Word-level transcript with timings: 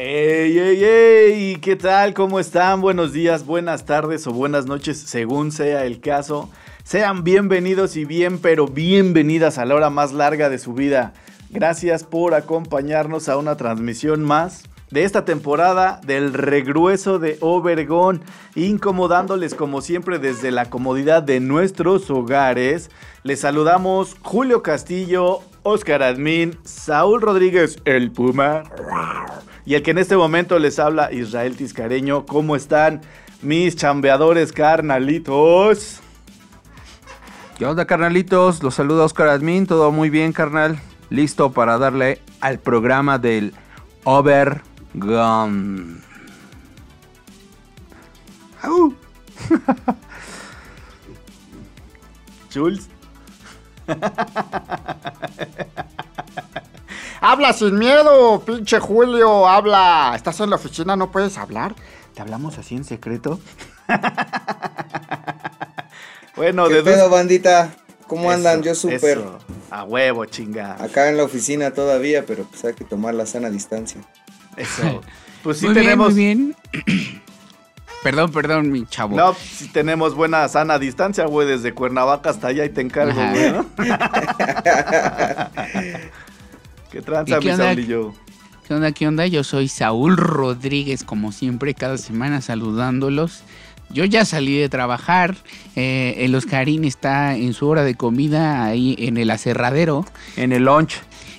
¡Ey, 0.00 0.56
ey, 0.56 0.84
ey! 0.84 1.56
¿Qué 1.56 1.74
tal? 1.74 2.14
¿Cómo 2.14 2.38
están? 2.38 2.80
Buenos 2.80 3.12
días, 3.12 3.44
buenas 3.44 3.84
tardes 3.84 4.28
o 4.28 4.32
buenas 4.32 4.64
noches, 4.64 4.96
según 4.96 5.50
sea 5.50 5.86
el 5.86 5.98
caso. 5.98 6.48
Sean 6.84 7.24
bienvenidos 7.24 7.96
y 7.96 8.04
bien, 8.04 8.38
pero 8.38 8.68
bienvenidas 8.68 9.58
a 9.58 9.64
la 9.64 9.74
hora 9.74 9.90
más 9.90 10.12
larga 10.12 10.50
de 10.50 10.60
su 10.60 10.72
vida. 10.72 11.14
Gracias 11.50 12.04
por 12.04 12.34
acompañarnos 12.34 13.28
a 13.28 13.38
una 13.38 13.56
transmisión 13.56 14.22
más 14.22 14.62
de 14.92 15.02
esta 15.02 15.24
temporada 15.24 16.00
del 16.06 16.32
regrueso 16.32 17.18
de 17.18 17.36
Obergón, 17.40 18.22
incomodándoles 18.54 19.54
como 19.56 19.80
siempre 19.80 20.20
desde 20.20 20.52
la 20.52 20.70
comodidad 20.70 21.24
de 21.24 21.40
nuestros 21.40 22.08
hogares. 22.08 22.88
Les 23.24 23.40
saludamos 23.40 24.14
Julio 24.22 24.62
Castillo, 24.62 25.40
Oscar 25.64 26.04
Admin, 26.04 26.56
Saúl 26.62 27.20
Rodríguez, 27.20 27.78
el 27.84 28.12
Puma, 28.12 28.62
y 29.68 29.74
el 29.74 29.82
que 29.82 29.90
en 29.90 29.98
este 29.98 30.16
momento 30.16 30.58
les 30.58 30.78
habla 30.78 31.12
Israel 31.12 31.54
Tiscareño. 31.54 32.24
¿Cómo 32.24 32.56
están 32.56 33.02
mis 33.42 33.76
chambeadores 33.76 34.50
carnalitos? 34.50 36.00
¿Qué 37.58 37.66
onda, 37.66 37.84
carnalitos? 37.84 38.62
Los 38.62 38.76
saluda 38.76 39.04
Oscar 39.04 39.28
Admin, 39.28 39.66
todo 39.66 39.92
muy 39.92 40.08
bien, 40.08 40.32
carnal. 40.32 40.80
Listo 41.10 41.52
para 41.52 41.76
darle 41.76 42.22
al 42.40 42.60
programa 42.60 43.18
del 43.18 43.52
Overgun. 44.04 46.02
¡Au! 48.62 48.94
Jules. 52.54 52.88
Habla 57.20 57.52
sin 57.52 57.78
miedo, 57.78 58.40
pinche 58.44 58.78
Julio, 58.78 59.48
habla. 59.48 60.12
¿Estás 60.14 60.38
en 60.40 60.50
la 60.50 60.56
oficina? 60.56 60.94
¿No 60.96 61.10
puedes 61.10 61.36
hablar? 61.36 61.74
¿Te 62.14 62.22
hablamos 62.22 62.58
así 62.58 62.76
en 62.76 62.84
secreto? 62.84 63.40
bueno, 66.36 66.68
¿Qué 66.68 66.74
de 66.74 66.82
pedo, 66.82 67.10
bandita? 67.10 67.70
¿Cómo 68.06 68.30
Eso, 68.30 68.38
andan? 68.38 68.62
Yo 68.62 68.74
súper 68.74 69.18
eso. 69.18 69.38
A 69.70 69.84
huevo, 69.84 70.24
chinga. 70.24 70.82
acá 70.82 71.10
en 71.10 71.18
la 71.18 71.24
oficina 71.24 71.72
todavía, 71.72 72.24
pero 72.24 72.44
pues 72.44 72.64
hay 72.64 72.72
que 72.74 72.84
tomar 72.84 73.14
la 73.14 73.26
sana 73.26 73.50
distancia. 73.50 74.00
Eso. 74.56 75.00
Pues 75.40 75.58
sí 75.58 75.66
muy 75.66 75.74
tenemos. 75.76 76.16
bien, 76.16 76.56
muy 76.72 76.82
bien. 76.84 77.22
perdón, 78.02 78.32
perdón, 78.32 78.72
mi 78.72 78.84
chavo. 78.86 79.16
No, 79.16 79.34
sí 79.34 79.68
tenemos 79.68 80.16
buena 80.16 80.48
sana 80.48 80.80
distancia, 80.80 81.26
güey, 81.26 81.46
desde 81.46 81.72
Cuernavaca 81.72 82.30
hasta 82.30 82.48
allá 82.48 82.64
y 82.64 82.70
te 82.70 82.80
encargo, 82.80 83.20
Ajá. 83.20 83.30
güey, 83.30 83.52
¿no? 83.52 83.64
¿Qué 86.90 87.02
tranza, 87.02 87.36
¿Y 87.36 87.40
qué 87.40 87.46
mi 87.46 87.52
onda? 87.52 87.64
Saulillo? 87.66 88.14
¿Qué 88.66 88.74
onda? 88.74 88.92
¿Qué 88.92 89.06
onda? 89.08 89.26
Yo 89.26 89.44
soy 89.44 89.68
Saúl 89.68 90.16
Rodríguez, 90.16 91.04
como 91.04 91.32
siempre, 91.32 91.74
cada 91.74 91.98
semana 91.98 92.40
saludándolos. 92.40 93.42
Yo 93.90 94.04
ya 94.04 94.24
salí 94.24 94.58
de 94.58 94.68
trabajar. 94.68 95.36
eh, 95.76 96.16
el 96.18 96.34
Oscarín 96.34 96.84
está 96.84 97.34
en 97.36 97.54
su 97.54 97.66
hora 97.68 97.84
de 97.84 97.94
comida 97.94 98.64
ahí 98.66 98.94
en 98.98 99.16
el 99.16 99.30
aserradero. 99.30 100.04
En 100.36 100.52
el 100.52 100.64
lunch. 100.64 100.94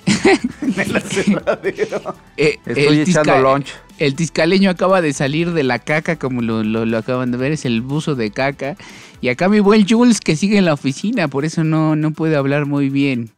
En 0.62 0.78
el 0.80 0.96
aserradero. 0.96 2.14
Eh, 2.36 2.58
Estoy 2.66 3.00
echando 3.00 3.32
tisca- 3.34 3.40
lunch. 3.42 3.68
El 3.98 4.14
tiscaleño 4.14 4.70
acaba 4.70 5.00
de 5.02 5.12
salir 5.12 5.52
de 5.52 5.62
la 5.62 5.78
caca, 5.78 6.16
como 6.16 6.40
lo, 6.42 6.62
lo- 6.64 6.86
lo 6.86 6.98
acaban 6.98 7.30
de 7.30 7.36
ver, 7.38 7.52
es 7.52 7.64
el 7.64 7.82
buzo 7.82 8.14
de 8.14 8.30
caca. 8.30 8.76
Y 9.20 9.28
acá 9.28 9.48
mi 9.48 9.60
buen 9.60 9.86
Jules, 9.88 10.20
que 10.20 10.36
sigue 10.36 10.56
en 10.58 10.64
la 10.64 10.72
oficina, 10.72 11.28
por 11.28 11.44
eso 11.44 11.64
no, 11.64 11.96
no 11.96 12.12
puede 12.12 12.36
hablar 12.36 12.66
muy 12.66 12.88
bien. 12.88 13.30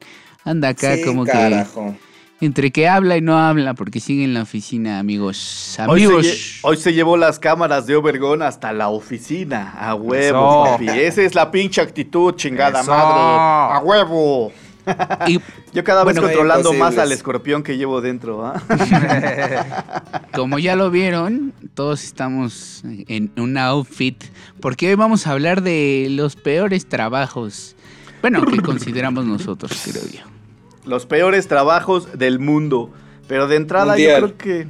Anda 0.44 0.68
acá 0.70 0.96
sí, 0.96 1.02
como 1.04 1.24
que 1.24 1.32
carajo. 1.32 1.96
Entre 2.42 2.72
que 2.72 2.88
habla 2.88 3.16
y 3.16 3.20
no 3.20 3.38
habla, 3.38 3.74
porque 3.74 4.00
sigue 4.00 4.24
en 4.24 4.34
la 4.34 4.42
oficina, 4.42 4.98
amigos. 4.98 5.76
Hoy 5.86 6.00
se, 6.00 6.06
Amigos. 6.06 6.58
hoy 6.62 6.76
se 6.76 6.92
llevó 6.92 7.16
las 7.16 7.38
cámaras 7.38 7.86
de 7.86 7.94
Obergón 7.94 8.42
hasta 8.42 8.72
la 8.72 8.88
oficina. 8.88 9.72
A 9.78 9.94
huevo, 9.94 10.64
Eso. 10.66 10.72
papi. 10.72 10.88
Esa 10.88 11.22
es 11.22 11.36
la 11.36 11.52
pinche 11.52 11.80
actitud, 11.80 12.34
chingada 12.34 12.80
Eso. 12.80 12.90
madre. 12.90 13.76
A 13.76 13.80
huevo. 13.84 14.52
Y 15.28 15.40
Yo 15.72 15.84
cada 15.84 16.02
vez 16.02 16.16
Bueno, 16.16 16.28
controlando 16.28 16.72
más 16.72 16.98
al 16.98 17.12
escorpión 17.12 17.62
que 17.62 17.76
llevo 17.78 18.00
dentro, 18.00 18.44
¿ah? 18.44 18.60
como 20.34 20.58
ya 20.58 20.74
lo 20.74 20.90
vieron, 20.90 21.54
todos 21.74 22.02
estamos 22.02 22.82
en 22.84 23.30
un 23.36 23.56
outfit, 23.56 24.22
porque 24.60 24.88
hoy 24.88 24.96
vamos 24.96 25.28
a 25.28 25.30
hablar 25.30 25.62
de 25.62 26.08
los 26.10 26.34
peores 26.34 26.86
trabajos. 26.86 27.76
Bueno, 28.20 28.44
que 28.44 28.60
consideramos 28.60 29.24
nosotros, 29.24 29.80
creo 29.84 30.02
yo. 30.12 30.32
Los 30.84 31.06
peores 31.06 31.48
trabajos 31.48 32.18
del 32.18 32.38
mundo. 32.38 32.90
Pero 33.28 33.46
de 33.46 33.56
entrada 33.56 33.92
Mundial. 33.92 34.20
yo 34.20 34.26
creo 34.26 34.38
que... 34.38 34.68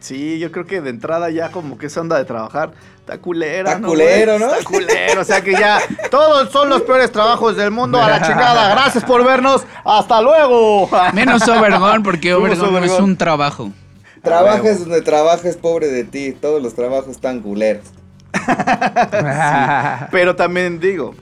Sí, 0.00 0.38
yo 0.38 0.50
creo 0.50 0.64
que 0.64 0.80
de 0.80 0.88
entrada 0.88 1.28
ya 1.28 1.50
como 1.50 1.76
que 1.76 1.86
esa 1.86 2.00
onda 2.00 2.16
de 2.16 2.24
trabajar 2.24 2.70
está 3.00 3.18
culera, 3.18 3.72
Está 3.72 3.80
¿no, 3.80 3.88
culero? 3.88 4.38
¿no? 4.38 4.54
Está 4.54 4.64
culero, 4.64 5.20
o 5.20 5.24
sea 5.24 5.42
que 5.42 5.52
ya 5.52 5.78
todos 6.10 6.50
son 6.50 6.70
los 6.70 6.80
peores 6.82 7.12
trabajos 7.12 7.54
del 7.56 7.70
mundo 7.70 8.00
a 8.00 8.08
la 8.08 8.22
chingada. 8.26 8.70
Gracias 8.70 9.04
por 9.04 9.22
vernos. 9.24 9.66
Hasta 9.84 10.22
luego. 10.22 10.88
Menos 11.12 11.46
Overgón, 11.46 12.02
porque 12.02 12.30
no 12.30 12.46
es 12.78 12.90
un 12.92 13.16
trabajo. 13.16 13.70
Trabajes 14.22 14.80
donde 14.80 15.02
trabajes, 15.02 15.56
pobre 15.56 15.88
de 15.88 16.04
ti. 16.04 16.32
Todos 16.32 16.62
los 16.62 16.74
trabajos 16.74 17.08
están 17.08 17.40
culeros. 17.40 17.84
Pero 20.10 20.36
también 20.36 20.78
digo, 20.78 21.14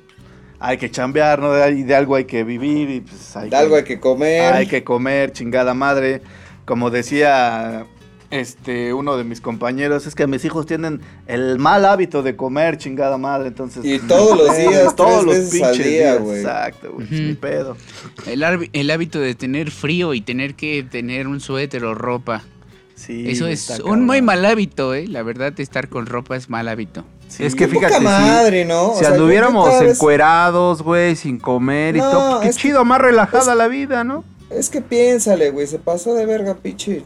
hay 0.60 0.76
que 0.78 0.90
chambear, 0.90 1.40
¿no? 1.40 1.52
De, 1.52 1.84
de 1.84 1.94
algo 1.94 2.16
hay 2.16 2.24
que 2.24 2.44
vivir 2.44 2.90
y 2.90 3.00
pues 3.00 3.36
hay 3.36 3.50
De 3.50 3.56
algo 3.56 3.76
hay 3.76 3.84
que 3.84 4.00
comer. 4.00 4.52
Hay 4.54 4.66
que 4.66 4.84
comer, 4.84 5.32
chingada 5.32 5.74
madre. 5.74 6.22
Como 6.64 6.90
decía 6.90 7.86
este 8.30 8.92
uno 8.92 9.16
de 9.16 9.24
mis 9.24 9.40
compañeros, 9.40 10.06
es 10.06 10.14
que 10.14 10.26
mis 10.26 10.44
hijos 10.44 10.66
tienen 10.66 11.00
el 11.26 11.58
mal 11.58 11.84
hábito 11.86 12.22
de 12.22 12.36
comer, 12.36 12.76
chingada 12.76 13.16
madre. 13.18 13.48
Entonces, 13.48 13.84
Y 13.84 13.98
todos 14.06 14.36
los 14.36 14.54
pedo, 14.54 14.70
días, 14.70 14.96
todos 14.96 15.24
los 15.24 15.34
veces 15.34 15.62
al 15.62 15.70
pinches 15.70 15.86
día, 15.86 16.16
días. 16.18 16.36
Exacto, 16.38 16.92
güey. 16.92 17.06
ni 17.10 17.34
pedo. 17.34 17.76
El 18.26 18.90
hábito 18.90 19.20
de 19.20 19.34
tener 19.34 19.70
frío 19.70 20.12
y 20.14 20.20
tener 20.20 20.54
que 20.54 20.82
tener 20.82 21.26
un 21.26 21.40
suéter 21.40 21.84
o 21.84 21.94
ropa. 21.94 22.42
Sí, 22.98 23.30
Eso 23.30 23.46
es 23.46 23.70
un 23.84 24.04
muy 24.06 24.22
mal 24.22 24.44
hábito, 24.44 24.92
¿eh? 24.92 25.06
La 25.06 25.22
verdad, 25.22 25.52
estar 25.60 25.88
con 25.88 26.06
ropa 26.06 26.34
es 26.36 26.50
mal 26.50 26.66
hábito. 26.68 27.04
Sí. 27.28 27.44
Es 27.44 27.54
que 27.54 27.66
Qué 27.66 27.74
fíjate, 27.76 27.98
si- 27.98 28.04
madre, 28.04 28.64
¿no? 28.64 28.88
O 28.90 28.94
Si 28.94 29.04
sea, 29.04 29.10
anduviéramos 29.14 29.68
vez- 29.80 29.92
encuerados, 29.94 30.82
güey, 30.82 31.14
sin 31.14 31.38
comer 31.38 31.96
y 31.96 32.00
todo, 32.00 32.40
pues, 32.40 32.56
qué 32.56 32.62
que- 32.62 32.68
chido, 32.68 32.84
más 32.84 33.00
relajada 33.00 33.52
es- 33.52 33.58
la 33.58 33.68
vida, 33.68 34.02
¿no? 34.02 34.24
Es 34.50 34.68
que 34.68 34.80
piénsale, 34.80 35.50
güey. 35.50 35.66
Se 35.68 35.78
pasó 35.78 36.14
de 36.14 36.26
verga, 36.26 36.54
pinche. 36.56 37.04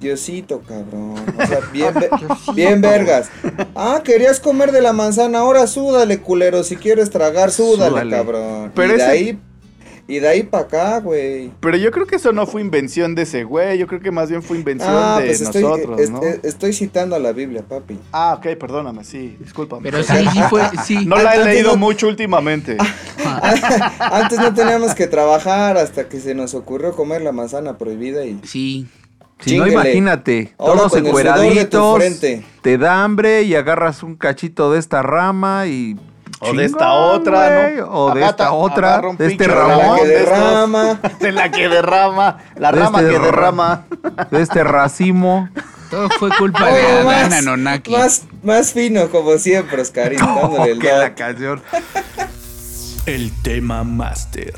Diosito, 0.00 0.62
cabrón. 0.66 1.14
O 1.38 1.46
sea, 1.46 1.60
bien, 1.72 1.92
bien 2.54 2.80
vergas. 2.80 3.28
Ah, 3.74 4.00
querías 4.02 4.40
comer 4.40 4.72
de 4.72 4.80
la 4.80 4.92
manzana, 4.94 5.40
ahora 5.40 5.66
súdale, 5.66 6.20
culero. 6.20 6.64
Si 6.64 6.76
quieres 6.76 7.10
tragar, 7.10 7.50
súdale, 7.50 7.90
Súdale. 7.90 8.10
cabrón. 8.16 8.72
Pero 8.74 8.94
y 8.94 8.96
de 8.96 9.02
ese- 9.02 9.10
ahí, 9.10 9.38
y 10.10 10.18
de 10.18 10.28
ahí 10.28 10.42
para 10.42 10.64
acá, 10.64 11.00
güey. 11.00 11.50
Pero 11.60 11.76
yo 11.76 11.90
creo 11.90 12.06
que 12.06 12.16
eso 12.16 12.32
no 12.32 12.46
fue 12.46 12.60
invención 12.60 13.14
de 13.14 13.22
ese 13.22 13.44
güey. 13.44 13.78
Yo 13.78 13.86
creo 13.86 14.00
que 14.00 14.10
más 14.10 14.28
bien 14.28 14.42
fue 14.42 14.58
invención 14.58 14.90
Ah, 14.92 15.18
de 15.20 15.26
pues 15.26 15.40
estoy, 15.40 15.62
nosotros, 15.62 16.00
es- 16.00 16.10
¿no? 16.10 16.22
es- 16.22 16.40
estoy 16.42 16.72
citando 16.72 17.16
a 17.16 17.18
la 17.18 17.32
Biblia, 17.32 17.62
papi. 17.66 17.98
Ah, 18.12 18.34
ok, 18.38 18.56
perdóname, 18.58 19.04
sí, 19.04 19.36
discúlpame. 19.40 19.82
Pero 19.90 20.02
sí, 20.02 20.12
sí 20.32 20.40
fue, 20.50 20.62
sí. 20.84 21.06
No 21.06 21.16
la 21.16 21.34
he 21.34 21.38
Antes 21.38 21.54
leído 21.54 21.70
no- 21.72 21.76
mucho 21.78 22.08
últimamente. 22.08 22.76
Antes 23.98 24.38
no 24.38 24.52
teníamos 24.54 24.94
que 24.94 25.06
trabajar 25.06 25.76
hasta 25.76 26.08
que 26.08 26.20
se 26.20 26.34
nos 26.34 26.54
ocurrió 26.54 26.94
comer 26.94 27.22
la 27.22 27.32
manzana 27.32 27.78
prohibida 27.78 28.24
y 28.24 28.40
Sí. 28.44 28.86
Si 29.38 29.56
no, 29.56 29.66
imagínate, 29.66 30.52
Ahora 30.58 30.80
todos 30.82 30.96
encueraditos, 30.96 31.96
frente. 31.96 32.44
te 32.60 32.76
da 32.76 33.02
hambre 33.02 33.42
y 33.44 33.54
agarras 33.54 34.02
un 34.02 34.14
cachito 34.16 34.70
de 34.70 34.78
esta 34.78 35.00
rama 35.00 35.66
y... 35.66 35.96
O 36.42 36.52
de 36.54 36.64
esta 36.64 36.92
otra, 36.94 37.70
¿no? 37.70 37.86
O 37.92 38.14
de 38.14 38.22
Agarra- 38.24 38.30
esta 38.30 38.52
otra, 38.52 39.00
de 39.00 39.08
este 39.10 39.28
pinche 39.28 39.46
de 39.46 39.54
la 39.54 39.54
ramón, 39.54 39.98
que 39.98 40.06
de 40.06 40.18
derrama. 40.18 41.00
De 41.20 41.32
la 41.32 41.50
que 41.50 41.68
derrama, 41.68 42.38
la 42.56 42.72
De 42.72 42.78
rama 42.80 42.98
este 43.00 43.10
que 43.12 43.18
ra- 43.18 43.24
derrama. 43.26 43.84
de 44.30 44.42
este 44.42 44.64
racimo. 44.64 45.48
Todo 45.90 46.08
fue 46.18 46.30
culpa 46.38 46.66
de 46.72 46.82
Oh, 46.82 46.86
Adán 47.10 47.30
más, 47.30 47.32
Anonaki. 47.34 47.90
más, 47.92 48.22
más 48.42 48.72
fino, 48.72 49.08
como 49.10 49.36
siempre, 49.38 49.82
Oscarín, 49.82 50.20
el 50.66 50.78
que 50.78 50.92
la 50.92 51.14
canción. 51.14 51.60
El 53.06 53.32
tema 53.42 53.82
máster. 53.84 54.54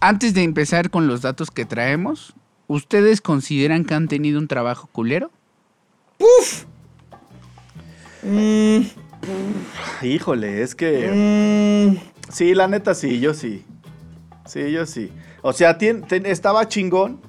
Antes 0.00 0.32
de 0.32 0.44
empezar 0.44 0.88
con 0.90 1.08
los 1.08 1.20
datos 1.20 1.50
que 1.50 1.66
traemos, 1.66 2.32
¿ustedes 2.68 3.20
consideran 3.20 3.84
que 3.84 3.92
han 3.94 4.08
tenido 4.08 4.38
un 4.38 4.48
trabajo 4.48 4.88
culero? 4.92 5.30
Mm, 8.22 8.80
Híjole, 10.02 10.62
es 10.62 10.74
que. 10.74 11.96
mm, 11.96 12.10
Sí, 12.32 12.54
la 12.54 12.68
neta 12.68 12.94
sí, 12.94 13.18
yo 13.20 13.34
sí. 13.34 13.64
Sí, 14.46 14.70
yo 14.70 14.86
sí. 14.86 15.10
O 15.42 15.52
sea, 15.52 15.78
ten- 15.78 16.04
estaba 16.26 16.68
chingón, 16.68 17.20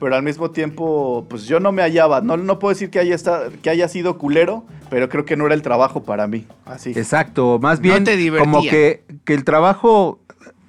pero 0.00 0.14
al 0.16 0.22
mismo 0.22 0.50
tiempo, 0.50 1.26
pues 1.28 1.44
yo 1.44 1.60
no 1.60 1.72
me 1.72 1.82
hallaba. 1.82 2.20
No, 2.22 2.36
no 2.36 2.58
puedo 2.58 2.72
decir 2.74 2.90
que 2.90 2.98
haya, 2.98 3.14
esta- 3.14 3.48
que 3.62 3.70
haya 3.70 3.86
sido 3.88 4.18
culero, 4.18 4.64
pero 4.88 5.08
creo 5.08 5.24
que 5.24 5.36
no 5.36 5.46
era 5.46 5.54
el 5.54 5.62
trabajo 5.62 6.02
para 6.04 6.26
mí. 6.26 6.46
Así. 6.64 6.90
Exacto, 6.90 7.58
más 7.60 7.78
No 7.80 7.82
bien 7.82 8.04
te 8.04 8.30
como 8.38 8.62
que, 8.62 9.04
que 9.24 9.34
el 9.34 9.44
trabajo, 9.44 10.20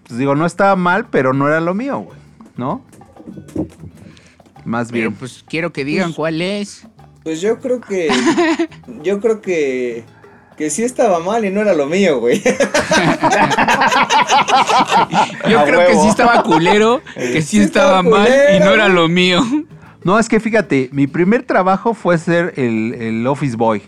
pues 0.05 0.19
digo, 0.19 0.35
no 0.35 0.45
estaba 0.45 0.75
mal, 0.75 1.07
pero 1.09 1.33
no 1.33 1.47
era 1.47 1.61
lo 1.61 1.73
mío, 1.73 1.99
güey, 1.99 2.19
¿no? 2.57 2.81
Más 4.65 4.89
Pero 4.91 5.09
bien. 5.09 5.13
pues 5.15 5.43
quiero 5.47 5.71
que 5.71 5.85
digan 5.85 6.11
cuál 6.13 6.41
es. 6.41 6.87
pues 7.23 7.39
yo 7.41 7.57
creo 7.59 7.79
que. 7.79 8.09
Yo 9.03 9.19
creo 9.21 9.41
que. 9.41 10.03
Que 10.57 10.71
sí 10.71 10.83
estaba 10.83 11.19
mal 11.19 11.45
y 11.45 11.51
no 11.51 11.61
era 11.61 11.75
lo 11.75 11.85
mío, 11.85 12.19
güey. 12.19 12.41
Yo 15.49 15.59
A 15.59 15.65
creo 15.65 15.87
que 15.87 15.95
sí 15.95 16.07
estaba 16.07 16.43
culero, 16.43 17.01
que 17.15 17.41
sí 17.41 17.57
Sí 17.57 17.59
estaba 17.61 17.99
estaba 17.99 18.03
mal 18.03 18.27
y 18.55 18.59
no 18.59 18.71
era 18.71 18.87
lo 18.87 19.07
mío. 19.07 19.41
No, 20.03 20.19
es 20.19 20.29
que 20.29 20.39
fíjate, 20.39 20.89
mi 20.91 21.07
primer 21.07 21.43
trabajo 21.43 21.93
fue 21.93 22.17
ser 22.17 22.53
el, 22.57 22.93
el 22.95 23.27
office 23.27 23.55
boy, 23.55 23.81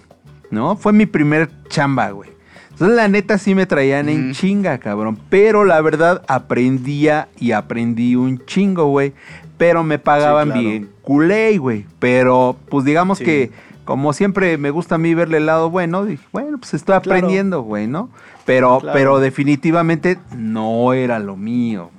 ¿no? 0.51 0.75
Fue 0.75 0.93
mi 0.93 1.05
primer 1.05 1.49
chamba, 1.69 2.09
güey. 2.11 2.29
Entonces, 2.71 2.95
la 2.95 3.07
neta 3.07 3.37
sí 3.37 3.55
me 3.55 3.65
traían 3.65 4.07
en 4.07 4.33
chinga, 4.33 4.77
cabrón. 4.77 5.19
Pero 5.29 5.65
la 5.65 5.81
verdad, 5.81 6.23
aprendía 6.27 7.27
y 7.39 7.51
aprendí 7.51 8.15
un 8.15 8.43
chingo, 8.45 8.85
güey. 8.87 9.13
Pero 9.57 9.83
me 9.83 9.99
pagaban 9.99 10.47
Sí, 10.49 10.53
claro. 10.53 10.69
bien 10.69 10.89
culé, 11.01 11.57
güey. 11.57 11.85
Pero, 11.99 12.55
pues 12.69 12.85
digamos 12.85 13.17
Sí. 13.17 13.25
que, 13.25 13.51
como 13.89 14.13
siempre 14.13 14.55
me 14.59 14.69
gusta 14.69 14.95
a 14.95 14.97
mí 14.99 15.15
verle 15.15 15.37
el 15.37 15.47
lado 15.47 15.71
bueno, 15.71 16.05
dije, 16.05 16.23
bueno, 16.31 16.59
pues 16.59 16.75
estoy 16.75 16.99
Claro. 17.01 17.17
aprendiendo, 17.17 17.63
güey, 17.63 17.87
¿no? 17.87 18.11
Pero, 18.45 18.77
Claro. 18.81 18.93
pero 18.95 19.19
definitivamente 19.19 20.19
no 20.37 20.93
era 20.93 21.17
lo 21.17 21.35
mío, 21.35 21.89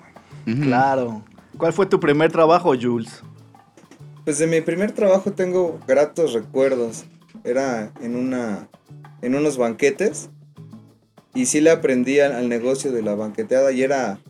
güey. 0.46 0.56
Ujú. 0.56 0.66
Claro. 0.66 1.22
¿Cuál 1.58 1.72
fue 1.72 1.86
tu 1.86 1.98
primer 1.98 2.30
trabajo, 2.30 2.74
Jules? 2.80 3.24
Pues 4.24 4.38
de 4.38 4.46
mi 4.46 4.60
primer 4.60 4.92
trabajo 4.92 5.32
tengo 5.32 5.80
gratos 5.88 6.32
recuerdos. 6.32 7.06
Era 7.42 7.90
en 8.00 8.14
una. 8.14 8.68
en 9.20 9.34
unos 9.34 9.58
banquetes. 9.58 10.30
Y 11.34 11.46
sí 11.46 11.60
le 11.60 11.70
aprendí 11.72 12.20
al, 12.20 12.32
al 12.32 12.48
negocio 12.48 12.92
de 12.92 13.02
la 13.02 13.16
banqueteada. 13.16 13.72
Y 13.72 13.82
era. 13.82 14.20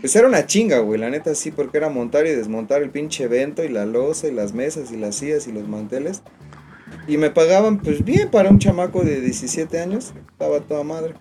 Pues 0.00 0.14
era 0.14 0.28
una 0.28 0.46
chinga, 0.46 0.78
güey, 0.78 1.00
la 1.00 1.10
neta 1.10 1.34
sí, 1.34 1.50
porque 1.50 1.78
era 1.78 1.88
montar 1.88 2.24
y 2.26 2.30
desmontar 2.30 2.80
el 2.82 2.90
pinche 2.90 3.24
evento 3.24 3.64
y 3.64 3.68
la 3.68 3.84
losa 3.86 4.28
y 4.28 4.30
las 4.32 4.52
mesas 4.52 4.92
y 4.92 4.96
las 4.96 5.16
sillas 5.16 5.48
y 5.48 5.52
los 5.52 5.66
manteles. 5.66 6.22
Y 7.08 7.16
me 7.16 7.30
pagaban 7.30 7.78
pues 7.78 8.04
bien 8.04 8.30
para 8.30 8.50
un 8.50 8.58
chamaco 8.58 9.02
de 9.02 9.20
17 9.22 9.80
años. 9.80 10.12
Estaba 10.32 10.60
toda 10.60 10.84
madre. 10.84 11.14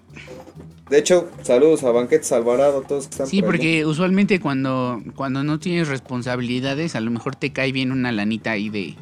De 0.90 0.98
hecho, 1.00 1.30
saludos 1.44 1.84
a 1.84 1.92
Banquetes 1.92 2.32
Alvarado, 2.32 2.82
todos 2.82 3.06
que 3.08 3.12
están 3.12 3.28
Sí, 3.28 3.42
por 3.42 3.46
ahí. 3.56 3.58
porque 3.58 3.86
usualmente 3.86 4.40
cuando, 4.40 5.02
cuando 5.16 5.44
no 5.44 5.60
tienes 5.60 5.88
responsabilidades, 5.88 6.96
a 6.96 7.00
lo 7.02 7.12
mejor 7.12 7.36
te 7.36 7.52
cae 7.52 7.72
bien 7.72 7.92
una 7.92 8.12
lanita 8.12 8.52
ahí 8.52 8.70
de, 8.70 8.96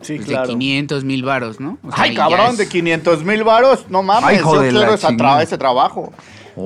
Sí, 0.00 0.16
pues, 0.16 0.26
de 0.28 0.42
500 0.46 1.04
mil 1.04 1.22
varos, 1.24 1.60
¿no? 1.60 1.78
O 1.84 1.92
sea, 1.92 2.04
Ay, 2.04 2.14
cabrón, 2.14 2.50
es- 2.52 2.58
de 2.58 2.68
500 2.68 3.24
mil 3.24 3.44
varos. 3.44 3.86
No 3.90 4.02
mames, 4.02 4.24
Ay, 4.30 4.36
yo 4.38 4.60
quiero 4.60 4.94
esa 4.94 5.10
tra- 5.10 5.42
ese 5.42 5.56
trabajo. 5.58 6.12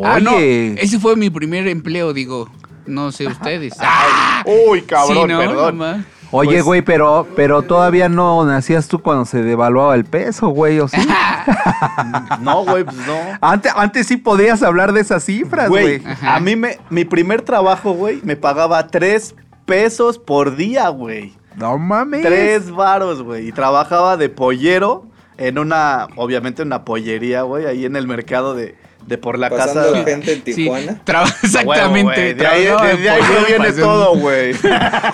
Ah, 0.04 0.18
no, 0.20 0.36
Oye. 0.36 0.74
ese 0.82 0.98
fue 0.98 1.14
mi 1.16 1.30
primer 1.30 1.66
empleo, 1.68 2.12
digo. 2.12 2.50
No 2.86 3.12
sé 3.12 3.26
ustedes. 3.26 3.74
¡Ah! 3.80 4.42
Uy, 4.70 4.80
cabrón, 4.82 5.26
Sí, 5.28 5.32
¿no? 5.32 5.38
perdón. 5.38 5.78
No. 5.78 6.04
Oye, 6.30 6.50
Pues- 6.56 6.64
güey, 6.64 6.82
pero, 6.82 7.26
pero 7.34 7.62
todavía 7.62 8.08
no 8.08 8.44
nacías 8.44 8.86
tú 8.88 9.00
cuando 9.00 9.24
se 9.24 9.42
devaluaba 9.42 9.94
el 9.94 10.04
peso, 10.04 10.48
güey, 10.48 10.78
¿o 10.80 10.88
sí? 10.88 10.96
No, 12.40 12.64
güey, 12.64 12.84
pues 12.84 12.96
no. 13.06 13.16
antes, 13.40 13.72
antes 13.74 14.06
sí 14.06 14.16
podías 14.16 14.62
hablar 14.62 14.92
de 14.92 15.00
esas 15.00 15.24
cifras, 15.24 15.68
Güey, 15.68 15.98
güey. 15.98 16.16
A 16.22 16.38
mí 16.40 16.56
me, 16.56 16.78
mi 16.90 17.04
primer 17.04 17.42
trabajo, 17.42 17.92
güey, 17.92 18.20
me 18.24 18.36
pagaba 18.36 18.86
tres 18.88 19.34
pesos 19.64 20.18
por 20.18 20.56
día, 20.56 20.88
güey. 20.90 21.34
No 21.56 21.76
mames. 21.78 22.22
Tres 22.22 22.70
varos, 22.70 23.22
güey. 23.22 23.48
Y 23.48 23.52
trabajaba 23.52 24.16
de 24.16 24.28
pollero 24.28 25.06
en 25.38 25.58
una, 25.58 26.08
obviamente 26.16 26.62
una 26.62 26.84
pollería, 26.84 27.42
güey, 27.42 27.66
ahí 27.66 27.84
en 27.84 27.96
el 27.96 28.06
mercado 28.06 28.54
de, 28.54 28.76
de 29.08 29.18
por 29.18 29.38
la 29.38 29.48
Pasando 29.48 29.92
casa. 29.92 30.04
gente 30.04 30.32
en 30.34 30.42
Tijuana. 30.42 31.00
exactamente. 31.42 32.34
De 32.34 32.46
ahí, 32.46 32.64
trabajaba 32.66 32.88
de- 32.90 32.96
de 33.02 33.10
ahí 33.10 33.22
viene 33.48 33.72
todo, 33.72 34.16
güey. 34.18 34.54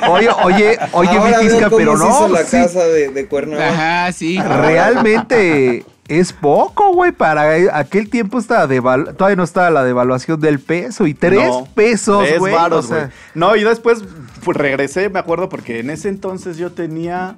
Oye, 0.09 0.29
oye, 0.43 0.79
oye, 0.93 1.09
Ahora 1.11 1.39
mi 1.41 1.49
Tisca, 1.49 1.71
pero 1.71 1.97
no. 1.97 2.09
hizo 2.11 2.29
la 2.29 2.43
sí, 2.45 2.57
casa 2.57 2.85
de, 2.87 3.09
de 3.11 3.27
Cuernavaca. 3.29 4.03
Ajá, 4.03 4.13
sí. 4.13 4.39
realmente 4.41 5.85
es 6.09 6.33
poco, 6.33 6.93
güey. 6.93 7.13
Para 7.13 7.79
aquel 7.79 8.11
tiempo 8.11 8.39
estaba 8.39 8.67
devalu- 8.67 9.15
todavía 9.17 9.37
no 9.37 9.45
estaba 9.45 9.71
la 9.71 9.85
devaluación 9.85 10.41
del 10.41 10.59
peso. 10.61 11.07
Y 11.07 11.15
tres 11.15 11.47
No, 11.49 11.69
pesos, 11.75 12.25
tres 12.25 12.39
güey. 12.39 12.53
varos, 12.55 12.87
o 12.87 12.89
sea. 12.95 13.11
No, 13.35 13.57
y 13.57 13.65
después 13.65 14.03
pues, 14.45 14.57
regresé, 14.57 15.09
me 15.09 15.19
acuerdo, 15.19 15.49
porque 15.49 15.79
en 15.81 15.91
ese 15.91 16.09
entonces 16.09 16.57
yo 16.59 16.73
tenía 16.73 17.37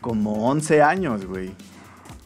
como 0.00 0.48
11 0.48 0.82
años, 0.82 1.26
güey. 1.26 1.50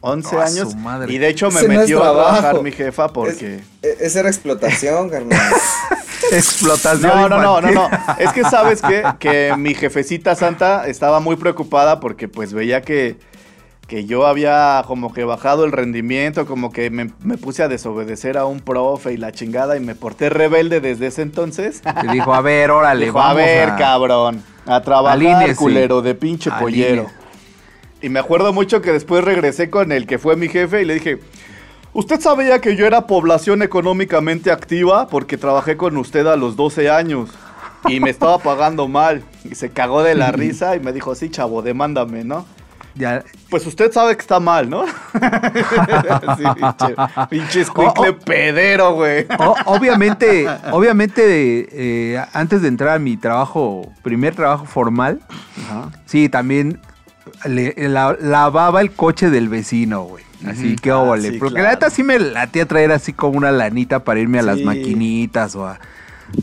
11 0.07 0.37
Oh, 0.37 0.41
a 0.41 0.45
años. 0.45 0.75
madre. 0.77 1.13
Y 1.13 1.19
de 1.19 1.29
hecho 1.29 1.51
me 1.51 1.61
Ese 1.61 1.67
no 1.69 1.73
es 1.75 1.79
metió 1.81 1.99
a 2.05 2.13
trabajar 2.13 2.63
mi 2.63 2.73
jefa 2.73 3.09
porque... 3.09 3.57
Es- 3.81 4.01
e- 4.01 4.07
esa 4.07 4.21
era 4.21 4.29
explotación, 4.29 5.09
carnal. 5.09 5.41
explotación. 6.33 7.11
No, 7.11 7.29
no, 7.29 7.39
no, 7.41 7.61
no, 7.61 7.71
no. 7.73 7.91
Es 8.19 8.33
que 8.33 8.43
sabes 8.45 8.83
qué? 8.83 9.03
que 9.19 9.55
mi 9.57 9.75
jefecita 9.75 10.35
santa 10.35 10.87
estaba 10.87 11.21
muy 11.21 11.37
preocupada 11.37 12.01
porque 12.01 12.29
pues 12.29 12.53
veía 12.53 12.83
que, 12.83 13.19
que 13.87 14.05
yo 14.05 14.27
había 14.27 14.83
como 14.87 15.13
que 15.13 15.25
bajado 15.25 15.65
el 15.65 15.73
rendimiento, 15.73 16.47
como 16.47 16.71
que 16.73 16.91
me, 16.91 17.11
me 17.21 17.39
puse 17.39 17.63
a 17.63 17.69
desobedecer 17.69 18.37
a 18.39 18.45
un 18.47 18.61
profe 18.61 19.13
y 19.13 19.17
la 19.17 19.33
chingada 19.33 19.77
y 19.77 19.81
me 19.81 19.95
porté 19.95 20.29
rebelde 20.29 20.81
desde 20.81 21.07
ese 21.07 21.23
entonces. 21.23 21.81
Te 21.83 22.09
dijo, 22.13 22.35
a 22.35 22.41
ver, 22.41 22.71
órale, 22.71 23.07
Dijo, 23.07 23.19
a 23.21 23.29
vamos 23.29 23.37
ver, 23.43 23.71
a... 23.71 23.77
cabrón, 23.77 24.43
a 24.67 24.81
trabajar, 24.83 25.17
Alíñese. 25.19 25.57
culero, 25.57 26.03
de 26.03 26.15
pinche 26.15 26.51
pollero. 26.51 27.07
Y 28.05 28.11
me 28.11 28.21
acuerdo 28.21 28.53
mucho 28.53 28.83
que 28.83 28.93
después 28.93 29.25
regresé 29.25 29.71
con 29.71 29.91
el 29.91 30.07
que 30.07 30.19
fue 30.19 30.37
mi 30.37 30.49
jefe 30.49 30.83
y 30.83 30.85
le 30.85 30.93
dije, 30.93 31.21
¿usted 31.95 32.21
sabía 32.21 32.61
que 32.61 32.77
yo 32.77 32.87
era 32.87 33.07
población 33.07 33.63
económicamente 33.63 34.51
activa? 34.51 35.09
Porque 35.09 35.39
trabajé 35.39 35.79
con 35.79 35.97
usted 35.97 36.27
a 36.27 36.37
los 36.37 36.55
12 36.55 36.91
años 36.91 37.31
y 37.89 38.01
me 38.01 38.11
estaba 38.11 38.37
pagando 38.37 38.89
mal. 38.89 39.23
Y 39.43 39.55
se 39.55 39.71
cagó 39.71 40.03
de 40.03 40.15
la 40.15 40.33
risa 40.33 40.77
y 40.77 40.81
me 40.81 40.93
dijo, 40.93 41.15
sí, 41.15 41.31
chavo, 41.31 41.63
demándame, 41.63 42.25
¿no? 42.25 42.45
Ya, 42.95 43.25
Pues 43.49 43.67
usted 43.67 43.91
sabe 43.91 44.15
que 44.17 44.21
está 44.21 44.39
mal, 44.39 44.69
¿no? 44.69 44.85
sí, 46.37 46.45
pinche, 46.55 46.95
pinche 47.31 47.61
escuincle 47.63 48.11
Oh, 48.11 48.13
oh. 48.13 48.19
pedero, 48.19 48.93
güey. 48.97 49.27
Obviamente, 49.65 50.47
obviamente, 50.73 51.69
eh, 51.73 52.23
antes 52.35 52.61
de 52.61 52.69
entrar 52.69 52.97
a 52.97 52.99
mi 52.99 53.17
trabajo, 53.17 53.91
primer 54.03 54.35
trabajo 54.35 54.67
formal, 54.67 55.21
sí, 56.05 56.29
también 56.29 56.83
le- 57.47 57.75
la- 57.89 58.17
lavaba 58.21 58.81
el 58.81 58.93
coche 58.93 59.31
del 59.31 59.49
vecino, 59.49 60.03
güey. 60.03 60.25
Así 60.47 60.73
Ujú. 60.75 60.83
que 60.83 60.91
Ah, 60.91 60.99
óvole. 60.99 61.31
sí, 61.31 61.39
Porque 61.39 61.55
claro. 61.55 61.69
la 61.69 61.71
neta 61.75 61.91
sí 61.91 62.03
me 62.03 62.19
latía 62.19 62.67
traer 62.67 62.93
así 62.93 63.13
como 63.15 63.39
una 63.39 63.51
lanita 63.51 64.05
para 64.05 64.21
irme 64.21 64.39
a 64.39 64.43
las 64.43 64.61
maquinitas 64.61 65.55
o 65.57 65.67
a, 65.67 65.79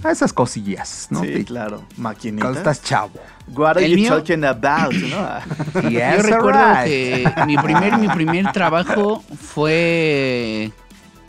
a 0.04 0.12
esas 0.12 0.34
cosillas, 0.34 1.08
¿no? 1.12 1.22
Sí, 1.22 1.44
claro. 1.46 1.78
Cuando 1.88 2.02
Maquinita. 2.02 2.52
estás 2.52 2.82
chavo. 2.82 3.12
What 3.54 3.78
are 3.78 3.86
El 3.86 3.92
you 3.92 3.98
mío- 3.98 4.10
talking 4.18 4.44
about? 4.46 4.94
¿no? 4.94 5.82
Yes, 5.90 6.18
Yo 6.18 6.24
recuerdo 6.24 6.84
que 6.86 7.32
mi 7.46 7.58
primer, 7.58 7.98
mi 7.98 8.08
primer 8.10 8.52
trabajo 8.54 9.24
fue 9.40 10.72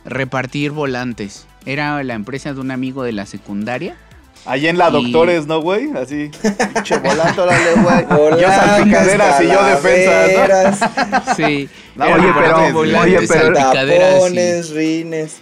repartir 0.04 0.70
volantes. 0.72 1.46
Era 1.66 2.02
la 2.02 2.14
empresa 2.14 2.52
de 2.54 2.60
un 2.60 2.70
amigo 2.70 3.02
de 3.04 3.12
la 3.12 3.26
secundaria. 3.26 3.96
Ahí 4.44 4.66
en 4.66 4.76
la 4.78 4.88
Y- 4.88 4.92
Doctores, 4.92 5.46
¿no, 5.46 5.60
güey? 5.60 5.90
Así. 5.96 6.30
Pinche 6.74 6.98
volante, 6.98 7.40
órale, 7.40 7.74
güey. 7.82 8.40
Yo 8.40 8.48
salpicaderas 8.48 9.40
y 9.42 9.46
yo 9.46 9.64
defensas, 9.64 10.32
calaveras, 10.32 10.80
Sí. 11.36 11.68
No, 11.94 12.06
oye, 12.06 12.26
pero- 12.34 12.72
volantes, 12.72 13.18
oye, 13.18 13.28
pero- 13.28 13.54
salpicaderas 13.54 14.10
y 14.10 14.14
tapones, 14.14 14.70
rines. 14.70 15.40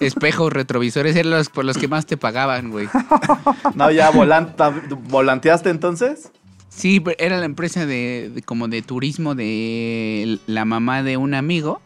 espejos 0.00 0.52
retrovisores 0.52 1.14
eran 1.16 1.30
los 1.32 1.48
por 1.50 1.64
los 1.66 1.76
que 1.76 1.86
más 1.88 2.06
te 2.06 2.16
pagaban, 2.16 2.70
güey. 2.70 2.88
¿no? 2.92 3.56
No, 3.74 3.90
ya 3.90 4.10
volanta, 4.10 4.72
volanteaste 5.08 5.68
entonces. 5.70 6.30
Sí, 6.70 7.02
era 7.18 7.36
la 7.38 7.44
empresa 7.44 7.84
de, 7.84 8.30
de- 8.34 8.42
como 8.42 8.68
de 8.68 8.80
turismo 8.80 9.34
de 9.34 10.38
la 10.46 10.64
mamá 10.64 11.02
de 11.02 11.16
un 11.18 11.34
amigo 11.34 11.82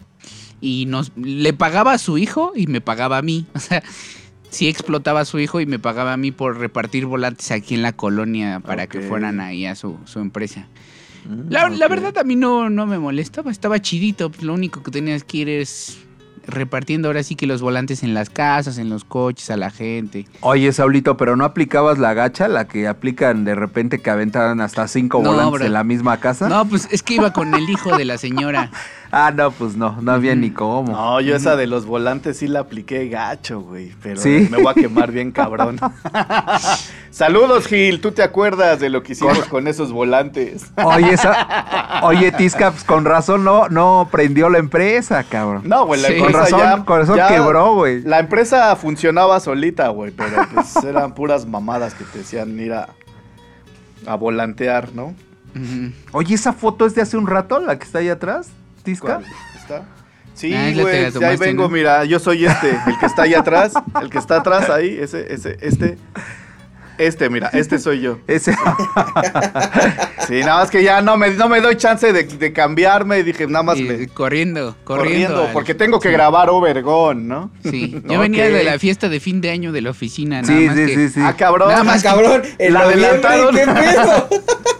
y 0.61 0.87
nos 0.87 1.11
le 1.17 1.53
pagaba 1.53 1.93
a 1.95 1.99
su 1.99 2.17
hijo 2.19 2.53
y 2.55 2.69
me 2.69 2.81
pagaba 2.81 3.19
a 3.19 3.23
mí. 3.23 3.47
O 3.55 3.59
sea, 3.59 3.83
sí 4.55 4.69
explotaba 4.69 5.21
a 5.21 5.25
su 5.25 5.39
hijo 5.39 5.61
y 5.61 5.67
me 5.67 5.79
pagaba 5.79 6.13
a 6.13 6.17
mí 6.17 6.31
por 6.33 6.59
repartir 6.59 7.07
volantes 7.07 7.51
aquí 7.51 7.75
en 7.75 7.83
la 7.83 7.93
colonia 7.93 8.61
para 8.61 8.87
que 8.87 9.01
fueran 9.01 9.41
ahí 9.41 9.67
a 9.67 9.75
su, 9.75 9.99
su 10.05 10.21
empresa. 10.21 10.69
La, 11.49 11.69
la 11.71 11.89
verdad 11.89 12.17
a 12.19 12.25
mí 12.25 12.37
no, 12.37 12.69
no 12.69 12.87
me 12.87 12.99
molestaba, 12.99 13.51
estaba 13.51 13.81
chidito. 13.81 14.31
pues, 14.31 14.43
Lo 14.43 14.53
único 14.55 14.83
que 14.83 14.91
tenías 14.91 15.25
que 15.25 15.39
ir 15.39 15.49
es 15.49 15.99
repartiendo 16.47 17.09
ahora 17.09 17.23
sí 17.23 17.37
que 17.37 17.47
los 17.47 17.63
volantes 17.63 18.03
en 18.03 18.13
las 18.13 18.29
casas, 18.29 18.77
en 18.77 18.91
los 18.91 19.05
coches, 19.05 19.49
a 19.49 19.57
la 19.57 19.71
gente. 19.71 20.27
Oye, 20.41 20.71
Saulito, 20.75 21.17
pero 21.17 21.37
no 21.37 21.47
aplicabas 21.47 21.99
la 21.99 22.13
gacha, 22.13 22.49
la 22.49 22.69
que 22.69 22.87
aplican 22.87 23.45
de 23.45 23.55
repente 23.55 24.03
que 24.03 24.11
aventan 24.11 24.61
hasta 24.61 24.87
cinco 24.87 25.23
No, 25.23 25.31
volantes 25.31 25.53
bro. 25.61 25.65
en 25.67 25.73
la 25.73 25.85
misma 25.85 26.21
casa. 26.21 26.51
No, 26.51 26.67
pues 26.69 26.87
es 26.91 27.03
que 27.03 27.15
iba 27.15 27.33
con 27.33 27.55
el 27.55 27.71
hijo 27.71 27.97
de 27.97 28.05
la 28.05 28.19
señora. 28.19 28.71
Ah, 29.17 29.31
no, 29.33 29.53
pues 29.53 29.77
no, 29.77 29.97
no 30.03 30.11
había 30.11 30.35
ni 30.35 30.51
cómo. 30.51 30.91
No, 30.91 31.21
yo 31.21 31.37
esa 31.37 31.55
de 31.55 31.69
los 31.69 31.87
volantes 31.87 32.39
sí 32.39 32.49
la 32.49 32.61
apliqué 32.61 33.09
gacho, 33.09 33.61
güey. 33.61 33.93
Pero 34.03 34.21
¿Sí? 34.21 34.49
me 34.51 34.57
voy 34.61 34.67
a 34.67 34.75
quemar 34.75 35.13
bien 35.13 35.31
cabrón. 35.33 35.79
Saludos, 37.11 37.67
Gil. 37.69 38.01
¿Tú 38.01 38.11
te 38.13 38.23
acuerdas 38.23 38.81
de 38.81 38.89
lo 38.91 39.03
que 39.03 39.13
hicimos 39.13 39.39
con 39.45 39.69
esos 39.69 39.93
volantes? 39.93 40.67
Oye, 40.83 41.13
esa, 41.13 42.01
oye, 42.03 42.33
Tisca, 42.33 42.73
pues 42.73 42.83
con 42.83 43.05
razón 43.05 43.45
no, 43.45 43.69
no 43.69 44.09
prendió 44.11 44.49
la 44.51 44.59
empresa, 44.59 45.23
cabrón. 45.23 45.63
No, 45.65 45.87
güey, 45.87 46.01
la 46.01 46.09
Sí. 46.09 46.15
empresa 46.15 46.33
Con 46.33 46.43
razón- 46.43 46.59
ya, 46.79 46.85
con 46.85 46.99
razón 46.99 47.17
ya- 47.17 47.29
quebró, 47.29 47.75
güey. 47.75 48.03
La 48.03 48.19
empresa 48.19 48.75
funcionaba 48.77 49.39
solita, 49.41 49.89
güey, 49.89 50.11
pero 50.11 50.45
pues 50.53 50.75
eran 50.85 51.15
puras 51.15 51.47
mamadas 51.47 51.95
que 51.95 52.03
te 52.05 52.19
decían 52.19 52.59
ir 52.59 52.73
a, 52.73 52.89
a 54.07 54.15
volantear, 54.17 54.89
¿no? 54.93 55.15
Oye, 56.11 56.35
esa 56.35 56.53
foto 56.53 56.85
es 56.85 56.97
de 56.97 57.03
hace 57.03 57.17
un 57.17 57.29
rato, 57.29 57.61
la 57.61 57.79
que 57.79 57.85
está 57.85 58.01
ahí 58.01 58.09
atrás, 58.09 58.49
Tisca. 58.85 59.21
¿Está? 59.57 59.83
Sí, 60.35 60.53
Ah, 60.55 60.71
güey, 60.75 61.11
la 61.13 61.29
ahí 61.29 61.37
vengo, 61.37 61.65
¿no? 61.65 61.69
mira, 61.69 62.05
yo 62.05 62.19
soy 62.19 62.45
este, 62.45 62.71
el 62.71 62.99
que 62.99 63.07
está 63.07 63.23
ahí 63.23 63.35
atrás, 63.35 63.73
el 64.01 64.11
que 64.11 64.19
está 64.19 64.37
atrás 64.37 64.69
ahí, 64.69 64.97
ese, 65.01 65.33
ese, 65.33 65.57
este, 65.61 65.97
este, 66.99 67.29
mira, 67.31 67.51
este 67.53 67.79
soy 67.79 68.01
yo. 68.01 68.19
Ese. 68.27 68.55
Sí, 70.27 70.41
nada 70.41 70.61
más 70.61 70.71
que 70.71 70.83
ya 70.83 71.03
no 71.03 71.19
me, 71.19 71.31
no 71.33 71.51
me 71.51 71.61
doy 71.61 71.77
chance 71.77 72.11
de, 72.11 72.23
de 72.25 72.53
cambiarme 72.55 73.19
y 73.19 73.23
dije, 73.25 73.47
nada 73.47 73.63
más 73.63 73.79
Y 73.79 73.83
me, 73.85 74.09
corriendo, 74.09 74.75
corriendo. 74.83 74.85
corriendo, 74.85 75.43
al- 75.49 75.53
porque 75.53 75.75
tengo 75.75 76.01
que 76.01 76.11
grabar 76.11 76.49
Obergón, 76.49 77.29
¿no? 77.29 77.51
Sí, 77.63 78.01
No, 78.05 78.13
yo 78.15 78.21
venía 78.21 78.49
de 78.49 78.65
la 78.65 78.79
fiesta 78.79 79.11
de 79.11 79.21
fin 79.21 79.43
de 79.43 79.51
año 79.51 79.71
de 79.71 79.83
la 79.83 79.91
oficina, 79.91 80.41
nada 80.41 80.55
Sí, 80.59 80.65
más 80.67 80.77
sí, 80.77 80.87
que... 80.87 80.95
sí, 80.95 81.09
sí. 81.11 81.21
Ah, 81.23 81.35
cabrón. 81.37 81.69
Nada 81.69 81.83
Ah, 81.83 81.85
más 81.85 82.03
que- 82.03 82.09
cabrón, 82.09 82.43
la 82.59 82.85
noviembre, 82.85 83.07
adelantaron. 83.07 83.55
¿qué 83.55 83.67
pedo? 83.67 84.29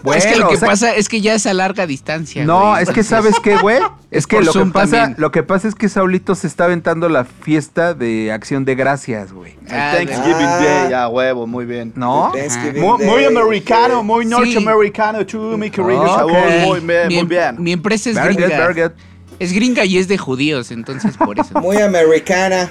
Bueno, 0.01 0.17
es 0.17 0.25
que 0.25 0.35
lo 0.37 0.47
o 0.47 0.49
que 0.49 0.57
sea- 0.57 0.67
pasa 0.69 0.95
es 0.95 1.09
que 1.09 1.21
ya 1.21 1.35
es 1.35 1.45
a 1.45 1.53
larga 1.53 1.85
distancia. 1.85 2.43
No, 2.43 2.71
güey, 2.71 2.81
es 2.83 2.89
que 2.89 3.03
sabes 3.03 3.35
qué, 3.43 3.55
güey. 3.57 3.77
Es 4.17 4.27
que 4.27 4.37
por 4.37 4.45
lo 4.45 4.53
que 4.53 4.71
pasa, 4.71 4.97
también. 4.97 5.15
lo 5.19 5.31
que 5.31 5.43
pasa 5.43 5.67
es 5.67 5.75
que 5.75 5.89
Saulito 5.89 6.35
se 6.35 6.47
está 6.47 6.65
aventando 6.65 7.09
la 7.09 7.25
fiesta 7.25 7.93
de 7.93 8.31
Acción 8.31 8.65
de 8.65 8.75
Gracias, 8.75 9.33
güey. 9.33 9.55
Ah, 9.69 9.93
Thanksgiving 9.95 10.47
ah. 10.47 10.59
Day, 10.59 10.89
ya 10.91 11.07
huevo, 11.07 11.47
muy 11.47 11.65
bien. 11.65 11.93
¿No? 11.95 12.31
Thanksgiving 12.33 12.81
Muy, 12.81 13.05
muy 13.05 13.25
americano, 13.25 14.03
muy 14.03 14.25
Sí. 14.25 14.31
norteamericano, 14.31 15.25
tú, 15.25 15.57
mi 15.57 15.69
querido 15.69 16.01
Ok. 16.01 16.17
Saúl, 16.17 16.31
muy 16.65 16.79
bien, 16.79 17.07
mi, 17.07 17.15
muy 17.15 17.25
bien. 17.25 17.55
mi 17.59 17.71
empresa 17.71 18.09
es 18.09 18.15
gringa. 18.15 18.93
Es 19.37 19.51
gringa 19.51 19.83
y 19.83 19.97
es 19.97 20.07
de 20.07 20.17
judíos, 20.17 20.71
entonces 20.71 21.17
por 21.17 21.37
eso. 21.37 21.53
Muy 21.61 21.77
americana. 21.77 22.69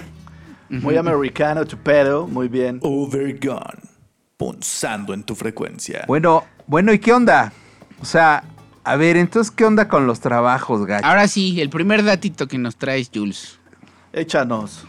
Muy 0.70 0.96
americano, 0.96 1.66
tu 1.66 1.76
pedo, 1.76 2.26
muy 2.26 2.48
bien. 2.48 2.78
Overgone. 2.82 3.80
Punzando 4.38 5.12
en 5.12 5.22
tu 5.22 5.34
frecuencia. 5.34 6.04
Bueno, 6.08 6.44
bueno, 6.66 6.92
¿y 6.92 6.98
qué 6.98 7.12
onda? 7.12 7.52
O 8.00 8.04
sea, 8.06 8.42
a 8.84 8.96
ver, 8.96 9.16
entonces, 9.16 9.50
¿qué 9.50 9.64
onda 9.64 9.88
con 9.88 10.06
los 10.06 10.20
trabajos, 10.20 10.84
gacho? 10.84 11.06
Ahora 11.06 11.26
sí, 11.26 11.60
el 11.60 11.70
primer 11.70 12.04
datito 12.04 12.46
que 12.46 12.58
nos 12.58 12.76
traes, 12.76 13.10
Jules. 13.12 13.58
Échanos. 14.12 14.86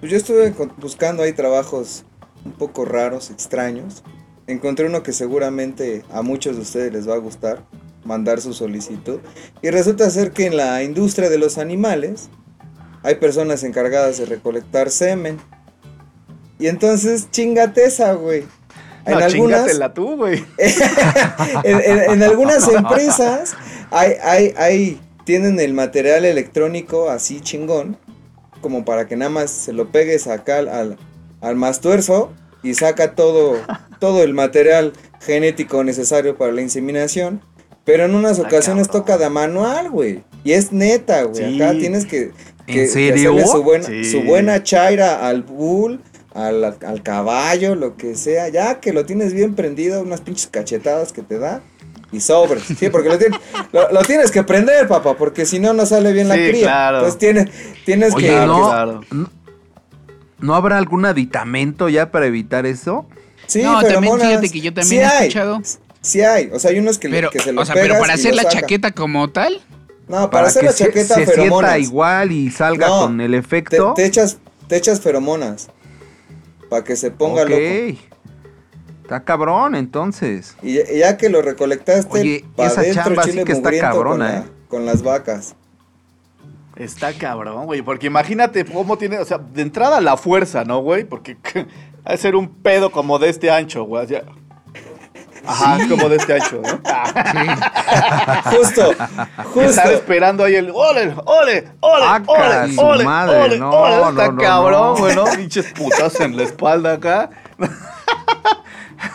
Pues 0.00 0.10
yo 0.10 0.18
estuve 0.18 0.54
buscando 0.78 1.22
ahí 1.22 1.32
trabajos 1.32 2.04
un 2.44 2.52
poco 2.52 2.84
raros, 2.84 3.30
extraños. 3.30 4.02
Encontré 4.46 4.86
uno 4.86 5.02
que 5.02 5.12
seguramente 5.12 6.04
a 6.10 6.22
muchos 6.22 6.56
de 6.56 6.62
ustedes 6.62 6.92
les 6.92 7.08
va 7.08 7.14
a 7.14 7.18
gustar, 7.18 7.64
mandar 8.04 8.40
su 8.40 8.52
solicitud. 8.52 9.20
Y 9.62 9.70
resulta 9.70 10.08
ser 10.10 10.32
que 10.32 10.46
en 10.46 10.56
la 10.56 10.82
industria 10.82 11.30
de 11.30 11.38
los 11.38 11.58
animales 11.58 12.30
hay 13.02 13.16
personas 13.16 13.62
encargadas 13.62 14.18
de 14.18 14.26
recolectar 14.26 14.90
semen. 14.90 15.38
Y 16.58 16.68
entonces, 16.68 17.30
chingate 17.30 17.84
esa, 17.84 18.14
güey. 18.14 18.44
En 19.06 19.14
algunas, 19.14 19.32
chingatela 19.60 19.94
tú, 19.94 20.16
güey. 20.16 20.44
en, 21.64 21.80
en- 21.80 22.10
en 22.12 22.22
algunas 22.22 22.66
empresas 22.68 23.54
hay, 23.90 24.12
hay, 24.22 24.54
hay, 24.56 25.00
tienen 25.24 25.58
el 25.60 25.72
material 25.74 26.24
electrónico 26.24 27.10
así 27.10 27.40
chingón, 27.40 27.96
como 28.60 28.84
para 28.84 29.06
que 29.06 29.16
nada 29.16 29.30
más 29.30 29.50
se 29.50 29.72
lo 29.72 29.90
pegues 29.90 30.26
acá 30.26 30.58
al, 30.58 30.68
al, 30.68 30.98
al 31.40 31.56
mastuerzo 31.56 32.32
y 32.62 32.74
saca 32.74 33.14
todo, 33.14 33.56
todo 33.98 34.22
el 34.22 34.32
material 34.34 34.92
genético 35.20 35.84
necesario 35.84 36.36
para 36.36 36.52
la 36.52 36.62
inseminación. 36.62 37.42
Pero 37.84 38.06
en 38.06 38.14
unas 38.14 38.38
Ah, 38.38 38.42
ocasiones 38.42 38.88
toca 38.88 39.18
de 39.18 39.28
manual, 39.28 39.90
güey. 39.90 40.22
Y 40.42 40.52
es 40.52 40.72
neta, 40.72 41.24
güey. 41.24 41.44
Sí. 41.56 41.62
Acá 41.62 41.72
tienes 41.72 42.06
que, 42.06 42.30
que- 42.66 42.86
serio? 42.86 43.32
hacerle 43.32 43.46
su 43.46 43.62
buena, 43.62 43.84
Sí. 43.86 44.04
su 44.10 44.22
buena 44.22 44.62
chaira 44.62 45.28
al 45.28 45.42
bull, 45.42 46.00
al, 46.34 46.64
al 46.64 47.02
caballo, 47.02 47.74
lo 47.74 47.96
que 47.96 48.14
sea. 48.16 48.48
Ya 48.48 48.80
que 48.80 48.92
lo 48.92 49.06
tienes 49.06 49.32
bien 49.32 49.54
prendido, 49.54 50.02
unas 50.02 50.20
pinches 50.20 50.48
cachetadas 50.48 51.12
que 51.12 51.22
te 51.22 51.38
da. 51.38 51.62
Y 52.12 52.20
sobres. 52.20 52.62
Sí, 52.78 52.90
porque 52.90 53.08
lo, 53.08 53.18
tienes- 53.18 53.40
lo- 53.72 53.90
lo 53.90 54.02
tienes 54.02 54.30
que 54.30 54.44
prender, 54.44 54.86
papá, 54.86 55.16
porque 55.16 55.46
si 55.46 55.58
no, 55.58 55.72
no 55.72 55.84
sale 55.86 56.12
bien 56.12 56.28
la 56.28 56.36
Sí, 56.36 56.48
cría. 56.50 56.62
claro. 56.66 56.96
Entonces 56.98 57.18
tienes, 57.18 57.48
tienes 57.84 58.14
Oye, 58.14 58.28
que... 58.28 58.46
no, 58.46 58.68
claro. 58.68 59.00
no, 59.10 59.30
¿no 60.40 60.54
habrá 60.54 60.78
algún 60.78 61.04
aditamento 61.06 61.88
ya 61.88 62.10
para 62.10 62.26
evitar 62.26 62.66
eso? 62.66 63.06
Sí, 63.46 63.62
No, 63.62 63.82
también 63.82 64.18
fíjate 64.20 64.48
que 64.50 64.60
yo 64.60 64.72
también 64.72 65.02
Sí 65.02 65.04
he 65.04 65.04
hay, 65.04 65.26
escuchado. 65.28 65.60
Sí 66.00 66.20
hay. 66.22 66.50
O 66.52 66.58
sea, 66.58 66.70
hay 66.70 66.78
unos 66.78 66.98
que, 66.98 67.08
Pero, 67.08 67.30
que 67.30 67.38
se 67.40 67.52
lo 67.52 67.62
o 67.62 67.64
sea, 67.64 67.74
pero 67.74 67.98
para 67.98 68.14
hacer 68.14 68.34
la 68.34 68.42
saca. 68.42 68.60
chaqueta 68.60 68.92
como 68.92 69.30
tal, 69.30 69.60
No, 70.08 70.30
para, 70.30 70.46
hacer 70.48 70.60
que 70.62 70.66
la 70.68 70.74
chaqueta, 70.74 71.14
se, 71.16 71.26
feromonas. 71.26 71.70
sienta 71.72 71.78
igual 71.88 72.30
y 72.32 72.50
salga 72.50 72.86
No, 72.88 73.00
con 73.02 73.20
el 73.20 73.32
Te, 73.32 73.38
efecto. 73.38 73.94
te 73.96 74.04
echas, 74.06 74.38
te 74.68 74.76
echas 74.76 75.00
feromonas. 75.00 75.68
Para 76.70 76.84
que 76.84 76.96
se 76.96 77.10
ponga 77.10 77.42
ok. 77.42 77.48
loco. 77.50 78.00
Está 79.02 79.22
cabrón, 79.24 79.74
entonces. 79.74 80.56
Y 80.62 80.74
ya, 80.74 80.82
y 80.90 80.98
ya 81.00 81.16
que 81.18 81.28
lo 81.28 81.42
recolectaste, 81.42 82.20
Oye, 82.20 82.44
pa' 82.56 82.66
esa 82.66 82.80
adentro 82.80 83.04
chamba 83.04 83.22
sí 83.24 83.44
que 83.44 83.52
está 83.52 83.70
cabrona, 83.78 84.08
con, 84.10 84.18
la- 84.18 84.38
¿eh? 84.38 84.44
con 84.68 84.86
las 84.86 85.02
vacas. 85.02 85.54
Está 86.76 87.12
cabrón, 87.12 87.66
güey. 87.66 87.82
Porque 87.82 88.06
imagínate 88.06 88.64
cómo 88.64 88.96
tiene, 88.98 89.18
o 89.18 89.24
sea, 89.24 89.38
de 89.38 89.62
entrada 89.62 90.00
la 90.00 90.16
fuerza, 90.16 90.64
¿no, 90.64 90.80
güey? 90.80 91.04
Porque 91.04 91.36
ha 92.04 92.12
de 92.12 92.18
ser 92.18 92.34
un 92.34 92.48
pedo 92.48 92.90
como 92.90 93.18
de 93.18 93.28
este 93.28 93.50
ancho, 93.50 93.84
güey. 93.84 94.06
ya. 94.06 94.24
Ajá, 95.46 95.76
es 95.80 95.88
como 95.88 96.08
de 96.08 96.16
este 96.16 96.34
ancho, 96.34 96.60
¿no? 96.62 96.68
Justo, 98.50 98.90
Estar 98.92 99.44
justo. 99.46 99.90
esperando 99.90 100.44
ahí 100.44 100.54
el 100.54 100.70
ole, 100.70 101.14
ole, 101.24 101.68
ole, 101.80 102.04
Ah, 102.04 102.22
ole, 102.26 102.76
ole, 102.78 103.04
madre, 103.04 103.36
ole, 103.42 103.58
no, 103.58 103.70
ole. 103.70 103.96
no, 103.96 104.08
Está 104.10 104.32
no, 104.32 104.40
cabrón, 104.42 104.98
güey, 104.98 105.14
¿no? 105.14 105.24
Pinches 105.24 105.66
putas 105.72 106.18
en 106.20 106.36
la 106.36 106.42
espalda 106.44 106.94
acá. 106.94 107.30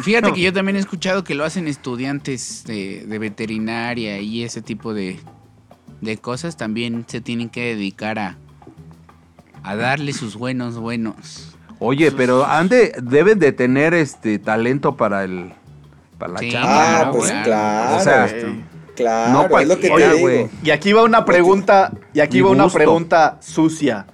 fíjate 0.03 0.33
que 0.33 0.41
yo 0.41 0.53
también 0.53 0.75
he 0.75 0.79
escuchado 0.79 1.23
que 1.23 1.35
lo 1.35 1.43
hacen 1.45 1.67
estudiantes 1.67 2.63
de, 2.65 3.05
de 3.07 3.19
veterinaria 3.19 4.19
y 4.19 4.43
ese 4.43 4.61
tipo 4.61 4.93
de, 4.93 5.19
de 6.01 6.17
cosas. 6.17 6.57
También 6.57 7.05
se 7.07 7.21
tienen 7.21 7.49
que 7.49 7.75
dedicar 7.75 8.19
a, 8.19 8.37
a 9.63 9.75
darle 9.75 10.13
sus 10.13 10.35
buenos 10.35 10.77
buenos. 10.77 11.55
Oye, 11.79 12.11
pero 12.11 12.45
ande, 12.45 12.91
deben 13.01 13.39
de 13.39 13.51
tener 13.53 13.93
este 13.93 14.37
talento 14.37 14.97
para 14.97 15.23
el 15.23 15.53
para 16.19 16.33
la 16.33 16.39
Sí, 16.39 16.51
chamba. 16.51 16.69
Ah, 16.69 16.95
claro, 16.99 17.11
pues 17.13 17.31
claro. 17.31 17.43
claro. 17.45 17.95
O 17.97 17.99
sea, 18.01 18.27
Güey. 18.27 18.63
claro, 18.95 19.47
no 19.49 19.59
es 19.59 19.67
lo 19.67 19.75
que 19.77 19.81
te 19.81 19.87
cualquiera, 19.89 20.13
digo. 20.13 20.27
güey. 20.27 20.47
Y 20.63 20.69
aquí 20.69 20.93
va 20.93 21.03
una 21.03 21.25
pregunta, 21.25 21.91
y 22.13 22.19
aquí 22.19 22.37
Mi 22.37 22.43
va 22.43 22.49
una 22.51 22.63
gusto. 22.65 22.77
pregunta 22.77 23.37
sucia. 23.41 24.05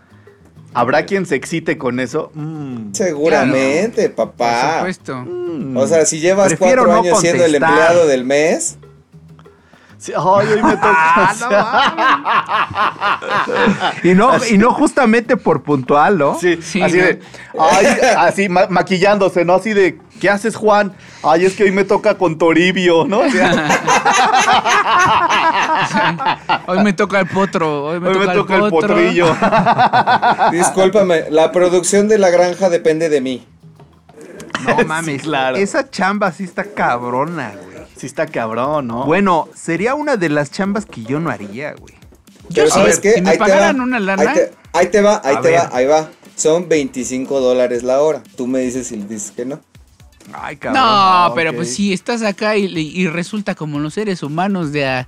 ¿Habrá 0.74 1.06
quien 1.06 1.26
se 1.26 1.36
excite 1.36 1.78
con 1.78 2.00
eso? 2.02 2.32
Mm. 2.34 2.92
Seguramente, 2.94 4.10
Por 4.10 4.32
papá. 4.34 4.76
supuesto. 4.80 5.16
Mm. 5.26 5.78
O 5.78 5.88
sea, 5.88 6.06
si 6.06 6.20
llevas 6.20 6.50
Prefiero 6.50 6.84
cuatro 6.84 6.94
no 7.02 7.08
años 7.08 7.20
siendo 7.22 7.46
el 7.46 7.52
contestar. 7.54 7.70
empleado 7.80 8.08
del 8.08 8.26
mes, 8.26 8.78
Sí, 9.98 10.12
ay, 10.16 10.48
hoy 10.48 10.64
me 10.64 10.74
toca. 10.78 11.34
Y 14.04 14.14
no, 14.14 14.32
y 14.50 14.58
no 14.58 14.72
justamente 14.74 15.38
por 15.38 15.64
puntual, 15.64 16.18
¿no? 16.18 16.38
Sí, 16.40 16.60
Sí, 16.62 16.82
así 16.82 16.98
¿no? 16.98 17.04
de, 17.04 17.20
ay, 17.60 17.86
así 18.18 18.50
ma- 18.50 18.68
maquillándose, 18.70 19.46
¿no? 19.46 19.56
Así 19.56 19.74
de, 19.74 20.00
¿qué 20.20 20.30
haces, 20.30 20.56
Juan? 20.56 20.94
Ay, 21.24 21.46
es 21.46 21.56
que 21.56 21.64
hoy 21.64 21.72
me 21.72 21.84
toca 21.86 22.18
con 22.18 22.38
Toribio, 22.38 23.06
¿no? 23.08 23.20
Hoy 26.68 26.84
me 26.84 26.94
toca 26.94 27.20
el 27.20 27.28
potro. 27.28 27.86
Hoy 27.86 28.00
me 28.00 28.10
hoy 28.10 28.14
toca, 28.16 28.28
me 28.28 28.34
toca 28.36 28.56
el 28.56 28.70
potrillo. 28.70 29.36
discúlpame, 30.52 31.26
la 31.30 31.52
producción 31.52 32.08
de 32.08 32.18
la 32.18 32.30
granja 32.30 32.70
depende 32.70 33.10
de 33.10 33.22
mí. 33.22 33.46
No 34.68 34.78
mames, 34.86 35.22
claro. 35.24 35.58
esa 35.58 35.90
chamba 35.90 36.32
sí 36.32 36.44
está 36.44 36.64
cabrona, 36.64 37.52
güey. 37.64 37.75
Sí 37.98 38.06
está 38.08 38.26
cabrón, 38.28 38.88
¿no? 38.88 39.06
Bueno, 39.06 39.48
sería 39.56 39.96
una 39.96 40.18
de 40.18 40.30
las 40.30 40.52
chambas 40.52 40.86
que 40.86 41.04
yo 41.04 41.20
no 41.20 41.30
haría, 41.30 41.74
güey. 41.74 41.94
Yo 42.50 42.64
Pero 42.64 42.68
sí, 42.68 42.72
¿sabes 42.74 43.00
qué? 43.00 43.14
si 43.14 43.22
me 43.22 43.30
Ahí 43.32 43.38
te 43.38 43.40
va. 43.42 43.48
pagaran 43.48 43.82
una 43.82 44.00
lana, 44.00 44.22
Ahí 44.24 44.36
te, 44.36 44.52
ahí 44.74 44.88
te 44.88 45.02
va, 45.02 45.22
ahí 45.24 45.36
te 45.38 45.50
ver. 45.52 45.60
va, 45.60 45.70
ahí 45.74 45.86
va. 45.86 46.10
Son 46.36 46.68
25 46.68 47.40
dólares 47.40 47.84
la 47.84 48.02
hora. 48.02 48.22
Tú 48.36 48.46
me 48.48 48.60
dices 48.60 48.88
si 48.88 48.98
dices 48.98 49.32
que 49.32 49.46
no. 49.46 49.60
Ay, 50.34 50.58
cabrón. 50.58 50.82
No, 50.82 50.88
Ah, 50.90 51.32
pero 51.36 51.54
pues 51.56 51.74
si 51.74 51.94
estás 51.94 52.22
acá 52.24 52.58
y, 52.58 52.66
y 52.66 53.08
resulta 53.08 53.56
como 53.56 53.80
los 53.80 53.94
seres 53.94 54.22
humanos 54.24 54.72
de 54.74 54.86
a 54.86 55.08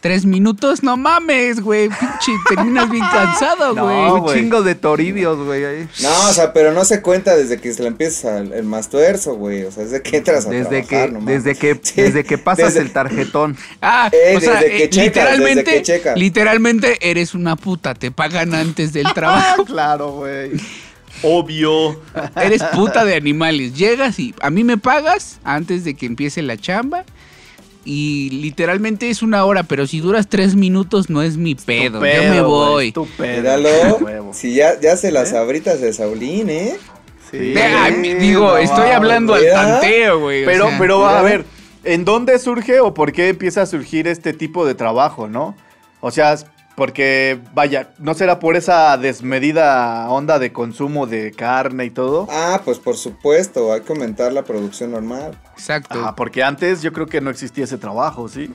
tres 0.00 0.24
minutos, 0.24 0.82
no 0.82 0.96
mames, 0.96 1.60
güey. 1.60 1.88
Pinche, 1.88 2.32
terminas 2.48 2.90
bien 2.90 3.04
cansado, 3.12 3.74
No, 3.74 3.84
güey. 3.84 3.96
Un 4.12 4.20
güey. 4.20 4.38
chingo 4.38 4.62
de 4.62 4.74
toribios, 4.74 5.38
güey. 5.44 5.62
No, 6.00 6.28
o 6.28 6.32
sea, 6.32 6.52
pero 6.52 6.72
no 6.72 6.84
se 6.84 7.02
cuenta 7.02 7.36
desde 7.36 7.60
que 7.60 7.72
se 7.72 7.82
le 7.82 7.88
empieza 7.88 8.38
el, 8.38 8.52
el 8.52 8.64
más 8.64 8.88
tuerzo, 8.88 9.34
güey. 9.34 9.64
O 9.64 9.72
sea, 9.72 9.84
desde 9.84 10.02
que 10.02 10.16
entras 10.18 10.46
a 10.46 10.50
Desde 10.50 10.82
trabajar, 10.82 11.06
que, 11.08 11.12
no 11.14 11.20
mames. 11.20 11.44
desde 11.44 11.58
que, 11.58 11.80
Sí, 11.82 12.00
desde 12.02 12.24
que 12.24 12.38
pasas 12.38 12.74
desde- 12.74 12.80
el 12.86 12.92
tarjetón. 12.92 13.56
Ah, 13.82 14.10
Eh, 14.12 14.34
o 14.36 14.40
sea, 14.40 14.54
desde 14.54 14.76
que 14.76 14.84
eh, 14.84 14.90
checas, 14.90 15.04
literalmente, 15.06 15.64
desde 15.64 15.76
que 15.78 15.82
checas. 15.82 16.18
literalmente 16.18 17.10
eres 17.10 17.34
una 17.34 17.56
puta, 17.56 17.94
te 17.94 18.10
pagan 18.10 18.54
antes 18.54 18.92
del 18.92 19.06
Ah, 19.06 19.12
trabajo. 19.14 19.64
claro, 19.64 20.12
güey. 20.12 20.52
Obvio. 21.22 22.00
Eres 22.36 22.62
puta 22.62 23.04
de 23.04 23.16
animales. 23.16 23.74
Llegas 23.76 24.18
y 24.20 24.34
a 24.40 24.50
mí 24.50 24.62
me 24.62 24.78
pagas 24.78 25.40
antes 25.42 25.84
de 25.84 25.94
que 25.94 26.06
empiece 26.06 26.42
la 26.42 26.56
chamba. 26.56 27.04
Y 27.84 28.30
literalmente 28.30 29.08
es 29.08 29.22
una 29.22 29.44
hora, 29.44 29.62
pero 29.62 29.86
si 29.86 30.00
duras 30.00 30.28
tres 30.28 30.54
minutos 30.54 31.08
no 31.08 31.22
es 31.22 31.36
mi 31.36 31.54
pedo. 31.54 32.04
Yo 32.04 32.30
me 32.30 32.40
voy. 32.42 32.92
Míralo. 33.18 33.68
Si 34.32 34.54
ya, 34.54 34.78
ya 34.80 34.96
se 34.96 35.10
las 35.10 35.32
abritas 35.32 35.80
de 35.80 35.92
Saulín, 35.92 36.50
¿eh? 36.50 36.76
Sí. 37.30 37.54
Digo, 38.18 38.46
no 38.48 38.56
estoy 38.58 38.90
hablando 38.90 39.34
al 39.34 39.48
tanteo, 39.50 40.20
güey. 40.20 40.42
o 40.44 40.46
Pero, 40.46 40.68
sea. 40.68 40.78
pero 40.78 41.06
a 41.06 41.22
ver, 41.22 41.44
¿en 41.84 42.04
dónde 42.04 42.38
surge 42.38 42.80
o 42.80 42.94
por 42.94 43.12
qué 43.12 43.28
empieza 43.28 43.62
a 43.62 43.66
surgir 43.66 44.06
este 44.08 44.32
tipo 44.32 44.66
de 44.66 44.74
trabajo, 44.74 45.28
no? 45.28 45.54
O 46.00 46.10
sea, 46.10 46.36
porque, 46.78 47.40
vaya, 47.54 47.90
¿no 47.98 48.14
será 48.14 48.38
por 48.38 48.54
esa 48.54 48.96
desmedida 48.96 50.08
onda 50.08 50.38
de 50.38 50.52
consumo 50.52 51.08
de 51.08 51.32
carne 51.32 51.86
y 51.86 51.90
todo? 51.90 52.28
Ah, 52.30 52.62
pues 52.64 52.78
por 52.78 52.96
supuesto, 52.96 53.72
hay 53.72 53.80
que 53.80 53.92
aumentar 53.92 54.32
la 54.32 54.44
producción 54.44 54.92
normal. 54.92 55.36
Exacto. 55.54 56.00
Ah, 56.00 56.14
porque 56.14 56.44
antes 56.44 56.80
yo 56.80 56.92
creo 56.92 57.06
que 57.08 57.20
no 57.20 57.30
existía 57.30 57.64
ese 57.64 57.78
trabajo, 57.78 58.28
¿sí? 58.28 58.50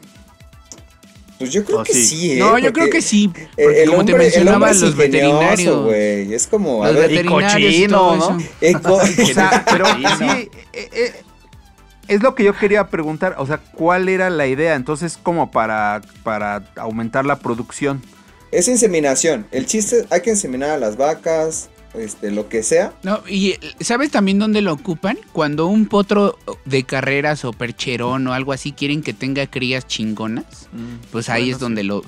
Pues 1.37 1.51
yo 1.51 1.65
creo 1.65 1.81
Oh, 1.81 1.83
que 1.83 1.91
sí. 1.91 2.05
sí, 2.05 2.31
¿eh? 2.31 2.39
no, 2.39 2.57
yo 2.59 2.71
creo 2.71 2.89
que 2.89 3.01
sí. 3.01 3.29
el- 3.57 3.65
Porque 3.65 3.83
el 3.83 3.89
como 3.89 4.05
te 4.05 4.13
hombre- 4.13 4.27
el 4.27 4.31
mencionaba, 4.31 4.55
hombre 4.57 4.71
es 4.71 4.81
los 4.81 4.95
veterinarios. 4.95 5.83
güey. 5.83 6.33
Es 6.33 6.47
como, 6.47 6.83
a 6.83 6.87
Los 6.87 6.95
ver, 6.95 7.09
veterinarios 7.09 7.73
y 7.73 7.87
cochino, 7.87 8.15
¿no? 8.15 8.37
O 8.93 9.25
sea, 9.33 9.65
pero 9.69 9.85
Sí, 10.17 10.49
eh, 10.71 10.89
eh, 10.93 11.13
es 12.07 12.21
lo 12.21 12.35
que 12.35 12.43
yo 12.45 12.55
quería 12.55 12.87
preguntar. 12.87 13.35
O 13.39 13.45
sea, 13.45 13.57
¿cuál 13.57 14.07
era 14.07 14.29
la 14.29 14.45
idea? 14.47 14.75
Entonces, 14.75 15.17
como 15.21 15.51
para, 15.51 16.01
para 16.23 16.63
aumentar 16.77 17.25
la 17.25 17.37
producción. 17.37 18.01
Es 18.53 18.67
inseminación. 18.67 19.47
El 19.51 19.65
chiste, 19.65 20.05
hay 20.09 20.21
que 20.21 20.29
inseminar 20.31 20.69
a 20.71 20.77
las 20.77 20.97
vacas, 20.97 21.69
este, 21.93 22.31
lo 22.31 22.49
que 22.49 22.63
sea. 22.63 22.93
No, 23.03 23.21
y 23.27 23.55
¿sabes 23.79 24.09
también 24.11 24.39
dónde 24.39 24.61
lo 24.61 24.73
ocupan? 24.73 25.17
Cuando 25.31 25.67
un 25.67 25.85
potro 25.87 26.37
de 26.65 26.83
carreras 26.83 27.45
o 27.45 27.51
percherón 27.53 28.25
o 28.27 28.33
algo 28.33 28.51
así 28.53 28.71
quieren 28.71 29.01
que 29.03 29.13
tenga 29.13 29.45
crías 29.47 29.85
chingonas, 29.87 30.45
pues 31.11 31.29
ahí 31.29 31.43
Bueno, 31.43 31.55
es 31.55 31.59
donde 31.59 31.83
lo 31.83 32.03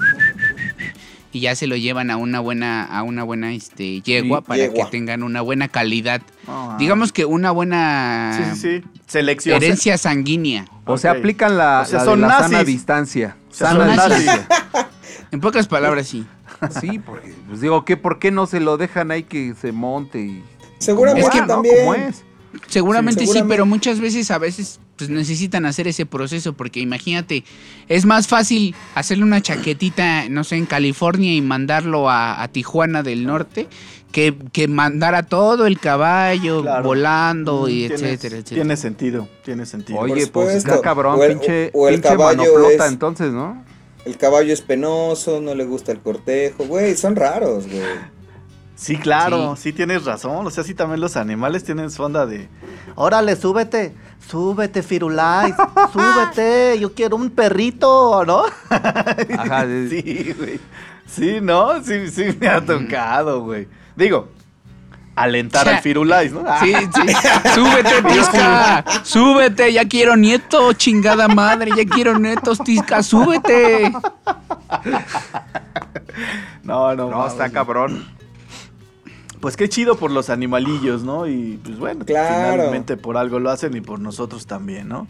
y 1.31 1.41
ya 1.41 1.53
se 1.53 1.67
lo 1.67 1.75
llevan 1.75 2.11
a 2.11 2.15
una 2.17 2.39
buena 2.39 2.85
a 2.85 3.03
una 3.03 3.23
buena 3.23 3.53
este 3.53 3.99
yegua 4.01 4.39
Sí, 4.39 4.45
para 4.47 4.57
yegua. 4.57 4.85
que 4.85 4.91
tengan 4.91 5.21
una 5.21 5.41
buena 5.41 5.67
calidad. 5.67 6.21
Ah. 6.47 6.77
Digamos 6.79 7.11
que 7.11 7.25
una 7.25 7.51
buena 7.51 8.53
Sí, 8.53 8.59
sí, 8.61 8.81
sí. 8.81 8.87
Selección. 9.05 9.57
herencia 9.57 9.97
sanguínea. 9.97 10.65
O 10.85 10.97
sea, 10.97 11.11
Ok. 11.11 11.17
aplican 11.19 11.57
la, 11.57 11.81
O 11.81 11.85
sea, 11.85 11.99
la 11.99 12.05
son 12.05 12.21
de 12.21 12.27
la 12.27 12.39
sana 12.39 12.63
distancia. 12.63 13.35
O 13.51 13.53
sea, 13.53 13.67
Sana 13.71 13.85
son 13.85 13.95
nazis. 13.97 14.17
distancia. 14.25 14.47
En 15.31 15.41
pocas 15.41 15.67
palabras 15.67 16.07
sí. 16.07 16.25
Sí, 16.81 17.00
porque, 17.00 17.33
pues 17.47 17.62
digo, 17.62 17.85
¿qué, 17.85 17.97
¿por 17.97 18.19
qué 18.19 18.31
no 18.31 18.45
se 18.47 18.59
lo 18.59 18.77
dejan 18.77 19.12
ahí 19.12 19.24
que 19.24 19.53
se 19.59 19.71
monte 19.71 20.19
y... 20.19 20.43
Seguramente 20.79 21.27
Es 21.27 21.33
que- 21.33 21.41
¿no? 21.41 21.47
también. 21.47 21.75
¿Cómo 21.79 21.93
es? 21.95 22.24
Seguramente 22.67 23.19
sí, 23.21 23.25
seguramente. 23.27 23.53
pero 23.53 23.65
muchas 23.65 24.00
veces 24.00 24.31
a 24.31 24.38
veces 24.38 24.79
pues 24.97 25.09
necesitan 25.09 25.65
hacer 25.65 25.89
ese 25.89 26.05
proceso 26.05 26.53
porque 26.53 26.79
imagínate, 26.79 27.43
es 27.89 28.05
más 28.05 28.27
fácil 28.29 28.74
hacerle 28.95 29.25
una 29.25 29.41
chaquetita, 29.41 30.29
no 30.29 30.45
sé, 30.45 30.55
en 30.55 30.65
California 30.65 31.33
y 31.33 31.41
mandarlo 31.41 32.09
a, 32.09 32.41
a 32.41 32.47
Tijuana 32.47 33.03
del 33.03 33.25
Norte 33.25 33.67
que, 34.13 34.33
que 34.53 34.69
mandar 34.69 35.15
a 35.15 35.24
todo 35.24 35.65
el 35.67 35.79
caballo 35.81 36.62
Claro. 36.62 36.83
volando 36.85 37.67
y 37.67 37.83
Mm, 37.83 37.88
Tienes- 37.88 37.91
etcétera, 38.03 38.35
etcétera. 38.38 38.55
Tiene 38.55 38.77
sentido, 38.77 39.27
tiene 39.43 39.65
sentido. 39.65 40.00
Oye, 40.00 40.27
pues 40.27 40.55
está 40.55 40.79
cabrón, 40.79 41.19
O 41.19 41.24
el- 41.25 41.31
pinche, 41.33 41.71
o 41.74 41.89
el 41.89 41.95
pinche 41.95 42.09
caballo 42.09 42.38
manoplota 42.38 42.85
es- 42.85 42.91
entonces, 42.93 43.33
¿no? 43.33 43.62
El 44.05 44.17
caballo 44.17 44.53
es 44.53 44.62
penoso, 44.62 45.41
no 45.41 45.55
le 45.55 45.65
gusta 45.65 45.91
el 45.91 46.00
cortejo, 46.00 46.65
güey, 46.65 46.95
son 46.95 47.15
raros, 47.15 47.67
güey. 47.67 47.81
Sí, 48.75 48.97
claro, 48.97 49.55
sí. 49.55 49.71
tienes 49.71 50.03
razón. 50.03 50.45
O 50.45 50.51
sea, 50.51 50.63
sí 50.63 50.74
también 50.74 51.00
los 51.00 51.15
animales 51.15 51.63
tienen 51.63 51.89
su 51.89 52.03
onda 52.03 52.25
de. 52.25 52.50
Órale, 52.96 53.35
súbete, 53.35 53.96
súbete, 54.27 54.83
Firulais, 54.83 55.55
súbete, 55.94 56.77
yo 56.79 56.94
quiero 56.94 57.15
un 57.15 57.29
perrito, 57.29 58.24
¿no? 58.25 58.44
Ajá, 58.70 59.65
Sí, 59.89 60.35
güey. 60.37 60.59
Sí, 61.07 61.39
¿no? 61.41 61.81
Sí, 61.83 62.09
sí 62.09 62.37
me 62.39 62.48
ha 62.48 62.63
tocado, 62.63 63.44
güey. 63.44 63.68
Digo, 63.96 64.29
alentar 65.15 65.67
al 65.69 65.79
Firulais, 65.79 66.31
¿no? 66.33 66.43
Sí, 66.61 66.73
sí. 66.73 67.13
Súbete, 67.55 68.01
Tisca. 68.11 68.83
Súbete, 69.03 69.73
ya 69.73 69.87
quiero 69.87 70.15
nieto, 70.15 70.73
chingada 70.73 71.27
madre, 71.27 71.71
ya 71.75 71.85
quiero 71.85 72.19
nietos, 72.19 72.59
Tisca, 72.59 73.01
súbete. 73.03 73.91
No, 76.63 76.95
no, 76.95 77.09
No, 77.09 77.27
está 77.27 77.49
cabrón. 77.49 78.05
Pues 79.39 79.55
qué 79.57 79.69
chido 79.69 79.95
por 79.97 80.09
los 80.11 80.29
animalillos, 80.29 81.03
¿no? 81.03 81.27
Y 81.27 81.59
pues 81.63 81.77
bueno, 81.77 82.03
Claro. 82.05 82.53
finalmente 82.53 82.97
por 82.97 83.15
algo 83.17 83.39
lo 83.39 83.51
hacen 83.51 83.75
y 83.75 83.81
por 83.81 83.99
nosotros 83.99 84.47
también, 84.47 84.87
¿no? 84.87 85.07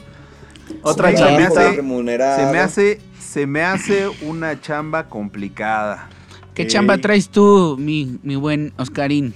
Otra 0.82 1.10
hace- 1.10 1.72
remunerado. 1.76 2.46
Se 2.46 2.52
me 2.52 2.60
hace, 2.60 3.02
se 3.20 3.48
me 3.48 3.64
hace 3.64 4.10
una 4.24 4.60
chamba 4.60 5.06
complicada. 5.08 6.10
¿Qué 6.54 6.68
chamba 6.68 6.98
traes 6.98 7.30
tú, 7.30 7.76
mi, 7.80 8.18
mi 8.24 8.36
buen 8.36 8.74
Oscarín? 8.78 9.34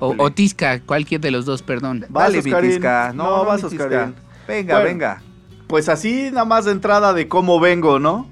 O, 0.00 0.14
o 0.18 0.30
Tisca, 0.32 0.80
cualquier 0.80 1.20
de 1.20 1.30
los 1.30 1.44
dos, 1.46 1.62
perdón. 1.62 2.04
Oscarín. 2.12 2.42
Vitisca. 2.42 3.12
No, 3.14 3.38
No, 3.38 3.44
vas. 3.44 3.62
Oscarín. 3.64 4.14
Venga, 4.46 4.74
Bueno. 4.74 4.88
venga. 4.88 5.22
Pues 5.66 5.88
así 5.88 6.30
nada 6.30 6.44
más 6.44 6.64
de 6.66 6.72
entrada 6.72 7.12
de 7.12 7.26
cómo 7.28 7.58
vengo, 7.58 7.98
¿no? 7.98 8.28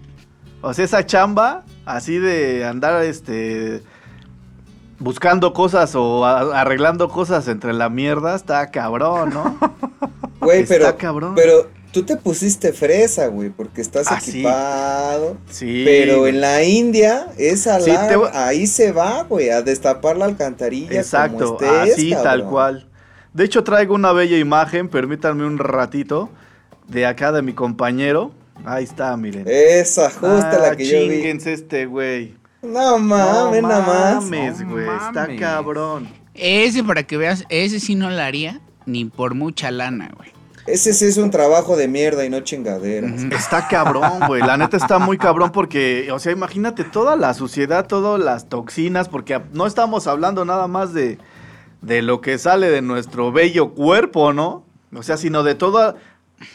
O 0.60 0.72
sea, 0.72 0.84
esa 0.84 1.04
chamba, 1.04 1.64
así 1.84 2.18
de 2.18 2.64
andar 2.64 3.02
este 3.04 3.82
buscando 4.98 5.52
cosas 5.52 5.94
o 5.96 6.24
arreglando 6.24 7.08
cosas 7.08 7.48
entre 7.48 7.72
la 7.72 7.88
mierda, 7.88 8.34
está 8.36 8.70
cabrón, 8.70 9.30
¿no? 9.30 9.58
Güey, 10.40 10.60
Está 10.62 10.74
pero, 10.74 10.96
cabrón. 10.98 11.34
pero 11.34 11.68
tú 11.94 12.02
te 12.02 12.16
pusiste 12.16 12.72
fresa, 12.74 13.28
güey, 13.28 13.48
porque 13.48 13.80
estás 13.80 14.06
Ah, 14.10 14.20
sí. 14.20 14.30
equipado. 14.40 15.38
Sí. 15.48 15.82
Pero 15.86 16.26
en 16.26 16.40
la 16.42 16.62
India, 16.64 17.28
esa 17.38 17.80
Sí, 17.80 17.92
te 18.08 18.16
voy- 18.16 18.28
ahí 18.34 18.66
se 18.66 18.92
va, 18.92 19.22
güey, 19.22 19.48
a 19.50 19.62
destapar 19.62 20.16
la 20.18 20.26
alcantarilla 20.26 20.98
Exacto, 21.00 21.56
como 21.56 21.70
estés, 21.70 21.94
así 21.94 22.10
tal 22.10 22.22
cabrón. 22.24 22.50
cual. 22.50 22.88
De 23.32 23.44
hecho 23.44 23.64
traigo 23.64 23.94
una 23.94 24.12
bella 24.12 24.36
imagen, 24.36 24.88
permítanme 24.88 25.46
un 25.46 25.56
ratito, 25.58 26.28
de 26.88 27.06
acá 27.06 27.32
de 27.32 27.40
mi 27.42 27.52
compañero. 27.54 28.32
Ahí 28.64 28.84
está, 28.84 29.16
miren. 29.16 29.44
Esa, 29.48 30.10
justa 30.10 30.50
Ah, 30.52 30.58
la 30.70 30.76
que 30.76 30.84
yo 30.86 31.08
vi. 31.08 31.50
este 31.50 31.86
güey. 31.86 32.34
No 32.62 32.98
mames, 32.98 33.62
no 33.62 33.68
nada 33.68 33.86
más. 33.86 34.24
mames, 34.24 34.60
No 34.60 34.72
güey, 34.72 34.84
está 34.86 35.12
mames. 35.12 35.40
cabrón. 35.40 36.08
Ese, 36.34 36.82
para 36.84 37.02
que 37.04 37.16
veas, 37.16 37.44
ese 37.48 37.78
sí 37.80 37.94
no 37.94 38.10
la 38.10 38.26
haría 38.26 38.60
ni 38.86 39.04
por 39.04 39.34
mucha 39.34 39.70
lana, 39.70 40.10
güey. 40.16 40.30
Ese 40.66 40.94
sí 40.94 41.04
es 41.04 41.18
un 41.18 41.30
trabajo 41.30 41.76
de 41.76 41.88
mierda 41.88 42.24
y 42.24 42.30
no 42.30 42.40
chingaderas. 42.40 43.22
Está 43.24 43.68
cabrón, 43.68 44.20
güey. 44.26 44.40
La 44.42 44.56
neta 44.56 44.76
está 44.78 44.98
muy 44.98 45.18
cabrón 45.18 45.52
porque, 45.52 46.08
o 46.10 46.18
sea, 46.18 46.32
imagínate 46.32 46.84
toda 46.84 47.16
la 47.16 47.34
suciedad, 47.34 47.86
todas 47.86 48.18
las 48.22 48.48
toxinas, 48.48 49.08
porque 49.10 49.40
no 49.52 49.66
estamos 49.66 50.06
hablando 50.06 50.44
nada 50.46 50.66
más 50.66 50.94
de, 50.94 51.18
de 51.82 52.00
lo 52.00 52.20
que 52.22 52.38
sale 52.38 52.70
de 52.70 52.80
nuestro 52.80 53.30
bello 53.30 53.74
cuerpo, 53.74 54.32
¿no? 54.32 54.64
O 54.94 55.02
sea, 55.02 55.18
sino 55.18 55.42
de 55.42 55.54
toda, 55.54 55.96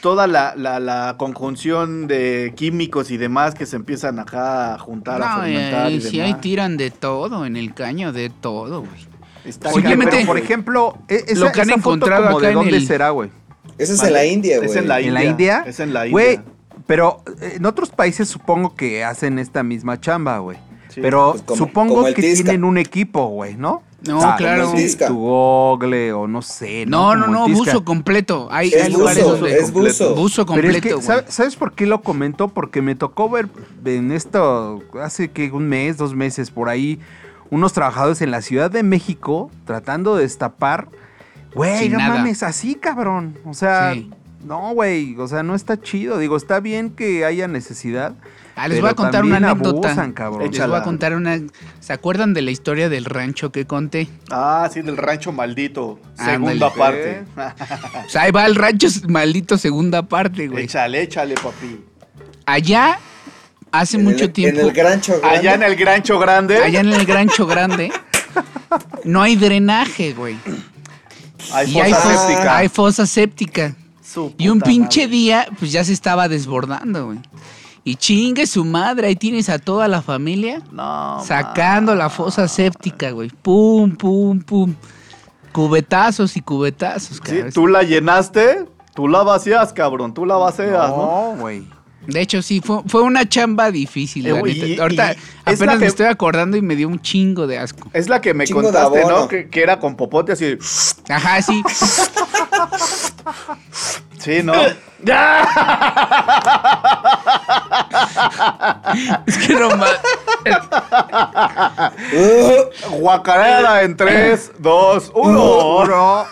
toda 0.00 0.26
la, 0.26 0.54
la- 0.56 0.80
la 0.80 1.14
conjunción 1.16 2.08
de 2.08 2.52
químicos 2.56 3.12
y 3.12 3.16
demás 3.16 3.54
que 3.54 3.64
se 3.66 3.76
empiezan 3.76 4.18
acá 4.18 4.74
a 4.74 4.78
juntar, 4.78 5.22
a 5.22 5.36
No, 5.36 5.46
y, 5.48 5.52
fermentar 5.52 5.90
y, 5.92 5.94
y 5.96 6.00
si 6.00 6.20
ahí 6.20 6.34
tiran 6.34 6.76
de 6.76 6.90
todo 6.90 7.46
en 7.46 7.56
el 7.56 7.74
caño, 7.74 8.12
de 8.12 8.28
todo, 8.30 8.80
güey. 8.80 9.08
Está 9.44 9.68
Oye, 9.68 9.76
Simplemente- 9.76 10.16
pero 10.16 10.26
por 10.26 10.38
ejemplo, 10.38 10.98
e- 11.08 11.24
esa, 11.28 11.44
Lo 11.46 11.52
que 11.52 11.60
han 11.60 11.70
esa 11.70 11.78
foto 11.78 11.94
encontrado 11.96 12.24
como 12.26 12.38
acá 12.38 12.46
de 12.48 12.52
en 12.52 12.58
dónde 12.58 12.76
el- 12.76 12.86
será, 12.86 13.10
güey. 13.10 13.30
Eso 13.80 13.92
es 13.94 13.98
Vale. 13.98 14.08
en 14.08 14.14
la 14.14 14.24
India, 14.26 14.56
güey. 14.58 14.70
Es 14.70 14.76
en 14.76 14.88
la 14.88 15.00
¿En 15.00 15.14
la 15.14 15.24
India. 15.24 15.30
India? 15.58 15.64
Es 15.66 15.80
en 15.80 15.92
la 15.94 16.06
Güey, 16.08 16.34
India. 16.34 16.44
pero 16.86 17.22
eh, 17.40 17.54
en 17.56 17.66
otros 17.66 17.90
países 17.90 18.28
supongo 18.28 18.74
que 18.74 19.04
hacen 19.04 19.38
esta 19.38 19.62
misma 19.62 20.00
chamba, 20.00 20.38
güey. 20.38 20.58
Sí. 20.88 21.00
pero 21.00 21.30
Pues 21.32 21.42
como- 21.44 21.56
supongo 21.56 21.94
como 22.02 22.06
que 22.14 22.20
Tisca. 22.22 22.44
tienen 22.46 22.64
un 22.64 22.76
equipo, 22.76 23.26
güey, 23.28 23.54
¿no? 23.56 23.82
No, 24.08 24.18
O 24.18 24.20
sea, 24.20 24.34
claro. 24.36 24.72
Tu 25.06 25.14
Google 25.14 26.12
o 26.14 26.26
no 26.26 26.42
sé. 26.42 26.84
No, 26.86 27.14
no, 27.14 27.26
no, 27.28 27.44
Tisca. 27.46 27.58
buzo 27.58 27.84
completo. 27.84 28.48
Hay, 28.50 28.70
Es 28.70 28.84
hay 28.86 28.92
lugares 28.92 29.22
buzo, 29.22 29.36
donde. 29.36 29.58
es 29.58 29.72
buzo. 29.72 30.14
Buzo 30.16 30.46
Pero 30.46 30.58
es 30.68 30.74
completo, 30.74 30.88
que, 30.88 30.94
güey. 30.94 31.06
¿sabes, 31.06 31.24
sabes 31.34 31.54
por 31.56 31.74
qué 31.74 31.86
lo 31.86 32.02
comento? 32.02 32.48
Porque 32.48 32.82
me 32.82 32.94
tocó 32.96 33.28
ver 33.30 33.48
en 33.84 34.10
esto, 34.10 34.82
hace 35.00 35.30
que 35.30 35.50
un 35.52 35.68
mes, 35.68 35.96
dos 35.96 36.14
meses, 36.14 36.50
por 36.50 36.68
ahí, 36.68 36.98
unos 37.50 37.72
trabajadores 37.72 38.20
en 38.22 38.30
la 38.32 38.42
Ciudad 38.42 38.70
de 38.70 38.82
México 38.82 39.50
tratando 39.66 40.16
de 40.16 40.22
destapar. 40.22 40.88
Güey, 41.54 41.88
no 41.88 41.98
nada. 41.98 42.14
mames, 42.16 42.42
así, 42.42 42.74
cabrón. 42.76 43.38
O 43.44 43.54
sea, 43.54 43.92
Sí. 43.94 44.10
no, 44.44 44.72
güey, 44.72 45.16
o 45.18 45.26
sea, 45.28 45.42
no 45.42 45.54
está 45.54 45.80
chido. 45.80 46.18
Digo, 46.18 46.36
está 46.36 46.60
bien 46.60 46.90
que 46.90 47.24
haya 47.24 47.48
necesidad. 47.48 48.14
Ah, 48.56 48.68
les 48.68 48.76
pero 48.76 48.82
voy 48.82 48.90
a 48.90 48.94
contar 48.94 49.24
una 49.24 49.36
anécdota. 49.38 49.88
abusan, 49.88 50.12
cabrón. 50.12 50.50
Les 50.50 50.66
voy 50.68 50.76
a 50.76 50.82
contar 50.82 51.14
una. 51.14 51.38
¿Se 51.80 51.92
acuerdan 51.94 52.34
de 52.34 52.42
la 52.42 52.50
historia 52.50 52.88
del 52.90 53.06
rancho 53.06 53.52
que 53.52 53.66
conté? 53.66 54.08
Ah, 54.30 54.68
sí, 54.70 54.82
del 54.82 54.96
rancho 54.98 55.32
maldito. 55.32 55.98
Ándale. 56.18 56.32
Segunda 56.32 56.74
parte. 56.74 57.24
O 58.06 58.08
sea, 58.10 58.22
ahí 58.22 58.30
va 58.32 58.44
el 58.44 58.54
rancho 58.56 58.88
maldito 59.08 59.56
segunda 59.56 60.02
parte, 60.02 60.48
güey. 60.48 60.64
échale, 60.64 61.02
échale, 61.02 61.34
papi. 61.36 61.80
Allá, 62.44 62.98
hace 63.72 63.96
En 63.96 64.04
mucho 64.04 64.24
el- 64.24 64.32
tiempo, 64.32 64.60
En 64.60 64.66
el 64.66 64.72
grancho 64.72 65.18
grande. 65.20 65.38
Allá 65.38 65.54
en 65.54 65.62
el 65.62 65.76
grancho 65.76 66.18
grande. 66.18 66.56
allá 66.58 66.80
en 66.80 66.92
el 66.92 67.06
rancho 67.06 67.46
grande, 67.46 67.90
no 69.04 69.22
hay 69.22 69.36
drenaje, 69.36 70.12
güey. 70.12 70.36
Hay 71.52 71.70
Y 71.70 71.80
hay, 71.80 71.92
fosa 71.92 72.08
fo- 72.14 72.26
séptica. 72.28 72.56
hay 72.56 72.68
fosa 72.68 73.06
séptica. 73.06 73.76
Su 74.02 74.34
Y 74.38 74.48
un 74.48 74.60
pinche 74.60 75.02
madre. 75.02 75.16
día, 75.16 75.46
pues 75.58 75.72
ya 75.72 75.84
se 75.84 75.92
estaba 75.92 76.28
desbordando, 76.28 77.06
güey. 77.06 77.18
Y 77.84 77.96
chingue 77.96 78.46
su 78.46 78.64
madre, 78.64 79.06
ahí 79.08 79.16
tienes 79.16 79.48
a 79.48 79.58
toda 79.58 79.88
la 79.88 80.02
familia 80.02 80.60
No. 80.70 81.22
sacando 81.24 81.94
la 81.94 82.10
fosa 82.10 82.46
séptica, 82.48 83.10
güey. 83.12 83.30
Pum, 83.30 83.96
pum, 83.96 84.40
pum. 84.40 84.74
Cubetazos 85.52 86.36
y 86.36 86.42
cubetazos, 86.42 87.16
Sí, 87.16 87.22
cabrón. 87.22 87.52
tú 87.52 87.66
la 87.66 87.82
llenaste, 87.82 88.66
tú 88.94 89.08
la 89.08 89.22
vacías, 89.22 89.72
cabrón. 89.72 90.14
Tú 90.14 90.24
la 90.26 90.36
vacías, 90.36 90.70
¿no? 90.90 91.32
No, 91.34 91.40
güey. 91.40 91.64
De 92.06 92.20
hecho, 92.20 92.40
sí, 92.42 92.60
fue, 92.64 92.80
fue 92.86 93.02
una 93.02 93.28
chamba 93.28 93.70
difícil. 93.70 94.26
Eh, 94.26 94.32
la 94.32 94.40
güey, 94.40 94.54
neta. 94.54 94.66
y- 94.66 94.78
Ahorita 94.78 95.12
y 95.12 95.16
es 95.52 95.56
apenas 95.56 95.76
me 95.76 95.80
que- 95.82 95.86
estoy 95.88 96.06
acordando 96.06 96.56
y 96.56 96.62
me 96.62 96.74
dio 96.76 96.88
un 96.88 97.00
chingo 97.00 97.46
de 97.46 97.58
asco. 97.58 97.90
Es 97.92 98.08
la 98.08 98.20
que 98.20 98.32
me 98.34 98.46
contaste. 98.48 99.04
¿no? 99.06 99.28
Que, 99.28 99.48
que 99.48 99.62
era 99.62 99.78
con 99.78 99.96
popote 99.96 100.32
así. 100.32 100.56
Ajá, 101.08 101.42
sí. 101.42 101.62
Sí, 104.18 104.42
¿no? 104.42 104.52
es 109.26 109.38
que 109.38 109.54
no 109.54 109.68
Uh, 112.12 112.96
Guacarera 112.98 113.82
en 113.82 113.96
3, 113.96 114.52
2, 114.58 115.12
1. 115.14 116.26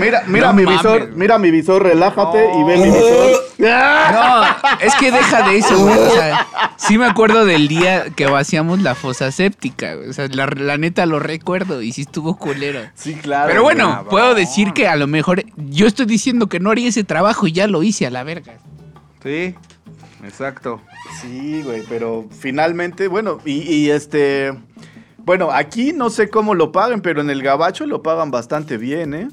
Mira, 0.00 0.22
mira 0.26 0.46
No 0.48 0.52
mi 0.54 0.62
mames, 0.64 0.78
visor, 0.78 1.00
güey. 1.00 1.12
mira 1.14 1.38
mi 1.38 1.50
visor, 1.50 1.82
relájate 1.82 2.50
y 2.58 2.64
ve 2.64 2.76
mi 2.78 2.84
visor. 2.90 3.42
No, 3.58 4.42
es 4.80 4.94
que 4.96 5.10
deja 5.12 5.42
de 5.48 5.58
eso, 5.58 5.78
güey. 5.78 5.98
O 5.98 6.10
sea, 6.10 6.46
sí 6.76 6.98
me 6.98 7.06
acuerdo 7.06 7.44
del 7.44 7.68
día 7.68 8.06
que 8.14 8.26
vaciamos 8.26 8.80
la 8.80 8.94
fosa 8.94 9.30
séptica, 9.32 9.94
güey. 9.94 10.08
O 10.08 10.12
sea, 10.12 10.28
la, 10.30 10.46
la 10.46 10.76
neta 10.78 11.06
lo 11.06 11.18
recuerdo 11.20 11.82
y 11.82 11.92
sí 11.92 12.02
estuvo 12.02 12.36
culero. 12.36 12.80
Sí, 12.94 13.14
claro. 13.14 13.48
Pero 13.48 13.62
bueno, 13.62 14.04
puedo 14.08 14.34
decir 14.34 14.41
que 14.74 14.86
a 14.88 14.96
lo 14.96 15.06
mejor 15.06 15.44
yo 15.56 15.86
estoy 15.86 16.06
diciendo 16.06 16.48
que 16.48 16.60
no 16.60 16.70
haría 16.70 16.88
ese 16.88 17.04
trabajo 17.04 17.46
y 17.46 17.52
ya 17.52 17.66
lo 17.66 17.82
hice 17.82 18.06
a 18.06 18.10
la 18.10 18.24
verga. 18.24 18.54
Sí, 19.22 19.54
exacto. 20.24 20.80
Sí, 21.20 21.62
güey, 21.62 21.82
pero 21.88 22.26
finalmente, 22.30 23.08
bueno, 23.08 23.38
y, 23.44 23.62
y 23.62 23.90
este. 23.90 24.52
Bueno, 25.18 25.50
aquí 25.52 25.92
no 25.92 26.10
sé 26.10 26.28
cómo 26.30 26.54
lo 26.54 26.72
paguen, 26.72 27.00
pero 27.00 27.20
en 27.20 27.30
el 27.30 27.42
gabacho 27.42 27.86
lo 27.86 28.02
pagan 28.02 28.30
bastante 28.32 28.76
bien, 28.76 29.14
¿eh? 29.14 29.28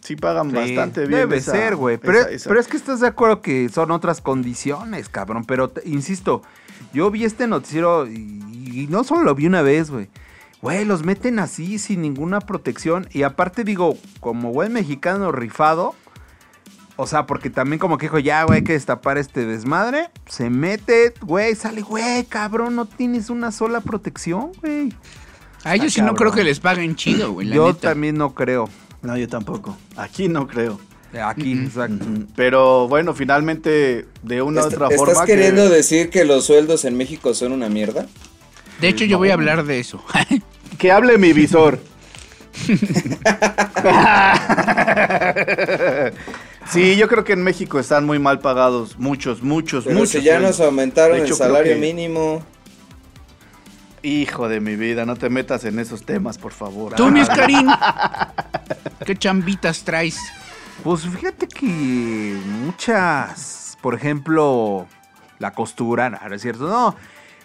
Sí 0.00 0.16
pagan 0.16 0.50
Sí, 0.50 0.56
bastante 0.56 1.00
bien. 1.00 1.20
Debe 1.20 1.36
esa- 1.38 1.52
ser, 1.52 1.76
güey. 1.76 1.98
Pero, 1.98 2.20
pero 2.44 2.60
es 2.60 2.68
que 2.68 2.76
estás 2.76 3.00
de 3.00 3.08
acuerdo 3.08 3.42
que 3.42 3.68
son 3.68 3.90
otras 3.90 4.20
condiciones, 4.20 5.08
cabrón. 5.08 5.44
Pero 5.44 5.68
te- 5.68 5.86
insisto, 5.86 6.42
yo 6.94 7.10
vi 7.10 7.24
este 7.24 7.46
noticiero 7.46 8.06
y, 8.06 8.40
y 8.72 8.86
no 8.88 9.04
solo 9.04 9.24
lo 9.24 9.34
vi 9.34 9.46
una 9.46 9.60
vez, 9.62 9.90
güey. 9.90 10.08
Güey, 10.66 10.84
los 10.84 11.04
meten 11.04 11.38
así 11.38 11.78
sin 11.78 12.02
ninguna 12.02 12.40
protección. 12.40 13.06
Y 13.12 13.22
aparte 13.22 13.62
digo, 13.62 13.96
como 14.18 14.50
buen 14.52 14.72
mexicano 14.72 15.30
rifado, 15.30 15.94
o 16.96 17.06
sea, 17.06 17.24
porque 17.24 17.50
también 17.50 17.78
como 17.78 17.98
que 17.98 18.06
dijo, 18.06 18.18
ya, 18.18 18.42
güey, 18.42 18.56
hay 18.58 18.64
que 18.64 18.72
destapar 18.72 19.16
este 19.16 19.46
desmadre. 19.46 20.10
Se 20.26 20.50
mete, 20.50 21.14
güey, 21.20 21.54
sale, 21.54 21.82
güey, 21.82 22.24
cabrón, 22.24 22.74
no 22.74 22.86
tienes 22.86 23.30
una 23.30 23.52
sola 23.52 23.80
protección, 23.80 24.50
güey. 24.60 24.92
A 25.62 25.76
ellos 25.76 25.92
sí 25.92 26.02
no 26.02 26.16
creo 26.16 26.32
que 26.32 26.42
les 26.42 26.58
paguen 26.58 26.96
chido, 26.96 27.30
güey. 27.30 27.46
la 27.46 27.54
Yo 27.54 27.68
neta. 27.68 27.90
también 27.90 28.18
no 28.18 28.34
creo. 28.34 28.68
No, 29.02 29.16
yo 29.16 29.28
tampoco. 29.28 29.76
Aquí 29.96 30.26
no 30.26 30.48
creo. 30.48 30.80
Aquí, 31.22 31.52
exacto. 31.52 32.04
Pero 32.34 32.88
bueno, 32.88 33.14
finalmente, 33.14 34.08
de 34.24 34.42
una 34.42 34.62
u 34.62 34.66
otra 34.66 34.88
¿Estás 34.88 34.98
forma. 34.98 35.26
queriendo 35.26 35.62
que, 35.68 35.76
decir 35.76 36.10
que 36.10 36.24
los 36.24 36.44
sueldos 36.44 36.84
en 36.84 36.96
México 36.96 37.34
son 37.34 37.52
una 37.52 37.68
mierda? 37.68 38.08
De 38.80 38.88
hecho, 38.88 39.04
yo 39.04 39.16
voy 39.18 39.30
a 39.30 39.34
hablar 39.34 39.64
de 39.64 39.78
eso. 39.78 40.02
que 40.78 40.92
hable 40.92 41.18
mi 41.18 41.32
visor. 41.32 41.78
sí, 46.70 46.96
yo 46.96 47.08
creo 47.08 47.24
que 47.24 47.32
en 47.32 47.42
México 47.42 47.78
están 47.78 48.04
muy 48.06 48.18
mal 48.18 48.40
pagados. 48.40 48.98
Muchos, 48.98 49.42
muchos, 49.42 49.84
Pero 49.84 49.96
muchos. 49.96 50.10
si 50.12 50.22
ya 50.22 50.34
güey. 50.36 50.46
nos 50.46 50.60
aumentaron 50.60 51.18
el 51.20 51.32
salario 51.34 51.74
que- 51.74 51.80
mínimo. 51.80 52.42
Hijo 54.02 54.48
de 54.48 54.60
mi 54.60 54.76
vida, 54.76 55.04
no 55.04 55.16
te 55.16 55.28
metas 55.30 55.64
en 55.64 55.80
esos 55.80 56.04
temas, 56.04 56.38
por 56.38 56.52
favor. 56.52 56.94
Tú, 56.94 57.06
Ah, 57.06 57.10
mi 57.10 57.20
Oscarín, 57.22 57.66
¿qué 59.04 59.16
chambitas 59.16 59.82
traes? 59.82 60.16
Pues 60.84 61.02
fíjate 61.02 61.48
que 61.48 61.64
muchas, 62.46 63.76
por 63.82 63.94
ejemplo, 63.94 64.86
la 65.40 65.50
costura, 65.52 66.08
no, 66.08 66.18
no 66.28 66.34
es 66.36 66.42
cierto, 66.42 66.68
no, 66.68 66.94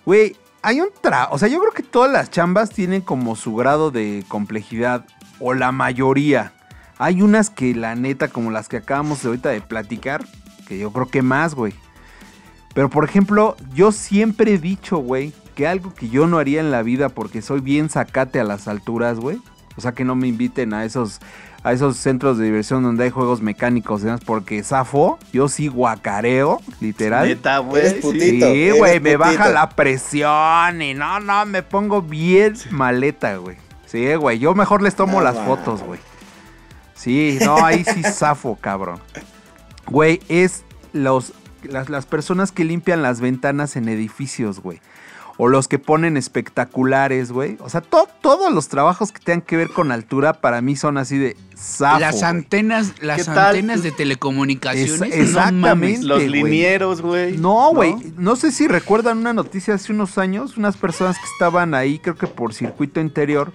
güey, 0.06 0.36
hay 0.62 0.82
un 0.82 0.90
tra, 1.02 1.30
o 1.32 1.38
sea, 1.38 1.48
yo 1.48 1.60
creo 1.60 1.72
que 1.72 1.84
todas 1.84 2.12
las 2.12 2.30
chambas 2.30 2.70
tienen 2.70 3.02
como 3.02 3.36
su 3.36 3.56
grado 3.56 3.92
de 3.92 4.24
complejidad, 4.28 5.06
o 5.42 5.54
la 5.54 5.72
mayoría. 5.72 6.54
Hay 6.98 7.22
unas 7.22 7.50
que 7.50 7.74
la 7.74 7.96
neta, 7.96 8.28
como 8.28 8.52
las 8.52 8.70
que 8.70 8.78
acabamos 8.78 9.22
de 9.22 9.30
ahorita 9.30 9.50
de 9.50 9.62
platicar, 9.62 10.24
que 10.68 10.78
yo 10.78 10.94
creo 10.94 11.08
que 11.08 11.22
más, 11.22 11.56
güey. 11.56 11.74
Pero 12.74 12.90
por 12.90 13.04
ejemplo, 13.04 13.58
yo 13.74 13.92
siempre 13.92 14.54
he 14.54 14.58
dicho, 14.58 14.98
güey, 14.98 15.34
que 15.56 15.68
algo 15.68 15.94
que 15.94 16.10
yo 16.10 16.28
no 16.28 16.38
haría 16.38 16.62
en 16.62 16.72
la 16.72 16.84
vida 16.84 17.10
porque 17.10 17.42
soy 17.42 17.60
bien 17.60 17.90
sacate 17.90 18.40
a 18.40 18.44
las 18.44 18.68
alturas, 18.68 19.20
güey. 19.20 19.42
O 19.76 19.82
sea, 19.82 19.94
que 19.94 20.06
no 20.06 20.16
me 20.16 20.28
inviten 20.28 20.74
a 20.74 20.86
esos 20.86 21.20
a 21.64 21.74
esos 21.74 21.98
centros 21.98 22.38
de 22.38 22.46
diversión 22.46 22.84
donde 22.84 23.04
hay 23.04 23.10
juegos 23.12 23.42
mecánicos 23.42 24.02
y 24.02 24.06
demás 24.06 24.22
porque 24.26 24.64
zafo, 24.64 25.20
yo 25.32 25.48
sí 25.48 25.68
guacareo, 25.68 26.60
literal. 26.80 27.28
Neta, 27.28 27.60
güey. 27.60 27.90
Sí. 27.90 27.96
putito. 28.02 28.48
Sí, 28.48 28.64
eres 28.64 28.78
güey, 28.78 29.00
me 29.00 29.16
baja 29.18 29.50
la 29.50 29.70
presión 29.70 30.82
y 30.82 30.94
no, 30.94 31.20
no, 31.20 31.46
me 31.46 31.62
pongo 31.64 32.02
bien 32.02 32.56
maleta, 32.72 33.36
güey. 33.38 33.58
Sí, 33.86 34.14
güey, 34.16 34.40
yo 34.40 34.56
mejor 34.56 34.82
les 34.82 34.96
tomo 34.96 35.20
No, 35.20 35.26
las 35.26 35.36
man. 35.36 35.46
fotos, 35.46 35.84
güey. 35.84 36.00
Sí, 36.96 37.38
no, 37.44 37.64
ahí 37.64 37.84
sí 37.84 38.02
zafo, 38.12 38.58
cabrón. 38.60 39.00
Güey, 39.88 40.22
es 40.30 40.64
los, 40.94 41.34
las, 41.64 41.90
las 41.90 42.06
personas 42.06 42.52
que 42.52 42.64
limpian 42.64 43.02
las 43.02 43.22
ventanas 43.22 43.76
en 43.76 43.90
edificios, 43.90 44.62
güey. 44.62 44.80
O 45.44 45.50
los 45.50 45.68
que 45.68 45.80
ponen 45.80 46.18
espectaculares, 46.18 47.32
güey. 47.32 47.58
O 47.62 47.70
sea, 47.70 47.82
to- 47.82 48.08
todos 48.22 48.54
los 48.54 48.68
trabajos 48.68 49.12
que 49.12 49.18
tengan 49.20 49.42
que 49.42 49.58
ver 49.58 49.70
con 49.70 49.92
altura 49.92 50.34
para 50.34 50.62
mí 50.62 50.76
son 50.76 51.00
así 51.00 51.18
de 51.18 51.36
zafo. 51.58 52.00
las 52.00 52.22
antenas, 52.22 52.94
las 53.02 53.28
antenas 53.28 53.82
de 53.82 53.92
telecomunicaciones. 53.92 54.92
Es- 54.94 55.00
no 55.00 55.06
exactamente. 55.40 55.68
mames. 55.98 56.04
Los 56.04 56.22
linieros, 56.24 57.02
güey. 57.02 57.38
No, 57.38 57.72
güey. 57.74 57.96
¿No? 58.18 58.36
sé 58.36 58.52
si 58.52 58.68
recuerdan 58.68 59.18
una 59.18 59.34
noticia 59.34 59.74
hace 59.74 59.92
unos 59.92 60.20
años. 60.20 60.58
Unas 60.58 60.78
personas 60.78 61.18
que 61.18 61.26
estaban 61.26 61.74
ahí, 61.74 61.98
creo 61.98 62.16
que 62.16 62.28
por 62.28 62.54
circuito 62.54 63.00
interior, 63.00 63.52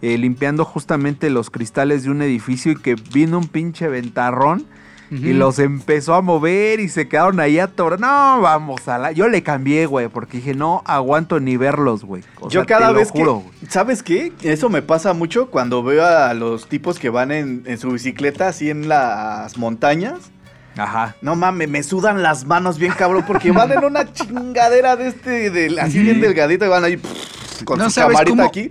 eh, 0.00 0.18
limpiando 0.18 0.64
justamente 0.64 1.30
los 1.30 1.50
cristales 1.50 2.02
de 2.02 2.10
un 2.10 2.22
edificio 2.22 2.72
y 2.72 2.76
que 2.76 2.96
vino 2.96 3.38
un 3.38 3.46
pinche 3.46 3.86
ventarrón 3.86 4.66
y 5.12 5.32
los 5.34 5.58
empezó 5.58 6.14
a 6.14 6.22
mover 6.22 6.80
y 6.80 6.88
se 6.88 7.06
quedaron 7.06 7.38
ahí 7.38 7.58
atorados. 7.58 8.00
No, 8.00 8.40
vamos 8.40 8.88
a 8.88 8.96
la. 8.98 9.12
Yo 9.12 9.28
le 9.28 9.42
cambié, 9.42 9.84
güey, 9.86 10.08
porque 10.08 10.38
dije, 10.38 10.54
no 10.54 10.82
aguanto 10.86 11.38
ni 11.38 11.56
verlos, 11.58 12.04
güey. 12.04 12.22
O 12.40 12.48
Yo 12.48 12.60
sea, 12.60 12.66
cada 12.66 12.86
te 12.86 12.92
lo 12.92 12.98
vez 12.98 13.10
juro, 13.10 13.44
que... 13.60 13.66
¿Sabes 13.66 14.02
qué? 14.02 14.32
Eso 14.42 14.70
me 14.70 14.80
pasa 14.80 15.12
mucho 15.12 15.50
cuando 15.50 15.82
veo 15.82 16.06
a 16.06 16.32
los 16.32 16.66
tipos 16.66 16.98
que 16.98 17.10
van 17.10 17.30
en, 17.30 17.62
en 17.66 17.78
su 17.78 17.90
bicicleta 17.90 18.48
así 18.48 18.70
en 18.70 18.88
las 18.88 19.58
montañas. 19.58 20.30
Ajá. 20.76 21.16
No 21.20 21.36
mames, 21.36 21.68
me 21.68 21.82
sudan 21.82 22.22
las 22.22 22.46
manos 22.46 22.78
bien 22.78 22.92
cabrón 22.92 23.24
porque 23.26 23.52
van 23.52 23.72
en 23.72 23.84
una 23.84 24.10
chingadera 24.12 24.96
de 24.96 25.08
este, 25.08 25.50
de, 25.50 25.80
así 25.80 25.98
bien 25.98 26.20
delgadito 26.20 26.64
y 26.64 26.68
van 26.68 26.84
ahí 26.84 26.96
pff, 26.96 27.51
con 27.64 27.78
No 27.78 27.84
su 27.86 27.90
sabes 27.92 28.16
camarita 28.18 28.30
cómo- 28.36 28.48
aquí. 28.48 28.70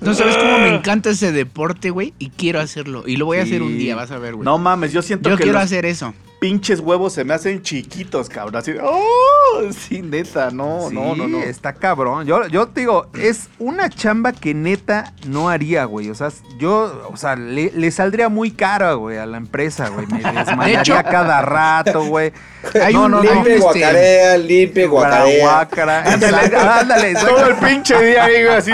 No 0.00 0.14
sabes 0.14 0.36
cómo 0.36 0.58
me 0.58 0.74
encanta 0.74 1.10
ese 1.10 1.32
deporte, 1.32 1.90
güey, 1.90 2.14
y 2.18 2.30
quiero 2.30 2.60
hacerlo. 2.60 3.04
Y 3.06 3.16
lo 3.16 3.26
voy 3.26 3.38
a 3.38 3.42
hacer 3.42 3.62
un 3.62 3.76
día, 3.78 3.94
vas 3.96 4.10
a 4.10 4.18
ver, 4.18 4.34
güey. 4.34 4.44
No 4.44 4.58
mames, 4.58 4.92
yo 4.92 5.02
siento 5.02 5.30
Yo 5.30 5.36
que 5.36 5.44
quiero 5.44 5.58
los 5.58 5.64
hacer 5.66 5.84
eso. 5.86 6.14
Pinches 6.40 6.80
huevos 6.80 7.12
se 7.12 7.22
me 7.24 7.34
hacen 7.34 7.62
chiquitos, 7.62 8.28
cabrón. 8.28 8.56
Así, 8.56 8.72
¡oh! 8.82 9.60
Sí, 9.72 10.02
neta, 10.02 10.50
no, 10.50 10.86
Sí, 10.88 10.94
no, 10.94 11.14
no, 11.14 11.28
no. 11.28 11.38
Está 11.38 11.74
cabrón. 11.74 12.26
Yo, 12.26 12.46
yo 12.48 12.66
te 12.68 12.80
digo, 12.80 13.06
es 13.14 13.48
una 13.58 13.88
chamba 13.90 14.32
que 14.32 14.54
neta 14.54 15.12
no 15.26 15.48
haría, 15.50 15.84
güey. 15.84 16.08
O 16.10 16.14
sea, 16.14 16.30
yo, 16.58 17.08
o 17.12 17.16
sea, 17.16 17.36
le, 17.36 17.70
le 17.72 17.90
saldría 17.90 18.28
muy 18.28 18.50
cara, 18.50 18.94
güey, 18.94 19.18
a 19.18 19.26
la 19.26 19.36
empresa, 19.36 19.88
güey. 19.90 20.06
Me 20.06 20.20
desmayaría 20.44 21.02
cada 21.02 21.42
rato, 21.42 22.04
güey. 22.06 22.32
Hay 22.82 22.94
No, 22.94 23.04
un, 23.04 23.10
no, 23.12 23.22
Limpie 23.22 23.54
este, 23.54 23.60
guacarea, 23.60 24.36
limpie 24.38 24.86
guacarea. 24.86 25.42
Guacara. 25.44 26.02
Ándale, 26.12 26.56
ándale. 26.56 27.14
Todo 27.14 27.46
el 27.46 27.56
pinche 27.56 28.02
día 28.02 28.22
güey, 28.24 28.48
así. 28.48 28.72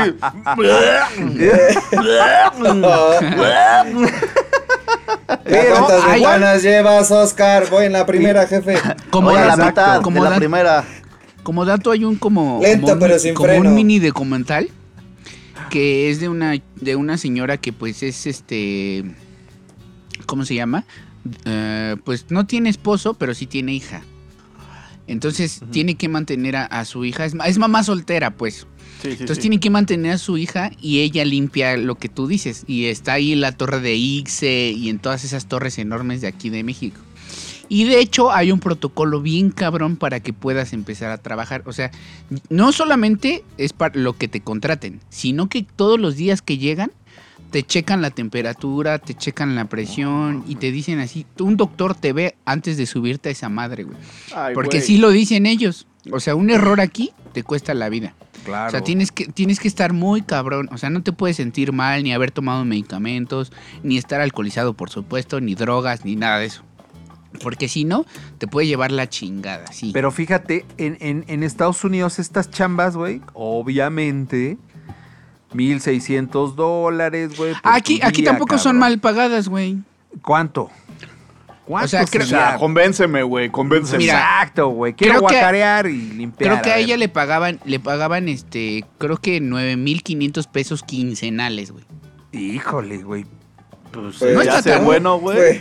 ¿Ya 5.29 5.41
Pero 5.45 5.75
¿Cuántas 5.75 6.05
hay- 6.05 6.21
ventanas 6.21 6.63
llevas, 6.63 7.11
Oscar? 7.11 7.69
Voy 7.71 7.87
en 7.87 7.93
la 7.93 8.07
primera, 8.07 8.47
jefe. 8.47 8.77
Como 9.11 9.31
Voy 9.31 9.39
a 9.39 9.45
la 9.47 9.57
dato- 9.57 9.67
mitad 9.67 10.01
como 10.03 10.23
de 10.25 10.31
la 10.31 10.37
primera. 10.37 10.85
Como 11.43 11.65
dato 11.65 11.91
hay 11.93 12.05
un 12.05 12.17
como, 12.17 12.61
Lento, 12.63 12.83
como 12.83 12.93
un, 12.95 12.99
pero 13.01 13.19
sin 13.19 13.35
como 13.35 13.49
freno. 13.49 13.69
un 13.69 13.75
mini 13.75 13.99
documental 13.99 14.69
que 15.71 16.11
es 16.11 16.21
de 16.21 16.29
una 16.29 16.55
de 16.77 16.97
una 16.97 17.19
señora 17.19 17.57
que 17.57 17.73
pues 17.73 18.03
es 18.03 18.27
este 18.27 19.05
¿cómo 20.27 20.45
se 20.45 20.55
llama? 20.55 20.85
Eh, 21.45 21.97
pues 22.05 22.27
no 22.31 22.47
tiene 22.47 22.69
esposo, 22.71 23.15
pero 23.15 23.35
sí 23.35 23.47
tiene 23.47 23.73
hija. 23.75 24.03
Entonces 25.09 25.61
tiene 25.71 25.95
que 25.97 26.09
mantener 26.09 26.57
a, 26.57 26.65
a 26.67 26.85
su 26.85 27.05
hija, 27.05 27.25
es, 27.25 27.35
es 27.47 27.59
mamá 27.59 27.83
soltera, 27.85 28.31
pues. 28.33 28.67
Sí, 29.11 29.17
sí, 29.17 29.17
Entonces 29.21 29.37
sí. 29.37 29.41
tiene 29.43 29.61
que 29.61 29.71
mantener 29.71 30.13
a 30.13 30.19
su 30.19 30.37
hija 30.39 30.71
y 30.81 31.01
ella 31.01 31.25
limpia 31.25 31.77
lo 31.77 31.95
que 31.97 32.09
tú 32.09 32.27
dices. 32.27 32.65
Y 32.67 32.87
está 32.87 33.15
ahí 33.15 33.35
la 33.35 33.53
torre 33.53 33.81
de 33.81 33.95
Ixe 33.95 34.71
y 34.71 34.89
en 34.89 34.99
todas 34.99 35.25
esas 35.25 35.47
torres 35.47 35.79
enormes 35.79 36.21
de 36.21 36.29
aquí 36.29 36.51
de 36.51 36.63
México. 36.63 37.01
Y 37.69 37.85
de 37.85 37.99
hecho 37.99 38.31
hay 38.33 38.53
un 38.53 38.61
protocolo 38.61 39.21
bien 39.21 39.51
cabrón 39.51 39.97
para 39.97 40.21
que 40.21 40.33
puedas 40.33 40.73
empezar 40.73 41.11
a 41.11 41.19
trabajar. 41.19 41.63
O 41.67 41.73
sea, 41.73 41.91
no 42.49 42.73
solamente 42.73 43.45
es 43.59 43.73
para 43.73 43.99
lo 43.99 44.17
que 44.17 44.29
te 44.29 44.41
contraten, 44.41 45.01
sino 45.09 45.49
que 45.49 45.65
todos 45.75 45.99
los 45.99 46.17
días 46.17 46.43
que 46.43 46.59
llegan 46.59 46.93
te 47.51 47.63
checan 47.63 48.03
la 48.03 48.11
temperatura, 48.11 48.99
te 48.99 49.15
checan 49.15 49.55
la 49.55 49.67
presión 49.67 50.45
y 50.49 50.57
te 50.57 50.71
dicen 50.73 50.99
así, 50.99 51.27
un 51.39 51.57
doctor 51.57 51.95
te 51.95 52.13
ve 52.13 52.35
antes 52.45 52.77
de 52.77 52.87
subirte 52.87 53.29
a 53.29 53.33
esa 53.33 53.49
madre, 53.49 53.85
güey. 53.85 53.97
Ay, 54.35 54.55
Porque 54.55 54.79
güey. 54.79 54.87
sí 54.87 54.99
lo 54.99 55.11
dicen 55.11 55.47
ellos. 55.47 55.87
O 56.13 56.21
sea, 56.21 56.35
un 56.35 56.51
error 56.51 56.81
aquí 56.81 57.11
te 57.33 57.43
cuesta 57.43 57.75
la 57.75 57.89
vida. 57.89 58.15
Claro. 58.47 58.69
O 58.69 58.71
sea, 58.71 58.81
tienes 58.81 59.13
que, 59.13 59.27
tienes 59.27 59.61
que 59.61 59.69
estar 59.69 59.93
muy 59.93 60.23
cabrón. 60.23 60.69
O 60.73 60.79
sea, 60.79 60.89
no 60.89 61.03
te 61.03 61.13
puedes 61.13 61.37
sentir 61.37 61.73
mal, 61.73 62.03
ni 62.05 62.13
haber 62.15 62.31
tomado 62.31 62.65
medicamentos, 62.65 63.53
ni 63.83 63.99
estar 63.99 64.21
alcoholizado, 64.23 64.73
por 64.75 64.89
supuesto, 64.89 65.41
ni 65.41 65.55
drogas, 65.55 66.05
ni 66.05 66.17
nada 66.17 66.39
de 66.39 66.47
eso. 66.47 66.63
Porque 67.43 67.69
si 67.69 67.85
no, 67.85 68.07
te 68.39 68.47
puede 68.47 68.67
llevar 68.67 68.93
la 68.93 69.09
chingada, 69.11 69.71
sí. 69.71 69.91
Pero 69.93 70.11
fíjate, 70.11 70.65
en, 70.79 70.97
en- 71.01 71.25
en 71.29 71.43
Estados 71.43 71.85
Unidos 71.85 72.19
estas 72.19 72.51
chambas, 72.51 72.97
güey, 72.97 73.21
obviamente, 73.35 74.57
1.600 75.53 76.55
dólares, 76.55 77.37
güey. 77.37 77.53
aquí, 77.63 78.01
aquí 78.03 78.23
tampoco 78.23 78.59
son 78.59 78.79
mal 78.79 78.99
pagadas, 79.01 79.49
güey. 79.49 79.79
¿Cuánto? 80.23 80.71
¿Cuánto 81.67 81.87
O 81.87 81.89
sea, 81.89 82.05
creo- 82.07 82.23
O 82.25 82.27
sea, 82.27 82.39
sería? 82.51 82.59
convénceme, 82.59 83.23
güey, 83.25 83.51
convénceme. 83.51 83.99
Mira, 83.99 84.15
Exacto, 84.15 84.69
güey. 84.69 84.95
Quiero 84.95 85.21
guacarear 85.21 85.87
y 85.89 85.97
limpiar. 86.13 86.51
Creo 86.53 86.63
que 86.63 86.71
a 86.71 86.79
ella 86.79 86.97
le 86.97 87.09
pagaban, 87.09 87.59
le 87.65 87.81
pagaban 87.81 88.29
este, 88.29 88.85
creo 88.99 89.17
que 89.17 89.41
9.500 89.41 90.47
pesos 90.47 90.83
quincenales, 90.85 91.73
güey. 91.73 91.85
Híjole, 92.33 92.99
güey. 92.99 93.25
Pues, 93.91 94.17
Pues, 94.19 94.35
No 94.35 94.43
ya 94.43 94.59
está 94.59 94.75
tan- 94.77 94.85
bueno, 94.85 95.19
güey. 95.19 95.37
Pues, 95.37 95.61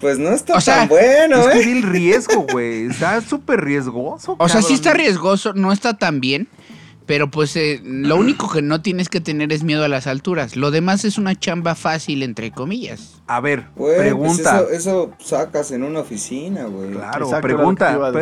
pues 0.00 0.18
no 0.18 0.30
está 0.30 0.54
O 0.56 0.60
sea, 0.60 0.80
tan 0.80 0.88
bueno, 0.88 1.40
es 1.40 1.46
que 1.48 1.58
¿eh? 1.58 1.60
es 1.60 1.66
el 1.68 1.82
riesgo, 1.82 2.46
güey. 2.50 2.86
Está 2.86 3.20
súper 3.20 3.62
riesgoso. 3.64 4.34
O 4.38 4.48
sea, 4.48 4.62
sí 4.62 4.74
está 4.74 4.94
riesgoso, 4.94 5.52
no 5.54 5.72
está 5.72 5.96
tan 5.96 6.20
bien. 6.20 6.48
Pero 7.06 7.30
pues 7.30 7.54
eh, 7.56 7.80
lo 7.84 8.16
único 8.16 8.50
que 8.50 8.62
no 8.62 8.82
tienes 8.82 9.08
que 9.08 9.20
tener 9.20 9.52
es 9.52 9.62
miedo 9.62 9.84
a 9.84 9.88
las 9.88 10.06
alturas. 10.08 10.56
Lo 10.56 10.70
demás 10.72 11.04
es 11.04 11.18
una 11.18 11.34
chamba 11.38 11.74
fácil, 11.76 12.22
entre 12.24 12.50
comillas. 12.50 13.12
A 13.28 13.40
ver, 13.40 13.66
Güey, 13.76 13.96
pregunta. 13.98 14.62
Pues 14.66 14.80
eso, 14.80 15.12
eso 15.14 15.24
sacas 15.24 15.70
en 15.70 15.82
una 15.84 16.00
oficina, 16.00 16.64
güey. 16.64 16.90
Claro, 16.90 17.24
Exacto, 17.26 17.42
pregunta. 17.46 18.12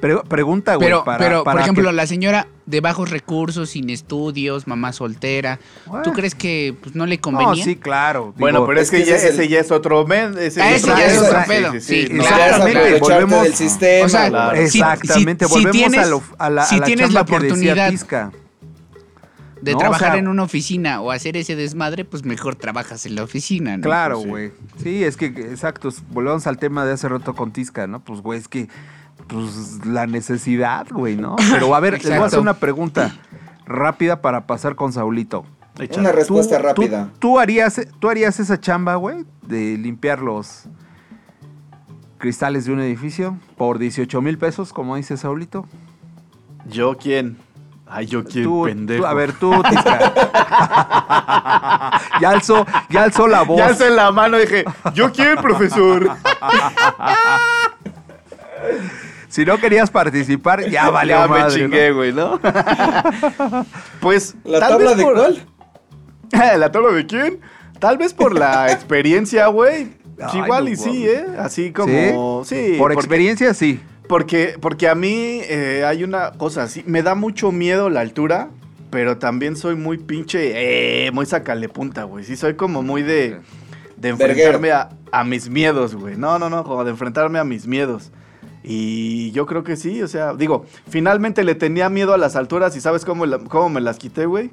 pre- 0.00 0.18
pregunta, 0.28 0.74
güey. 0.76 0.86
Pero, 0.88 1.04
para- 1.04 1.18
pero 1.18 1.36
por 1.38 1.44
para 1.44 1.60
ejemplo, 1.62 1.88
que- 1.90 1.94
la 1.96 2.06
señora 2.06 2.46
de 2.66 2.80
bajos 2.80 3.10
recursos, 3.10 3.70
sin 3.70 3.90
estudios, 3.90 4.66
mamá 4.66 4.92
soltera, 4.92 5.58
¿tú 5.84 5.90
Bueno. 5.90 6.12
crees 6.14 6.34
que 6.34 6.74
pues, 6.82 6.94
no 6.96 7.06
le 7.06 7.18
convenía? 7.20 7.48
No, 7.48 7.54
sí, 7.56 7.76
claro. 7.76 8.34
Bueno, 8.38 8.58
Digo, 8.60 8.66
pero 8.68 8.80
es, 8.80 8.86
es 8.86 8.90
que, 8.90 8.96
que 9.04 9.10
ya- 9.10 9.16
ese 9.16 9.28
es 9.28 9.34
el- 9.34 9.40
ese 9.40 9.48
ya 9.48 9.60
es 9.60 9.70
otro 9.70 10.06
men. 10.06 10.36
Ese 10.38 10.60
Ah, 10.62 10.74
ese 10.74 10.86
ya 10.88 11.06
es 11.06 11.18
otro 11.18 11.38
pedo. 11.46 11.72
Sí, 11.72 11.80
Sí, 11.80 12.06
claro, 12.08 12.20
es 12.20 12.26
Exactamente, 12.30 12.78
aprovecharte 12.80 12.98
volvemos- 13.24 13.42
del 13.44 13.54
sistema, 13.54 14.06
O 14.06 14.08
sea, 14.08 14.28
Claro. 14.28 14.56
si- 14.56 14.62
Exactamente, 14.78 15.44
si- 15.44 15.48
si 15.48 15.54
volvemos 15.64 15.72
tienes- 15.76 16.00
a, 16.00 16.06
lo- 16.10 16.22
a 16.38 16.50
la, 16.50 16.64
si 16.64 16.74
a 16.76 16.78
la 16.78 16.86
tienes 16.86 17.04
chamba 17.06 17.20
la 17.20 17.26
que 17.26 17.32
decía 17.32 17.46
oportunidad. 17.48 17.92
De 19.66 19.72
No, 19.72 19.76
o 19.76 19.80
trabajar 19.80 20.12
sea- 20.12 20.18
en 20.18 20.28
una 20.28 20.44
oficina 20.44 21.02
o 21.02 21.10
hacer 21.10 21.36
ese 21.36 21.54
desmadre, 21.56 22.06
pues 22.06 22.24
mejor 22.24 22.54
trabajas 22.54 23.04
en 23.04 23.14
la 23.16 23.22
oficina, 23.24 23.76
¿no? 23.76 23.82
Claro, 23.82 24.14
Pues 24.14 24.24
sí. 24.24 24.30
güey. 24.30 24.52
Sí. 24.82 25.04
es 25.04 25.16
que, 25.18 25.26
exacto. 25.26 25.90
Volvemos 26.10 26.46
al 26.46 26.56
tema 26.56 26.84
de 26.86 26.92
hace 26.94 27.08
rato 27.08 27.34
con 27.34 27.52
Tisca, 27.52 27.86
¿no? 27.86 28.00
Pues, 28.00 28.22
güey, 28.22 28.38
es 28.38 28.48
que, 28.48 28.68
pues, 29.28 29.84
la 29.84 30.06
necesidad, 30.06 30.86
güey, 30.90 31.16
¿no? 31.16 31.36
Pero, 31.50 31.74
a 31.74 31.80
ver, 31.80 31.94
les 31.94 32.04
voy 32.08 32.14
a 32.14 32.24
hacer 32.24 32.38
una 32.40 32.54
pregunta 32.54 33.14
rápida 33.66 34.22
para 34.22 34.46
pasar 34.46 34.74
con 34.76 34.92
Saulito. 34.92 35.44
Échale. 35.78 36.00
Una 36.00 36.12
respuesta 36.12 36.56
¿Tú- 36.56 36.62
rápida. 36.62 37.04
Tú, 37.14 37.18
tú 37.18 37.38
harías, 37.38 37.80
¿Tú 37.98 38.08
harías 38.08 38.40
esa 38.40 38.58
chamba, 38.58 38.94
güey, 38.94 39.24
de 39.46 39.76
limpiar 39.76 40.20
los 40.22 40.64
cristales 42.18 42.64
de 42.64 42.72
un 42.72 42.80
edificio 42.80 43.36
por 43.56 43.78
18 43.78 44.22
mil 44.22 44.38
pesos, 44.38 44.72
como 44.72 44.96
dice 44.96 45.16
Saulito? 45.16 45.66
¿Yo 46.68 46.96
quién? 46.96 47.36
Ay, 47.88 48.06
yo 48.06 48.24
Tú, 48.24 48.64
pendejo. 48.64 49.02
tú- 49.02 49.06
a 49.06 49.14
ver, 49.14 49.32
tú, 49.34 49.62
Tisca. 49.62 50.12
ya 52.20 52.30
alzó, 52.30 52.66
ya 52.90 53.04
alzó 53.04 53.28
la 53.28 53.42
voz. 53.42 53.58
Ya 53.58 53.66
alcé 53.66 53.90
la 53.90 54.10
mano 54.10 54.38
y 54.38 54.40
dije, 54.42 54.64
¿yo 54.94 55.12
quién, 55.12 55.36
profesor? 55.36 56.10
Si 59.28 59.44
no 59.44 59.58
querías 59.58 59.90
participar, 59.90 60.66
ya 60.70 60.88
valió 60.88 61.16
ya 61.16 61.28
me 61.28 61.46
chingué, 61.48 61.92
güey, 61.92 62.12
¿no? 62.12 62.40
pues. 64.00 64.34
¿La 64.44 64.60
tal 64.60 64.68
tabla 64.70 64.88
vez 64.90 64.96
de 64.96 65.02
por- 65.02 65.14
cuál? 65.14 65.46
¿La 66.58 66.72
tabla 66.72 66.92
de 66.92 67.06
quién? 67.06 67.40
Tal 67.78 67.98
vez 67.98 68.14
por 68.14 68.34
la 68.34 68.72
experiencia, 68.72 69.48
güey. 69.48 69.88
Igual 70.32 70.64
no 70.64 70.70
y 70.70 70.76
sí. 70.76 71.06
¿eh? 71.06 71.26
Así 71.38 71.70
como. 71.72 72.44
Sí. 72.46 72.76
Por 72.78 72.92
porque- 72.92 72.94
experiencia, 72.94 73.52
sí. 73.52 73.80
Porque, 74.08 74.56
porque 74.60 74.88
a 74.88 74.94
mí 74.94 75.40
eh, 75.44 75.84
hay 75.86 76.04
una 76.04 76.32
cosa 76.32 76.62
así, 76.64 76.82
me 76.86 77.02
da 77.02 77.14
mucho 77.14 77.50
miedo 77.52 77.90
la 77.90 78.00
altura, 78.00 78.50
pero 78.90 79.18
también 79.18 79.56
soy 79.56 79.74
muy 79.74 79.98
pinche, 79.98 81.06
eh, 81.06 81.10
muy 81.10 81.26
sacale 81.26 81.68
punta, 81.68 82.04
güey. 82.04 82.24
Sí, 82.24 82.36
soy 82.36 82.54
como 82.54 82.82
muy 82.82 83.02
de, 83.02 83.40
de 83.96 84.08
enfrentarme 84.10 84.70
a, 84.70 84.90
a 85.10 85.24
mis 85.24 85.48
miedos, 85.50 85.94
güey. 85.96 86.16
No, 86.16 86.38
no, 86.38 86.48
no, 86.50 86.62
como 86.64 86.84
de 86.84 86.90
enfrentarme 86.92 87.38
a 87.38 87.44
mis 87.44 87.66
miedos. 87.66 88.12
Y 88.62 89.30
yo 89.32 89.46
creo 89.46 89.62
que 89.64 89.76
sí, 89.76 90.02
o 90.02 90.08
sea, 90.08 90.34
digo, 90.34 90.66
finalmente 90.88 91.44
le 91.44 91.54
tenía 91.54 91.88
miedo 91.88 92.12
a 92.14 92.18
las 92.18 92.34
alturas 92.36 92.76
y 92.76 92.80
¿sabes 92.80 93.04
cómo, 93.04 93.24
la- 93.26 93.38
cómo 93.38 93.68
me 93.68 93.80
las 93.80 93.96
quité, 93.98 94.26
güey? 94.26 94.50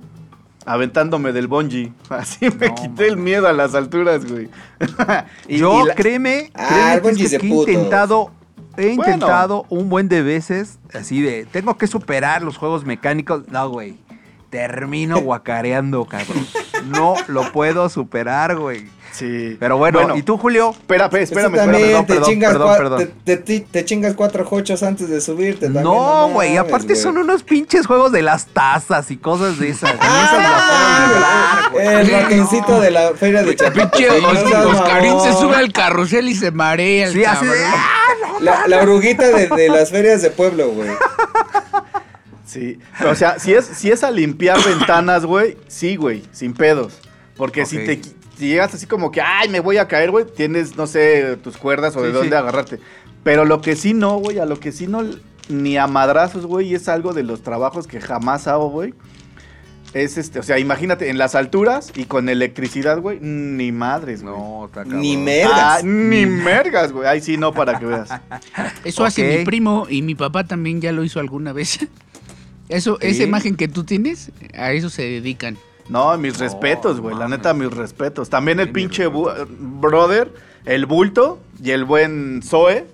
Aventándome 0.65 1.31
del 1.33 1.47
bungee. 1.47 1.91
Así 2.09 2.47
me 2.59 2.67
No, 2.67 2.75
quité 2.75 3.07
el 3.07 3.17
miedo 3.17 3.47
a 3.47 3.53
las 3.53 3.75
alturas, 3.75 4.25
güey. 4.25 4.49
Y- 5.47 5.57
Yo, 5.57 5.83
y 5.83 5.87
la- 5.87 5.95
créeme, 5.95 6.51
Ah, 6.53 6.67
créeme 6.95 6.99
bungee 7.01 7.29
que, 7.29 7.35
es 7.35 7.41
que 7.41 7.47
he 7.47 7.49
intentado, 7.49 8.31
he 8.77 8.95
Bueno. 8.95 9.03
intentado 9.13 9.65
un 9.69 9.89
buen 9.89 10.07
de 10.09 10.21
veces, 10.21 10.79
así 10.93 11.21
de, 11.21 11.45
tengo 11.45 11.77
que 11.77 11.87
superar 11.87 12.41
los 12.41 12.57
juegos 12.57 12.85
mecánicos. 12.85 13.47
No, 13.49 13.69
güey, 13.69 13.97
termino 14.49 15.19
guacareando, 15.21 16.05
cabrón. 16.05 16.45
No 16.85 17.15
lo 17.27 17.51
puedo 17.51 17.87
superar, 17.89 18.57
güey. 18.57 18.87
Sí. 19.13 19.57
Pero 19.59 19.77
bueno, 19.77 20.17
¿y 20.17 20.23
tú, 20.23 20.37
Julio? 20.39 20.71
Espérame, 20.71 21.15
espérame, 21.17 21.21
Eso 21.21 21.31
espérame. 21.39 21.55
también, 21.55 21.87
perdón, 21.87 22.05
te, 22.07 22.13
perdón, 22.15 22.29
chingas 22.29 22.51
perdón, 22.51 22.67
cua- 22.69 22.77
perdón. 22.77 23.09
Te, 23.23 23.37
te- 23.37 23.85
chingas 23.85 24.13
cuatro 24.15 24.47
hochos 24.49 24.81
antes 24.81 25.07
de 25.07 25.21
subirte. 25.21 25.67
también, 25.67 25.83
No, 25.83 26.29
güey, 26.29 26.57
aparte 26.57 26.95
son 26.95 27.19
unos 27.19 27.43
pinches 27.43 27.85
juegos 27.85 28.11
de 28.11 28.23
las 28.23 28.47
tazas 28.47 29.11
y 29.11 29.17
cosas 29.17 29.59
de 29.59 29.69
esas. 29.69 29.93
Ah, 30.01 31.69
esas 31.71 31.75
las. 31.75 31.99
El 32.01 32.11
ratoncito 32.11 32.81
de 32.81 32.89
la 32.91 33.11
feria 33.13 33.43
de 33.43 33.55
Chapultepec. 33.55 33.91
Pinche 33.91 34.65
Oscarín 34.65 35.19
se 35.21 35.33
sube 35.33 35.55
al 35.57 35.71
carrusel 35.71 36.27
y 36.27 36.33
se 36.35 36.49
marea 36.51 37.05
el 37.05 37.13
Sí, 37.13 37.23
así 37.23 37.45
de, 37.45 37.51
cabrón. 37.51 37.71
¡ah, 37.75 38.39
La, 38.41 38.67
la 38.67 38.81
oruguita 38.81 39.27
de, 39.27 39.47
de 39.47 39.69
las 39.69 39.91
ferias 39.91 40.23
de 40.23 40.31
pueblo, 40.31 40.69
güey. 40.69 40.89
Sí. 42.45 42.79
O 43.09 43.15
sea, 43.15 43.39
si 43.39 43.53
es, 43.53 43.65
si 43.65 43.89
es 43.91 44.03
a 44.03 44.11
limpiar 44.11 44.57
ventanas, 44.63 45.25
güey, 45.25 45.57
sí, 45.67 45.95
güey, 45.95 46.23
sin 46.31 46.53
pedos. 46.53 46.99
Porque 47.37 47.65
si 47.65 47.77
te 47.79 47.99
si 48.37 48.47
llegas 48.47 48.73
así 48.73 48.85
como 48.87 49.11
que, 49.11 49.21
ay, 49.21 49.49
me 49.49 49.59
voy 49.59 49.77
a 49.77 49.87
caer, 49.87 50.11
güey, 50.11 50.25
tienes, 50.25 50.75
no 50.75 50.87
sé, 50.87 51.37
tus 51.43 51.57
cuerdas 51.57 51.95
o 51.95 52.01
de 52.01 52.11
dónde 52.11 52.29
sí. 52.29 52.35
agarrarte. 52.35 52.79
Pero 53.23 53.45
lo 53.45 53.61
que 53.61 53.75
sí 53.75 53.93
no, 53.93 54.17
güey, 54.17 54.39
a 54.39 54.45
lo 54.45 54.59
que 54.59 54.71
sí 54.71 54.87
no, 54.87 55.03
ni 55.49 55.77
a 55.77 55.87
madrazos, 55.87 56.45
güey, 56.45 56.67
y 56.69 56.75
es 56.75 56.87
algo 56.89 57.13
de 57.13 57.23
los 57.23 57.41
trabajos 57.43 57.87
que 57.87 58.01
jamás 58.01 58.47
hago, 58.47 58.69
güey. 58.69 58.93
Es 59.93 60.17
este, 60.17 60.39
o 60.39 60.43
sea, 60.43 60.57
imagínate, 60.57 61.09
en 61.11 61.19
las 61.19 61.35
alturas 61.35 61.91
y 61.95 62.05
con 62.05 62.27
electricidad, 62.27 62.99
güey, 62.99 63.19
ni 63.21 63.71
madres, 63.71 64.23
güey. 64.23 64.33
No, 64.33 64.65
está 64.65 64.81
cabrón. 64.83 65.01
Ni 65.01 65.13
Ah, 65.15 65.19
mergas. 65.19 65.83
ni 65.83 66.25
mergas, 66.25 66.91
güey. 66.91 67.07
Ay, 67.07 67.21
sí, 67.21 67.37
no, 67.37 67.53
para 67.53 67.77
que 67.77 67.85
veas. 67.85 68.09
Eso 68.83 69.05
hace 69.05 69.37
mi 69.37 69.45
primo 69.45 69.85
y 69.87 70.01
mi 70.01 70.15
papá 70.15 70.45
también 70.45 70.81
ya 70.81 70.91
lo 70.91 71.03
hizo 71.03 71.19
alguna 71.19 71.53
vez. 71.53 71.77
Eso, 72.69 72.97
Sí. 73.01 73.07
esa 73.07 73.23
imagen 73.23 73.55
que 73.55 73.67
tú 73.67 73.83
tienes, 73.83 74.31
a 74.55 74.71
eso 74.71 74.89
se 74.89 75.03
dedican. 75.03 75.57
No, 75.89 76.17
mis 76.17 76.39
respetos, 76.39 76.99
güey. 76.99 77.15
La 77.15 77.27
neta, 77.27 77.53
mis 77.53 77.71
respetos. 77.71 78.29
También 78.29 78.59
el 78.59 78.71
pinche 78.71 79.07
brother, 79.07 80.33
el 80.65 80.85
bulto 80.85 81.39
y 81.61 81.71
el 81.71 81.83
buen 81.85 82.41
Zoe. 82.43 82.85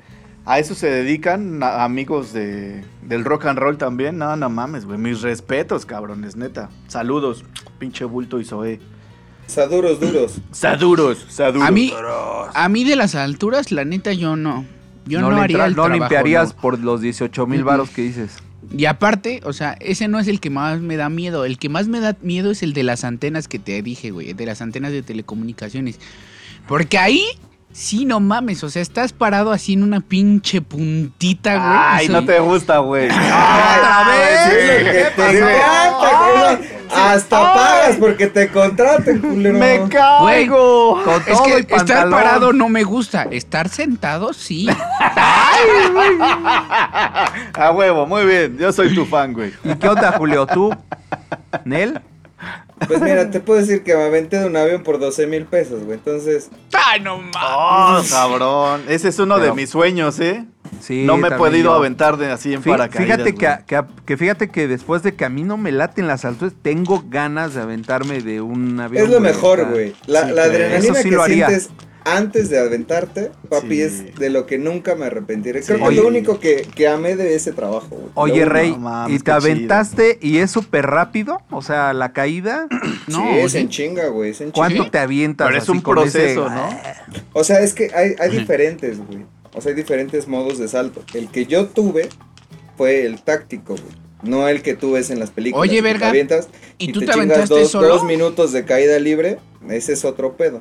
A 0.45 0.57
eso 0.57 0.73
se 0.73 0.87
dedican 0.89 1.61
a- 1.61 1.83
amigos 1.83 2.33
de, 2.33 2.83
del 3.03 3.23
rock 3.23 3.45
and 3.45 3.59
roll 3.59 3.77
también. 3.77 4.17
No, 4.17 4.35
no 4.35 4.49
mames, 4.49 4.85
güey. 4.85 4.97
Mis 4.97 5.21
respetos, 5.21 5.85
cabrones, 5.85 6.35
neta. 6.35 6.69
Saludos, 6.87 7.43
pinche 7.77 8.05
bulto 8.05 8.39
y 8.39 8.45
Zoe. 8.45 8.79
Saduros 9.45 9.99
duros. 9.99 10.41
Saduros, 10.51 11.25
saduros. 11.29 11.67
A 11.67 11.71
mí, 11.71 11.93
a 12.53 12.69
mí 12.69 12.83
de 12.83 12.95
las 12.95 13.15
alturas, 13.15 13.71
la 13.71 13.85
neta, 13.85 14.13
yo 14.13 14.35
no. 14.35 14.65
Yo 15.05 15.21
no, 15.21 15.27
haría 15.41 15.65
el 15.65 15.75
no 15.75 15.83
trabajo, 15.83 15.99
limpiarías 15.99 16.55
no. 16.55 16.61
por 16.61 16.79
los 16.79 17.01
18 17.01 17.47
mil 17.47 17.63
varos 17.63 17.89
que 17.89 18.03
dices. 18.03 18.37
Y 18.75 18.85
aparte, 18.85 19.41
o 19.45 19.53
sea, 19.53 19.75
ese 19.79 20.07
no 20.07 20.19
es 20.19 20.27
el 20.27 20.39
que 20.39 20.49
más 20.49 20.79
me 20.79 20.97
da 20.97 21.09
miedo. 21.09 21.45
El 21.45 21.57
que 21.57 21.69
más 21.69 21.87
me 21.87 21.99
da 21.99 22.15
miedo 22.21 22.51
es 22.51 22.61
el 22.61 22.73
de 22.73 22.83
las 22.83 23.03
antenas 23.03 23.47
que 23.47 23.59
te 23.59 23.81
dije, 23.81 24.11
güey. 24.11 24.33
De 24.33 24.45
las 24.45 24.61
antenas 24.61 24.91
de 24.91 25.01
telecomunicaciones. 25.01 25.99
Porque 26.67 26.97
ahí, 26.97 27.23
sí, 27.71 28.05
no 28.05 28.19
mames. 28.19 28.63
O 28.63 28.69
sea, 28.69 28.81
estás 28.81 29.13
parado 29.13 29.51
así 29.51 29.73
en 29.73 29.83
una 29.83 30.01
pinche 30.01 30.61
puntita, 30.61 31.55
güey. 31.55 31.77
Ay, 31.79 32.07
no 32.09 32.25
te 32.25 32.39
gusta, 32.39 32.79
güey. 32.79 33.07
¡Otra 33.07 34.05
vez! 34.07 35.13
que 35.15 35.21
te. 36.69 36.78
Hasta 36.91 37.53
pagas 37.53 37.95
porque 37.97 38.27
te 38.27 38.49
contraten, 38.49 39.19
culero. 39.19 39.57
Me 39.57 39.87
caigo. 39.89 41.03
Con 41.03 41.21
Es 41.25 41.41
que 41.41 41.65
y 41.69 41.75
estar 41.75 42.09
parado 42.09 42.53
no 42.53 42.69
me 42.69 42.83
gusta. 42.83 43.27
Estar 43.31 43.69
sentado, 43.69 44.33
sí. 44.33 44.67
A 47.53 47.71
huevo, 47.73 48.05
muy 48.05 48.25
bien. 48.25 48.57
Yo 48.57 48.71
soy 48.71 48.93
tu 48.93 49.05
fan, 49.05 49.33
güey. 49.33 49.53
¿Y 49.63 49.75
qué 49.75 49.87
onda, 49.89 50.11
Julio? 50.13 50.45
¿Tú? 50.47 50.75
¿Nel? 51.65 52.01
Pues 52.87 53.01
mira, 53.01 53.29
te 53.29 53.41
puedo 53.41 53.59
decir 53.59 53.83
que 53.83 53.93
me 53.95 54.03
aventé 54.03 54.39
de 54.39 54.45
un 54.45 54.55
avión 54.55 54.83
por 54.83 54.99
12 54.99 55.27
mil 55.27 55.45
pesos, 55.45 55.83
güey. 55.83 55.97
Entonces, 55.97 56.49
Ay, 56.73 57.01
no 57.01 57.17
mames. 57.17 57.35
Oh, 57.43 58.01
cabrón. 58.09 58.83
Ese 58.87 59.09
es 59.09 59.19
uno 59.19 59.37
de 59.39 59.51
mis 59.51 59.69
sueños, 59.69 60.19
¿eh? 60.19 60.45
Sí, 60.81 61.03
no 61.05 61.17
me 61.17 61.27
he 61.27 61.31
podido 61.31 61.71
yo. 61.71 61.73
aventar 61.73 62.17
de 62.17 62.31
así 62.31 62.53
en 62.53 62.61
Fí- 62.61 62.69
paracaídas. 62.71 63.17
Fíjate 63.17 63.35
que, 63.35 63.65
que- 63.65 63.83
que 64.05 64.17
fíjate 64.17 64.49
que 64.49 64.67
después 64.67 65.03
de 65.03 65.13
que 65.15 65.25
a 65.25 65.29
mí 65.29 65.43
no 65.43 65.57
me 65.57 65.71
laten 65.71 66.07
las 66.07 66.25
alturas, 66.25 66.53
tengo 66.61 67.03
ganas 67.09 67.53
de 67.53 67.61
aventarme 67.61 68.21
de 68.21 68.41
un 68.41 68.79
avión. 68.79 69.03
es 69.03 69.09
lo 69.09 69.19
güey, 69.19 69.31
mejor, 69.31 69.69
güey. 69.69 69.93
La, 70.07 70.25
sí, 70.27 70.31
la 70.33 70.43
adrenalina 70.43 70.77
Eso 70.77 70.95
sí 70.95 71.09
que 71.09 71.15
lo 71.15 71.23
haría. 71.23 71.47
sientes 71.47 71.69
antes 72.05 72.49
de 72.49 72.57
aventarte, 72.57 73.29
papi, 73.49 73.75
Sí. 73.75 73.81
es 73.81 74.15
de 74.15 74.29
lo 74.31 74.45
que 74.47 74.57
nunca 74.57 74.95
me 74.95 75.05
arrepentiré. 75.05 75.61
Creo 75.61 75.77
Sí. 75.77 75.83
que 75.83 75.89
es 75.89 75.95
lo 75.97 76.07
único 76.07 76.39
que, 76.39 76.67
que 76.73 76.87
amé 76.87 77.15
de 77.15 77.35
ese 77.35 77.51
trabajo, 77.51 77.87
güey. 77.89 78.07
Oye, 78.15 78.45
Lo 78.45 78.51
Rey, 78.51 78.75
no 78.79 79.09
¿y 79.09 79.19
te 79.19 79.31
aventaste 79.31 80.17
y 80.21 80.37
es 80.37 80.49
súper 80.49 80.87
rápido? 80.87 81.41
O 81.51 81.61
sea, 81.61 81.93
la 81.93 82.13
caída. 82.13 82.67
No, 83.09 83.23
sí, 83.23 83.39
es 83.39 83.51
sí. 83.53 83.57
en 83.57 83.69
chinga, 83.69 84.07
güey. 84.07 84.31
Es 84.31 84.41
en 84.41 84.51
¿cuánto 84.51 84.77
chinga. 84.77 84.91
te 84.91 84.99
avientas? 84.99 85.47
Pero 85.47 85.57
es 85.57 85.63
así 85.63 85.71
un 85.71 85.77
ese- 85.79 85.85
proceso, 85.85 86.49
¿no? 86.49 86.69
O 87.33 87.43
sea, 87.43 87.59
es 87.61 87.73
que 87.73 87.91
hay, 87.93 88.13
hay 88.19 88.29
diferentes, 88.37 88.99
güey. 89.05 89.25
O 89.53 89.61
sea, 89.61 89.71
hay 89.71 89.75
diferentes 89.75 90.27
modos 90.27 90.57
de 90.57 90.67
salto. 90.67 91.03
El 91.13 91.29
que 91.29 91.45
yo 91.45 91.67
tuve 91.67 92.09
fue 92.77 93.05
el 93.05 93.21
táctico, 93.21 93.73
güey. 93.73 94.09
No 94.21 94.47
el 94.49 94.61
que 94.61 94.73
tú 94.75 94.91
ves 94.93 95.09
en 95.09 95.19
las 95.19 95.31
películas. 95.31 95.69
Oye, 95.69 95.81
verga, 95.81 96.01
Te 96.01 96.05
avientas 96.07 96.49
¿y 96.77 96.89
y, 96.89 96.91
tú 96.91 96.99
te, 96.99 97.05
te 97.05 97.13
chingas 97.13 97.37
aventaste 97.37 97.59
dos, 97.61 97.71
solo? 97.71 97.87
dos 97.87 98.03
minutos 98.03 98.51
de 98.51 98.65
caída 98.65 98.99
libre. 98.99 99.39
Ese 99.69 99.93
es 99.93 100.03
otro 100.03 100.35
pedo. 100.35 100.59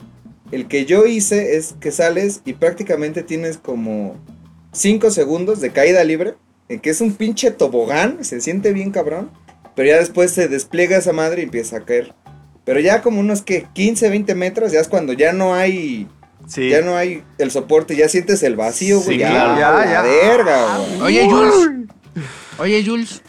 El 0.53 0.68
que 0.68 0.85
yo 0.87 1.07
hice 1.07 1.57
es 1.57 1.74
que 1.81 1.90
sales 1.90 2.40
y 2.44 2.55
prácticamente 2.55 3.22
tienes 3.22 3.59
como 3.59 4.16
5 4.72 5.11
segundos 5.11 5.61
de 5.61 5.70
caída 5.70 6.05
libre. 6.05 6.35
En 6.68 6.81
que 6.81 6.90
es 6.90 7.01
un 7.01 7.14
pinche 7.14 7.51
tobogán. 7.51 8.24
Se 8.24 8.40
siente 8.40 8.72
bien 8.72 8.92
cabrón. 8.92 9.31
Pero 9.74 9.88
ya 9.88 9.98
después 9.98 10.31
se 10.31 10.48
despliega 10.48 10.96
esa 10.96 11.12
madre 11.12 11.42
y 11.42 11.44
empieza 11.44 11.79
a 11.79 11.85
caer. 11.85 12.14
Pero 12.64 12.81
ya 12.81 13.01
como 13.01 13.20
unos 13.20 13.42
que 13.42 13.66
15, 13.72 14.09
20 14.11 14.35
metros, 14.35 14.72
ya 14.72 14.81
es 14.81 14.88
cuando 14.88 15.12
ya 15.14 15.33
no 15.33 15.55
hay 15.55 16.07
Sí. 16.49 16.71
ya 16.71 16.81
no 16.81 16.97
hay 16.97 17.23
el 17.39 17.51
soporte, 17.51 17.95
ya 17.95 18.09
sientes 18.09 18.43
el 18.43 18.57
vacío, 18.57 19.01
güey. 19.01 19.17
Sí, 19.17 19.21
ya, 19.21 19.31
ya, 19.33 19.59
Ya, 19.59 19.85
ya. 19.93 20.03
verga, 20.03 20.79
güey. 20.79 21.01
Oye, 21.03 21.29
Jules. 21.29 21.69
Oye, 22.59 22.85
Jules. 22.85 23.23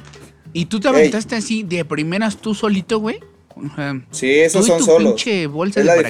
¿Y 0.53 0.65
tú 0.65 0.79
te 0.79 0.87
Ey. 0.87 0.95
aventaste 0.95 1.35
así 1.35 1.63
de 1.63 1.83
primeras 1.85 2.37
tú 2.37 2.55
solito, 2.55 2.99
güey? 2.99 3.19
O 3.55 3.75
sea, 3.75 4.01
Sí, 4.11 4.31
esos 4.39 4.61
¿tú 4.61 4.67
y 4.67 4.69
son 4.69 4.77
tu 4.79 4.85
solos. 4.85 5.07
pinche 5.13 5.47
bolsa 5.47 5.81
Es 5.81 5.85
de 5.85 5.91
la 5.95 6.01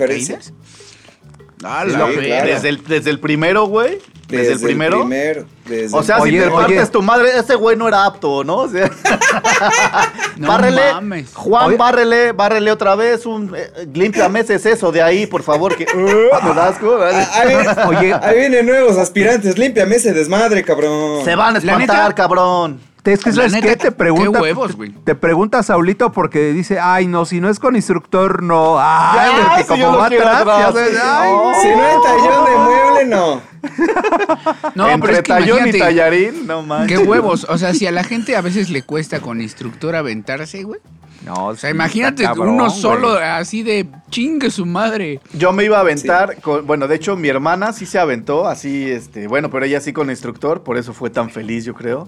Sí, 1.59 1.65
claro. 1.95 2.07
verga. 2.15 2.43
Desde 2.45 2.69
el, 2.69 2.83
desde 2.85 3.09
el 3.09 3.19
primero, 3.19 3.65
güey. 3.65 3.99
Desde, 4.29 4.53
el 4.53 4.59
primero. 4.61 4.99
primer- 4.99 5.45
desde 5.65 5.97
O 5.97 6.03
sea, 6.03 6.17
el- 6.17 6.21
Oye, 6.21 6.31
si 6.31 6.37
te 6.37 6.45
oye. 6.47 6.55
partes 6.55 6.91
tu 6.91 7.01
madre, 7.01 7.29
ese 7.37 7.55
güey 7.55 7.75
no 7.75 7.87
era 7.87 8.05
apto, 8.05 8.43
¿no? 8.43 8.57
O 8.57 8.69
sea, 8.69 8.89
No 10.37 10.47
bárrele. 10.47 10.93
mames. 10.93 11.33
Juan, 11.33 11.65
Oye. 11.67 11.77
bárrele, 11.77 12.31
bárrele 12.31 12.71
otra 12.71 12.95
vez. 12.95 13.25
Un, 13.25 13.53
eh, 13.55 13.87
límpiame 13.93 14.39
ese 14.41 14.57
seso 14.59 14.91
de 14.91 15.01
ahí, 15.01 15.25
por 15.27 15.43
favor. 15.43 15.75
Que, 15.75 15.85
Uh, 15.93 16.45
me 16.47 16.53
das 16.53 16.75
asco, 16.75 16.97
¿vale? 16.97 17.17
Ah, 17.17 17.41
ahí, 17.41 17.55
Oye. 17.97 18.13
ahí 18.21 18.37
vienen 18.39 18.65
nuevos 18.65 18.97
aspirantes, 18.97 19.57
límpiame 19.57 19.95
ese 19.95 20.13
desmadre, 20.13 20.63
cabrón. 20.63 21.25
Se 21.25 21.35
van 21.35 21.55
a 21.55 21.59
espantar, 21.59 22.09
neta- 22.09 22.15
cabrón. 22.15 22.79
Es 23.05 23.23
que, 23.23 23.29
La 23.31 23.35
¿sabes 23.37 23.53
neta, 23.53 23.67
qué? 23.67 23.75
Te 23.75 23.91
pregunta. 23.91 24.31
qué 24.39 24.43
huevos, 24.43 24.75
güey. 24.75 24.91
Te 24.91 25.15
pregunta 25.15 25.63
Saulito 25.63 26.11
porque 26.11 26.53
dice, 26.53 26.79
ay, 26.79 27.07
no, 27.07 27.25
si 27.25 27.39
no 27.41 27.49
es 27.49 27.59
con 27.59 27.75
instructor, 27.75 28.43
no. 28.43 28.77
Ay, 28.79 29.31
Ya, 29.31 29.47
porque 29.47 29.63
si 29.63 29.69
como 29.81 29.97
va 29.97 30.05
atrás, 30.07 30.41
atrás, 30.41 30.59
ya 30.59 30.71
sabes, 30.73 30.89
sí. 30.91 30.97
ay, 31.01 31.31
No. 31.31 31.61
Si 31.61 31.67
no 31.69 31.83
hay 31.83 31.95
tallón 32.03 32.45
de 32.45 32.57
mueble, 32.57 33.05
no. 33.05 33.41
No, 34.75 34.87
pero 35.01 35.13
es 35.13 35.17
que 35.19 35.23
tallón 35.23 35.47
y 35.57 35.61
imagínate, 35.61 35.79
tallarín, 35.79 36.47
no 36.47 36.61
manches. 36.61 36.99
qué 36.99 37.05
huevos. 37.05 37.45
O 37.49 37.57
sea, 37.57 37.73
si 37.73 37.87
a 37.87 37.91
la 37.91 38.03
gente 38.03 38.35
a 38.35 38.41
veces 38.41 38.69
le 38.69 38.83
cuesta 38.83 39.19
con 39.21 39.41
instructor 39.41 39.95
aventarse, 39.95 40.63
güey. 40.63 40.79
No, 41.25 41.47
O 41.47 41.55
sea, 41.55 41.69
imagínate 41.69 42.25
uno 42.37 42.69
solo 42.69 43.11
así 43.17 43.61
de 43.63 43.87
chingue 44.09 44.49
su 44.51 44.65
madre. 44.65 45.19
Yo 45.33 45.51
me 45.51 45.65
iba 45.65 45.77
a 45.77 45.81
aventar, 45.81 46.39
con- 46.41 46.65
bueno, 46.65 46.87
de 46.87 46.95
hecho 46.95 47.17
mi 47.17 47.27
hermana 47.27 47.73
sí 47.73 47.85
se 47.85 47.99
aventó, 47.99 48.47
así, 48.47 48.89
este, 48.89 49.27
bueno, 49.27 49.49
pero 49.49 49.65
ella 49.65 49.81
sí 49.81 49.91
con 49.91 50.07
el 50.07 50.11
instructor, 50.13 50.63
por 50.63 50.77
eso 50.77 50.93
fue 50.93 51.09
tan 51.09 51.29
feliz, 51.29 51.65
yo 51.65 51.73
creo. 51.73 52.07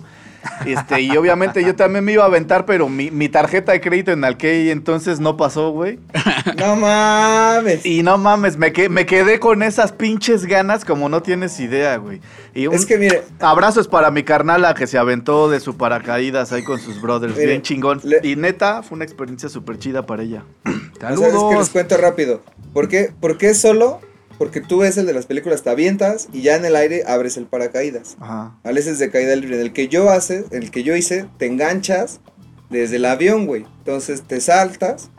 Este, 0.65 1.01
y 1.01 1.15
obviamente 1.17 1.63
yo 1.63 1.75
también 1.75 2.03
me 2.03 2.13
iba 2.13 2.23
a 2.23 2.27
aventar, 2.27 2.65
pero 2.65 2.87
mi, 2.89 3.11
mi 3.11 3.29
tarjeta 3.29 3.71
de 3.71 3.81
crédito 3.81 4.11
en 4.11 4.23
Alkei 4.23 4.69
entonces 4.71 5.19
no 5.19 5.37
pasó, 5.37 5.71
güey. 5.71 5.99
No 6.57 6.75
mames. 6.75 7.85
Y 7.85 8.03
no 8.03 8.17
mames, 8.17 8.57
me, 8.57 8.71
que- 8.73 8.89
me 8.89 9.05
quedé 9.05 9.39
con 9.39 9.63
esas 9.63 9.91
pinches 9.91 10.45
ganas 10.45 10.85
como 10.85 11.09
no 11.09 11.21
tienes 11.21 11.59
idea, 11.59 11.97
güey. 11.97 12.21
Y 12.53 12.67
un- 12.67 12.75
Es 12.75 12.85
que 12.85 12.97
mire, 12.97 13.23
Abrazos 13.39 13.87
para 13.87 14.11
mi 14.11 14.23
carnala 14.23 14.73
que 14.73 14.87
se 14.87 14.97
aventó 14.97 15.49
de 15.49 15.59
su 15.59 15.77
paracaídas 15.77 16.51
ahí 16.51 16.63
con 16.63 16.79
sus 16.79 17.01
brothers, 17.01 17.33
Mire, 17.35 17.47
bien 17.47 17.61
chingón. 17.61 17.99
le- 18.03 18.19
Y 18.23 18.35
neta, 18.35 18.83
fue 18.83 18.95
una 18.95 19.05
experiencia 19.05 19.49
súper 19.49 19.77
chida 19.79 20.05
para 20.05 20.23
ella. 20.23 20.43
o 20.65 20.69
sea, 20.99 21.09
es 21.11 21.19
que 21.19 21.25
les 21.25 21.31
Saludos. 21.33 21.69
cuento 21.69 21.97
rápido. 21.97 22.41
¿Por 22.73 22.87
qué? 22.87 23.11
¿Por 23.19 23.37
qué 23.37 23.53
solo? 23.53 23.99
Porque 24.41 24.59
tú 24.59 24.79
ves 24.79 24.97
el 24.97 25.05
de 25.05 25.13
las 25.13 25.27
películas, 25.27 25.61
te 25.61 25.69
avientas 25.69 26.27
y 26.33 26.41
ya 26.41 26.55
en 26.55 26.65
el 26.65 26.75
aire 26.75 27.03
abres 27.05 27.37
el 27.37 27.45
paracaídas. 27.45 28.17
Ajá. 28.19 28.55
¿Vale? 28.63 28.79
Ese 28.79 28.89
es 28.89 28.97
de 28.97 29.11
caída 29.11 29.35
libre. 29.35 29.57
En 29.57 29.61
el 29.61 29.71
que 29.71 29.87
yo 29.87 30.09
hace, 30.09 30.45
en 30.49 30.63
el 30.63 30.71
que 30.71 30.81
yo 30.81 30.95
hice, 30.95 31.27
te 31.37 31.45
enganchas 31.45 32.21
desde 32.71 32.95
el 32.95 33.05
avión, 33.05 33.45
güey. 33.45 33.67
Entonces 33.77 34.23
te 34.23 34.41
saltas 34.41 35.09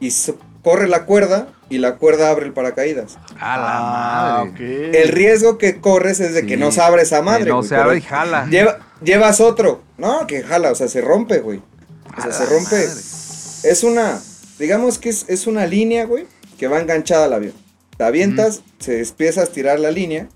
y 0.00 0.10
so- 0.12 0.38
corre 0.64 0.88
la 0.88 1.04
cuerda 1.04 1.48
y 1.68 1.76
la 1.78 1.96
cuerda 1.96 2.30
abre 2.30 2.46
el 2.46 2.54
paracaídas. 2.54 3.18
A 3.38 3.58
la 3.58 4.38
Ah, 4.38 4.44
madre. 4.46 5.02
El 5.02 5.08
riesgo 5.08 5.58
que 5.58 5.78
corres 5.78 6.20
es 6.20 6.32
de 6.32 6.46
que 6.46 6.56
no 6.56 6.72
se 6.72 6.80
abre 6.80 7.02
esa 7.02 7.20
madre. 7.20 7.44
que 7.44 7.50
no 7.50 7.56
güey, 7.58 7.68
se 7.68 7.76
abre 7.76 7.98
y 7.98 8.00
jala. 8.00 8.46
lleva- 8.46 8.78
llevas 9.04 9.40
otro. 9.42 9.82
No, 9.98 10.26
que 10.26 10.42
jala, 10.42 10.70
o 10.72 10.74
sea, 10.74 10.88
se 10.88 11.02
rompe, 11.02 11.40
güey. 11.40 11.60
O 12.16 12.22
sea, 12.22 12.32
se 12.32 12.46
rompe. 12.46 12.82
Es 13.68 13.84
una, 13.84 14.18
digamos 14.58 14.98
que 14.98 15.10
es, 15.10 15.26
es 15.28 15.46
una 15.46 15.66
línea, 15.66 16.06
güey, 16.06 16.26
que 16.58 16.68
va 16.68 16.80
enganchada 16.80 17.26
al 17.26 17.34
avión. 17.34 17.52
Te 18.02 18.08
avientas, 18.08 18.62
se 18.80 18.98
empieza 19.00 19.42
a 19.42 19.44
estirar 19.44 19.78
la 19.78 19.92
línea. 19.92 20.26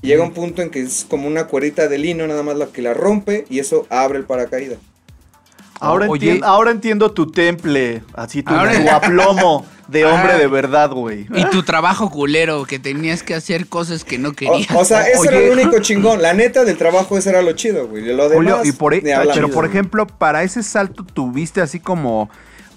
Y 0.00 0.06
llega 0.06 0.22
un 0.24 0.32
punto 0.32 0.62
en 0.62 0.70
que 0.70 0.80
es 0.80 1.04
como 1.06 1.28
una 1.28 1.48
cuerdita 1.48 1.86
de 1.86 1.98
lino, 1.98 2.26
nada 2.26 2.42
más 2.42 2.56
la 2.56 2.68
que 2.68 2.80
la 2.80 2.94
rompe 2.94 3.44
y 3.50 3.58
eso 3.58 3.86
abre 3.90 4.18
el 4.18 4.24
paracaídas. 4.24 4.78
Ahora, 5.80 6.08
Oye. 6.08 6.26
entiendo, 6.28 6.46
ahora 6.46 6.70
entiendo 6.70 7.10
tu 7.12 7.30
temple, 7.30 8.02
así 8.14 8.42
tu, 8.42 8.54
Ahora- 8.54 8.72
tu 8.82 8.88
aplomo 8.90 9.66
de 9.88 10.04
hombre 10.06 10.32
Ah. 10.32 10.38
de 10.38 10.46
verdad, 10.46 10.90
güey. 10.92 11.26
Y 11.34 11.44
tu 11.50 11.62
trabajo 11.62 12.08
culero, 12.10 12.64
que 12.64 12.78
tenías 12.78 13.22
que 13.22 13.34
hacer 13.34 13.66
cosas 13.66 14.02
que 14.04 14.16
no 14.18 14.32
querías. 14.32 14.70
o 14.74 14.84
sea, 14.86 15.06
eso 15.08 15.24
era 15.24 15.40
lo 15.40 15.52
único 15.52 15.78
chingón. 15.80 16.22
La 16.22 16.32
neta 16.32 16.64
del 16.64 16.78
trabajo, 16.78 17.18
eso 17.18 17.28
era 17.28 17.42
lo 17.42 17.52
chido, 17.52 17.86
güey. 17.88 18.02
Lo 18.04 18.30
demás, 18.30 18.36
Julio, 18.36 18.60
y 18.64 18.72
por, 18.72 18.94
e- 18.94 19.02
pero 19.02 19.48
por 19.48 19.64
güey. 19.66 19.68
ejemplo, 19.70 20.06
para 20.06 20.42
ese 20.42 20.62
salto 20.62 21.04
tuviste 21.04 21.60
así 21.60 21.80
como 21.80 22.30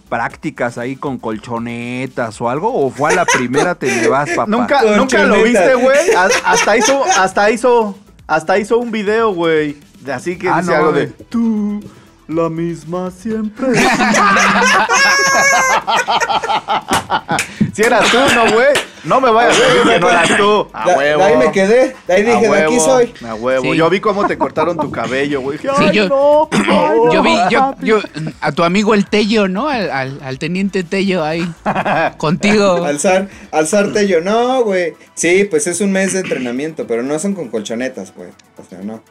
prácticas 0.09 0.77
ahí 0.77 0.95
con 0.95 1.17
colchonetas 1.17 2.39
o 2.41 2.49
algo 2.49 2.71
o 2.73 2.89
fue 2.91 3.11
a 3.11 3.15
la 3.15 3.25
primera 3.25 3.75
te 3.75 3.87
llevas 4.01 4.29
papá. 4.31 4.45
Nunca, 4.49 4.81
nunca 4.97 5.23
lo 5.23 5.43
viste, 5.43 5.73
güey. 5.75 6.11
Ha- 6.15 6.29
Hasta 6.45 6.77
hizo, 6.77 7.03
hasta 7.17 7.49
hizo, 7.51 7.97
hasta 8.27 8.57
hizo 8.59 8.77
un 8.77 8.91
video, 8.91 9.33
güey. 9.33 9.77
de- 10.01 10.13
Así 10.13 10.37
que 10.37 10.49
Ah, 10.49 10.57
dice 10.61 10.71
no, 10.71 10.77
algo 10.77 10.91
de 10.91 11.07
tú, 11.07 11.83
la 12.27 12.49
misma 12.49 13.09
siempre. 13.11 13.67
si 17.73 17.81
eras 17.81 18.09
tú, 18.11 18.17
no, 18.35 18.51
güey. 18.53 18.67
No 19.03 19.19
me 19.19 19.29
vayas 19.31 19.59
a 19.59 19.63
decir 19.63 19.81
que 19.91 19.99
no 19.99 20.09
eras 20.09 20.37
tú. 20.37 20.67
A 20.73 20.87
Da- 20.87 20.97
huevo. 20.97 21.19
de 21.19 21.25
ahí 21.25 21.37
me 21.37 21.51
quedé. 21.51 21.95
De 22.07 22.13
ahí 22.13 22.23
dije, 22.23 22.49
de 22.49 22.63
aquí 22.63 22.79
soy. 22.79 23.13
A 23.27 23.35
huevo. 23.35 23.63
Sí. 23.63 23.75
Yo 23.77 23.89
vi 23.89 23.99
cómo 23.99 24.25
te 24.27 24.37
cortaron 24.37 24.77
tu 24.77 24.89
cabello, 24.91 25.41
güey. 25.41 25.57
Dije, 25.57 25.73
Sí, 25.77 25.83
"Ay, 25.87 25.95
yo- 25.95 26.07
no, 26.09 26.47
por 26.49 26.65
favor". 26.65 27.13
Yo 27.13 27.21
vi, 27.23 27.35
yo, 27.49 27.75
yo, 27.81 27.99
a 28.39 28.51
tu 28.53 28.63
amigo 28.63 28.93
el 28.93 29.05
Tello, 29.07 29.47
¿no? 29.47 29.67
Al, 29.67 29.91
al- 29.91 30.19
al 30.23 30.39
teniente 30.39 30.83
Tello 30.83 31.23
ahí. 31.23 31.45
Contigo. 32.17 32.83
Alzar, 32.85 33.27
alzarte 33.51 34.07
yo, 34.07 34.21
no, 34.21 34.63
güey. 34.63 34.93
Sí, 35.15 35.45
pues 35.49 35.67
es 35.67 35.81
un 35.81 35.91
mes 35.91 36.13
de 36.13 36.19
entrenamiento, 36.19 36.87
pero 36.87 37.03
no 37.03 37.17
son 37.19 37.33
con 37.33 37.49
colchonetas, 37.49 38.13
güey. 38.15 38.29
O 38.57 38.63
sea, 38.63 38.79
no. 38.79 39.01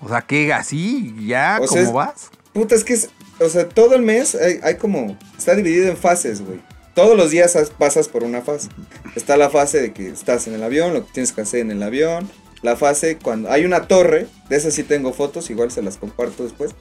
O 0.00 0.08
sea, 0.08 0.22
que 0.22 0.52
así 0.52 1.14
ya 1.26 1.58
O 1.60 1.66
sea, 1.66 1.68
como 1.68 1.80
es- 1.82 1.92
vas. 1.92 2.30
Puta, 2.52 2.74
es 2.74 2.84
que 2.84 2.92
es, 2.94 3.08
o 3.40 3.48
sea, 3.48 3.68
todo 3.68 3.94
el 3.94 4.02
mes 4.02 4.34
hay, 4.34 4.58
hay 4.62 4.76
como, 4.76 5.16
está 5.38 5.54
dividido 5.54 5.88
en 5.88 5.96
fases, 5.96 6.44
güey. 6.44 6.60
Todos 6.94 7.16
los 7.16 7.30
días 7.30 7.56
pasas 7.78 8.08
por 8.08 8.24
una 8.24 8.42
fase. 8.42 8.68
Está 9.16 9.36
la 9.36 9.50
fase 9.50 9.80
de 9.80 9.92
que 9.92 10.08
estás 10.08 10.46
en 10.46 10.54
el 10.54 10.62
avión, 10.62 10.92
lo 10.94 11.06
que 11.06 11.12
tienes 11.12 11.32
que 11.32 11.40
hacer 11.42 11.60
en 11.60 11.70
el 11.70 11.82
avión. 11.82 12.30
La 12.62 12.76
fase 12.76 13.18
cuando 13.18 13.50
hay 13.50 13.64
una 13.64 13.88
torre, 13.88 14.26
de 14.48 14.56
esas 14.56 14.74
sí 14.74 14.82
tengo 14.84 15.12
fotos, 15.12 15.50
igual 15.50 15.70
se 15.70 15.82
las 15.82 15.96
comparto 15.96 16.44
después. 16.44 16.72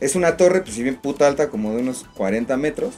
Es 0.00 0.14
una 0.14 0.36
torre, 0.38 0.62
pues 0.62 0.74
si 0.74 0.82
bien 0.82 0.96
puta 0.96 1.26
alta, 1.26 1.50
como 1.50 1.74
de 1.74 1.82
unos 1.82 2.06
40 2.16 2.56
metros, 2.56 2.94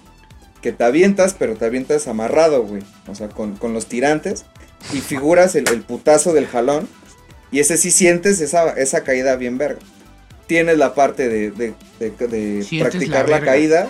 que 0.61 0.71
te 0.73 0.85
avientas, 0.85 1.35
pero 1.37 1.57
te 1.57 1.65
avientas 1.65 2.07
amarrado, 2.07 2.63
güey. 2.63 2.83
O 3.09 3.15
sea, 3.17 3.29
con, 3.29 3.57
con 3.57 3.75
los 3.75 3.87
tirantes 3.87 4.45
y 4.93 5.01
figuras 5.01 5.57
el, 5.57 5.69
el 5.69 5.83
putazo 5.83 6.33
del 6.33 6.47
jalón. 6.47 6.89
Y 7.51 7.59
ese 7.59 7.77
sí 7.77 7.91
sientes 7.91 8.41
esa, 8.41 8.71
esa 8.75 9.03
caída 9.03 9.35
bien 9.37 9.59
verga. 9.59 9.81
Tienes 10.47 10.79
la 10.79 10.95
parte 10.95 11.29
de, 11.29 11.51
de- 11.51 11.75
de- 11.99 12.11
practicar 12.83 13.29
la 13.29 13.41
la, 13.41 13.45
caída, 13.45 13.89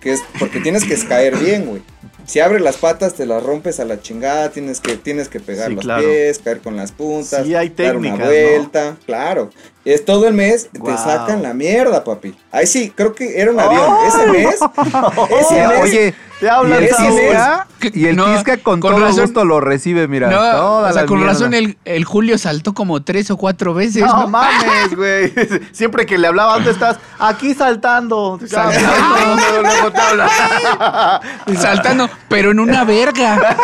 que 0.00 0.12
es 0.12 0.20
porque 0.38 0.60
tienes 0.60 0.84
que 0.84 0.96
caer 1.06 1.36
bien, 1.38 1.64
güey. 1.66 1.82
Si 2.30 2.38
abres 2.38 2.62
las 2.62 2.76
patas, 2.76 3.14
te 3.14 3.26
las 3.26 3.42
rompes 3.42 3.80
a 3.80 3.84
la 3.84 4.00
chingada, 4.00 4.50
tienes 4.50 4.78
que, 4.78 4.96
tienes 4.96 5.28
que 5.28 5.40
pegar 5.40 5.66
Sí, 5.70 5.74
los 5.74 5.82
claro. 5.84 6.04
pies, 6.08 6.38
caer 6.38 6.60
con 6.60 6.76
las 6.76 6.92
puntas, 6.92 7.44
Sí, 7.44 7.56
hay 7.56 7.70
dar 7.70 7.96
una 7.96 8.10
técnicas, 8.10 8.28
vuelta, 8.28 8.96
claro. 9.04 9.50
Es 9.84 10.04
todo 10.04 10.28
el 10.28 10.34
mes, 10.34 10.68
te 10.72 10.96
sacan 10.96 11.42
la 11.42 11.54
mierda, 11.54 12.04
papi. 12.04 12.36
Ahí 12.52 12.68
sí, 12.68 12.92
creo 12.94 13.16
que 13.16 13.40
era 13.40 13.50
un 13.50 13.58
¡Oh! 13.58 13.62
avión. 13.62 14.06
Ese 14.06 14.26
mes, 14.28 14.54
ese 15.40 15.66
mes, 15.66 15.80
Oye, 15.82 16.14
Te 16.40 16.46
y 16.46 16.72
el 16.72 16.88
Saúl. 16.88 17.20
Tisca, 17.20 17.66
y 17.94 18.06
el 18.06 18.16
No, 18.16 18.24
Tisca 18.34 18.56
con, 18.56 18.80
con 18.80 18.92
todo 18.92 19.00
razón. 19.04 19.24
gusto 19.24 19.44
lo 19.44 19.60
recibe, 19.60 20.08
mira. 20.08 20.28
No, 20.30 20.36
toda 20.36 20.90
o 20.90 20.92
sea, 20.92 21.02
la 21.02 21.06
con 21.06 21.18
mierda. 21.18 21.32
razón 21.34 21.52
el, 21.54 21.76
el 21.84 22.04
Julio 22.04 22.38
saltó 22.38 22.72
como 22.72 23.02
tres 23.02 23.30
o 23.30 23.36
cuatro 23.36 23.74
veces. 23.74 24.02
No 24.04 24.20
¿no? 24.20 24.28
mames, 24.28 24.96
güey. 24.96 25.32
Siempre 25.72 26.06
que 26.06 26.16
le 26.18 26.26
hablaba, 26.28 26.54
¿dónde 26.54 26.70
estás? 26.70 26.98
Aquí 27.18 27.52
saltando. 27.54 28.40
Saltando. 28.46 29.36
Luego, 29.36 29.62
luego 29.62 29.92
te 29.92 30.00
habla. 30.00 31.20
Saltando, 31.56 32.08
pero 32.28 32.50
en 32.52 32.60
una 32.60 32.84
verga. 32.84 33.56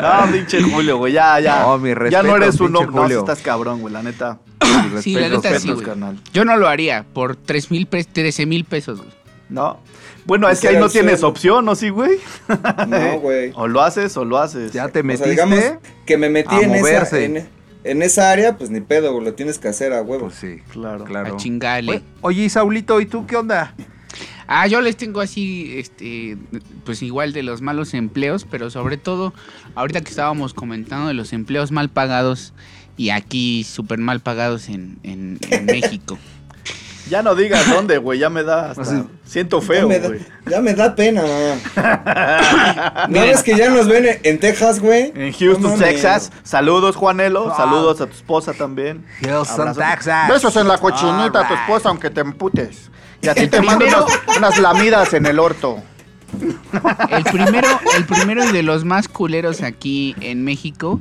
No, 0.00 0.32
pinche 0.32 0.60
Julio, 0.62 0.98
güey. 0.98 1.12
Ya, 1.12 1.38
ya. 1.40 1.60
No, 1.62 1.78
mi 1.78 1.90
ya 1.90 1.94
respeto, 1.94 2.22
no 2.24 2.36
eres 2.36 2.60
un 2.60 2.76
hombre. 2.76 2.86
No, 2.86 2.92
sí 2.92 2.98
Julio. 3.02 3.18
estás 3.20 3.40
cabrón, 3.40 3.80
güey, 3.80 3.92
la 3.94 4.02
neta. 4.02 4.38
Sí, 5.00 5.14
la 5.14 5.28
neta 5.28 5.58
sí, 5.60 5.70
güey. 5.70 5.84
carnal. 5.84 6.18
Yo 6.32 6.44
no 6.44 6.56
lo 6.56 6.68
haría 6.68 7.04
por 7.12 7.36
tres 7.36 7.70
mil, 7.70 7.86
pe- 7.86 8.04
13 8.04 8.46
mil 8.46 8.64
pesos, 8.64 8.98
güey. 8.98 9.10
No. 9.48 9.78
Bueno, 10.24 10.48
es 10.48 10.60
que 10.60 10.68
ahí 10.68 10.76
no 10.78 10.88
tienes 10.88 11.22
opción, 11.22 11.64
¿no? 11.66 11.74
Sí, 11.74 11.90
güey. 11.90 12.18
no, 12.88 13.20
güey. 13.20 13.52
O 13.54 13.68
lo 13.68 13.82
haces 13.82 14.16
o 14.16 14.24
lo 14.24 14.38
haces. 14.38 14.72
Ya 14.72 14.88
te 14.88 15.00
O 15.00 15.04
metiste. 15.04 15.34
sea, 15.34 15.46
digamos 15.46 15.78
que 16.06 16.16
me 16.16 16.30
metí 16.30 16.54
en 16.56 16.74
esa, 16.74 17.20
en, 17.20 17.48
en 17.84 18.02
esa 18.02 18.30
área, 18.30 18.56
pues 18.56 18.70
ni 18.70 18.80
pedo, 18.80 19.12
güey, 19.12 19.24
lo 19.24 19.34
tienes 19.34 19.58
que 19.58 19.68
hacer 19.68 19.92
a 19.92 20.00
huevo. 20.02 20.26
Pues 20.26 20.36
sí, 20.36 20.62
Claro. 20.72 21.04
claro. 21.04 21.34
A 21.34 21.36
chingale. 21.36 22.02
Oye, 22.22 22.48
Saulito, 22.48 23.00
¿y 23.00 23.06
tú 23.06 23.26
qué 23.26 23.36
onda? 23.36 23.74
Ah, 24.46 24.66
yo 24.66 24.80
les 24.82 24.96
tengo 24.96 25.20
así, 25.20 25.74
este, 25.78 26.36
pues 26.84 27.02
igual 27.02 27.32
de 27.32 27.42
los 27.42 27.62
malos 27.62 27.94
empleos, 27.94 28.46
pero 28.50 28.68
sobre 28.70 28.96
todo, 28.98 29.32
ahorita 29.74 30.02
que 30.02 30.10
estábamos 30.10 30.52
comentando 30.52 31.08
de 31.08 31.14
los 31.14 31.32
empleos 31.32 31.70
mal 31.72 31.88
pagados 31.88 32.52
y 32.96 33.08
aquí 33.10 33.64
súper 33.64 33.98
mal 33.98 34.20
pagados 34.20 34.68
en, 34.68 34.98
en- 35.02 35.38
en 35.50 35.64
México. 35.66 36.18
Ya 37.10 37.22
no 37.22 37.34
digas 37.34 37.68
dónde, 37.68 37.98
güey. 37.98 38.18
Ya 38.18 38.30
me 38.30 38.42
da 38.42 38.70
hasta... 38.70 38.82
Así. 38.82 39.04
Siento 39.24 39.60
ya, 39.60 39.66
feo, 39.66 39.88
me 39.88 39.98
da, 39.98 40.08
güey. 40.08 40.20
ya 40.50 40.60
me 40.60 40.74
da 40.74 40.94
pena, 40.94 41.22
¿No 43.08 43.20
ves 43.20 43.42
que 43.42 43.56
ya 43.56 43.68
nos 43.70 43.86
ven 43.88 44.06
en 44.22 44.38
Texas, 44.40 44.80
güey? 44.80 45.12
En 45.14 45.32
Houston, 45.32 45.72
No. 45.72 45.78
Texas. 45.78 46.32
Saludos, 46.42 46.96
Juanelo. 46.96 47.50
Ah. 47.52 47.56
Saludos 47.56 48.00
a 48.00 48.06
tu 48.06 48.12
esposa 48.12 48.52
también. 48.52 49.04
Houston. 49.22 49.74
Texas. 49.74 50.28
Besos 50.28 50.56
en 50.56 50.68
la 50.68 50.78
cochinita 50.78 51.40
a 51.40 51.48
tu 51.48 51.54
esposa, 51.54 51.88
aunque 51.90 52.10
te 52.10 52.20
emputes. 52.20 52.90
Y 53.22 53.28
a 53.28 53.34
ti 53.34 53.48
te 53.48 53.60
mando 53.60 53.86
unas, 53.86 54.04
unas 54.36 54.58
lamidas 54.58 55.14
en 55.14 55.26
el 55.26 55.38
orto. 55.38 55.82
El 57.10 57.24
primero, 57.24 57.68
el 57.96 58.04
primero 58.06 58.44
y 58.44 58.52
de 58.52 58.62
los 58.62 58.84
más 58.84 59.08
culeros 59.08 59.62
aquí 59.62 60.16
en 60.20 60.42
México 60.44 61.00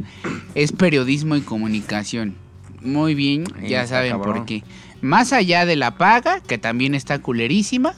es 0.54 0.72
periodismo 0.72 1.36
y 1.36 1.41
comunicación. 1.41 2.36
Muy 2.82 3.16
bien, 3.16 3.45
Sí, 3.62 3.70
ya 3.70 3.88
saben 3.88 4.12
cabrón. 4.12 4.36
por 4.36 4.45
qué. 4.45 4.64
Más 5.04 5.34
allá 5.34 5.66
de 5.66 5.76
la 5.76 5.97
paga, 5.97 6.39
que 6.39 6.58
también 6.58 6.95
está 6.95 7.20
culerísima, 7.20 7.93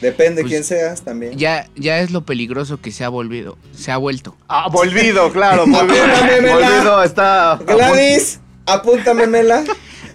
Depende 0.00 0.42
Pues, 0.42 0.52
quién 0.52 0.64
seas 0.64 1.02
también. 1.02 1.36
ya, 1.36 1.66
ya 1.74 1.98
es 2.00 2.10
lo 2.12 2.24
peligroso 2.24 2.80
que 2.80 2.92
se 2.92 3.04
ha 3.04 3.08
volvido, 3.08 3.56
se 3.74 3.90
ha 3.90 3.96
vuelto. 3.96 4.36
Ah, 4.48 4.68
volvido, 4.70 5.32
claro. 5.32 5.64
Volvido 5.66 7.02
está... 7.02 7.58
Gladys, 7.66 8.38
apúntamemela. 8.66 9.64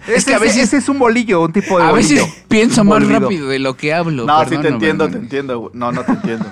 Es 0.06 0.24
que 0.24 0.34
a 0.34 0.38
veces- 0.38 0.62
ese 0.64 0.76
es 0.78 0.88
un 0.88 0.98
bolillo, 0.98 1.42
un 1.42 1.52
tipo 1.52 1.78
de 1.78 1.84
A 1.84 1.90
bolillo. 1.90 2.24
veces 2.24 2.44
pienso 2.48 2.84
más 2.84 3.06
rápido 3.06 3.48
de 3.48 3.58
lo 3.58 3.76
que 3.76 3.92
hablo. 3.92 4.24
No, 4.24 4.42
sí 4.48 4.56
te 4.58 4.68
entiendo, 4.68 5.10
te 5.10 5.18
entiendo. 5.18 5.70
No, 5.74 5.92
no 5.92 6.02
te 6.04 6.12
entiendo. 6.12 6.46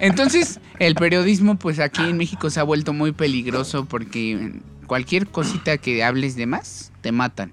Entonces, 0.00 0.60
el 0.78 0.94
periodismo, 0.94 1.56
pues 1.56 1.78
aquí 1.78 2.02
en 2.02 2.16
México 2.16 2.50
se 2.50 2.60
ha 2.60 2.64
vuelto 2.64 2.92
muy 2.92 3.12
peligroso 3.12 3.84
porque 3.86 4.52
cualquier 4.86 5.26
cosita 5.28 5.78
que 5.78 6.04
hables 6.04 6.36
de 6.36 6.46
más, 6.46 6.92
te 7.04 7.12
matan. 7.12 7.52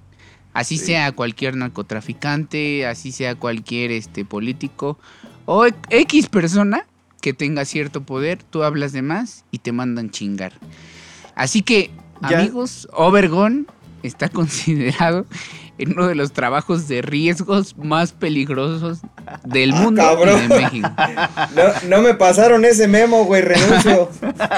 Así 0.54 0.78
sea 0.78 1.12
cualquier 1.12 1.58
narcotraficante, 1.58 2.86
así 2.88 3.12
sea 3.12 3.36
cualquier 3.36 3.92
este 3.92 4.24
político 4.24 4.98
o 5.46 5.66
e- 5.66 5.74
X 5.90 6.30
persona 6.30 6.86
que 7.22 7.34
tenga 7.34 7.66
cierto 7.66 8.02
poder, 8.04 8.42
tú 8.44 8.64
hablas 8.64 8.94
de 8.94 9.02
más 9.02 9.44
y 9.52 9.58
te 9.60 9.74
mandan 9.74 10.10
chingar. 10.10 10.54
Así 11.36 11.62
que, 11.62 11.92
Ya- 12.30 12.40
amigos, 12.40 12.88
Obergon 12.94 13.68
está 14.04 14.30
considerado 14.40 15.26
en 15.78 15.94
uno 15.94 16.08
de 16.08 16.16
los 16.16 16.32
trabajos 16.32 16.88
de 16.88 17.02
riesgos 17.02 17.76
más 17.78 18.12
peligrosos 18.12 19.00
del 19.44 19.74
mundo 19.74 20.02
y 20.02 20.06
cabrón. 20.06 20.48
de 20.48 20.56
México. 20.62 20.90
No, 21.56 21.64
no 21.98 22.02
me 22.02 22.14
pasaron 22.14 22.64
ese 22.66 22.88
memo, 22.88 23.26
güey, 23.26 23.42
renuncio. 23.42 24.10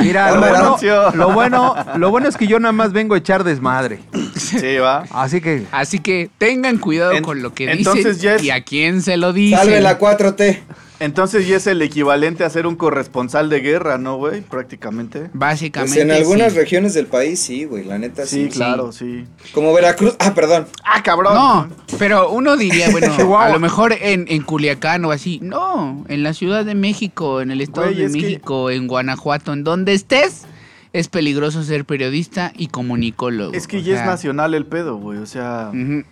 Mira, 0.02 0.32
lo 0.36 0.40
bueno, 0.42 0.78
lo 1.16 1.32
bueno, 1.34 1.76
lo 1.98 2.10
bueno 2.12 2.28
es 2.30 2.38
que 2.38 2.46
yo 2.48 2.60
nada 2.60 2.72
más 2.74 2.92
vengo 2.94 3.16
a 3.16 3.18
echar 3.18 3.44
desmadre. 3.44 4.00
Sí, 4.36 4.78
va. 4.78 5.04
Así 5.12 5.42
que 5.42 5.66
Así 5.72 6.00
que 6.00 6.30
tengan 6.38 6.78
cuidado 6.78 7.14
En- 7.14 7.24
con 7.24 7.42
lo 7.42 7.54
que 7.54 7.72
entonces 7.72 8.16
dicen 8.18 8.22
ya 8.22 8.36
es- 8.36 8.44
y 8.44 8.52
a 8.52 8.64
quién 8.64 9.02
se 9.02 9.18
lo 9.18 9.34
dicen. 9.34 9.60
Salve 9.60 9.82
la 9.82 9.98
4T. 9.98 10.60
Entonces 11.04 11.46
ya 11.46 11.58
es 11.58 11.68
el 11.68 11.82
equivalente 11.82 12.46
a 12.46 12.50
ser 12.50 12.66
un 12.66 12.78
corresponsal 12.78 13.50
de 13.50 13.60
guerra, 13.60 13.98
¿no, 13.98 14.16
güey? 14.16 14.40
Prácticamente. 14.40 15.30
Básicamente. 15.34 15.96
Pues 15.96 16.02
en 16.06 16.12
algunas 16.12 16.54
sí. 16.54 16.60
regiones 16.60 16.94
del 16.94 17.08
país 17.08 17.42
sí, 17.42 17.66
güey, 17.66 17.84
la 17.84 17.98
neta 17.98 18.26
sí. 18.26 18.46
Sí, 18.46 18.50
claro, 18.50 18.94
sí. 18.94 19.26
Como 19.54 19.74
Veracruz. 19.74 20.16
Ah, 20.20 20.34
perdón. 20.34 20.66
Ah, 20.86 21.04
cabrón. 21.04 21.34
No, 21.34 21.68
pero 22.00 22.30
uno 22.30 22.56
diría, 22.56 22.90
bueno, 22.90 23.14
a 23.38 23.50
lo 23.50 23.60
mejor 23.60 23.92
en, 24.00 24.28
en 24.30 24.44
Culiacán 24.44 25.04
o 25.04 25.12
así. 25.12 25.40
No, 25.42 26.06
en 26.08 26.24
la 26.24 26.34
Ciudad 26.34 26.64
de 26.64 26.74
México, 26.74 27.42
en 27.42 27.52
el 27.52 27.60
Estado 27.60 27.88
Güey, 27.88 27.98
de 28.00 28.06
es 28.06 28.14
que- 28.14 28.22
México, 28.22 28.70
en 28.70 28.88
Guanajuato, 28.88 29.52
en 29.52 29.66
donde 29.66 29.94
estés, 29.94 30.44
es 30.94 31.10
peligroso 31.10 31.64
ser 31.64 31.84
periodista 31.84 32.54
y 32.56 32.68
comunicólogo. 32.68 33.52
Es 33.54 33.68
que 33.68 33.84
ya 33.84 34.00
es 34.00 34.06
nacional 34.06 34.54
el 34.54 34.66
pedo, 34.66 34.96
güey. 34.96 35.18
O 35.20 35.26
sea, 35.26 35.70
ujú. 35.74 36.04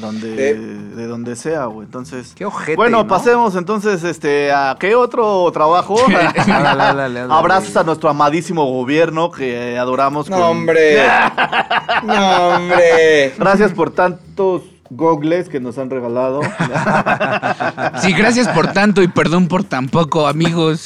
Donde, 0.00 0.50
Eh. 0.50 0.54
de 0.54 1.06
donde 1.06 1.36
sea, 1.36 1.66
güey. 1.66 1.86
Entonces. 1.86 2.32
qué 2.34 2.44
ojete. 2.44 2.76
bueno, 2.76 2.98
¿no? 2.98 3.06
pasemos 3.08 3.54
entonces 3.56 4.02
este 4.04 4.52
a 4.52 4.76
qué 4.78 4.94
otro 4.94 5.50
trabajo. 5.52 5.96
Abrazos 7.30 7.76
a 7.76 7.84
nuestro 7.84 8.08
amadísimo 8.08 8.64
gobierno 8.64 9.30
que 9.30 9.78
adoramos. 9.78 10.28
No, 10.28 10.36
con- 10.36 10.44
hombre. 10.46 10.98
No, 12.04 12.48
hombre. 12.56 13.32
Gracias 13.38 13.72
por 13.72 13.90
tantos 13.90 14.62
gogles 14.90 15.48
que 15.48 15.60
nos 15.60 15.78
han 15.78 15.88
regalado. 15.90 16.40
Sí, 18.02 18.12
gracias 18.12 18.48
por 18.48 18.72
tanto 18.72 19.02
y 19.02 19.08
perdón 19.08 19.48
por 19.48 19.64
tan 19.64 19.88
poco, 19.88 20.26
amigos. 20.26 20.84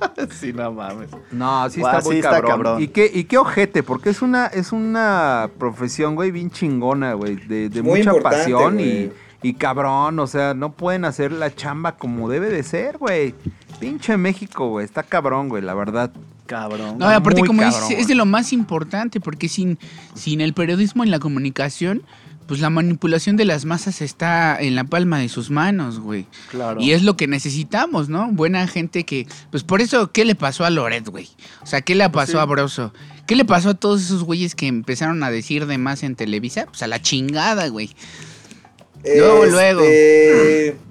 sí, 0.30 0.52
no 0.52 0.72
mames. 0.72 1.10
No, 1.30 1.68
sí 1.70 1.80
está 1.80 2.00
muy 2.00 2.12
sí 2.14 2.18
está 2.18 2.42
cabrón. 2.42 2.82
¿Y 2.82 2.88
qué, 2.88 3.10
y 3.12 3.24
qué 3.24 3.38
ojete, 3.38 3.82
porque 3.82 4.10
es 4.10 4.22
una, 4.22 4.46
es 4.46 4.72
una 4.72 5.50
profesión, 5.58 6.14
güey, 6.14 6.30
bien 6.30 6.50
chingona, 6.50 7.14
güey, 7.14 7.36
de, 7.36 7.68
de 7.68 7.82
Muy 7.82 8.00
mucha 8.00 8.20
pasión 8.20 8.80
y, 8.80 9.06
güey. 9.06 9.12
y 9.42 9.54
cabrón, 9.54 10.18
o 10.18 10.26
sea, 10.26 10.54
no 10.54 10.72
pueden 10.72 11.04
hacer 11.04 11.32
la 11.32 11.54
chamba 11.54 11.96
como 11.96 12.28
debe 12.28 12.48
de 12.50 12.62
ser, 12.62 12.98
güey. 12.98 13.34
Pinche 13.80 14.16
México, 14.16 14.68
güey, 14.68 14.84
está 14.84 15.02
cabrón, 15.02 15.48
güey, 15.48 15.62
la 15.62 15.74
verdad. 15.74 16.10
Cabrón. 16.46 16.98
No, 16.98 17.06
aparte, 17.06 17.40
Muy 17.40 17.48
como 17.48 17.62
cabrón, 17.62 17.80
dices, 17.88 18.00
es 18.00 18.08
de 18.08 18.14
lo 18.14 18.26
más 18.26 18.52
importante, 18.52 19.20
porque 19.20 19.48
sin, 19.48 19.78
sin 20.14 20.40
el 20.40 20.54
periodismo 20.54 21.04
y 21.04 21.08
la 21.08 21.18
comunicación, 21.18 22.02
pues 22.48 22.60
la 22.60 22.70
manipulación 22.70 23.36
de 23.36 23.44
las 23.44 23.64
masas 23.66 24.00
está 24.00 24.58
en 24.60 24.74
la 24.74 24.82
palma 24.84 25.18
de 25.20 25.28
sus 25.28 25.50
manos, 25.50 26.00
güey. 26.00 26.26
Claro. 26.50 26.80
Y 26.80 26.92
es 26.92 27.02
lo 27.02 27.16
que 27.16 27.26
necesitamos, 27.28 28.08
¿no? 28.08 28.28
Buena 28.32 28.66
gente 28.66 29.04
que. 29.04 29.26
Pues 29.50 29.62
por 29.62 29.80
eso, 29.82 30.10
¿qué 30.10 30.24
le 30.24 30.34
pasó 30.34 30.64
a 30.64 30.70
Loret, 30.70 31.06
güey? 31.08 31.28
O 31.62 31.66
sea, 31.66 31.82
¿qué 31.82 31.94
le 31.94 32.08
pasó 32.10 32.32
sí. 32.32 32.38
a 32.38 32.44
Broso? 32.46 32.92
¿Qué 33.26 33.36
le 33.36 33.44
pasó 33.44 33.68
a 33.68 33.74
todos 33.74 34.00
esos 34.02 34.24
güeyes 34.24 34.54
que 34.54 34.66
empezaron 34.66 35.22
a 35.22 35.30
decir 35.30 35.66
de 35.66 35.76
más 35.76 36.02
en 36.02 36.16
Televisa? 36.16 36.64
Pues 36.66 36.82
a 36.82 36.86
la 36.86 37.00
chingada, 37.02 37.68
güey. 37.68 37.90
Luego, 39.04 39.44
luego. 39.46 39.80
Este, 39.82 40.76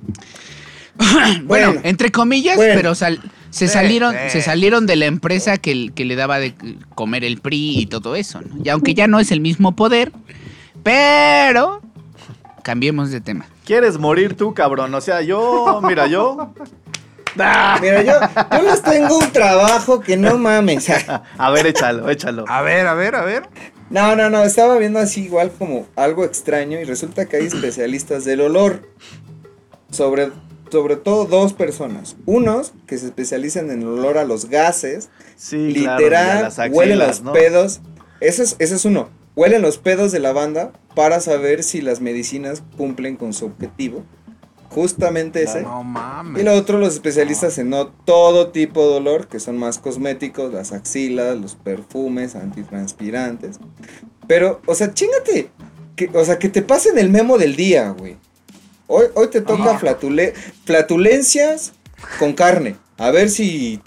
Bueno, 0.97 1.43
Bueno. 1.45 1.73
entre 1.83 2.11
comillas, 2.11 2.55
Bueno. 2.55 2.73
pero 2.75 2.95
sal- 2.95 3.21
se 3.49 3.67
Sí, 3.67 3.73
salieron, 3.73 4.13
sí. 4.13 4.29
se 4.31 4.41
salieron 4.41 4.85
de 4.85 4.95
la 4.95 5.05
empresa 5.05 5.57
que, 5.57 5.91
que 5.93 6.05
le 6.05 6.15
daba 6.15 6.39
de 6.39 6.53
comer 6.95 7.23
el 7.23 7.39
PRI 7.39 7.79
y 7.79 7.85
todo 7.87 8.15
eso, 8.15 8.41
¿no? 8.41 8.63
Y 8.63 8.69
aunque 8.69 8.93
ya 8.93 9.07
no 9.07 9.19
es 9.19 9.31
el 9.31 9.39
mismo 9.39 9.75
poder, 9.75 10.11
pero 10.87 11.81
cambiemos 12.63 13.11
de 13.11 13.19
tema. 13.19 13.45
¿Quieres 13.65 13.97
morir 13.97 14.37
tú, 14.37 14.53
cabrón? 14.53 14.93
O 14.95 15.01
sea, 15.01 15.21
yo, 15.21 15.81
mira, 15.83 16.07
yo. 16.07 16.53
¡Ah! 17.39 17.77
Mira, 17.81 18.03
yo, 18.03 18.13
yo 18.53 18.61
les 18.61 18.81
tengo 18.81 19.17
un 19.17 19.29
trabajo 19.33 19.99
que 19.99 20.15
no 20.15 20.37
mames. 20.37 20.87
A 21.37 21.51
ver, 21.51 21.67
échalo, 21.67 22.09
échalo. 22.09 22.45
A 22.47 22.61
ver, 22.61 22.87
a 22.87 22.93
ver, 22.93 23.15
a 23.15 23.25
ver. 23.25 23.49
No, 23.89 24.15
no, 24.15 24.29
no, 24.29 24.43
estaba 24.43 24.77
viendo 24.77 24.99
así 24.99 25.25
igual 25.25 25.51
como 25.51 25.87
algo 25.97 26.23
extraño 26.23 26.79
y 26.79 26.85
resulta 26.85 27.25
que 27.25 27.35
hay 27.35 27.47
especialistas 27.47 28.23
del 28.23 28.39
olor. 28.39 28.89
Sobre, 29.91 30.31
sobre 30.71 30.95
todo 30.95 31.25
dos 31.25 31.51
personas. 31.51 32.15
Unos 32.25 32.71
que 32.87 32.97
se 32.97 33.07
especializan 33.07 33.71
en 33.71 33.81
el 33.81 33.87
olor 33.89 34.17
a 34.17 34.23
los 34.23 34.49
gases. 34.49 35.09
Sí, 35.35 35.73
claro, 35.73 35.79
y 35.81 35.85
a 35.85 35.97
literal, 35.97 36.41
las 36.43 36.59
axilas, 36.59 36.77
huelen 36.77 36.99
los 36.99 37.21
¿no? 37.23 37.33
pedos. 37.33 37.81
Ese 38.21 38.43
es, 38.43 38.55
ese 38.59 38.75
es 38.75 38.85
uno. 38.85 39.09
Huelen 39.37 39.61
los 39.61 39.77
pedos 39.77 40.11
de 40.11 40.19
la 40.19 40.33
banda 40.33 40.73
para 40.95 41.21
saber 41.21 41.63
si 41.63 41.79
las 41.79 42.01
medicinas 42.01 42.63
cumplen 42.75 43.15
con 43.15 43.31
su 43.33 43.45
objetivo. 43.45 44.03
Justamente 44.69 45.43
ese. 45.43 45.61
No 45.61 45.83
mames. 45.83 46.41
Y 46.41 46.45
lo 46.45 46.53
otro, 46.53 46.77
los 46.77 46.93
especialistas 46.95 47.57
en 47.57 47.69
no 47.69 47.87
todo 47.87 48.49
tipo 48.49 48.81
de 48.89 48.95
olor, 48.97 49.27
que 49.27 49.39
son 49.39 49.57
más 49.57 49.77
cosméticos, 49.79 50.51
las 50.51 50.73
axilas, 50.73 51.37
los 51.37 51.55
perfumes, 51.55 52.35
antitranspirantes. 52.35 53.59
Pero, 54.27 54.59
o 54.65 54.75
sea, 54.75 54.93
chingate. 54.93 55.49
Que, 55.95 56.09
o 56.13 56.25
sea, 56.25 56.37
que 56.37 56.49
te 56.49 56.61
pasen 56.63 56.97
el 56.97 57.09
memo 57.09 57.37
del 57.37 57.55
día, 57.55 57.91
güey. 57.91 58.17
Hoy, 58.87 59.05
hoy 59.15 59.27
te 59.29 59.41
toca 59.41 59.79
flatule- 59.79 60.33
flatulencias 60.65 61.73
con 62.19 62.33
carne. 62.33 62.75
A 62.97 63.11
ver 63.11 63.29
si. 63.29 63.79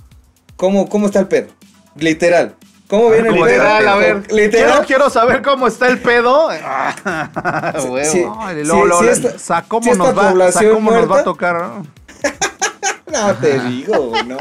¿Cómo, 0.56 0.88
cómo 0.88 1.06
está 1.06 1.20
el 1.20 1.28
pedo? 1.28 1.48
Literal. 1.96 2.56
¿Cómo 2.90 3.10
viene 3.10 3.30
el? 3.30 3.34
Literal, 3.52 3.88
a 3.88 3.94
ver. 3.96 4.22
Quiero, 4.22 4.36
Literal. 4.44 4.86
quiero 4.86 5.10
saber 5.10 5.42
cómo 5.42 5.68
está 5.68 5.86
el 5.86 5.98
pedo. 6.00 6.50
Ah, 7.04 7.72
huevo. 7.88 8.04
sí. 8.04 8.24
Sí, 8.64 8.72
sí 9.00 9.08
esta- 9.08 9.62
¿cómo 9.68 9.94
nos 9.94 10.08
va, 10.18 10.32
cómo 10.72 10.90
nos 10.90 11.18
a 11.18 11.24
tocar? 11.24 11.54
no? 11.60 11.86
No 13.12 13.34
te 13.36 13.58
digo, 13.68 14.12
no. 14.26 14.36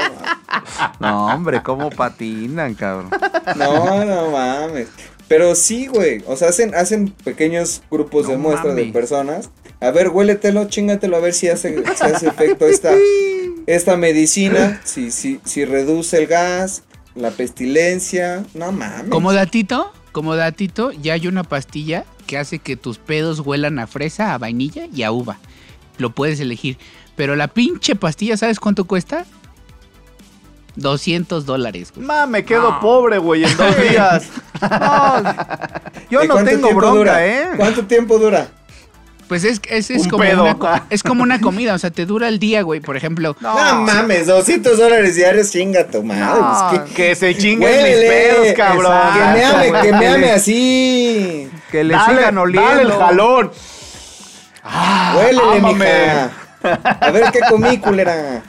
No, 1.00 1.26
hombre, 1.26 1.62
cómo 1.62 1.90
patinan, 1.90 2.74
cabrón. 2.74 3.10
No, 3.56 4.04
no 4.04 4.30
mames. 4.30 4.88
Pero 5.28 5.54
sí, 5.54 5.86
güey. 5.86 6.22
O 6.26 6.36
sea, 6.36 6.48
hacen, 6.48 6.74
hacen 6.74 7.10
pequeños 7.24 7.82
grupos 7.90 8.26
de 8.28 8.36
muestras 8.36 8.74
de 8.76 8.84
personas. 8.86 9.50
A 9.80 9.90
ver, 9.92 10.08
huéletelo, 10.08 10.66
chingatelo, 10.66 11.16
a 11.16 11.20
ver 11.20 11.34
si 11.34 11.48
hace, 11.48 11.82
si 11.96 12.04
hace 12.04 12.28
efecto 12.28 12.66
esta, 12.66 12.90
esta 13.66 13.96
medicina. 13.96 14.80
Si, 14.84 15.10
si, 15.10 15.40
si 15.44 15.64
reduce 15.64 16.18
el 16.18 16.26
gas, 16.26 16.82
la 17.20 17.30
pestilencia. 17.30 18.44
No 18.54 18.72
mames. 18.72 19.10
Como 19.10 19.32
datito, 19.32 19.92
como 20.12 20.36
datito, 20.36 20.90
ya 20.92 21.14
hay 21.14 21.26
una 21.26 21.44
pastilla 21.44 22.04
que 22.26 22.38
hace 22.38 22.58
que 22.58 22.76
tus 22.76 22.98
pedos 22.98 23.40
huelan 23.40 23.78
a 23.78 23.86
fresa, 23.86 24.34
a 24.34 24.38
vainilla 24.38 24.86
y 24.92 25.02
a 25.02 25.12
uva. 25.12 25.38
Lo 25.98 26.10
puedes 26.10 26.40
elegir. 26.40 26.78
Pero 27.16 27.36
la 27.36 27.48
pinche 27.48 27.94
pastilla, 27.96 28.36
¿sabes 28.36 28.58
cuánto 28.58 28.86
cuesta? 28.86 29.26
200 30.76 31.44
dólares. 31.44 31.92
Ma, 31.96 32.26
me 32.26 32.44
quedo 32.44 32.80
pobre, 32.80 33.18
güey, 33.18 33.44
en 33.44 33.56
dos 33.56 33.76
días. 33.90 34.28
Yo 36.10 36.22
¿Y 36.24 36.28
no 36.28 36.42
tengo 36.44 36.72
bronca, 36.74 36.96
dura? 36.96 37.26
¿eh? 37.26 37.48
¿Cuánto 37.56 37.84
tiempo 37.86 38.18
dura? 38.18 38.48
Pues 39.30 39.44
es, 39.44 39.60
es, 39.68 39.90
es 39.92 40.02
Un 40.02 40.10
como 40.10 40.24
pedo. 40.24 40.42
una, 40.42 40.82
es 40.90 41.02
como 41.04 41.22
una 41.22 41.40
comida, 41.40 41.74
o 41.74 41.78
sea, 41.78 41.90
te 41.92 42.04
dura 42.04 42.26
el 42.26 42.40
día, 42.40 42.62
güey. 42.62 42.80
Por 42.80 42.96
ejemplo, 42.96 43.36
No, 43.40 43.54
mames, 43.82 44.26
200 44.26 44.76
dólares 44.76 45.14
diarios, 45.14 45.50
chinga 45.52 45.86
tu 45.86 46.02
madre. 46.02 46.20
No, 46.24 46.68
pues, 46.70 46.82
que, 46.90 46.94
Que 46.94 47.14
se 47.14 47.36
chinguen 47.36 47.70
mis 47.70 47.78
Huélele, 47.80 48.08
pedos, 48.08 48.52
cabrón. 48.56 48.92
que 49.14 49.18
me 49.20 49.38
Exacto, 49.38 49.56
ame, 49.56 49.68
güey, 49.70 49.82
que 49.82 49.92
me 49.92 49.98
que 50.00 50.06
ame 50.08 50.18
le- 50.18 50.32
así. 50.32 51.50
Que 51.70 51.84
le 51.84 51.94
Dale, 51.94 52.18
sigan 52.18 52.38
oliendo. 52.38 52.68
dale 52.70 52.82
el 52.82 52.92
jalón. 52.92 53.50
Huélele, 55.16 55.58
ámame. 55.58 55.74
mija. 55.74 56.30
A 57.00 57.10
ver 57.12 57.30
qué 57.32 57.40
comí, 57.48 57.78
culera. 57.78 58.42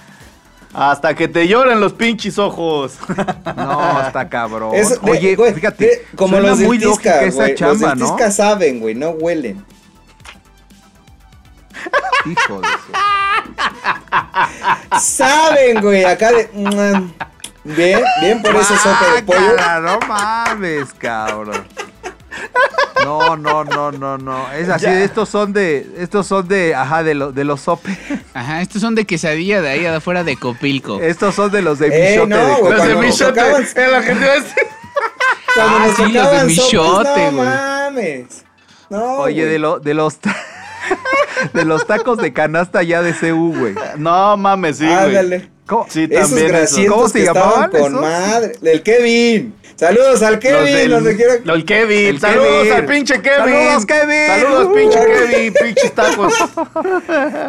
Hasta 0.73 1.13
que 1.13 1.27
te 1.27 1.47
lloren 1.47 1.79
los 1.79 1.93
pinches 1.93 2.37
ojos. 2.39 2.93
No, 3.55 4.01
está 4.07 4.27
cabrón. 4.29 4.71
De- 4.71 5.11
Oye, 5.11 5.35
güey, 5.35 5.53
fíjate, 5.53 5.85
de- 5.85 6.05
como 6.15 6.37
suena 6.37 6.49
los 6.49 6.59
muy 6.59 6.79
lógica 6.79 7.21
esa 7.21 7.53
chamba, 7.53 7.93
los 7.95 8.17
¿no? 8.19 8.31
Saben, 8.31 8.79
güey, 8.79 8.95
no 8.95 9.11
huelen. 9.11 9.63
Hijo 12.25 12.61
de 12.61 12.67
su- 12.67 12.91
Saben, 14.99 15.81
güey, 15.81 16.03
acá 16.05 16.31
de... 16.31 16.49
Bien, 17.63 18.01
bien 18.21 18.41
por 18.41 18.55
ese 18.55 18.75
sope 18.77 19.05
de 19.15 19.23
pollo. 19.23 19.55
No 19.81 19.99
mames, 20.07 20.93
cabrón. 20.97 21.63
No, 23.03 23.35
no, 23.37 23.63
no, 23.63 23.91
no, 23.91 24.17
no. 24.17 24.51
Es 24.53 24.67
así, 24.69 24.85
estos 24.87 25.29
son 25.29 25.53
de, 25.53 25.87
estos 25.97 26.25
son 26.27 26.47
de, 26.47 26.73
ajá, 26.75 27.03
de, 27.03 27.13
lo- 27.13 27.31
de 27.31 27.43
los 27.43 27.61
sopes. 27.61 27.97
ajá, 28.33 28.61
estos 28.61 28.81
son 28.81 28.95
de 28.95 29.05
quesadilla 29.05 29.61
de 29.61 29.69
ahí 29.69 29.85
afuera 29.85 30.23
de 30.23 30.37
Copilco. 30.37 30.99
Estos 31.01 31.35
son 31.35 31.51
de 31.51 31.61
los 31.61 31.77
de 31.79 31.87
Eh, 31.87 32.11
Michote. 32.19 32.29
no, 32.29 32.37
de 32.37 32.43
güey, 32.55 32.61
cuando 32.75 32.85
nos 32.95 33.03
Michote, 33.03 33.41
cuando 33.41 33.57
Ah, 35.57 35.87
sí, 35.95 36.03
los 36.13 36.31
de 36.31 36.43
Michote, 36.45 36.77
sopes, 37.09 37.31
no 37.33 37.37
güey. 37.37 37.49
mames. 37.49 38.45
No, 38.89 39.03
Oye, 39.17 39.41
güey. 39.41 39.51
de, 39.53 39.59
lo, 39.59 39.79
de 39.79 39.93
los 39.93 40.17
de 41.53 41.65
los 41.65 41.85
tacos 41.87 42.17
de 42.17 42.33
canasta 42.33 42.83
ya 42.83 43.01
de 43.01 43.13
CU, 43.13 43.53
güey. 43.57 43.75
No 43.97 44.35
mames, 44.37 44.77
sí, 44.77 44.85
güey. 44.85 44.97
Ándale. 44.97 45.49
¿Cómo? 45.67 45.85
Sí, 45.89 46.07
Esos 46.09 46.29
también 46.29 46.47
eso. 46.47 46.57
grasientos 46.57 46.95
¿Cómo 46.95 47.07
se 47.07 47.13
que 47.13 47.23
estaban 47.25 47.49
llamaban 47.49 47.71
con 47.71 47.79
esos? 47.81 48.01
madre. 48.01 48.51
El 48.63 48.83
Kevin. 48.83 49.55
Saludos 49.75 50.21
al 50.21 50.33
Los 50.33 50.41
Kevin, 50.43 50.65
del- 50.75 50.91
donde 50.91 51.15
quiera. 51.15 51.33
lo- 51.43 51.53
el 51.55 51.65
Kevin. 51.65 52.07
El 52.07 52.19
Saludos 52.19 52.47
Kevin. 52.63 52.73
al 52.73 52.85
pinche 52.85 53.21
Kevin. 53.21 53.53
Saludos, 53.53 53.85
Kevin. 53.85 54.27
Saludos, 54.27 54.67
Uh. 54.67 54.73
pinche 54.75 54.99
Kevin. 55.05 55.53
Pinches 55.53 55.95
tacos. 55.95 56.33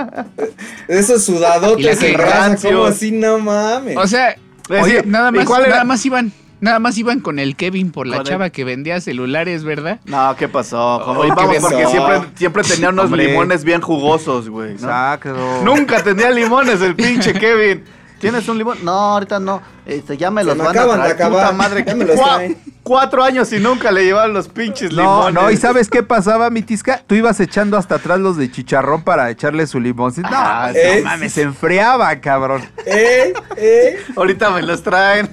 Esos 0.88 1.24
sudadotes 1.24 2.02
en 2.02 2.18
raza, 2.18 2.68
como 2.68 2.84
así, 2.86 3.12
no 3.12 3.38
mames. 3.38 3.96
O 3.96 4.06
sea, 4.06 4.30
Es 4.30 4.38
oye, 4.70 4.94
decir, 4.94 5.06
nada 5.06 5.28
¿y 5.30 5.32
más, 5.32 5.46
cuál 5.46 5.62
era? 5.62 5.70
nada 5.72 5.84
más 5.84 6.04
iban, 6.06 6.32
nada 6.62 6.78
más 6.78 6.96
iban 6.96 7.20
con 7.20 7.38
el 7.38 7.54
Kevin 7.56 7.92
por 7.92 8.06
la 8.06 8.22
chava 8.22 8.48
que 8.48 8.64
vendía 8.64 8.98
celulares, 9.02 9.64
¿verdad? 9.64 10.00
No, 10.06 10.34
¿qué 10.36 10.48
pasó? 10.48 11.02
Como- 11.04 11.22
Ay, 11.24 11.28
¿qué 11.30 11.34
vamos, 11.36 11.56
pasó? 11.56 11.68
porque 11.68 11.86
siempre, 11.88 12.20
siempre 12.36 12.62
tenía 12.62 12.88
unos 12.88 13.04
Hombre. 13.06 13.26
limones 13.28 13.64
bien 13.64 13.82
jugosos, 13.82 14.48
güey. 14.48 14.68
¿no? 14.70 14.74
Exacto. 14.76 15.34
Nunca 15.64 16.02
tenía 16.02 16.30
limones 16.30 16.80
el 16.80 16.94
pinche 16.96 17.34
Kevin. 17.34 17.84
¿Tienes 18.18 18.48
un 18.48 18.56
limón? 18.56 18.78
No, 18.84 18.92
ahorita 18.92 19.40
no. 19.40 19.60
Este, 19.84 20.16
ya 20.16 20.30
me 20.30 20.42
Se 20.42 20.46
los 20.46 20.56
me 20.56 20.62
van 20.62 20.76
acaban 20.76 21.00
a 21.00 21.08
de 21.08 21.14
traer. 21.14 21.22
acabar. 21.32 21.44
Puta 21.46 21.52
madre. 21.56 21.84
Ya 21.84 21.94
me 21.96 22.04
los 22.04 22.14
traen. 22.16 22.56
Cuatro 22.84 23.22
años 23.24 23.52
y 23.52 23.58
nunca 23.58 23.90
le 23.90 24.04
llevaban 24.04 24.32
los 24.32 24.46
pinches 24.48 24.92
No, 24.92 25.02
limones. 25.28 25.34
no, 25.34 25.50
¿y 25.50 25.56
sabes 25.56 25.88
qué 25.90 26.04
pasaba, 26.04 26.48
mi 26.50 26.62
tisca? 26.62 27.02
Tú 27.04 27.16
ibas 27.16 27.40
echando 27.40 27.76
hasta 27.76 27.96
atrás 27.96 28.20
los 28.20 28.36
de 28.36 28.48
chicharrón 28.50 29.02
para 29.02 29.28
echarle 29.30 29.66
su 29.66 29.80
limón. 29.80 30.12
No, 30.18 30.28
Ah, 30.30 30.70
no 30.72 31.04
mames, 31.04 31.32
se 31.32 31.42
enfriaba, 31.42 32.14
cabrón. 32.20 32.62
Eh, 32.86 33.32
eh. 33.56 33.96
Ahorita 34.16 34.50
me 34.50 34.62
los 34.62 34.82
traen. 34.84 35.28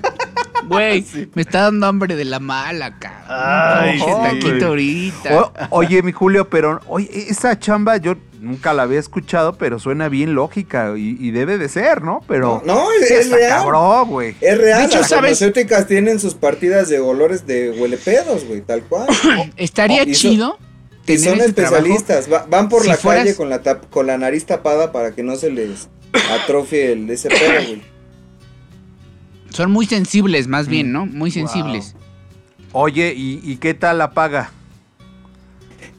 Güey, 0.69 1.05
me 1.35 1.41
está 1.41 1.61
dando 1.63 1.85
hambre 1.87 2.15
de 2.15 2.25
la 2.25 2.39
mala, 2.39 2.97
cabrón. 2.99 3.23
Ay, 3.27 3.99
taquito 3.99 4.47
güey. 4.49 4.63
ahorita. 4.63 5.39
O- 5.39 5.51
oye, 5.77 6.01
mi 6.03 6.11
Julio, 6.11 6.49
pero 6.49 6.79
oye, 6.87 7.09
esa 7.29 7.57
chamba 7.59 7.97
yo 7.97 8.15
nunca 8.39 8.73
la 8.73 8.83
había 8.83 8.99
escuchado, 8.99 9.53
pero 9.57 9.79
suena 9.79 10.07
bien 10.07 10.33
lógica 10.33 10.93
y, 10.97 11.17
y 11.19 11.31
debe 11.31 11.57
de 11.57 11.67
ser, 11.67 12.01
¿no? 12.01 12.23
Pero 12.27 12.61
No, 12.65 12.83
no, 12.85 12.91
es, 12.93 13.29
real. 13.29 13.49
cabrón, 13.63 14.09
güey. 14.09 14.35
Es 14.39 14.57
real. 14.57 14.79
De 14.79 14.85
hecho, 14.85 14.99
las 14.99 15.09
¿sabes? 15.09 15.21
farmacéuticas 15.23 15.87
tienen 15.87 16.19
sus 16.19 16.35
partidas 16.35 16.87
de 16.87 16.99
olores 16.99 17.45
de 17.45 17.71
huelepedos, 17.71 18.45
güey, 18.45 18.61
tal 18.61 18.83
cual. 18.83 19.07
Estaría 19.57 20.03
Oh, 20.03 20.11
chido 20.11 20.57
Y 21.03 21.17
tener 21.17 21.37
son 21.37 21.41
especialistas. 21.41 22.31
va- 22.31 22.45
van 22.49 22.69
por 22.69 22.83
Si 22.83 22.87
la 22.87 22.95
fueras- 22.97 23.23
calle 23.25 23.35
con 23.35 23.49
la, 23.49 23.61
tap- 23.61 23.89
con 23.89 24.07
la 24.07 24.17
nariz 24.17 24.45
tapada 24.45 24.91
para 24.93 25.11
que 25.11 25.21
no 25.23 25.35
se 25.35 25.51
les 25.51 25.89
atrofie 26.41 26.93
el, 26.93 27.09
ese 27.09 27.27
pedo, 27.29 27.65
güey. 27.67 27.81
Son 29.49 29.71
muy 29.71 29.85
sensibles, 29.85 30.47
más 30.47 30.67
Mm. 30.67 30.71
bien, 30.71 30.91
¿no? 30.91 31.05
Muy 31.05 31.31
sensibles. 31.31 31.95
Oye, 32.71 33.13
¿y, 33.15 33.41
y 33.43 33.57
qué 33.57 33.73
tal 33.73 33.97
la 33.97 34.11
paga? 34.11 34.51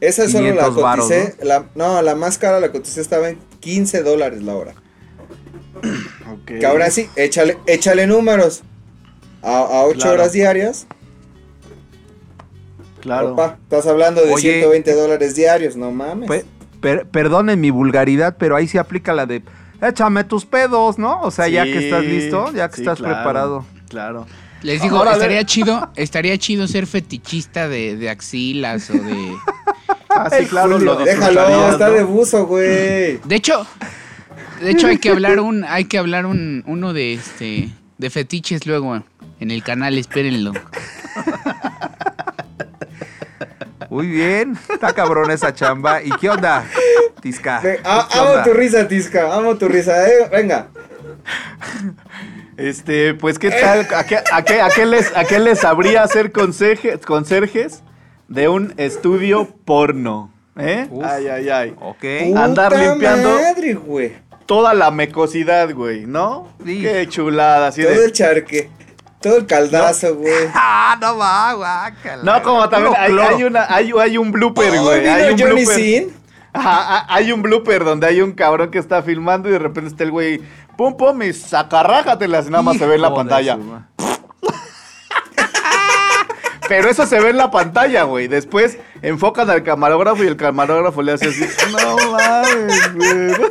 Esa 0.01 0.29
solo 0.29 0.47
la 0.55 0.63
500 0.65 0.83
varos, 0.83 1.09
coticé. 1.09 1.37
la- 1.45 1.67
no, 1.75 2.01
la 2.03 2.15
más 2.15 2.39
cara 2.39 2.61
la 2.61 2.71
coticé 2.73 3.01
estaba 3.01 3.29
en 3.29 3.39
15 3.61 4.03
dólares 4.03 4.43
la 4.43 4.55
hora. 4.55 4.75
Que 6.47 6.65
ahora 6.67 6.91
sí, 6.91 7.07
échale, 7.17 7.59
échale 7.67 8.07
números. 8.07 8.63
A, 9.43 9.59
a 9.59 9.85
8 9.85 9.99
Claro. 9.99 10.13
horas 10.15 10.33
diarias. 10.33 10.87
Claro. 13.01 13.35
Papá, 13.37 13.59
estás 13.63 13.87
hablando 13.87 14.21
de 14.25 14.33
Oye. 14.33 14.43
120 14.43 14.95
dólares 14.95 15.35
diarios, 15.35 15.77
no 15.77 15.91
mames. 15.91 16.29
Pe- 16.29 16.45
per- 16.81 17.07
perdonen 17.09 17.61
mi 17.61 17.71
vulgaridad, 17.71 18.37
pero 18.39 18.57
ahí 18.57 18.69
se 18.69 18.79
aplica 18.79 19.15
la 19.15 19.27
de 19.27 19.43
échame 19.83 20.25
tus 20.25 20.45
pedos, 20.45 20.99
¿no? 20.99 21.21
O 21.23 21.31
sea, 21.31 21.49
ya 21.49 21.65
que 21.65 21.87
estás 21.87 22.05
listo, 22.05 22.53
ya 22.53 22.69
que 22.69 22.77
sí, 22.77 22.83
estás 22.83 22.99
claro, 22.99 23.15
preparado. 23.15 23.65
Claro. 23.89 24.27
Les 24.63 24.83
digo, 24.83 24.99
Ahora, 24.99 25.13
estaría 25.13 25.45
chido, 25.45 25.91
estaría 25.97 26.37
chido 26.37 26.67
ser 26.69 26.87
fetichista 26.87 27.69
de, 27.69 27.97
de 27.97 28.11
axilas 28.11 28.91
o 28.91 28.95
de. 28.95 29.35
Ah, 30.11 30.29
sí, 30.29 30.45
claro, 30.47 30.79
lo 30.79 30.97
Déjalo, 30.97 31.71
está 31.71 31.89
¿no? 31.89 31.95
de 31.95 32.03
buzo, 32.03 32.47
güey. 32.47 33.19
De 33.25 33.37
hecho, 33.37 33.67
de 34.61 34.73
hecho 34.73 34.89
hay 34.89 34.99
que 34.99 35.11
hablar 35.11 35.41
un, 35.41 35.65
hay 35.65 35.85
que 35.85 35.99
hablar 35.99 36.27
un, 36.27 36.65
uno 36.67 36.93
de 36.93 37.15
este, 37.15 37.71
de 37.97 38.11
fetiches 38.11 38.67
luego 38.67 39.03
en 39.39 39.51
el 39.51 39.63
canal, 39.63 39.97
espérenlo. 39.97 40.53
Muy 43.91 44.07
bien, 44.07 44.57
está 44.73 44.93
cabrón 44.93 45.31
esa 45.31 45.53
chamba. 45.53 46.03
¿Y 46.03 46.11
qué 46.13 46.31
onda, 46.31 46.65
Tisca? 47.21 47.61
Ve- 47.61 47.81
a- 47.85 48.09
¿Qué 48.11 48.19
amo 48.19 48.31
onda? 48.31 48.45
tu 48.45 48.53
risa, 48.55 48.87
Tisca. 48.89 49.35
Amo 49.35 49.57
tu 49.57 49.69
risa. 49.69 50.09
eh, 50.09 50.29
venga. 50.31 50.69
Este, 52.57 53.15
pues, 53.15 53.39
¿qué 53.39 53.51
tal? 53.51 53.87
¿A 53.95 54.05
qué, 54.05 54.17
a 54.19 54.43
qué- 54.45 54.61
a 54.61 54.69
qué 54.71 54.87
les, 54.87 55.17
a 55.17 55.25
qué 55.25 55.39
les 55.39 55.61
sabría 55.61 56.03
hacer 56.03 56.31
conserje- 56.33 57.01
conserjes 57.01 57.83
de 58.29 58.49
un 58.49 58.75
estudio 58.77 59.49
porno? 59.65 60.33
¿Eh? 60.59 60.87
Uf. 60.91 61.05
Ay, 61.05 61.29
ay, 61.29 61.49
ay. 61.49 61.75
Ok. 61.81 62.05
Andar 62.37 62.73
Puta 62.73 62.85
limpiando. 62.91 63.31
madre, 63.41 63.75
güey. 63.75 64.13
Toda 64.47 64.75
la 64.75 64.91
mecosidad, 64.91 65.73
güey, 65.73 66.07
¿no? 66.07 66.49
Sí. 66.67 66.83
Qué 66.83 67.07
chulada, 67.09 67.69
así 67.69 67.83
Todo 67.83 67.93
de... 67.93 68.05
el 68.05 68.13
charque. 68.13 68.69
Todo 69.21 69.37
el 69.37 69.47
caldazo, 69.47 70.17
güey. 70.17 70.33
Ah, 70.55 70.97
no 71.01 71.17
va, 71.19 71.53
guácala. 71.55 72.23
No, 72.23 72.43
como 72.43 72.69
también 72.69 72.95
hay, 72.99 73.17
hay 73.19 73.45
una, 73.45 73.67
hay, 73.73 73.93
hay 74.01 74.17
un 74.19 74.33
blooper, 74.33 74.73
Oh, 74.79 74.83
güey. 74.85 75.01
vino 75.01 75.13
hay 75.13 75.33
un 75.33 75.39
Johnny 75.39 75.55
blooper. 75.65 75.75
Sin. 75.77 76.17
Ajá, 76.53 76.97
ha- 76.99 77.15
hay 77.15 77.31
un 77.31 77.43
blooper 77.43 77.85
donde 77.85 78.07
hay 78.09 78.21
un 78.23 78.33
cabrón 78.33 78.71
que 78.71 78.79
está 78.79 79.03
filmando 79.03 79.49
y 79.49 79.53
de 79.53 79.59
repente 79.61 79.91
está 79.91 80.03
el 80.05 80.11
güey, 80.11 80.41
pum, 80.77 80.97
pum, 80.97 81.23
y 81.23 81.33
sacarrájatelas 81.33 82.47
y 82.47 82.51
nada 82.51 82.63
más 82.63 82.77
se 82.77 82.87
ve 82.87 82.97
en 82.97 83.03
la 83.03 83.15
pantalla. 83.15 83.57
su 83.57 84.20
Pero 86.71 86.89
eso 86.89 87.05
se 87.05 87.19
ve 87.19 87.31
en 87.31 87.37
la 87.37 87.51
pantalla, 87.51 88.05
güey. 88.05 88.29
Después 88.29 88.79
enfocan 89.03 89.51
al 89.51 89.65
camarógrafo 89.65 90.23
y 90.23 90.29
el 90.29 90.37
camarógrafo 90.37 91.03
le 91.03 91.11
hace 91.13 91.27
así. 91.31 91.45
No 91.73 91.97
mames, 92.13 92.95
güey. 92.95 93.51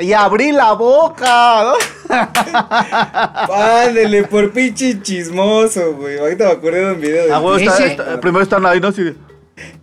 Y 0.00 0.12
abrí 0.12 0.52
la 0.52 0.72
boca, 0.74 1.64
¿no? 2.08 2.14
Ándele, 3.54 4.22
por 4.24 4.52
pinche 4.52 5.00
chismoso, 5.02 5.94
güey. 5.94 6.18
Ahorita 6.18 6.44
me 6.44 6.50
acordé 6.52 6.84
de 6.86 6.92
un 6.92 7.00
video 7.00 7.26
de. 7.26 7.32
Ah, 7.32 7.38
güey, 7.38 7.64
está- 7.66 7.74
Ese- 7.78 7.86
está- 7.92 8.20
primero 8.20 8.42
están 8.42 8.64
ahí, 8.66 8.80
¿no? 8.80 8.92
De- 8.92 9.14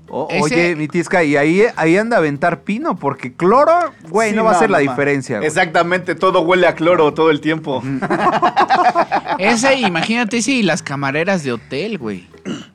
O- 0.07 0.27
Ese- 0.29 0.43
Oye, 0.43 0.75
mi 0.75 0.87
Tisca, 0.87 1.23
y 1.23 1.35
ahí, 1.35 1.63
ahí 1.75 1.97
anda 1.97 2.17
a 2.17 2.19
aventar 2.19 2.61
pino, 2.61 2.95
porque 2.95 3.33
cloro, 3.33 3.73
güey, 4.09 4.29
Sí, 4.31 4.35
no 4.35 4.43
va 4.43 4.51
a 4.51 4.59
ser 4.59 4.69
la 4.69 4.79
no, 4.79 4.85
ma. 4.85 4.91
diferencia, 4.91 5.37
güey. 5.37 5.47
Exactamente, 5.47 6.13
todo 6.15 6.41
huele 6.41 6.67
a 6.67 6.75
cloro 6.75 7.13
todo 7.13 7.31
el 7.31 7.41
tiempo. 7.41 7.81
Ese, 9.39 9.75
imagínate 9.79 10.37
ese 10.37 10.51
y 10.51 10.63
las 10.63 10.81
camareras 10.83 11.43
de 11.43 11.51
hotel, 11.53 11.97
güey. 11.97 12.27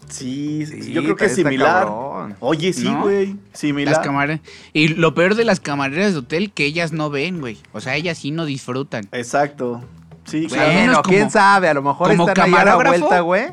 Sí, 0.09 0.67
sí, 0.67 0.83
Sí, 0.83 0.93
yo 0.93 1.03
creo 1.03 1.17
que 1.17 1.27
es 1.27 1.33
está 1.33 1.49
similar. 1.49 1.85
cabrón. 1.87 2.37
Oye, 2.41 2.73
sí, 2.73 2.85
¿No? 2.85 3.03
güey. 3.03 3.37
Similar. 3.53 3.95
Las 3.95 4.05
camareras. 4.05 4.41
Y 4.73 4.89
lo 4.89 5.15
peor 5.15 5.37
de 5.37 5.45
las 5.45 5.61
camareras 5.61 6.13
de 6.13 6.19
hotel 6.19 6.53
que 6.53 6.65
ellas 6.65 6.93
no 6.93 7.11
ven, 7.11 7.41
güey. 7.41 7.59
O 7.73 7.81
sea, 7.81 7.95
ellas 7.97 8.19
sí 8.19 8.31
no 8.33 8.45
disfrutan. 8.45 9.09
Exacto. 9.13 9.83
Sí, 10.25 10.39
Güey, 10.41 10.49
claro. 10.49 10.69
al 10.69 10.75
menos 10.75 10.87
Bueno, 10.87 11.03
como- 11.03 11.17
quién 11.17 11.31
sabe, 11.31 11.69
a 11.69 11.75
lo 11.75 11.83
mejor 11.83 12.09
como 12.09 12.29
están 12.29 12.45
ahí 12.47 12.53
a 12.53 12.57
la 12.59 12.65
camarógrafo. 12.73 12.99
vuelta, 12.99 13.21
güey. 13.21 13.45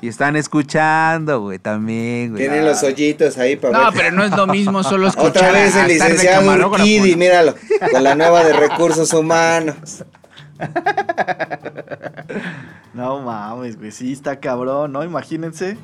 Y 0.00 0.08
están 0.08 0.36
escuchando, 0.36 1.40
güey, 1.40 1.58
también, 1.58 2.30
güey. 2.30 2.42
Tienen 2.44 2.64
los 2.64 2.82
hoyitos 2.82 3.36
ahí 3.38 3.56
para 3.56 3.76
No, 3.76 3.84
ver. 3.86 3.94
pero 3.94 4.16
no 4.16 4.24
es 4.24 4.30
lo 4.30 4.46
mismo 4.46 4.82
solo 4.84 5.08
escuchar 5.08 5.30
Otra 5.30 5.52
vez 5.52 5.74
el 5.74 5.88
licenciado 5.88 6.68
Urquidi, 6.68 7.16
míralo. 7.16 7.54
Con 7.90 8.04
la 8.04 8.14
nueva 8.14 8.44
de 8.44 8.52
recursos 8.52 9.12
humanos. 9.12 10.04
No 12.94 13.20
mames, 13.20 13.78
güey. 13.78 13.92
Sí, 13.92 14.12
está 14.12 14.40
cabrón, 14.40 14.92
¿no? 14.92 15.04
Imagínense. 15.04 15.76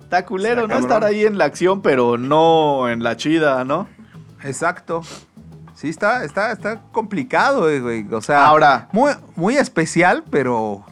Está 0.00 0.24
culero, 0.24 0.62
Está 0.62 0.62
¿no? 0.62 0.68
cabrón. 0.80 0.84
Estar 0.90 1.04
ahí 1.04 1.26
en 1.26 1.36
la 1.36 1.44
acción, 1.44 1.82
pero 1.82 2.16
no 2.16 2.88
en 2.88 3.02
la 3.02 3.16
chida, 3.16 3.64
¿no? 3.64 3.86
Exacto. 4.42 5.02
Sí, 5.74 5.90
está, 5.90 6.24
está, 6.24 6.52
está 6.52 6.80
complicado, 6.92 7.68
eh, 7.68 7.80
güey. 7.80 8.06
O 8.12 8.22
sea, 8.22 8.46
Ahora. 8.46 8.88
muy, 8.92 9.12
muy 9.36 9.56
especial, 9.56 10.24
pero 10.30 10.84
¿Te- 10.86 10.87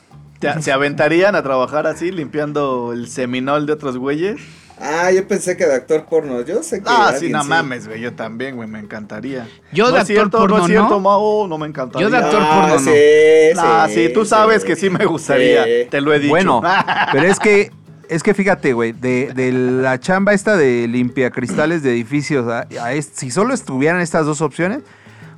¿Se 0.61 0.73
aventarían 0.73 1.35
a 1.35 1.43
trabajar 1.43 1.87
así, 1.87 2.11
limpiando 2.11 2.93
el 2.93 3.09
seminol 3.09 3.67
de 3.67 3.73
otros 3.73 3.97
güeyes? 3.97 4.37
Ah, 4.79 5.11
yo 5.11 5.27
pensé 5.27 5.57
que 5.57 5.65
de 5.65 5.75
actor 5.75 6.05
porno. 6.05 6.43
Yo 6.43 6.63
sé 6.63 6.81
que. 6.81 6.85
Ah, 6.87 7.15
sí, 7.19 7.31
no 7.31 7.43
mames, 7.45 7.89
güey. 7.89 8.01
Yo 8.03 8.13
también, 8.13 8.57
güey. 8.57 8.69
Me 8.69 8.79
encantaría. 8.79 9.49
Yo 9.73 9.85
no 9.87 9.93
de 9.93 9.99
actor 10.01 10.07
cierto, 10.07 10.39
porno, 10.39 10.59
no 10.59 10.65
es 10.65 10.71
cierto, 10.71 10.89
¿no? 10.91 11.01
Mao, 11.01 11.47
no 11.49 11.57
me 11.57 11.67
encantaría. 11.67 12.07
Yo 12.07 12.11
de 12.11 12.19
actor 12.19 12.43
Ah, 12.43 12.61
porno, 12.61 12.75
no. 12.75 12.79
sí, 12.81 12.91
Ah, 13.59 13.89
sí, 13.91 14.11
tú 14.13 14.27
sabes 14.27 14.61
sí. 14.63 14.69
que 14.69 14.77
sí 14.77 14.91
me 14.91 15.07
gustaría. 15.07 15.65
Sí. 15.65 15.71
Te 15.91 16.01
lo 16.03 16.13
he 16.13 16.19
dicho. 16.19 16.29
bueno. 16.31 16.61
pero 17.13 17.27
es 17.27 17.39
que, 17.41 17.71
es 18.11 18.23
que 18.23 18.35
fíjate, 18.35 18.75
güey, 18.75 18.93
de, 18.93 19.33
de 19.35 19.51
la 19.53 19.99
chamba 19.99 20.35
esta 20.35 20.59
de 20.59 20.87
limpia 20.89 21.31
cristales 21.31 21.83
de 21.83 21.93
edificios, 21.93 22.47
a- 22.47 22.67
a 22.83 22.93
es- 22.93 23.11
si 23.15 23.31
solo 23.31 23.55
estuvieran 23.55 24.03
estas 24.03 24.27
dos 24.27 24.43
opciones, 24.43 24.81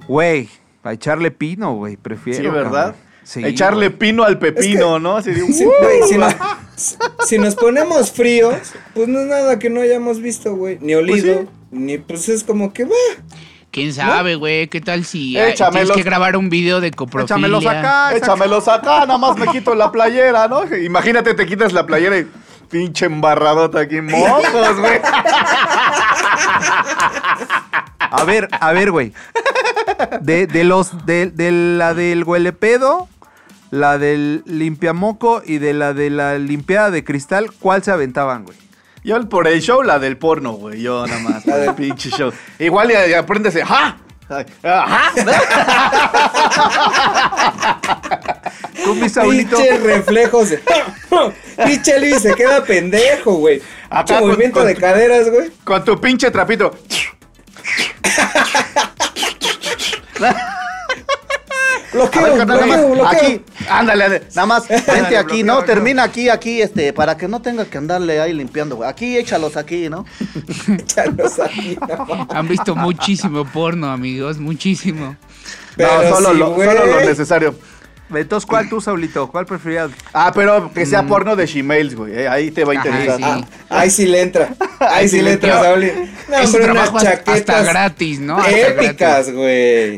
güey, 0.09 0.49
a 0.83 0.93
echarle 0.93 1.31
pino, 1.31 1.75
güey, 1.75 1.97
prefiero. 1.97 2.41
Sí, 2.43 2.49
¿verdad? 2.49 2.87
cabrón. 2.97 3.08
Sí, 3.29 3.45
Echarle 3.45 3.89
güey. 3.89 3.99
pino 3.99 4.25
al 4.25 4.39
pepino, 4.39 4.99
¿no? 4.99 5.19
Así 5.19 5.33
de, 5.33 5.41
Sí, 5.53 5.67
güey, 5.67 6.03
si, 6.09 6.17
nos, 6.17 6.35
si 7.27 7.37
nos 7.37 7.55
ponemos 7.57 8.11
fríos, 8.11 8.57
pues 8.95 9.07
no 9.07 9.21
es 9.21 9.27
nada 9.27 9.59
que 9.59 9.69
no 9.69 9.83
hayamos 9.83 10.23
visto, 10.23 10.57
güey. 10.57 10.79
Ni 10.81 10.95
olido, 10.95 11.43
sí. 11.43 11.49
ni 11.71 11.99
pues 11.99 12.31
es 12.31 12.43
como 12.43 12.73
que 12.73 12.85
va. 12.85 12.97
¿Quién 13.71 13.93
sabe, 13.93 14.37
güey? 14.37 14.69
¿Qué 14.69 14.81
tal 14.81 15.05
si 15.05 15.37
tienes 15.73 15.91
que 15.91 16.03
grabar 16.03 16.39
un 16.39 16.49
video 16.49 16.81
de 16.81 16.91
coprofilia? 16.91 17.37
Échamelos 17.37 17.67
acá. 17.67 18.17
Échamelos 18.17 18.67
acá, 18.67 19.01
nada 19.01 19.19
más 19.19 19.37
me 19.37 19.47
quito 19.49 19.75
la 19.75 19.93
playera, 19.93 20.49
¿no? 20.49 20.65
Imagínate, 20.75 21.35
te 21.35 21.45
quitas 21.45 21.75
la 21.75 21.85
playera 21.85 22.19
y 22.19 22.27
pinche 22.71 23.05
embarradota 23.05 23.81
aquí, 23.81 24.01
mocos, 24.01 24.81
güey. 24.81 25.01
A 28.11 28.25
ver, 28.25 28.49
a 28.59 28.73
ver, 28.73 28.91
güey. 28.91 29.13
De, 30.23 30.47
de 30.47 30.65
los, 30.65 31.05
de, 31.05 31.27
de 31.27 31.53
la 31.53 31.93
del 31.93 32.25
huelepedo, 32.25 33.07
la 33.71 33.99
del 33.99 34.43
limpiamoco 34.47 35.43
y 35.45 35.59
de 35.59 35.73
la 35.75 35.93
de 35.95 36.11
la 36.11 36.39
limpiada 36.39 36.91
de 36.91 37.05
cristal, 37.05 37.51
¿cuál 37.59 37.83
se 37.83 37.91
aventaban, 37.91 38.45
güey? 38.45 38.57
Yo 39.05 39.21
por 39.29 39.47
el 39.47 39.61
show, 39.63 39.83
la 39.83 39.99
del 39.99 40.17
porno, 40.19 40.53
güey. 40.53 40.81
Yo 40.83 41.07
nada 41.07 41.21
más, 41.21 41.47
La 41.47 41.57
del- 41.59 41.75
pinche 41.75 42.11
show. 42.11 42.33
Igual 42.59 42.89
ya 43.09 43.19
aprendes, 43.21 43.57
¡ajá! 43.63 43.97
Ay, 44.29 44.45
¡Ajá! 44.63 45.13
Tú, 48.85 48.95
mi 49.01 49.09
Saulito. 49.09 49.57
Pinches 49.57 49.83
reflejos. 49.83 50.51
de- 50.51 50.63
Pinche 51.65 51.99
Luis 52.01 52.21
se 52.21 52.35
queda 52.35 52.63
pendejo, 52.65 53.35
güey. 53.37 53.63
Acá 53.89 54.05
Pinche 54.05 54.15
con- 54.21 54.29
movimiento 54.29 54.59
con- 54.61 54.67
de 54.69 54.75
caderas, 54.77 55.31
güey. 55.31 55.51
Con 55.65 55.85
tu 55.85 55.99
pinche 56.01 56.31
trapito. 56.31 56.77
Bloqueo, 61.93 62.21
A 62.21 62.29
ver, 62.29 62.39
carnal, 62.39 62.47
nada 62.47 62.67
bloqueo, 62.67 62.89
más, 62.89 62.97
bloqueo. 62.99 63.07
aquí, 63.29 63.45
ándale, 63.69 64.05
ándale, 64.05 64.23
nada 64.35 64.47
más, 64.47 64.69
vente 64.69 65.17
aquí, 65.17 65.43
bloqueo, 65.43 65.45
¿no? 65.47 65.53
bloqueo. 65.57 65.75
Termina 65.75 66.03
aquí, 66.03 66.29
aquí, 66.29 66.61
este, 66.61 66.93
para 66.93 67.17
que 67.17 67.29
no 67.29 67.41
tenga 67.41 67.65
que 67.65 67.79
andarle 67.79 68.21
ahí 68.21 68.33
limpiando, 68.35 68.77
güey. 68.77 68.89
Aquí, 68.89 69.17
échalos 69.17 69.57
aquí, 69.57 69.89
¿no? 69.89 70.05
Échalos 70.69 71.39
ahí, 71.39 71.79
no. 71.89 72.29
Han 72.31 72.49
visto 72.49 72.77
muchísimo 72.77 73.45
porno, 73.47 73.91
amigos, 73.91 74.39
muchísimo. 74.39 75.17
Pero 75.77 76.03
no, 76.03 76.15
solo, 76.17 76.29
sí, 76.31 76.37
lo, 76.39 76.55
solo 76.57 76.87
lo 76.87 77.01
necesario. 77.01 77.55
Entonces, 78.15 78.47
¿cuál 78.47 78.69
tú, 78.69 78.81
Saulito? 78.81 79.29
¿Cuál 79.31 79.45
preferías? 79.47 79.91
Ah, 80.15 80.33
pero 80.35 80.73
que 80.73 80.87
sea 80.87 81.03
porno 81.07 81.37
de 81.37 81.47
Shemales, 81.47 81.95
güey. 81.95 82.19
eh, 82.21 82.29
Ahí 82.29 82.51
te 82.51 82.65
va 82.65 82.73
a 82.73 82.79
Ajá, 82.81 82.89
interesar. 82.89 83.19
sí. 83.39 83.45
Ah, 83.69 83.81
ahí 83.81 83.91
sí 83.91 84.07
le 84.07 84.23
entra. 84.23 84.49
Ahí 84.81 85.09
sí 85.09 85.21
le 85.21 85.33
entra, 85.33 85.57
Yo- 85.57 85.63
Sauli. 85.63 85.93
No, 86.29 86.37
hombre, 86.39 86.61
unas 86.63 86.73
trabajo 86.73 86.97
hasta- 86.99 87.11
chaquetas 87.25 87.67
gratis, 87.69 88.21
¿no? 88.21 88.39
Hasta 88.39 88.51
épicas, 88.51 89.31
güey. 89.33 89.97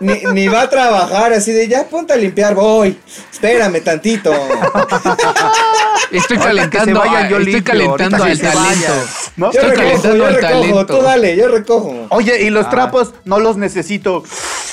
Ni, 0.00 0.14
ni 0.32 0.48
va 0.48 0.62
a 0.62 0.70
trabajar 0.70 1.32
así 1.32 1.52
de 1.52 1.66
ya 1.68 1.84
ponte 1.84 2.12
a 2.12 2.16
limpiar, 2.16 2.54
voy. 2.54 2.98
Espérame 3.32 3.80
tantito. 3.82 4.32
Estoy 6.12 6.38
calentando, 6.38 6.98
vayan, 7.00 7.26
a- 7.26 7.28
yo 7.30 7.36
estoy 7.38 7.52
limpio, 7.54 7.72
calentando 7.72 8.24
al 8.24 8.38
talento. 8.40 8.92
¿No? 9.36 9.52
Yo 9.52 9.60
Estoy 9.60 9.70
recojo, 9.76 9.86
calentando 10.02 10.16
yo 10.16 10.26
al 10.26 10.34
recojo. 10.34 10.52
talento. 10.60 10.86
Tú 10.86 11.02
dale, 11.02 11.36
yo 11.36 11.48
recojo. 11.48 12.06
Oye, 12.10 12.42
y 12.42 12.50
los 12.50 12.66
Ah. 12.66 12.70
trapos 12.70 13.14
no 13.24 13.38
los 13.40 13.56
necesito. 13.56 14.22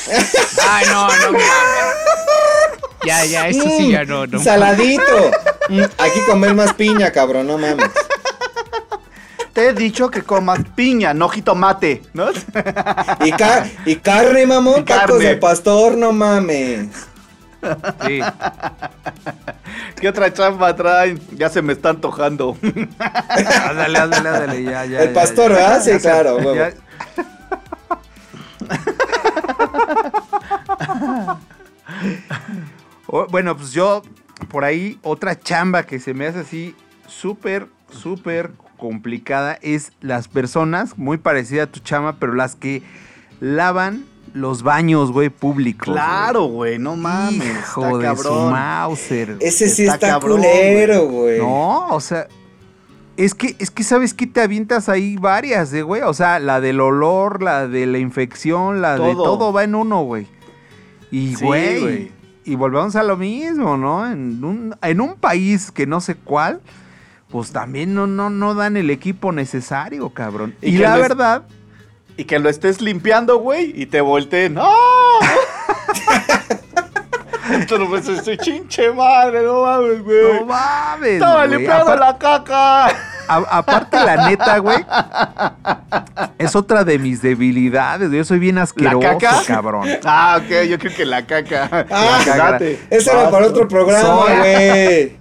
Ay, 0.70 0.86
no, 0.90 1.08
no 1.08 1.38
Ya, 3.06 3.24
ya, 3.26 3.48
esto 3.48 3.64
sí 3.78 3.92
ya 3.92 4.04
no, 4.06 4.26
no. 4.28 4.40
Mm, 4.40 4.44
Saladito. 4.44 5.32
Mm, 5.70 5.82
Aquí 5.98 6.20
comer 6.28 6.54
más 6.54 6.74
piña, 6.74 7.12
cabrón, 7.12 7.48
no 7.48 7.58
mames. 7.58 7.90
Te 9.54 9.70
he 9.70 9.74
dicho 9.74 10.10
que 10.12 10.22
comas 10.22 10.60
piña, 10.76 11.14
no 11.16 11.30
jitomate, 11.30 12.04
¿no? 12.14 12.28
Y, 13.26 13.32
ca- 13.32 13.68
y 13.86 13.96
carne, 13.96 14.46
mamón, 14.46 14.82
Y 14.82 14.84
tacos 14.84 15.12
carne. 15.18 15.26
de 15.26 15.36
pastor, 15.38 15.98
no 15.98 16.12
mames. 16.12 16.88
Sí. 18.06 18.20
¿Qué 20.00 20.08
otra 20.10 20.32
chamba 20.32 20.76
traen? 20.76 21.20
Ya 21.36 21.50
se 21.50 21.64
me 21.64 21.74
está 21.74 21.90
antojando. 21.90 22.56
Ándale, 23.68 23.98
ándale, 24.00 24.30
ándale, 24.30 24.64
ya, 24.64 24.86
ya. 24.86 25.02
El 25.02 25.08
ya, 25.10 25.14
pastor, 25.14 25.52
ya. 25.52 25.58
¿verdad? 25.58 25.82
Sí, 25.84 25.90
Ya 25.90 26.00
se- 26.00 26.02
claro, 26.08 26.36
huevo. 26.38 26.66
Bueno, 33.26 33.58
pues 33.58 33.72
yo, 33.72 34.04
por 34.50 34.64
ahí, 34.64 35.00
otra 35.02 35.40
chamba 35.40 35.84
que 35.84 36.00
se 36.00 36.14
me 36.14 36.28
hace 36.28 36.40
así 36.40 36.76
súper, 37.08 37.68
súper 37.90 38.52
complicada 38.78 39.58
es 39.62 39.92
las 40.02 40.28
personas, 40.28 40.98
muy 40.98 41.18
parecida 41.18 41.64
a 41.64 41.68
tu 41.68 41.80
chamba, 41.80 42.18
pero 42.20 42.34
las 42.36 42.56
que 42.56 42.84
lavan 43.40 44.06
los 44.34 44.62
baños, 44.62 45.12
güey, 45.12 45.30
públicos. 45.30 45.94
Claro, 45.94 46.44
güey, 46.46 46.78
no 46.78 46.96
mames. 46.96 47.48
Hijo 47.60 47.86
está 47.86 47.98
de 47.98 48.18
su 48.18 48.24
cabrón. 48.24 48.52
Mauser. 48.52 49.36
güey. 49.38 49.48
Ese 49.48 49.70
sí 49.70 49.84
Está 49.84 49.96
está, 49.96 50.08
cabrón, 50.10 50.42
culero, 50.42 51.08
güey. 51.08 51.40
No, 51.40 51.88
o 51.88 52.00
sea, 52.00 52.28
Es 53.16 53.34
que, 53.34 53.56
es 53.58 53.72
que 53.72 53.84
sabes 53.84 54.14
que 54.14 54.28
te 54.28 54.42
avientas 54.42 54.90
ahí 54.90 55.16
varias, 55.18 55.74
eh, 55.74 55.82
güey. 55.82 56.04
O 56.04 56.14
sea, 56.14 56.38
la 56.40 56.62
del 56.62 56.80
olor, 56.82 57.42
la 57.42 57.68
de 57.68 57.88
la 57.88 57.98
infección, 57.98 58.80
la 58.82 58.94
de 58.94 59.14
Todo. 59.14 59.24
todo 59.24 59.54
va 59.54 59.64
en 59.64 59.74
uno, 59.74 60.04
güey. 60.04 60.28
Y, 61.10 61.36
Sí, 61.36 61.44
güey. 61.44 62.12
Y 62.48 62.56
volvemos 62.56 62.96
a 62.96 63.04
lo 63.04 63.18
mismo, 63.18 63.76
¿no? 63.76 64.10
En 64.10 64.44
un, 64.44 64.76
en 64.82 65.02
un 65.02 65.16
país 65.16 65.70
que 65.70 65.86
no 65.86 66.00
sé 66.00 66.16
cuál, 66.16 66.62
pues 67.30 67.52
también 67.52 67.94
no, 67.94 68.08
no, 68.08 68.30
no 68.30 68.56
dan 68.56 68.78
el 68.78 68.90
equipo 68.90 69.34
necesario, 69.34 70.10
cabrón. 70.12 70.56
Y 70.62 70.78
la 70.78 70.96
verdad, 70.96 71.44
Y 72.16 72.24
que 72.24 72.40
lo 72.40 72.50
estés 72.50 72.82
limpiando, 72.82 73.38
güey, 73.40 73.74
y 73.76 73.86
te 73.86 74.00
volteen. 74.00 74.54
¡No! 74.56 74.72
Esto 77.52 77.78
no 77.78 77.88
pues 77.90 78.08
estoy 78.08 78.38
chinche 78.38 78.92
madre, 78.92 79.44
no 79.44 79.64
mames, 79.64 80.04
güey. 80.04 80.34
no 80.40 80.46
mames. 80.46 81.14
Estaba 81.14 81.46
limpiando 81.46 81.96
la 81.96 82.18
caca. 82.18 82.96
A- 83.28 83.58
aparte, 83.58 83.98
la 83.98 84.28
neta, 84.30 84.58
güey, 84.60 84.78
es 86.38 86.56
otra 86.56 86.84
de 86.84 86.98
mis 87.00 87.22
debilidades. 87.22 88.12
Yo 88.12 88.24
soy 88.24 88.40
bien 88.40 88.58
asqueroso, 88.58 89.00
caca? 89.20 89.42
cabrón. 89.46 89.88
Ah, 90.06 90.40
ok, 90.42 90.68
yo 90.68 90.78
creo 90.80 90.96
que 90.96 91.06
la 91.06 91.26
caca. 91.26 91.86
Ah, 91.92 92.24
Date. 92.26 92.80
Ese 92.90 93.12
era 93.12 93.30
para 93.30 93.48
otro 93.48 93.68
programa, 93.68 94.26
güey. 94.40 95.18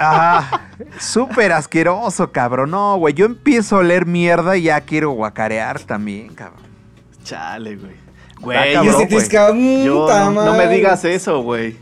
Ah, 0.00 0.60
súper 0.98 1.52
asqueroso, 1.52 2.30
cabrón. 2.32 2.70
No, 2.70 2.96
güey, 2.98 3.14
yo 3.14 3.26
empiezo 3.26 3.76
a 3.76 3.78
oler 3.80 4.04
mierda 4.06 4.56
y 4.56 4.62
ya 4.64 4.80
quiero 4.80 5.10
guacarear 5.10 5.80
también, 5.80 6.34
cabrón. 6.34 6.60
Chale, 7.24 7.76
güey. 7.76 7.92
Güey, 8.40 8.74
cabrón, 9.30 9.58
mm, 9.58 9.84
yo, 9.84 10.06
no, 10.30 10.44
no 10.44 10.52
me 10.54 10.68
digas 10.68 11.04
eso, 11.04 11.40
güey. 11.42 11.76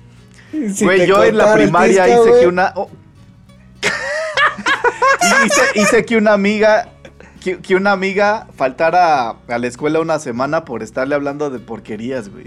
Si 0.73 0.85
Güey, 0.85 1.07
yo 1.07 1.25
en 1.25 1.37
la 1.37 1.53
primaria 1.55 2.05
tisca, 2.05 2.21
hice 2.21 2.29
güey. 2.31 2.41
que 2.43 2.47
una. 2.47 2.73
oh. 2.77 2.89
Hice, 5.47 5.63
hice 5.81 6.05
que 6.05 6.17
una 6.17 6.33
amiga. 6.33 6.91
Que, 7.43 7.59
que 7.59 7.75
una 7.75 7.93
amiga 7.93 8.47
faltara 8.57 9.29
a 9.49 9.59
la 9.59 9.67
escuela 9.67 10.01
una 10.01 10.19
semana 10.19 10.65
por 10.65 10.83
estarle 10.83 11.15
hablando 11.15 11.51
de 11.51 11.59
porquerías, 11.59 12.31
güey. 12.31 12.47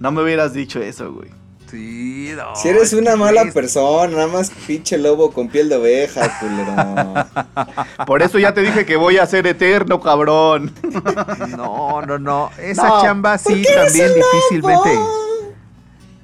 No 0.00 0.10
me 0.10 0.22
hubieras 0.22 0.54
dicho 0.54 0.80
eso, 0.80 1.12
güey. 1.12 1.28
Sí, 1.70 2.32
no. 2.34 2.56
Si 2.56 2.68
eres 2.68 2.94
una 2.94 3.14
mala 3.14 3.44
persona, 3.52 4.10
nada 4.16 4.26
más 4.28 4.50
pinche 4.66 4.96
lobo 4.96 5.32
con 5.32 5.48
piel 5.48 5.68
de 5.68 5.76
oveja, 5.76 6.38
culero. 6.40 7.26
Por 8.06 8.22
eso 8.22 8.38
ya 8.38 8.54
te 8.54 8.62
dije 8.62 8.86
que 8.86 8.96
voy 8.96 9.18
a 9.18 9.26
ser 9.26 9.46
eterno, 9.46 10.00
cabrón. 10.00 10.72
No, 11.50 12.00
no, 12.00 12.18
no. 12.18 12.50
Esa 12.58 12.88
No. 12.88 13.02
chamba 13.02 13.36
sí 13.36 13.52
¿Por 13.52 13.62
qué 13.62 13.68
eres 13.70 13.92
también 13.92 14.12
difícilmente. 14.14 14.98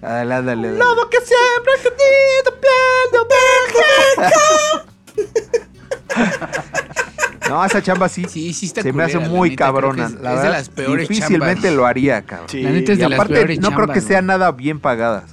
Dale, 0.01 0.31
dale, 0.31 0.47
dale. 0.47 0.79
Lobo 0.79 1.11
que 1.11 1.18
siempre 1.18 1.72
ha 1.75 1.83
tenido 1.83 2.61
piel 2.62 3.11
de 3.12 3.18
oveja. 3.18 4.85
No, 7.49 7.63
esa 7.63 7.83
chamba 7.83 8.09
sí. 8.09 8.25
Sí, 8.27 8.55
sí 8.55 8.67
está 8.67 8.81
Se 8.81 8.91
me 8.93 9.03
hace 9.05 9.21
la 9.21 9.29
muy 9.29 9.51
neta, 9.51 9.67
cabrona. 9.67 10.07
es- 10.07 10.15
la 10.15 10.35
es 10.35 10.43
de 10.43 10.49
las 10.49 10.69
peores 10.71 11.07
Difícilmente 11.09 11.55
chambas. 11.69 11.73
lo 11.75 11.87
haría, 11.87 12.23
cabrón. 12.23 12.49
Sí. 12.49 12.63
La 12.63 12.71
neta 12.71 12.93
es 12.93 12.99
Y 12.99 13.03
de 13.03 13.09
las 13.11 13.19
aparte, 13.19 13.35
peores 13.35 13.61
no 13.61 13.71
creo 13.73 13.87
que 13.89 14.01
sean 14.01 14.25
güey. 14.27 14.39
nada 14.39 14.51
bien 14.53 14.81
pagadas. 14.81 15.25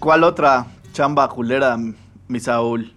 ¿Cuál 0.00 0.24
otra 0.24 0.66
chamba 0.92 1.28
culera, 1.28 1.78
mi 2.26 2.40
Saúl? 2.40 2.92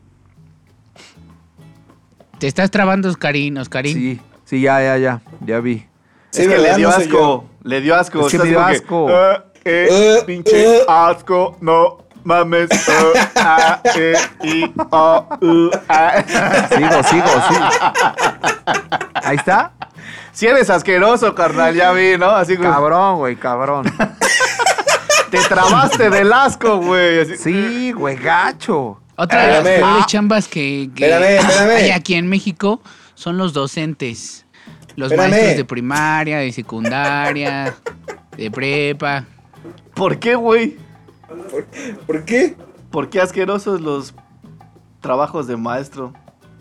Te 2.39 2.47
estás 2.47 2.71
trabando, 2.71 3.07
Oscarín, 3.09 3.57
Oscarín. 3.59 3.93
Sí, 3.93 4.19
sí, 4.45 4.61
ya, 4.61 4.81
ya, 4.81 4.97
ya. 4.97 5.21
Ya 5.45 5.59
vi. 5.59 5.85
Sí, 6.31 6.41
es 6.41 6.47
que 6.47 6.57
le 6.57 6.75
dio 6.75 6.89
No 6.89 6.95
asco. 6.95 7.45
Le 7.63 7.81
dio 7.81 7.95
asco. 7.95 8.25
Es 8.25 8.31
que 8.31 8.37
me 8.39 8.45
dio 8.45 8.59
asco. 8.61 9.09
eh, 9.09 9.41
eh, 9.63 9.87
Eh, 9.91 10.23
pinche 10.25 10.81
asco. 10.87 11.55
No 11.61 11.99
mames. 12.25 12.69
eh, 12.71 13.13
ah, 13.35 13.79
eh, 13.95 14.13
y, 14.43 14.71
oh, 14.91 15.25
uh, 15.41 15.69
ah. 15.87 16.23
Sigo, 16.69 17.03
sigo, 17.03 17.27
sigo. 17.47 17.69
Ahí 19.23 19.37
está. 19.37 19.71
Si 20.33 20.45
eres 20.47 20.69
asqueroso, 20.69 21.33
carnal, 21.33 21.73
ya 21.73 21.91
vi, 21.93 22.17
¿no? 22.17 22.31
Así 22.31 22.57
como. 22.57 22.69
Cabrón, 22.69 23.17
güey, 23.19 23.35
cabrón. 23.37 23.85
Te 25.31 25.37
trabaste 25.47 26.09
del 26.09 26.31
asco, 26.33 26.77
güey. 26.77 27.21
así. 27.21 27.37
Sí, 27.37 27.91
güey, 27.93 28.17
gacho. 28.17 28.99
Otra 29.15 29.43
de 29.47 29.53
las 29.53 29.63
peores 29.63 29.83
Ah. 30.01 30.05
chambas 30.07 30.47
que, 30.49 30.89
que 30.93 31.05
Espérame, 31.05 31.39
espérame. 31.39 31.75
hay 31.83 31.91
aquí 31.91 32.15
en 32.15 32.27
México 32.27 32.81
son 33.13 33.37
los 33.37 33.53
docentes. 33.53 34.45
Los 34.97 35.11
Espérame. 35.11 35.31
maestros 35.31 35.57
de 35.57 35.65
primaria, 35.65 36.37
de 36.39 36.51
secundaria, 36.51 37.73
de 38.35 38.51
prepa. 38.51 39.23
¿Por 39.93 40.19
qué, 40.19 40.35
güey? 40.35 40.77
¿Por 42.05 42.25
qué? 42.25 42.55
¿Por 42.91 43.09
qué 43.09 43.21
asquerosos 43.21 43.81
los 43.81 44.13
trabajos 45.01 45.47
de 45.47 45.57
maestro? 45.57 46.13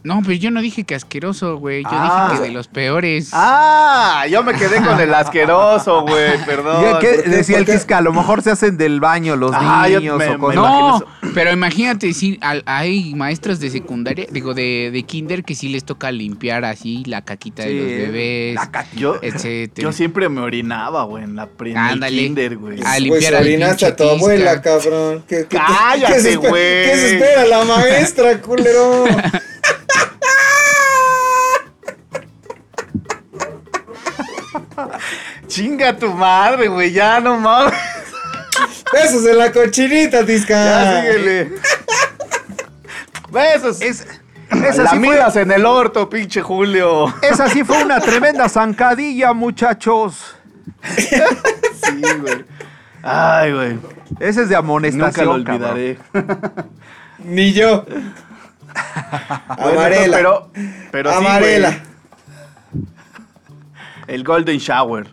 No, 0.05 0.20
pero 0.22 0.34
yo 0.34 0.50
no 0.50 0.61
dije 0.61 0.84
que 0.84 0.94
asqueroso, 0.94 1.57
güey. 1.57 1.82
Yo 1.82 1.88
Ah. 1.90 2.28
dije 2.28 2.42
que 2.42 2.48
de 2.48 2.52
los 2.55 2.68
peores. 2.68 3.30
Ah, 3.32 4.26
yo 4.30 4.42
me 4.44 4.52
quedé 4.52 4.82
con 4.82 5.00
el 5.00 5.14
asqueroso, 5.14 6.02
güey, 6.02 6.32
perdón. 6.46 6.82
¿Y 6.82 6.84
¿Qué 6.84 6.90
¿por 7.14 7.22
qué? 7.24 7.30
decía 7.30 7.57
el 7.57 7.64
¿Por 7.64 7.72
qué? 7.72 7.78
Fisca? 7.78 7.98
A 7.98 8.00
lo 8.02 8.12
mejor 8.12 8.42
se 8.42 8.50
hacen 8.50 8.76
del 8.76 9.00
baño 9.00 9.34
los 9.34 9.52
Ah, 9.55 9.86
niños 9.88 10.18
me- 10.18 10.28
o 10.28 10.38
cosas. 10.38 10.57
no, 10.57 11.05
pero 11.32 11.52
imagínate, 11.52 12.12
sí, 12.12 12.38
al- 12.42 12.62
hay 12.66 13.14
maestros 13.14 13.61
de 13.61 13.70
secundaria, 13.70 14.26
digo, 14.30 14.52
de, 14.52 14.90
de 14.92 15.02
kinder 15.05 15.42
que 15.42 15.55
sí 15.55 15.70
les 15.70 15.84
toca 15.84 16.12
limpiar 16.12 16.66
así 16.66 17.02
la 17.07 17.22
caquita 17.22 17.62
de 17.62 17.72
los 17.72 17.86
bebés, 17.86 18.55
la 18.57 18.70
caquita. 18.70 19.00
Yo, 19.00 19.16
etcétera. 19.22 19.82
yo 19.88 19.92
siempre 19.92 20.28
me 20.28 20.42
orinaba, 20.42 21.05
güey, 21.05 21.24
en 21.24 21.34
la 21.34 21.46
primera 21.46 21.94
kinder, 22.09 22.59
güey. 22.59 22.78
A 22.82 22.84
Pues 22.84 23.00
limpiar 23.00 23.34
al 23.36 23.42
orinaste 23.44 23.86
a 23.86 23.96
tu 23.96 24.05
abuela, 24.05 24.61
cabrón. 24.61 25.24
¿Qué, 25.26 25.46
qué- 25.48 25.57
Cállate, 25.57 26.36
güey. 26.36 26.52
¿Qué 26.84 26.92
se 26.94 27.14
espera 27.16 27.46
la 27.46 27.64
maestra, 27.64 28.38
culero? 28.42 29.07
Chinga 35.55 35.96
tu 35.96 36.12
madre, 36.12 36.66
güey, 36.66 36.90
ya 36.90 37.20
no 37.20 37.38
mames. 37.38 37.74
Besos 38.92 39.24
en 39.24 39.38
la 39.38 39.52
cochinita, 39.52 40.26
Tisca. 40.26 40.52
Ya 40.52 41.00
síguele. 41.02 41.52
Besos. 43.30 43.80
Es, 43.80 44.05
esa, 44.50 44.82
la 44.82 44.90
sí 44.90 44.98
fue, 44.98 45.42
en 45.42 45.52
el 45.52 45.64
orto, 45.64 46.09
pinche 46.11 46.42
Julio. 46.42 47.12
esa 47.22 47.48
sí 47.48 47.62
fue 47.62 47.84
una 47.84 48.00
tremenda 48.00 48.48
zancadilla, 48.48 49.32
muchachos. 49.32 50.34
Sí, 50.86 52.00
güey. 52.20 52.44
Ay, 53.02 53.52
güey. 53.52 53.78
Ese 54.18 54.42
es 54.42 54.48
de 54.48 54.57
amonestación, 54.57 55.07
Nunca 55.07 55.22
lo 55.24 55.44
cabrón. 55.44 55.70
olvidaré. 55.70 55.98
Ni 57.18 57.52
yo. 57.52 57.84
Bueno, 59.57 59.70
Amarela. 59.80 60.16
pero, 60.16 60.50
pero 60.90 61.11
sí, 61.12 61.16
Amarela. 61.16 61.68
güey. 61.70 61.82
El 64.09 64.24
Golden 64.24 64.59
Shower. 64.59 65.07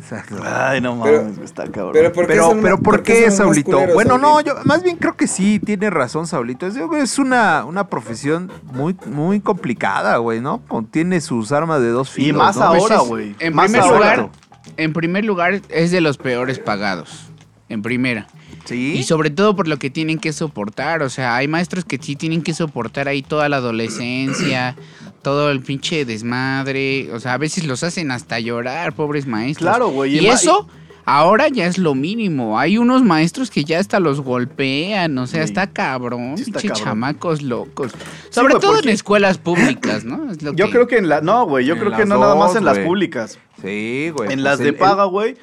Exacto. 0.00 0.36
Ay, 0.44 0.80
no 0.80 0.98
Pero- 1.02 1.22
mames, 1.24 1.38
está 1.38 1.64
cabrón. 1.70 1.92
Pero 1.92 2.12
¿por 2.12 2.26
qué 2.26 2.32
Pero, 2.32 2.46
son- 2.46 2.62
pero 2.62 2.78
¿por 2.78 3.02
qué, 3.02 3.26
más 3.26 3.36
Saulito? 3.36 3.78
Bueno, 3.94 4.16
no, 4.18 4.40
yo 4.40 4.54
más 4.64 4.82
bien 4.82 4.96
creo 4.96 5.16
que 5.16 5.26
sí, 5.26 5.60
tiene 5.60 5.90
razón, 5.90 6.26
Saulito. 6.26 6.66
Es, 6.66 6.76
es 6.76 7.18
una, 7.18 7.64
una 7.64 7.86
profesión 7.88 8.50
muy, 8.72 8.96
muy 9.06 9.40
complicada, 9.40 10.16
güey, 10.16 10.40
¿no? 10.40 10.62
Tiene 10.90 11.20
sus 11.20 11.52
armas 11.52 11.80
de 11.80 11.88
dos 11.90 12.10
y 12.18 12.22
filos. 12.26 12.38
más 12.38 12.56
¿no? 12.56 12.62
ahora, 12.64 12.80
Pues 12.80 13.02
es- 13.02 13.08
güey. 13.08 13.36
En 13.38 13.54
Más 13.54 13.66
primer 13.70 13.82
ahora. 13.82 14.16
lugar, 14.16 14.30
en 14.76 14.92
primer 14.92 15.24
lugar 15.24 15.60
es 15.68 15.90
de 15.90 16.00
los 16.00 16.16
peores 16.18 16.58
pagados. 16.58 17.26
En 17.68 17.82
primera. 17.82 18.26
Sí. 18.64 18.94
Y 18.96 19.02
sobre 19.04 19.30
todo 19.30 19.54
por 19.56 19.68
lo 19.68 19.78
que 19.78 19.90
tienen 19.90 20.18
que 20.18 20.32
soportar. 20.32 21.02
O 21.02 21.08
sea, 21.08 21.36
hay 21.36 21.46
maestros 21.48 21.84
que 21.84 21.98
sí 21.98 22.14
tienen 22.16 22.42
que 22.42 22.52
soportar 22.54 23.08
ahí 23.08 23.22
toda 23.22 23.48
la 23.48 23.56
adolescencia, 23.56 24.76
todo 25.22 25.50
el 25.50 25.60
pinche 25.60 26.04
desmadre. 26.04 27.12
O 27.12 27.20
sea, 27.20 27.34
a 27.34 27.38
veces 27.38 27.64
los 27.64 27.82
hacen 27.82 28.10
hasta 28.10 28.40
llorar, 28.40 28.94
pobres 28.94 29.26
maestros. 29.26 29.68
Claro, 29.68 29.88
güey, 29.88 30.18
y 30.18 30.26
eso 30.26 30.66
ahora 31.04 31.48
ya 31.48 31.66
es 31.66 31.76
lo 31.78 31.94
mínimo. 31.94 32.58
Hay 32.58 32.78
unos 32.78 33.02
maestros 33.02 33.50
que 33.50 33.64
ya 33.64 33.78
hasta 33.80 34.00
los 34.00 34.20
golpean. 34.20 35.16
O 35.18 35.26
sea, 35.26 35.42
Sí. 35.42 35.44
está 35.50 35.66
cabrón. 35.66 36.36
Sí 36.36 36.44
está 36.44 36.60
pinche 36.60 36.68
cabrón. 36.68 36.84
chamacos 36.84 37.42
locos. 37.42 37.92
Sobre 38.30 38.54
todo 38.54 38.74
porque- 38.74 38.88
en 38.88 38.94
escuelas 38.94 39.38
públicas, 39.38 40.04
¿no? 40.04 40.30
Es 40.30 40.42
lo 40.42 40.52
Yo 40.54 40.70
creo 40.70 40.86
que 40.86 40.98
en 40.98 41.08
la. 41.08 41.20
No, 41.20 41.46
güey. 41.46 41.66
Yo 41.66 41.74
En 41.74 41.80
creo 41.80 41.96
que 41.96 42.06
no 42.06 42.18
nada 42.18 42.34
más 42.34 42.54
en 42.56 42.64
las 42.64 42.78
públicas. 42.78 43.38
Sí, 43.60 44.10
güey. 44.14 44.30
en 44.32 44.36
pues 44.36 44.38
las 44.38 44.58
de 44.58 44.72
paga, 44.72 45.04
güey. 45.04 45.36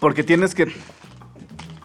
Porque 0.00 0.22
tienes 0.22 0.54
que 0.54 0.72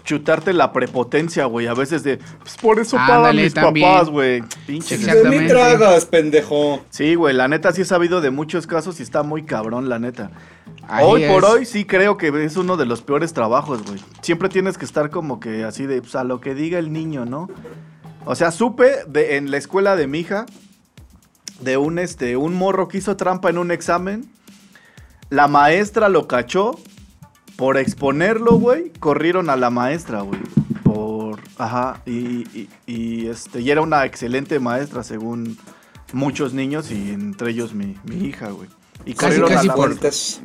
chutarte 0.03 0.53
la 0.53 0.71
prepotencia, 0.73 1.45
güey. 1.45 1.67
A 1.67 1.73
veces 1.73 2.03
de. 2.03 2.17
Pues 2.17 2.57
por 2.57 2.79
eso 2.79 2.97
pagan 2.97 3.17
Ándale, 3.17 3.43
mis 3.43 3.53
también. 3.53 3.89
papás, 3.89 4.09
güey. 4.09 4.43
Pinches. 4.67 4.99
Sí, 4.99 5.05
De 5.05 5.23
mí 5.29 5.47
tragas, 5.47 6.05
pendejo. 6.05 6.81
Sí, 6.89 7.15
güey. 7.15 7.33
La 7.33 7.47
neta 7.47 7.71
sí 7.71 7.81
he 7.81 7.85
sabido 7.85 8.21
de 8.21 8.31
muchos 8.31 8.67
casos 8.67 8.99
y 8.99 9.03
está 9.03 9.23
muy 9.23 9.43
cabrón, 9.43 9.89
la 9.89 9.99
neta. 9.99 10.31
Ahí 10.87 11.05
hoy 11.05 11.25
por 11.27 11.45
hoy 11.45 11.65
sí 11.65 11.85
creo 11.85 12.17
que 12.17 12.27
es 12.43 12.57
uno 12.57 12.75
de 12.77 12.85
los 12.85 13.01
peores 13.01 13.33
trabajos, 13.33 13.83
güey. 13.83 13.99
Siempre 14.21 14.49
tienes 14.49 14.77
que 14.77 14.85
estar 14.85 15.09
como 15.09 15.39
que 15.39 15.63
así 15.63 15.85
de, 15.85 16.01
pues 16.01 16.15
a 16.15 16.23
lo 16.23 16.41
que 16.41 16.55
diga 16.55 16.77
el 16.79 16.91
niño, 16.91 17.25
¿no? 17.25 17.49
O 18.25 18.35
sea, 18.35 18.51
supe 18.51 19.05
de, 19.07 19.37
en 19.37 19.51
la 19.51 19.57
escuela 19.57 19.95
de 19.95 20.07
mi 20.07 20.19
hija 20.19 20.45
de 21.61 21.77
un, 21.77 21.99
este, 21.99 22.35
un 22.37 22.53
morro 22.53 22.87
que 22.87 22.97
hizo 22.97 23.15
trampa 23.15 23.49
en 23.49 23.57
un 23.57 23.71
examen. 23.71 24.29
La 25.29 25.47
maestra 25.47 26.09
lo 26.09 26.27
cachó. 26.27 26.77
Por 27.55 27.77
exponerlo, 27.77 28.53
güey, 28.57 28.91
corrieron 28.99 29.49
a 29.49 29.55
la 29.55 29.69
maestra, 29.69 30.21
güey. 30.21 30.39
Por 30.83 31.39
Ajá, 31.57 32.01
y, 32.05 32.47
y- 32.57 32.69
y, 32.87 33.27
este, 33.27 33.61
y 33.61 33.69
era 33.69 33.81
una 33.81 34.05
excelente 34.05 34.59
maestra 34.59 35.03
según 35.03 35.57
muchos 36.11 36.53
niños 36.53 36.91
y 36.91 37.11
entre 37.11 37.51
ellos 37.51 37.73
mi, 37.73 37.95
mi 38.05 38.25
hija, 38.27 38.49
güey. 38.49 38.69
Y 39.05 39.13
Casi, 39.13 39.39
casi 39.41 39.67
por-. 39.69 39.97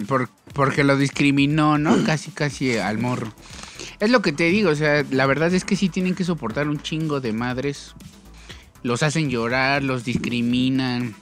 Por- 0.06 0.28
porque 0.52 0.84
lo 0.84 0.96
discriminó, 0.96 1.78
¿no? 1.78 1.96
Casi, 2.04 2.30
casi 2.30 2.76
al 2.76 2.98
morro. 2.98 3.32
Es 4.00 4.10
lo 4.10 4.20
que 4.22 4.32
te 4.32 4.44
digo, 4.44 4.70
o 4.70 4.74
sea, 4.74 5.04
la 5.10 5.26
verdad 5.26 5.52
es 5.54 5.64
que 5.64 5.76
sí 5.76 5.88
tienen 5.88 6.14
que 6.14 6.24
soportar 6.24 6.68
un 6.68 6.80
chingo 6.80 7.20
de 7.20 7.32
madres. 7.32 7.94
Los 8.82 9.02
hacen 9.02 9.28
llorar, 9.30 9.82
los 9.82 10.04
discriminan, 10.04 11.14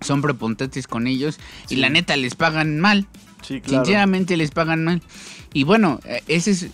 son 0.00 0.20
prepotentes 0.20 0.86
con 0.86 1.06
ellos 1.06 1.38
y 1.68 1.76
la 1.76 1.88
neta 1.88 2.16
les 2.16 2.34
pagan 2.34 2.80
mal. 2.80 3.06
Sí, 3.42 3.60
claro. 3.60 3.84
Sinceramente 3.84 4.36
les 4.36 4.50
pagan 4.50 4.84
mal. 4.84 5.02
Y 5.52 5.64
bueno, 5.64 6.00
ese 6.28 6.52
es, 6.52 6.66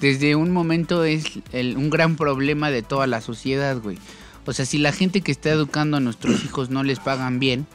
desde 0.00 0.34
un 0.36 0.50
momento 0.50 1.04
es 1.04 1.24
el- 1.52 1.76
un 1.76 1.90
gran 1.90 2.16
problema 2.16 2.70
de 2.70 2.82
toda 2.82 3.06
la 3.06 3.20
sociedad, 3.20 3.78
güey. 3.80 3.98
O 4.46 4.52
sea, 4.52 4.66
si 4.66 4.78
la 4.78 4.92
gente 4.92 5.20
que 5.22 5.32
está 5.32 5.50
educando 5.50 5.96
a 5.96 6.00
nuestros 6.00 6.44
hijos 6.44 6.68
no 6.70 6.82
les 6.82 6.98
pagan 6.98 7.38
bien, 7.38 7.66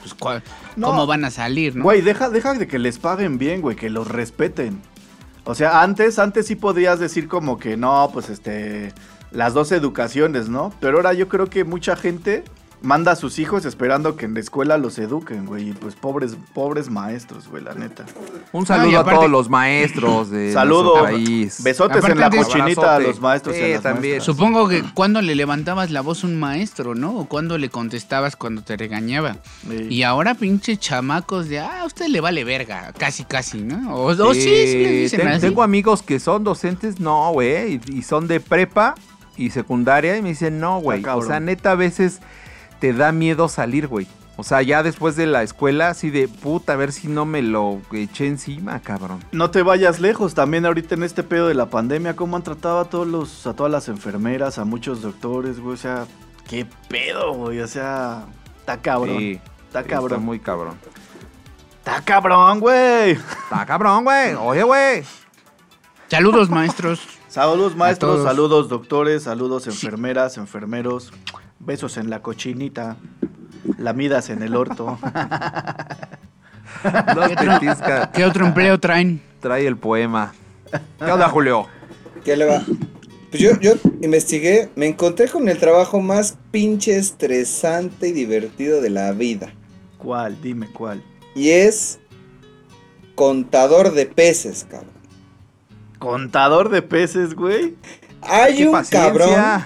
pues 0.00 0.14
¿cuál- 0.14 0.42
No. 0.76 0.88
¿cómo 0.88 1.06
van 1.06 1.24
a 1.24 1.30
salir, 1.30 1.76
no? 1.76 1.84
Güey, 1.84 2.00
deja, 2.02 2.28
deja 2.30 2.54
de 2.54 2.66
que 2.66 2.78
les 2.78 2.98
paguen 2.98 3.38
bien, 3.38 3.60
güey, 3.60 3.76
que 3.76 3.90
los 3.90 4.08
respeten. 4.08 4.80
O 5.44 5.54
sea, 5.54 5.82
antes, 5.82 6.18
antes 6.18 6.46
sí 6.46 6.56
podías 6.56 6.98
decir 6.98 7.28
como 7.28 7.58
que 7.58 7.76
no, 7.76 8.08
pues 8.12 8.30
este, 8.30 8.92
las 9.30 9.52
dos 9.52 9.72
educaciones, 9.72 10.48
¿no? 10.48 10.72
Pero 10.80 10.96
ahora 10.98 11.12
yo 11.12 11.28
creo 11.28 11.50
que 11.50 11.64
mucha 11.64 11.96
gente 11.96 12.44
manda 12.82 13.12
a 13.12 13.16
sus 13.16 13.38
hijos 13.38 13.64
esperando 13.64 14.16
que 14.16 14.26
en 14.26 14.34
la 14.34 14.40
escuela 14.40 14.76
los 14.78 14.98
eduquen, 14.98 15.46
güey. 15.46 15.70
Y 15.70 15.72
pues 15.72 15.94
pobres, 15.94 16.36
pobres 16.52 16.90
maestros, 16.90 17.48
güey, 17.48 17.62
la 17.64 17.74
neta. 17.74 18.04
Un 18.52 18.66
saludo 18.66 18.98
aparte- 19.00 19.10
a 19.10 19.14
todos 19.20 19.30
los 19.30 19.48
maestros 19.48 20.30
de 20.30 20.52
Saludo, 20.52 20.98
nuestro 20.98 21.04
país. 21.04 21.62
besotes 21.62 21.96
Aparte 21.98 22.12
en 22.12 22.20
la 22.20 22.26
antes- 22.26 22.44
cochinita 22.46 22.96
a 22.96 22.98
los 23.00 23.20
maestros 23.20 23.56
y 23.56 23.60
a 23.60 23.64
Sí, 23.66 23.72
las 23.72 23.82
también. 23.82 24.14
maestras. 24.16 24.36
Supongo 24.36 24.68
que 24.68 24.82
cuando 24.94 25.22
le 25.22 25.34
levantabas 25.34 25.90
la 25.90 26.02
voz 26.02 26.24
a 26.24 26.26
un 26.26 26.38
maestro, 26.38 26.94
¿no? 26.94 27.16
O 27.16 27.24
cuando 27.26 27.56
le 27.58 27.70
contestabas 27.70 28.36
cuando 28.36 28.62
te 28.62 28.76
regañaba. 28.76 29.36
Sí. 29.68 29.86
Y 29.90 30.02
ahora 30.02 30.34
pinche 30.34 30.76
chamacos 30.76 31.48
de, 31.48 31.60
ah, 31.60 31.80
a 31.82 31.84
usted 31.86 32.08
le 32.08 32.20
vale 32.20 32.44
verga, 32.44 32.92
casi, 32.98 33.24
casi, 33.24 33.62
¿no? 33.62 33.94
O, 33.94 34.06
o 34.08 34.34
sí, 34.34 34.40
sí 34.42 34.46
les 34.48 34.74
Eh, 34.74 34.88
dicen 35.02 35.20
ten- 35.20 35.28
así. 35.28 35.40
Tengo 35.40 35.62
amigos 35.62 36.02
que 36.02 36.20
son 36.20 36.44
docentes, 36.44 37.00
no, 37.00 37.32
güey, 37.32 37.80
y, 37.86 37.98
y 37.98 38.02
son 38.02 38.26
de 38.28 38.40
prepa 38.40 38.94
y 39.36 39.50
secundaria 39.50 40.16
y 40.16 40.22
me 40.22 40.28
dicen, 40.30 40.60
no, 40.60 40.78
güey. 40.80 40.98
Está 40.98 41.16
O 41.16 41.22
sea, 41.22 41.40
neta, 41.40 41.72
a 41.72 41.74
veces 41.74 42.20
te 42.84 42.92
da 42.92 43.12
miedo 43.12 43.48
salir, 43.48 43.88
güey. 43.88 44.06
O 44.36 44.44
sea, 44.44 44.60
ya 44.60 44.82
después 44.82 45.16
de 45.16 45.24
la 45.24 45.42
escuela, 45.42 45.88
así 45.88 46.10
de 46.10 46.28
puta, 46.28 46.74
a 46.74 46.76
ver 46.76 46.92
si 46.92 47.08
no 47.08 47.24
me 47.24 47.40
lo 47.40 47.80
eché 47.92 48.26
encima, 48.26 48.78
cabrón. 48.80 49.24
No 49.32 49.50
te 49.50 49.62
vayas 49.62 50.00
lejos, 50.00 50.34
también 50.34 50.66
ahorita 50.66 50.94
en 50.94 51.02
este 51.02 51.22
pedo 51.22 51.48
de 51.48 51.54
la 51.54 51.70
pandemia, 51.70 52.14
cómo 52.14 52.36
han 52.36 52.42
tratado 52.42 52.80
a 52.80 52.84
todos 52.90 53.06
los, 53.06 53.46
a 53.46 53.56
todas 53.56 53.72
las 53.72 53.88
enfermeras, 53.88 54.58
a 54.58 54.66
muchos 54.66 55.00
doctores, 55.00 55.60
güey, 55.60 55.72
o 55.72 55.78
sea, 55.78 56.06
qué 56.46 56.66
pedo, 56.90 57.32
güey, 57.32 57.60
o 57.60 57.66
sea, 57.66 58.26
está 58.60 58.82
cabrón. 58.82 59.16
Sí, 59.16 59.40
está 59.66 59.82
cabrón. 59.82 60.12
Está 60.12 60.26
muy 60.26 60.40
cabrón. 60.40 60.74
Está 61.78 62.02
cabrón, 62.02 62.60
güey. 62.60 63.12
Está 63.12 63.64
cabrón, 63.64 64.04
güey. 64.04 64.34
Oye, 64.34 64.62
güey. 64.62 65.04
Saludos, 66.08 66.50
maestros. 66.50 67.00
Saludos 67.28 67.74
maestros, 67.74 68.22
saludos 68.22 68.68
doctores, 68.68 69.24
saludos 69.24 69.66
enfermeras, 69.66 70.36
enfermeros, 70.36 71.12
besos 71.64 71.96
en 71.96 72.10
la 72.10 72.22
cochinita, 72.22 72.96
lamidas 73.78 74.30
en 74.30 74.42
el 74.42 74.54
orto. 74.56 74.98
Los 77.14 77.32
petisca. 77.32 78.10
¿Qué 78.12 78.24
otro 78.24 78.46
empleo 78.46 78.78
traen? 78.78 79.22
Trae 79.40 79.66
el 79.66 79.76
poema. 79.76 80.32
¿Qué 80.98 81.10
onda, 81.10 81.28
Julio? 81.28 81.66
¿Qué 82.24 82.36
le 82.36 82.46
va? 82.46 82.62
Pues 83.30 83.42
yo, 83.42 83.58
yo 83.60 83.72
investigué, 84.00 84.70
me 84.76 84.86
encontré 84.86 85.28
con 85.28 85.48
el 85.48 85.58
trabajo 85.58 86.00
más 86.00 86.36
pinche 86.50 86.96
estresante 86.96 88.08
y 88.08 88.12
divertido 88.12 88.80
de 88.80 88.90
la 88.90 89.12
vida. 89.12 89.52
¿Cuál? 89.98 90.40
Dime 90.40 90.68
cuál. 90.68 91.02
Y 91.34 91.50
es 91.50 91.98
contador 93.14 93.92
de 93.92 94.06
peces, 94.06 94.66
cabrón. 94.70 94.92
Contador 95.98 96.68
de 96.68 96.82
peces, 96.82 97.34
güey. 97.34 97.76
Hay 98.22 98.56
Qué 98.56 98.66
un 98.66 98.72
paciencia. 98.72 99.08
cabrón, 99.10 99.64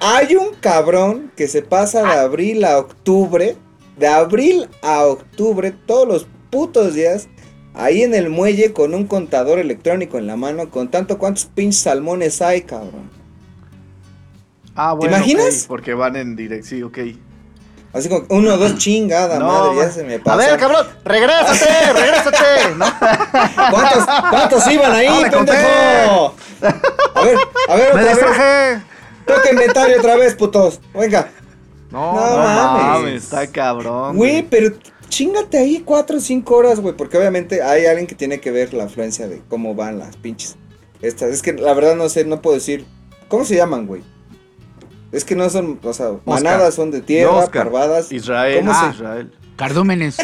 hay 0.00 0.36
un 0.36 0.54
cabrón 0.60 1.32
que 1.36 1.48
se 1.48 1.62
pasa 1.62 2.02
de 2.02 2.12
abril 2.12 2.64
a 2.64 2.78
octubre, 2.78 3.56
de 3.98 4.06
abril 4.08 4.68
a 4.82 5.04
octubre, 5.06 5.72
todos 5.86 6.06
los 6.06 6.26
putos 6.50 6.94
días, 6.94 7.28
ahí 7.74 8.02
en 8.02 8.14
el 8.14 8.28
muelle 8.30 8.72
con 8.72 8.94
un 8.94 9.06
contador 9.06 9.58
electrónico 9.58 10.18
en 10.18 10.26
la 10.26 10.36
mano, 10.36 10.70
con 10.70 10.88
tanto 10.90 11.18
cuántos 11.18 11.46
pinches 11.46 11.82
salmones 11.82 12.42
hay, 12.42 12.62
cabrón. 12.62 13.10
Ah, 14.74 14.92
bueno. 14.92 15.16
imaginas? 15.16 15.62
ok, 15.62 15.68
porque 15.68 15.94
van 15.94 16.16
en 16.16 16.36
dirección, 16.36 16.78
sí, 16.78 16.82
ok. 16.82 16.98
Así 17.94 18.10
como 18.10 18.26
uno, 18.28 18.58
dos, 18.58 18.76
chingada 18.76 19.38
No, 19.38 19.46
madre, 19.46 19.76
ya 19.78 19.90
se 19.90 20.04
me 20.04 20.16
A 20.16 20.22
pasó. 20.22 20.36
ver, 20.36 20.58
cabrón, 20.58 20.86
regrésate, 21.02 21.92
regrésate. 21.94 22.74
¿no? 22.76 22.84
¿Cuántos, 23.70 24.04
cuántos 24.28 24.66
iban 24.70 24.92
ahí, 24.92 25.08
No 25.08 25.30
conté. 25.30 25.52
pendejo? 25.52 26.34
A 27.14 27.24
ver, 27.24 27.38
a 27.70 27.74
ver, 27.76 27.94
¡Me 27.94 28.02
otra 28.12 28.30
vez. 28.30 28.82
Toca 29.26 29.50
inventario 29.50 29.98
otra 29.98 30.16
vez, 30.16 30.34
putos. 30.34 30.80
Venga. 30.94 31.30
No, 31.90 32.12
No 32.14 32.30
No 32.30 32.36
mames. 32.36 32.82
mames, 33.02 33.24
está 33.24 33.46
cabrón. 33.46 34.16
Güey, 34.16 34.42
pero 34.48 34.74
chingate 35.08 35.58
ahí 35.58 35.82
cuatro 35.84 36.18
o 36.18 36.20
cinco 36.20 36.56
horas, 36.56 36.80
güey. 36.80 36.96
Porque 36.96 37.16
obviamente 37.18 37.62
hay 37.62 37.86
alguien 37.86 38.06
que 38.06 38.14
tiene 38.14 38.40
que 38.40 38.50
ver 38.50 38.74
la 38.74 38.84
afluencia 38.84 39.28
de 39.28 39.40
cómo 39.48 39.74
van 39.74 39.98
las 39.98 40.16
pinches. 40.16 40.56
Estas. 41.02 41.30
Es 41.30 41.42
que 41.42 41.52
la 41.52 41.74
verdad 41.74 41.94
no 41.96 42.08
sé, 42.08 42.24
no 42.24 42.40
puedo 42.42 42.56
decir. 42.56 42.86
¿Cómo 43.28 43.44
se 43.44 43.56
llaman, 43.56 43.86
güey? 43.86 44.02
Es 45.12 45.24
que 45.24 45.34
no 45.34 45.48
son, 45.50 45.78
o 45.82 45.92
sea, 45.92 46.12
manadas 46.24 46.74
son 46.74 46.90
de 46.90 47.00
tierra, 47.00 47.30
Oscar. 47.32 47.64
parvadas. 47.64 48.12
Israel, 48.12 48.58
¿Cómo 48.60 48.72
ah, 48.72 48.88
se- 48.90 48.96
Israel. 48.96 49.32
Cardúmenes. 49.56 50.16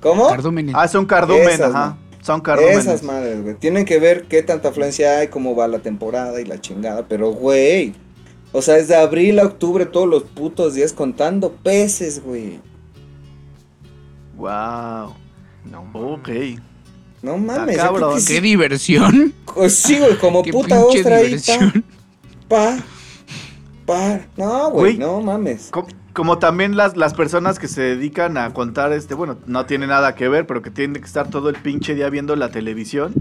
¿Cómo? 0.00 0.28
Cardúmenes. 0.28 0.74
Ah, 0.78 0.88
son 0.88 1.04
cardumen, 1.06 1.48
Esas, 1.48 1.74
ajá. 1.74 1.98
Son 2.22 2.40
cardúmenes. 2.40 2.78
Esas 2.78 3.02
madres, 3.02 3.42
güey. 3.42 3.54
Tienen 3.56 3.84
que 3.84 3.98
ver 3.98 4.24
qué 4.24 4.42
tanta 4.42 4.68
afluencia 4.68 5.18
hay, 5.18 5.28
cómo 5.28 5.54
va 5.56 5.66
la 5.68 5.78
temporada 5.78 6.40
y 6.40 6.44
la 6.44 6.60
chingada. 6.60 7.06
Pero, 7.08 7.30
güey. 7.32 7.94
O 8.52 8.62
sea, 8.62 8.76
es 8.78 8.88
de 8.88 8.96
abril 8.96 9.38
a 9.38 9.44
octubre 9.44 9.86
todos 9.86 10.08
los 10.08 10.24
putos 10.24 10.74
días 10.74 10.92
contando 10.92 11.52
peces, 11.52 12.22
güey. 12.22 12.58
Wow. 14.36 15.14
No, 15.64 15.90
Ok. 15.94 16.28
No 17.22 17.36
mames. 17.36 17.76
cabrón. 17.76 18.14
que 18.18 18.24
Qué 18.24 18.34
sí, 18.36 18.40
diversión. 18.40 19.34
pues 19.54 19.74
sí, 19.76 19.98
güey, 19.98 20.16
como 20.18 20.42
Qué 20.42 20.52
puta 20.52 20.80
ostra 20.84 21.16
ahí. 21.18 21.26
diversión. 21.26 21.84
Pa, 22.48 22.78
pa. 23.84 24.20
No, 24.38 24.70
güey, 24.70 24.96
no 24.96 25.20
mames. 25.20 25.68
Co- 25.70 25.86
Como 26.20 26.38
también 26.38 26.76
las, 26.76 26.98
las 26.98 27.14
personas 27.14 27.58
que 27.58 27.66
se 27.66 27.80
dedican 27.80 28.36
a 28.36 28.52
contar 28.52 28.92
este, 28.92 29.14
bueno, 29.14 29.38
no 29.46 29.64
tiene 29.64 29.86
nada 29.86 30.14
que 30.14 30.28
ver, 30.28 30.46
pero 30.46 30.60
que 30.60 30.70
tienen 30.70 31.00
que 31.00 31.06
estar 31.06 31.30
todo 31.30 31.48
el 31.48 31.56
pinche 31.56 31.94
día 31.94 32.10
viendo 32.10 32.36
la 32.36 32.50
televisión. 32.50 33.14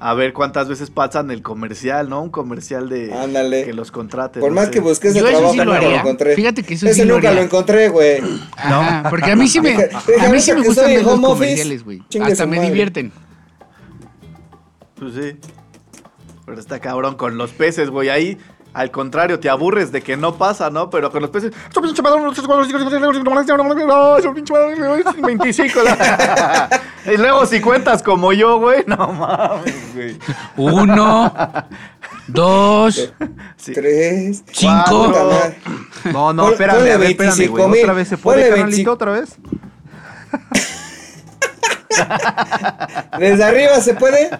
A 0.00 0.14
ver 0.14 0.32
cuántas 0.32 0.68
veces 0.68 0.90
pasan 0.90 1.30
el 1.30 1.42
comercial, 1.42 2.08
¿no? 2.08 2.20
Un 2.20 2.30
comercial 2.30 2.88
de 2.88 3.14
Ándale. 3.14 3.64
que 3.64 3.72
los 3.72 3.92
contraten. 3.92 4.40
Por 4.40 4.50
no 4.50 4.56
más 4.56 4.64
sé. 4.64 4.70
que 4.72 4.80
busqué 4.80 5.08
ese 5.10 5.20
Yo 5.20 5.28
eso 5.28 5.38
trabajo, 5.38 5.52
sí 5.52 5.58
lo 5.58 5.64
nunca 5.66 5.80
lo 5.80 5.94
encontré. 5.96 6.34
Fíjate 6.34 6.62
que 6.64 6.74
eso 6.74 6.86
Ese 6.86 7.02
sí 7.02 7.06
lo 7.06 7.14
nunca 7.14 7.28
haría. 7.28 7.40
lo 7.40 7.46
encontré, 7.46 7.88
güey. 7.88 8.20
Ajá, 8.56 9.08
porque 9.10 9.30
a 9.30 9.36
mí 9.36 9.46
sí 9.46 9.60
me, 9.60 9.74
a 9.74 10.28
mí 10.28 10.40
sí 10.40 10.52
me 10.54 10.62
gustan 10.64 10.86
ver 10.86 11.04
los 11.04 11.12
home 11.14 11.28
office, 11.28 11.38
comerciales, 11.44 11.84
güey. 11.84 12.02
chingue 12.08 12.32
Hasta 12.32 12.42
su 12.42 12.50
me 12.50 12.56
madre. 12.56 12.68
divierten. 12.70 13.12
Pues 14.98 15.14
sí. 15.14 15.36
Pero 16.46 16.58
está 16.60 16.80
cabrón 16.80 17.14
con 17.14 17.38
los 17.38 17.52
peces, 17.52 17.90
güey. 17.90 18.08
Ahí, 18.08 18.36
al 18.74 18.90
contrario, 18.90 19.38
te 19.40 19.48
aburres 19.48 19.92
de 19.92 20.02
que 20.02 20.16
no 20.16 20.36
pasa, 20.36 20.68
¿no? 20.68 20.90
Pero 20.90 21.10
con 21.10 21.22
los 21.22 21.30
peces. 21.30 21.52
"Su 21.72 21.80
pinche 21.80 22.02
madre, 22.02 22.20
no 22.20 22.34
sé 22.34 22.42
cuántos 22.42 22.68
hijos, 22.68 22.82
no, 22.82 24.20
su 24.20 24.34
pinche 24.34 24.52
madre, 24.52 25.04
25. 25.22 25.80
y 27.06 27.16
luego 27.16 27.46
si 27.46 27.60
cuentas 27.60 28.02
como 28.02 28.32
yo, 28.32 28.58
güey. 28.58 28.84
No 28.86 29.12
mames, 29.12 29.94
güey. 29.94 30.18
Uno, 30.56 31.32
dos, 32.26 33.12
Sí. 33.56 33.72
Tres. 33.72 34.42
cinco. 34.52 35.08
Madre. 35.08 35.56
no, 36.12 36.32
no 36.32 36.50
espérame, 36.50 36.76
ponle 36.76 36.92
a 36.92 36.96
ver, 36.98 37.10
espérame, 37.12 37.36
25 37.36 37.68
güey. 37.68 37.80
¿Otra 37.82 37.92
vez 37.94 38.08
se 38.08 38.18
puede? 38.18 38.50
25. 38.50 38.90
¿Otra 38.90 39.12
vez? 39.12 39.36
¿Desde 43.18 43.44
arriba 43.44 43.80
se 43.80 43.94
puede? 43.94 44.30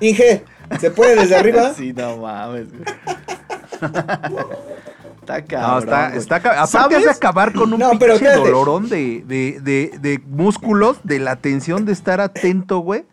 Inge, 0.00 0.44
¿se 0.80 0.90
puede 0.90 1.16
desde 1.16 1.36
arriba? 1.36 1.72
Sí, 1.76 1.92
no 1.92 2.16
mames, 2.18 2.68
güey. 2.70 2.84
Está 5.20 5.40
No, 5.40 5.46
cabrón. 5.46 5.84
está, 5.84 6.14
está 6.16 6.36
Aparte 6.36 6.66
¿Sabes? 6.70 6.98
hace 6.98 7.10
acabar 7.10 7.52
con 7.52 7.72
un 7.74 7.78
No, 7.80 7.90
pero 7.98 8.14
pinche 8.18 8.32
dolorón 8.34 8.88
de, 8.88 9.22
de, 9.26 9.60
de, 9.60 9.98
de 10.00 10.20
músculos, 10.26 10.98
de 11.04 11.18
la 11.18 11.36
tensión 11.36 11.84
de 11.84 11.92
estar 11.92 12.20
atento, 12.20 12.78
güey. 12.78 13.04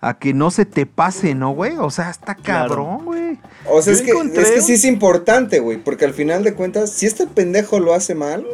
A 0.00 0.18
que 0.18 0.34
no 0.34 0.50
se 0.50 0.64
te 0.66 0.84
pase, 0.86 1.36
¿no, 1.36 1.52
güey? 1.52 1.76
O 1.78 1.88
sea, 1.90 2.10
está 2.10 2.34
Claro. 2.34 2.68
cabrón, 2.70 3.04
güey. 3.04 3.38
O 3.70 3.80
sea, 3.80 3.92
es 3.92 4.02
que, 4.02 4.10
encontré 4.10 4.42
es 4.42 4.50
que 4.50 4.60
sí 4.60 4.72
es 4.72 4.84
importante, 4.84 5.60
güey, 5.60 5.78
porque 5.78 6.04
al 6.04 6.12
final 6.12 6.42
de 6.42 6.54
cuentas, 6.54 6.90
si 6.90 7.06
este 7.06 7.28
pendejo 7.28 7.78
lo 7.78 7.94
hace 7.94 8.16
mal, 8.16 8.44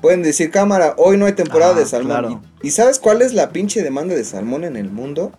pueden 0.00 0.22
decir, 0.22 0.50
cámara, 0.50 0.94
hoy 0.96 1.18
no 1.18 1.26
hay 1.26 1.34
temporada 1.34 1.72
Ah, 1.76 1.78
de 1.78 1.84
salmón. 1.84 2.08
claro. 2.10 2.40
¿Y, 2.62 2.68
y 2.68 2.70
sabes 2.70 2.98
cuál 2.98 3.20
es 3.20 3.34
la 3.34 3.50
pinche 3.50 3.82
demanda 3.82 4.14
de 4.14 4.24
salmón 4.24 4.64
en 4.64 4.76
el 4.78 4.88
mundo? 4.90 5.32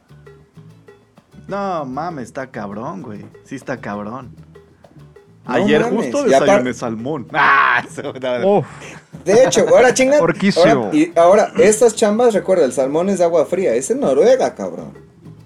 No, 1.50 1.84
mames, 1.86 2.26
está 2.26 2.48
cabrón, 2.52 3.02
güey. 3.02 3.26
Sí 3.44 3.56
está 3.56 3.78
cabrón. 3.82 4.36
No 5.48 5.54
Ayer 5.54 5.82
mames, 5.82 5.96
justo 6.14 6.24
desayuné 6.24 6.74
salmón. 6.74 7.28
Ah, 7.34 7.84
Uf, 8.46 8.66
De 9.26 9.44
hecho, 9.44 9.66
ahora 9.68 9.94
chinga. 9.94 10.18
Porquísimo. 10.20 10.66
Ahora, 10.66 10.96
y 10.96 11.12
ahora, 11.16 11.52
estas 11.58 11.96
chambas, 11.96 12.34
recuerda, 12.34 12.66
el 12.66 12.74
salmón 12.74 13.10
es 13.10 13.18
de 13.20 13.24
agua 13.26 13.46
fría. 13.46 13.74
Es 13.74 13.90
en 13.90 14.00
Noruega, 14.02 14.54
cabrón. 14.54 14.94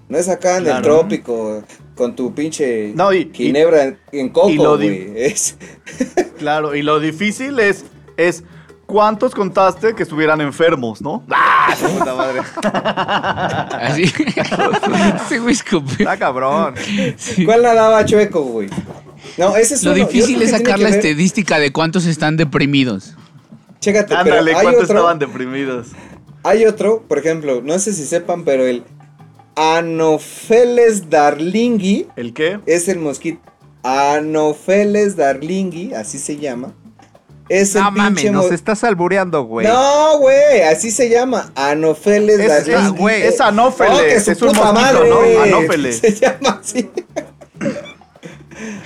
No 0.08 0.18
es 0.18 0.28
acá 0.28 0.58
en 0.58 0.66
el 0.66 0.82
trópico 0.82 1.62
con 1.96 2.14
tu 2.14 2.34
pinche 2.34 2.92
No, 2.94 3.12
y- 3.12 3.30
ginebra 3.32 3.84
en, 3.84 3.98
en 4.12 4.26
y 4.26 4.30
coco, 4.30 4.76
güey. 4.76 5.12
Es- 5.16 5.56
Claro, 6.38 6.74
y 6.74 6.82
lo 6.82 7.00
difícil 7.00 7.58
es, 7.58 7.86
es 8.18 8.44
cuántos 8.86 9.34
contaste 9.34 9.94
que 9.94 10.02
estuvieran 10.02 10.40
enfermos, 10.40 11.00
¿no? 11.02 11.24
¡Ah, 11.30 11.74
puta 11.80 12.14
madre! 12.14 12.40
Así. 13.88 14.04
Ese 15.24 15.38
güey 15.38 15.54
escupió. 15.54 15.92
está 15.98 16.16
cabrón. 16.16 16.74
¿Cuál 17.44 17.62
nadaba 17.62 18.04
chueco, 18.04 18.42
güey? 18.42 18.68
No, 19.38 19.56
ese 19.56 19.74
es 19.74 19.82
Lo 19.84 19.92
uno. 19.92 20.06
Difícil 20.06 20.40
es 20.42 20.50
sacar 20.50 20.78
la 20.78 20.90
ver- 20.90 20.98
estadística 20.98 21.58
de 21.58 21.72
cuántos 21.72 22.04
están 22.06 22.36
deprimidos. 22.36 23.14
Chécate, 23.80 24.14
Ándale, 24.14 24.30
pero 24.44 24.58
hay 24.58 24.62
¿cuántos 24.64 24.84
otro, 24.84 24.96
estaban 24.96 25.18
deprimidos? 25.18 25.88
hay 26.42 26.64
otro, 26.66 27.02
por 27.08 27.18
ejemplo, 27.18 27.60
no 27.62 27.78
sé 27.78 27.92
si 27.92 28.04
sepan, 28.04 28.44
pero 28.44 28.64
el 28.66 28.84
Anopheles 29.56 31.08
darlingui 31.10 32.08
¿El 32.16 32.32
qué? 32.34 32.60
es 32.66 32.88
el 32.88 32.98
mosquito. 32.98 33.40
Anopheles 33.82 35.16
darlingui, 35.16 35.92
así 35.94 36.18
se 36.18 36.36
llama. 36.38 36.72
Es 37.48 37.74
el 37.74 37.82
No 37.82 37.90
mames, 37.90 38.32
nos 38.32 38.50
estás 38.52 38.82
albureando, 38.84 39.42
güey. 39.44 39.66
No, 39.66 40.18
güey, 40.18 40.62
así 40.62 40.90
se 40.90 41.08
llama. 41.10 41.52
Anopheles 41.54 42.40
Es, 42.40 42.66
darlingui. 42.66 42.98
güey. 42.98 43.22
es 43.22 43.40
anófeles, 43.40 43.92
Oh, 43.98 44.02
que 44.02 44.20
su 44.20 44.30
es 44.32 44.42
un 44.42 44.48
mosquito, 44.48 44.72
madre. 44.72 45.08
¿no? 45.10 45.42
Anófeles. 45.42 45.98
Se 46.00 46.14
llama 46.14 46.60
así. 46.62 46.90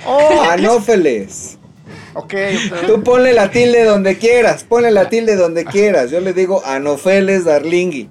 Oh, 0.05 0.41
Anófeles. 0.49 1.57
ok. 2.15 2.33
Tú 2.87 3.03
ponle 3.03 3.33
la 3.33 3.51
tilde 3.51 3.83
donde 3.83 4.17
quieras, 4.17 4.63
ponle 4.63 4.91
la 4.91 5.09
tilde 5.09 5.35
donde 5.35 5.63
quieras. 5.65 6.09
Yo 6.11 6.19
le 6.19 6.33
digo 6.33 6.61
Anopheles 6.65 7.45
darlingui. 7.45 8.09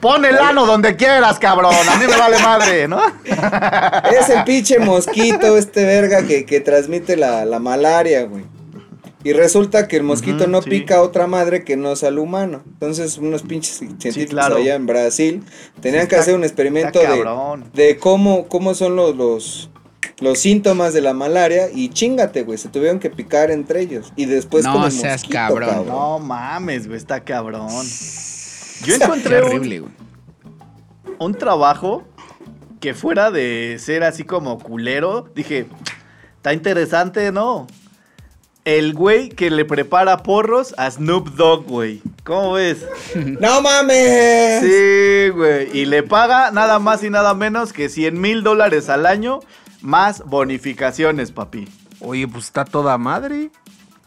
Pon 0.00 0.24
el 0.24 0.38
ano 0.38 0.66
donde 0.66 0.96
quieras, 0.96 1.38
cabrón. 1.38 1.74
A 1.88 1.96
mí 1.96 2.06
me 2.06 2.16
vale 2.16 2.38
madre, 2.38 2.88
¿no? 2.88 3.00
Es 3.24 4.28
el 4.30 4.44
pinche 4.44 4.78
mosquito 4.78 5.56
este 5.56 5.84
verga 5.84 6.22
que, 6.26 6.44
que 6.44 6.60
transmite 6.60 7.16
la, 7.16 7.44
la 7.44 7.58
malaria, 7.58 8.24
güey. 8.24 8.44
Y 9.24 9.32
resulta 9.32 9.88
que 9.88 9.96
el 9.96 10.02
mosquito 10.02 10.46
no 10.46 10.60
sí. 10.60 10.68
pica 10.68 10.96
a 10.96 11.02
otra 11.02 11.26
madre 11.26 11.64
que 11.64 11.76
no 11.78 11.96
sea 11.96 12.10
al 12.10 12.18
humano. 12.18 12.62
Entonces 12.66 13.16
unos 13.16 13.42
pinches 13.42 13.78
científicos 13.78 14.30
claro. 14.30 14.56
allá 14.56 14.74
en 14.74 14.86
Brasil 14.86 15.42
tenían 15.80 16.02
Sí, 16.02 16.08
que 16.10 16.16
hacer 16.16 16.34
un 16.34 16.44
experimento 16.44 16.98
de, 17.00 17.24
de 17.72 17.96
cómo, 17.96 18.46
cómo 18.48 18.74
son 18.74 18.96
los, 18.96 19.16
los, 19.16 19.70
los 20.20 20.38
síntomas 20.38 20.92
de 20.92 21.00
la 21.00 21.14
malaria 21.14 21.70
y 21.74 21.88
chingate, 21.88 22.42
güey. 22.42 22.58
Se 22.58 22.68
tuvieron 22.68 22.98
que 22.98 23.08
picar 23.08 23.50
entre 23.50 23.80
ellos. 23.80 24.12
Y 24.14 24.26
después 24.26 24.64
No 24.64 24.74
con 24.74 24.84
el 24.84 24.92
seas 24.92 25.22
mosquito, 25.22 25.34
cabrón. 25.34 25.86
No 25.86 26.18
mames, 26.18 26.86
güey, 26.86 26.98
está 26.98 27.20
cabrón. 27.24 27.68
Yo 28.84 28.94
encontré 28.94 29.42
un, 29.42 29.48
Terrible, 29.48 29.80
güey. 29.80 29.92
un 31.18 31.34
trabajo 31.34 32.04
que 32.80 32.92
fuera 32.92 33.30
de 33.30 33.76
ser 33.78 34.04
así 34.04 34.24
como 34.24 34.58
culero, 34.58 35.26
dije, 35.34 35.64
está 36.36 36.52
interesante, 36.52 37.32
¿no? 37.32 37.66
El 38.64 38.94
güey 38.94 39.28
que 39.28 39.50
le 39.50 39.66
prepara 39.66 40.22
porros 40.22 40.74
a 40.78 40.90
Snoop 40.90 41.28
Dogg, 41.34 41.66
güey. 41.66 42.00
¿Cómo 42.24 42.52
ves? 42.54 42.78
¡No 43.14 43.60
mames! 43.60 44.62
Sí, 44.62 45.28
güey. 45.30 45.68
Y 45.76 45.84
le 45.84 46.02
paga 46.02 46.50
nada 46.50 46.78
más 46.78 47.02
y 47.04 47.10
nada 47.10 47.34
menos 47.34 47.74
que 47.74 47.90
100 47.90 48.18
mil 48.18 48.42
dólares 48.42 48.88
al 48.88 49.04
año 49.04 49.40
más 49.82 50.24
bonificaciones, 50.24 51.30
papi. 51.30 51.68
Oye, 52.00 52.26
pues 52.26 52.46
está 52.46 52.64
toda 52.64 52.96
madre. 52.96 53.50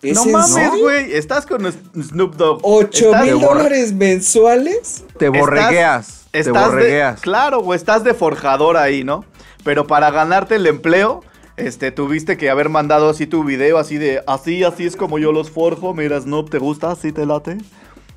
¿Es 0.01 0.15
no 0.15 0.25
mames, 0.25 0.71
güey. 0.79 1.13
Estás 1.13 1.45
con 1.45 1.71
Snoop 1.71 2.35
Dogg. 2.35 2.59
¿Ocho 2.63 3.05
Estás- 3.11 3.25
mil 3.25 3.39
de 3.39 3.45
borra- 3.45 3.57
dólares 3.63 3.93
mensuales? 3.93 5.03
Te 5.19 5.29
borregueas. 5.29 6.25
Te 6.31 6.39
Estás 6.39 6.53
de, 6.53 6.69
borregueas. 6.69 7.21
claro, 7.21 7.61
güey, 7.61 7.77
estás 7.77 8.03
de 8.03 8.13
forjador 8.15 8.77
ahí, 8.77 9.03
¿no? 9.03 9.23
Pero 9.63 9.85
para 9.87 10.09
ganarte 10.11 10.55
el 10.55 10.65
empleo, 10.67 11.23
este, 11.57 11.91
tuviste 11.91 12.37
que 12.37 12.49
haber 12.49 12.69
mandado 12.69 13.09
así 13.09 13.27
tu 13.27 13.43
video, 13.43 13.77
así 13.77 13.97
de, 13.97 14.21
así, 14.27 14.63
así 14.63 14.85
es 14.85 14.95
como 14.95 15.19
yo 15.19 15.31
los 15.31 15.49
forjo, 15.51 15.93
mira, 15.93 16.19
Snoop, 16.21 16.49
¿te 16.49 16.57
gusta? 16.59 16.95
¿Sí 16.95 17.11
te 17.11 17.25
late? 17.25 17.57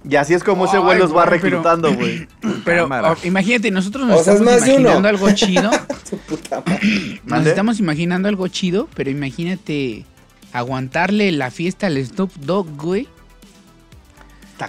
Y 0.08 0.16
así 0.16 0.32
es 0.32 0.42
como 0.42 0.64
ese 0.64 0.78
güey 0.78 0.98
los 0.98 1.10
va 1.14 1.24
pero- 1.24 1.36
reclutando, 1.36 1.92
güey. 1.96 2.26
Pero 2.64 2.82
Cámara. 2.84 3.12
oh, 3.12 3.26
imagínate, 3.26 3.70
nosotros 3.70 4.06
nos 4.06 4.20
O 4.20 4.24
sea, 4.24 4.34
es 4.34 4.40
estamos 4.40 4.66
imaginando 4.68 5.08
algo 5.08 5.30
chido. 5.34 5.70
Su 6.08 6.16
puta 6.18 6.62
madre. 6.66 6.80
Nos 7.22 7.24
¿Mande? 7.24 7.50
estamos 7.50 7.78
imaginando 7.80 8.28
algo 8.28 8.48
chido, 8.48 8.88
pero 8.94 9.10
imagínate 9.10 10.04
aguantarle 10.52 11.32
la 11.32 11.50
fiesta 11.50 11.86
al 11.86 12.02
Snoop 12.04 12.32
Dogg, 12.36 12.76
güey. 12.76 13.08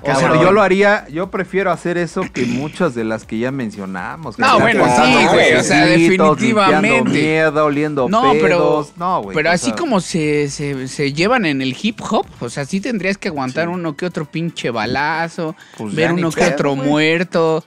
O 0.01 0.15
sea, 0.15 0.33
yo 0.41 0.51
lo 0.51 0.61
haría, 0.61 1.07
yo 1.09 1.29
prefiero 1.29 1.71
hacer 1.71 1.97
eso 1.97 2.21
que 2.33 2.45
muchas 2.45 2.95
de 2.95 3.03
las 3.03 3.25
que 3.25 3.37
ya 3.39 3.51
mencionamos. 3.51 4.35
que 4.37 4.41
No, 4.41 4.59
bueno, 4.59 4.85
sí, 4.85 5.25
güey, 5.33 5.53
o 5.55 5.63
sea, 5.63 5.85
definitivamente. 5.85 7.09
mierda, 7.09 7.63
oliendo 7.63 8.07
No, 8.09 8.31
pero, 8.33 8.41
pedos. 8.57 8.93
No, 8.97 9.21
güey. 9.23 9.35
pero 9.35 9.49
así 9.51 9.67
sea, 9.67 9.75
como 9.75 9.99
se, 10.01 10.49
se, 10.49 10.87
se 10.87 11.13
llevan 11.13 11.45
en 11.45 11.61
el 11.61 11.75
hip 11.81 11.99
hop, 12.09 12.25
o 12.39 12.49
sea, 12.49 12.65
sí 12.65 12.79
tendrías 12.79 13.17
que 13.17 13.27
aguantar 13.27 13.69
uno 13.69 13.95
que 13.95 14.05
otro 14.05 14.25
pinche 14.25 14.69
balazo, 14.69 15.55
Pues 15.77 15.93
ver 15.95 16.13
uno 16.13 16.29
que 16.31 16.41
pedo, 16.41 16.53
otro 16.53 16.75
güey. 16.75 16.87
muerto. 16.89 17.63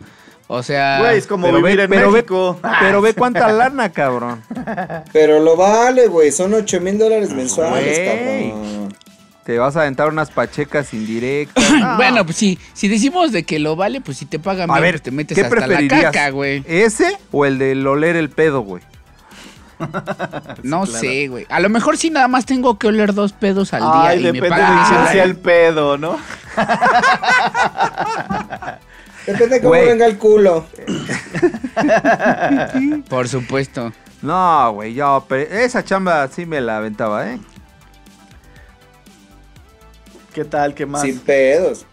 O 0.46 0.62
sea, 0.62 0.98
Güey, 1.00 1.16
es 1.18 1.26
como 1.26 1.46
Pero 1.46 1.56
vivir 1.62 1.78
ve, 1.78 1.82
en 1.84 1.90
pero, 1.90 2.06
ve, 2.10 2.18
México. 2.18 2.58
pero 2.80 3.00
ve 3.00 3.14
cuánta 3.18 3.50
lana, 3.50 3.90
cabrón. 3.92 4.42
Pero 5.12 5.40
lo 5.40 5.56
vale, 5.56 6.06
güey. 6.06 6.30
Son 6.32 6.52
8 6.52 6.80
mil 6.82 6.98
dólares 6.98 7.30
mensuales, 7.32 7.98
güey. 7.98 8.50
cabrón. 8.50 8.94
Te 9.44 9.58
vas 9.58 9.76
a 9.76 9.82
aventar 9.82 10.08
unas 10.08 10.30
pachecas 10.30 10.94
indirectas. 10.94 11.64
bueno, 11.96 12.24
pues 12.24 12.36
sí, 12.36 12.58
si 12.72 12.88
decimos 12.88 13.32
de 13.32 13.44
que 13.44 13.58
lo 13.58 13.76
vale, 13.76 14.00
pues 14.00 14.16
si 14.16 14.24
te 14.24 14.38
pagan 14.38 14.70
A 14.70 14.74
bien, 14.74 14.82
ver, 14.82 14.94
pues 14.94 15.02
te 15.02 15.10
metes 15.10 15.34
¿qué 15.36 15.44
hasta 15.44 15.66
la 15.66 15.88
caca, 15.88 16.30
güey. 16.30 16.62
¿Ese 16.66 17.18
o 17.30 17.44
el 17.44 17.58
de 17.58 17.72
oler 17.86 18.16
el 18.16 18.30
pedo, 18.30 18.60
güey? 18.62 18.82
No 20.62 20.86
sé, 20.86 21.26
güey. 21.28 21.46
A 21.50 21.60
lo 21.60 21.68
mejor 21.68 21.98
sí 21.98 22.08
nada 22.08 22.28
más 22.28 22.46
tengo 22.46 22.78
que 22.78 22.86
oler 22.86 23.12
dos 23.12 23.32
pedos 23.32 23.74
al 23.74 23.80
día 23.82 24.06
Ay, 24.08 24.20
y 24.20 24.22
me 24.22 24.32
depende 24.32 24.48
pagan 24.50 24.70
de 24.70 24.76
quién 24.76 24.86
salario. 24.86 25.12
sea 25.12 25.24
el 25.24 25.36
pedo, 25.36 25.98
¿no? 25.98 26.18
Depende 29.26 29.54
de 29.56 29.60
cómo 29.60 29.70
Güey. 29.70 29.88
venga 29.88 30.06
el 30.06 30.18
culo. 30.18 30.66
Por 33.08 33.28
supuesto. 33.28 33.92
No, 34.22 34.72
güey, 34.72 34.94
yo, 34.94 35.24
pero 35.28 35.42
esa 35.54 35.84
chamba 35.84 36.26
sí 36.28 36.46
me 36.46 36.60
la 36.60 36.78
aventaba, 36.78 37.28
¿eh? 37.30 37.38
¿Qué 40.34 40.44
tal? 40.44 40.74
¿Qué 40.74 40.84
más? 40.84 41.02
Sin 41.02 41.18
pedos. 41.20 41.86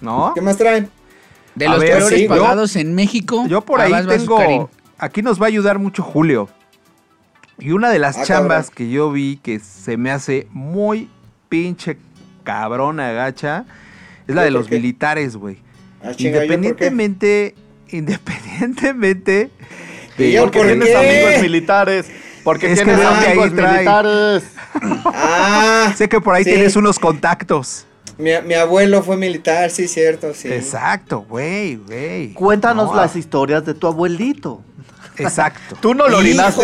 ¿No? 0.00 0.32
¿Qué 0.34 0.40
más 0.40 0.56
traen? 0.56 0.88
De 1.54 1.66
A 1.66 1.70
los 1.70 1.80
ver, 1.80 1.96
peores 1.98 2.18
sí, 2.18 2.22
yo- 2.24 2.28
pagados 2.28 2.76
en 2.76 2.94
México. 2.94 3.44
Yo 3.48 3.62
por 3.62 3.80
ah, 3.80 3.84
ahí 3.84 4.06
tengo. 4.06 4.70
Aquí 4.98 5.22
nos 5.22 5.40
va 5.40 5.46
a 5.46 5.48
ayudar 5.48 5.78
mucho 5.78 6.02
Julio. 6.02 6.48
Y 7.58 7.72
una 7.72 7.90
de 7.90 7.98
las 7.98 8.16
Ah, 8.18 8.22
chambas 8.24 8.66
cabrón. 8.70 8.74
que 8.76 8.90
yo 8.90 9.10
vi 9.10 9.38
que 9.42 9.58
se 9.58 9.96
me 9.96 10.10
hace 10.12 10.46
muy 10.52 11.08
pinche 11.48 11.96
cabrona 12.44 13.10
gacha 13.12 13.64
es 14.28 14.34
la 14.34 14.42
¿Por 14.42 14.44
de 14.44 14.50
los 14.52 14.68
qué? 14.68 14.76
militares, 14.76 15.36
güey. 15.36 15.58
Ah. 16.02 16.12
Independientemente, 16.16 17.54
independientemente 17.88 19.50
¿Y 20.18 20.32
yo 20.32 20.42
Porque 20.42 20.58
por 20.58 20.66
tienes 20.68 20.88
qué? 20.88 20.96
amigos 20.96 21.42
militares. 21.42 22.10
Porque 22.48 22.72
Es 22.72 22.78
que 22.80 22.86
veo 22.86 22.96
que 22.96 23.04
ahí 23.26 23.32
amigos 23.38 23.54
trae. 23.54 23.72
militares. 23.74 24.44
Ah, 25.04 25.92
sé 25.94 26.08
que 26.08 26.18
por 26.18 26.34
ahí 26.34 26.44
sí. 26.44 26.50
tienes 26.50 26.76
unos 26.76 26.98
contactos. 26.98 27.84
Mi, 28.16 28.30
mi 28.46 28.54
abuelo 28.54 29.02
fue 29.02 29.18
militar, 29.18 29.68
sí, 29.70 29.86
cierto, 29.86 30.32
sí. 30.32 30.50
Exacto, 30.50 31.26
güey, 31.28 31.76
güey. 31.76 32.32
Cuéntanos 32.32 32.88
No, 32.90 32.96
las 32.96 33.16
historias 33.16 33.66
de 33.66 33.74
tu 33.74 33.86
abuelito. 33.86 34.62
Exacto. 35.18 35.76
Tú 35.82 35.92
no 35.92 36.08
lo 36.08 36.16
orinaste. 36.18 36.62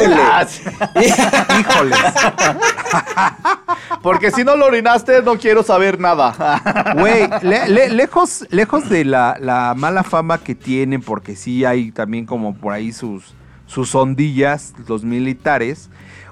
Híjole. 1.61 1.97
Porque 4.03 4.31
si 4.31 4.43
no 4.43 4.57
lo 4.57 4.65
orinaste, 4.67 5.21
no 5.23 5.37
quiero 5.39 5.63
saber 5.63 6.01
nada. 6.01 6.95
Güey, 6.99 7.29
le- 7.43 7.69
le- 7.69 7.89
lejos, 7.91 8.47
lejos 8.51 8.89
de 8.89 9.05
la, 9.05 9.37
la 9.39 9.75
mala 9.77 10.03
fama 10.03 10.39
que 10.39 10.55
tienen, 10.55 11.03
porque 11.03 11.37
sí 11.37 11.65
hay 11.67 11.91
también 11.91 12.25
como 12.27 12.55
por 12.55 12.73
ahí 12.73 12.93
sus, 12.93 13.35
sus 13.75 13.95
ondillas, 13.95 14.73
los 14.87 15.05
militares. 15.05 15.91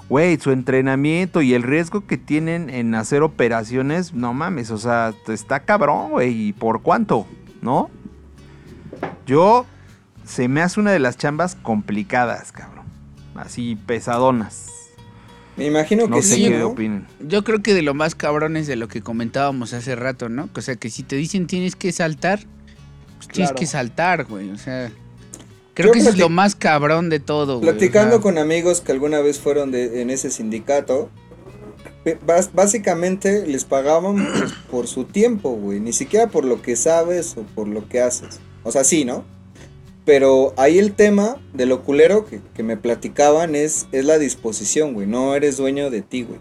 Güey, 0.08 0.38
su 0.38 0.50
entrenamiento 0.50 1.42
y 1.42 1.54
el 1.54 1.62
riesgo 1.62 2.06
que 2.06 2.18
tienen 2.18 2.68
en 2.70 2.94
hacer 2.94 3.22
operaciones, 3.22 4.12
no 4.12 4.34
mames, 4.34 4.70
o 4.70 4.76
sea, 4.78 5.14
está 5.28 5.60
cabrón, 5.60 6.10
güey. 6.10 6.48
¿Y 6.48 6.52
por 6.52 6.82
cuánto? 6.82 7.26
¿No? 7.62 7.90
Yo, 9.26 9.66
se 10.24 10.48
me 10.48 10.60
hace 10.62 10.80
una 10.80 10.90
de 10.92 10.98
las 10.98 11.16
chambas 11.16 11.54
complicadas, 11.56 12.52
cabrón. 12.52 12.84
Así, 13.34 13.76
pesadonas. 13.86 14.68
Me 15.56 15.66
imagino 15.66 16.06
No 16.06 16.16
que 16.16 16.22
sé 16.22 16.34
sí, 16.36 16.44
qué 16.48 16.58
¿no? 16.58 16.68
opinen. 16.68 17.06
Yo 17.20 17.44
creo 17.44 17.62
que 17.62 17.74
de 17.74 17.82
lo 17.82 17.94
más 17.94 18.14
cabrón 18.14 18.56
es 18.56 18.66
de 18.66 18.76
lo 18.76 18.88
que 18.88 19.02
comentábamos 19.02 19.72
hace 19.72 19.94
rato, 19.96 20.28
¿no? 20.28 20.48
O 20.54 20.60
sea, 20.60 20.76
que 20.76 20.90
si 20.90 21.02
te 21.02 21.16
dicen 21.16 21.46
tienes 21.46 21.76
que 21.76 21.92
saltar, 21.92 22.40
pues 23.16 23.28
tienes 23.28 23.50
Claro. 23.50 23.54
que 23.60 23.66
saltar, 23.66 24.24
güey. 24.24 24.50
O 24.50 24.58
sea, 24.58 24.90
Creo 25.74 25.88
Yo 25.88 25.92
que 25.92 25.98
eso 26.00 26.10
es 26.10 26.18
lo 26.18 26.28
más 26.28 26.54
cabrón 26.54 27.08
de 27.08 27.18
todo, 27.20 27.58
güey. 27.58 27.70
Platicando 27.70 28.20
con 28.20 28.36
amigos 28.38 28.80
que 28.80 28.92
alguna 28.92 29.20
vez 29.20 29.40
fueron 29.40 29.70
de- 29.70 30.02
en 30.02 30.10
ese 30.10 30.30
sindicato, 30.30 31.08
básicamente 32.52 33.46
les 33.46 33.64
pagaban 33.64 34.26
pues, 34.38 34.52
por 34.70 34.86
su 34.86 35.04
tiempo, 35.04 35.50
güey. 35.52 35.80
Ni 35.80 35.92
siquiera 35.92 36.28
por 36.28 36.44
lo 36.44 36.60
que 36.62 36.76
sabes 36.76 37.36
o 37.36 37.42
por 37.54 37.68
lo 37.68 37.88
que 37.88 38.00
haces. 38.00 38.40
O 38.64 38.72
sea, 38.72 38.84
sí, 38.84 39.04
¿no? 39.04 39.24
Pero 40.04 40.52
ahí 40.56 40.78
el 40.78 40.94
tema 40.94 41.36
de 41.54 41.64
lo 41.64 41.82
culero 41.84 42.26
que, 42.26 42.40
que 42.54 42.62
me 42.62 42.76
platicaban 42.76 43.54
es, 43.54 43.86
es 43.92 44.04
la 44.04 44.18
disposición, 44.18 44.94
güey. 44.94 45.06
No 45.06 45.34
eres 45.36 45.56
dueño 45.56 45.90
de 45.90 46.02
ti, 46.02 46.24
güey. 46.24 46.40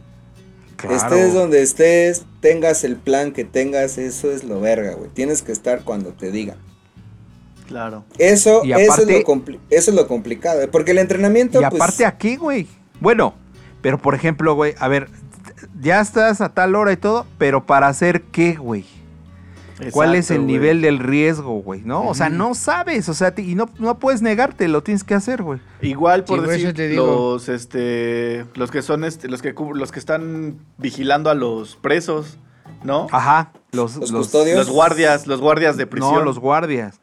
Estés 0.89 1.33
donde 1.35 1.61
estés, 1.61 2.23
tengas 2.39 2.83
el 2.83 2.95
plan 2.95 3.33
que 3.33 3.45
tengas, 3.45 3.99
eso 3.99 4.31
es 4.31 4.43
lo 4.43 4.59
verga, 4.59 4.95
güey. 4.95 5.11
Tienes 5.11 5.43
que 5.43 5.51
estar 5.51 5.83
cuando 5.83 6.09
te 6.13 6.31
digan. 6.31 6.57
Claro. 7.71 8.03
Eso, 8.17 8.61
Y 8.63 8.73
eso, 8.73 9.01
es 9.01 9.07
lo 9.07 9.19
compli- 9.23 9.59
eso 9.69 9.91
es 9.91 9.95
lo 9.95 10.07
complicado. 10.07 10.59
Porque 10.71 10.91
el 10.91 10.97
entrenamiento, 10.99 11.59
Y 11.59 11.65
pues, 11.65 11.73
aparte 11.81 12.05
aquí, 12.05 12.35
güey. 12.35 12.67
Bueno, 12.99 13.33
pero 13.81 13.97
por 13.97 14.13
ejemplo, 14.13 14.53
güey, 14.53 14.75
a 14.77 14.87
ver, 14.87 15.07
ya 15.81 16.01
estás 16.01 16.41
a 16.41 16.49
tal 16.49 16.75
hora 16.75 16.91
y 16.91 16.97
todo, 16.97 17.25
pero 17.37 17.65
para 17.65 17.87
hacer 17.87 18.21
qué, 18.23 18.53
güey. 18.55 18.85
¿Cuál 19.91 20.13
es 20.13 20.29
el 20.29 20.41
güey. 20.41 20.47
nivel 20.53 20.81
del 20.83 20.99
riesgo, 20.99 21.53
güey? 21.63 21.81
¿No? 21.83 22.07
O 22.07 22.13
sea, 22.13 22.29
no 22.29 22.53
sabes, 22.53 23.09
o 23.09 23.15
sea, 23.15 23.33
ti- 23.33 23.49
y 23.49 23.55
no, 23.55 23.67
no 23.79 23.97
puedes 23.97 24.21
negarte, 24.21 24.67
lo 24.67 24.83
tienes 24.83 25.03
que 25.03 25.15
hacer, 25.15 25.41
güey. 25.41 25.59
Igual 25.81 26.23
por 26.23 26.41
Sí, 26.45 26.47
decir 26.51 26.73
te 26.75 26.87
digo. 26.87 27.07
los 27.33 27.49
este 27.49 28.45
los 28.53 28.69
que 28.69 28.83
son 28.83 29.03
este 29.05 29.27
los 29.27 29.41
que 29.41 29.55
los 29.73 29.91
que 29.91 29.97
están 29.97 30.59
vigilando 30.77 31.31
a 31.31 31.33
los 31.33 31.77
presos, 31.77 32.37
¿no? 32.83 33.07
Ajá. 33.11 33.53
Los, 33.71 33.95
Los 33.95 34.11
custodios. 34.11 34.55
Los 34.55 34.69
guardias, 34.69 35.25
los 35.25 35.41
guardias 35.41 35.77
de 35.77 35.87
prisión. 35.87 36.13
No, 36.13 36.21
los 36.23 36.37
guardias. 36.37 36.99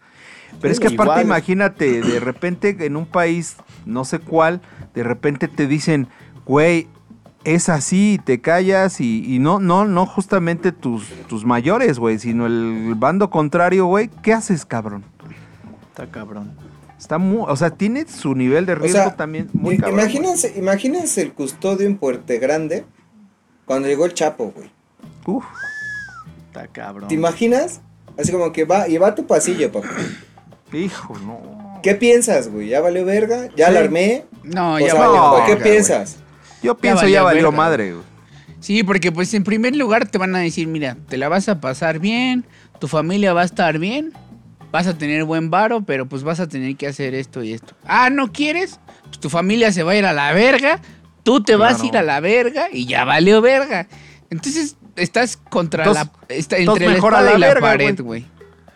Pero 0.61 0.73
es 0.73 0.81
que 0.81 0.89
aparte, 0.89 1.03
Igual. 1.05 1.25
imagínate, 1.25 2.01
de 2.03 2.21
repente 2.21 2.77
en 2.81 2.97
un 2.97 3.07
país, 3.07 3.57
no 3.87 4.05
sé 4.05 4.19
cuál, 4.19 4.61
de 4.95 5.03
repente 5.03 5.49
te 5.49 5.67
dicen, 5.67 6.09
güey, 6.47 6.89
es 7.45 7.69
así, 7.69 8.15
y 8.15 8.19
te 8.19 8.41
callas 8.41 9.01
y, 9.01 9.25
y 9.35 9.39
no, 9.39 9.61
no, 9.61 9.85
no 9.87 10.05
justamente 10.07 10.73
tus, 10.73 11.09
tus 11.29 11.45
mayores, 11.45 11.99
güey, 11.99 12.19
sino 12.19 12.47
el 12.47 12.95
bando 12.97 13.31
contrario, 13.31 13.87
güey, 13.87 14.11
¿qué 14.23 14.33
haces, 14.33 14.65
cabrón? 14.67 15.05
Está 15.89 16.11
cabrón. 16.11 16.53
Está 16.99 17.19
muy, 17.19 17.45
o 17.49 17.55
sea, 17.57 17.71
tiene 17.71 18.07
su 18.09 18.35
nivel 18.35 18.67
de 18.67 18.73
O 18.73 18.77
riesgo 18.77 18.99
sea, 18.99 19.17
también 19.17 19.49
muy 19.53 19.79
cabrón. 19.79 20.01
imagínense, 20.01 20.55
imagínense 20.57 21.23
el 21.23 21.33
custodio 21.33 21.87
en 21.87 21.97
Puerte 21.97 22.39
Grande 22.39 22.85
cuando 23.65 23.87
llegó 23.87 24.05
el 24.07 24.15
Chapo, 24.15 24.51
güey. 24.55 24.69
güey. 25.25 25.37
Uf, 25.39 25.45
Está 26.49 26.67
cabrón. 26.67 27.09
¿Te 27.09 27.15
imaginas? 27.15 27.81
Así 28.19 28.33
como 28.33 28.51
que 28.53 28.65
va, 28.65 28.89
y 28.89 28.99
va 28.99 29.09
a 29.09 29.15
tu 29.15 29.27
pasillo, 29.27 29.71
papá. 29.71 29.89
Hijo, 30.73 31.17
no. 31.25 31.81
¿Qué 31.83 31.95
piensas, 31.95 32.49
güey? 32.49 32.69
¿Ya 32.69 32.81
valió 32.81 33.05
verga? 33.05 33.49
¿Ya 33.57 33.69
Sí. 33.69 33.73
la 33.75 33.81
armé? 33.81 34.25
No, 34.43 34.75
o 34.75 34.79
ya 34.79 34.91
sea, 34.91 34.95
valió 35.01 35.23
¿o 35.25 35.31
verga, 35.33 35.47
¿qué 35.47 35.55
güey. 35.55 35.65
piensas? 35.71 36.17
Yo 36.63 36.77
pienso 36.77 37.03
valió 37.03 37.15
ya 37.15 37.23
valió 37.23 37.43
verga, 37.45 37.57
madre, 37.57 37.93
güey. 37.93 38.05
Sí, 38.61 38.83
porque 38.83 39.13
pues 39.13 39.33
en 39.35 39.45
primer 39.45 39.77
lugar 39.77 40.09
te 40.09 40.19
van 40.19 40.35
a 40.35 40.41
decir, 40.41 40.67
mira, 40.67 40.97
te 41.09 41.17
la 41.17 41.29
vas 41.29 41.49
a 41.49 41.61
pasar 41.61 42.01
bien, 42.01 42.45
tu 42.81 42.89
familia 42.89 43.33
va 43.33 43.43
a 43.43 43.45
estar 43.45 43.79
bien, 43.79 44.13
vas 44.73 44.89
a 44.89 44.99
tener 44.99 45.23
buen 45.25 45.51
varo, 45.51 45.83
pero 45.83 46.07
pues 46.07 46.25
vas 46.25 46.41
a 46.41 46.49
tener 46.49 46.75
que 46.77 46.89
hacer 46.89 47.15
esto 47.15 47.43
y 47.45 47.53
esto. 47.53 47.75
Ah, 47.85 48.11
¿no 48.11 48.33
quieres? 48.33 48.81
Pues 49.05 49.21
tu 49.21 49.31
familia 49.31 49.71
se 49.73 49.85
va 49.85 49.93
a 49.93 49.97
ir 49.97 50.05
a 50.07 50.13
la 50.13 50.33
verga, 50.33 50.81
tú 51.23 51.43
te 51.43 51.55
vas 51.55 51.81
a 51.81 51.87
ir 51.87 51.97
a 51.97 52.03
la 52.03 52.19
verga 52.19 52.69
y 52.73 52.87
ya 52.87 53.05
valió 53.05 53.41
verga. 53.41 53.87
Entonces 54.31 54.77
estás 54.97 55.37
contra 55.37 55.85
Entonces- 55.85 56.09
la... 56.29 56.35
Está 56.35 56.57
entre 56.59 56.87
la 56.87 56.93
mejor 56.95 57.15
a 57.15 57.19
espada 57.19 57.31
la 57.31 57.37
y 57.37 57.41
la 57.41 57.47
verga, 57.47 57.61
pared, 57.61 58.01
güey. 58.03 58.27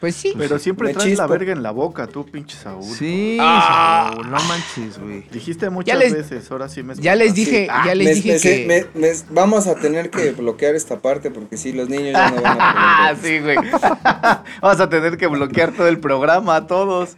Pues 0.03 0.17
sí. 0.17 0.35
Pero 0.37 0.59
siempre 0.59 0.89
Me 0.89 0.95
traes 0.95 1.17
la 1.17 1.29
verga 1.29 1.53
en 1.53 1.63
la 1.63 1.71
boca, 1.71 2.09
tú, 2.09 2.27
pinche 2.27 2.57
Saúl. 2.57 2.83
Sí, 2.83 3.39
Ah. 3.41 4.11
Saúl, 4.13 4.29
no 4.33 4.37
manches, 4.49 4.99
güey. 4.99 5.21
Dijiste 5.31 5.71
muchas 5.71 5.97
les- 5.97 6.13
veces, 6.13 6.51
ahora 6.51 6.69
sí 6.69 6.83
me 6.83 6.97
Ya 6.97 7.15
les 7.15 7.35
dije, 7.37 7.69
Ah, 7.71 7.85
ya 7.87 7.95
les 7.95 8.09
me- 8.09 8.15
dije 8.15 8.33
me- 8.33 8.41
que... 8.41 8.89
me- 8.97 9.01
me- 9.01 9.15
vamos 9.31 9.69
a 9.69 9.77
tener 9.77 10.11
que 10.11 10.33
bloquear 10.33 10.75
esta 10.75 10.99
parte 10.99 11.31
porque 11.31 11.57
si 11.57 11.73
los 11.73 11.89
niños 11.89 12.15
ya 12.15 12.31
no 12.33 12.43
van 12.43 12.61
a 12.61 13.11
Ah, 13.11 13.15
sí, 13.23 13.39
güey. 13.39 13.57
Vamos 14.61 14.81
a 14.81 14.89
tener 14.89 15.17
que 15.17 15.29
bloquear 15.29 15.71
todo 15.71 15.87
el 15.87 16.01
programa 16.01 16.57
a 16.57 16.67
todos. 16.67 17.17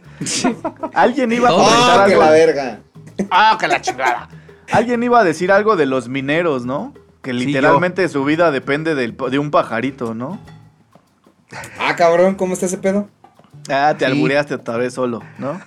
Alguien 0.93 1.31
iba 1.31 1.49
a 1.49 1.53
comentar 1.53 1.99
¡Ah, 2.01 2.05
que 2.05 2.11
algo. 2.13 2.23
la 2.23 2.29
verga! 2.31 2.79
Ah, 3.31 3.57
que 3.59 3.67
la 3.67 3.81
chingada. 3.81 4.29
Alguien 4.71 5.01
iba 5.01 5.19
a 5.19 5.23
decir 5.23 5.51
algo 5.51 5.75
de 5.75 5.87
los 5.87 6.07
mineros, 6.07 6.65
¿no? 6.65 6.93
Que 7.23 7.31
Sí, 7.31 7.37
literalmente 7.47 8.07
su 8.09 8.23
vida 8.25 8.51
depende 8.51 8.93
del- 8.93 9.17
de 9.31 9.39
un 9.39 9.49
pajarito, 9.49 10.13
¿no? 10.13 10.39
Ah, 11.79 11.95
cabrón, 11.95 12.35
¿cómo 12.35 12.53
está 12.53 12.65
ese 12.65 12.77
pedo? 12.77 13.07
Ah, 13.69 13.95
te 13.97 14.05
Sí. 14.05 14.11
albureaste 14.11 14.53
otra 14.55 14.77
vez 14.77 14.93
solo, 14.93 15.21
¿no? 15.39 15.59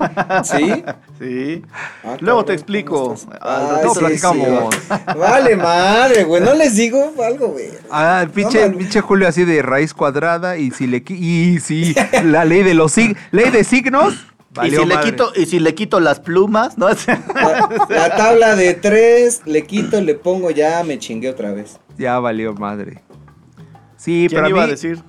¿Sí? 0.44 0.82
Sí. 1.20 1.62
Ah, 2.02 2.16
Luego 2.20 2.40
cabrón, 2.40 2.44
te 2.46 2.52
explico. 2.54 3.14
Ah, 3.40 3.76
Ay, 3.78 3.84
no, 3.84 3.94
sí, 3.94 4.00
platicamos. 4.00 4.74
sí. 4.74 4.80
Vale, 5.16 5.56
madre, 5.56 6.24
güey. 6.24 6.42
No 6.42 6.54
les 6.54 6.74
digo 6.76 7.12
algo, 7.24 7.48
güey. 7.48 7.68
Ah, 7.90 8.20
el 8.24 8.30
pinche, 8.30 8.58
No, 8.60 8.66
el 8.66 8.74
pinche 8.74 9.00
Julio 9.00 9.28
así 9.28 9.44
de 9.44 9.62
raíz 9.62 9.94
cuadrada 9.94 10.56
y 10.56 10.70
si 10.72 10.86
le 10.88 11.04
y 11.06 11.60
si 11.60 11.94
la 12.24 12.44
ley 12.44 12.62
de 12.64 12.74
los 12.74 12.90
sig 12.92 13.16
ley 13.30 13.50
de 13.50 13.62
signos 13.62 14.14
y, 14.14 14.54
valió 14.56 14.80
si 14.80 14.86
le 14.86 15.00
quito, 15.00 15.32
y 15.36 15.46
si 15.46 15.60
le 15.60 15.74
quito 15.76 16.00
las 16.00 16.18
plumas, 16.20 16.76
¿no? 16.78 16.88
La, 17.34 17.86
la 17.88 18.16
tabla 18.16 18.56
de 18.56 18.74
tres, 18.74 19.42
le 19.44 19.62
quito, 19.64 20.00
le 20.00 20.14
pongo 20.14 20.50
ya, 20.50 20.82
me 20.82 20.98
chingué 20.98 21.28
otra 21.28 21.52
vez. 21.52 21.78
ya 21.98 22.18
valió 22.18 22.52
madre. 22.54 23.02
Sí, 23.96 24.26
¿Quién 24.28 24.38
pero 24.42 24.46
a 24.46 24.48
iba 24.50 24.62
a 24.62 24.66
mí, 24.66 24.70
decir? 24.72 25.02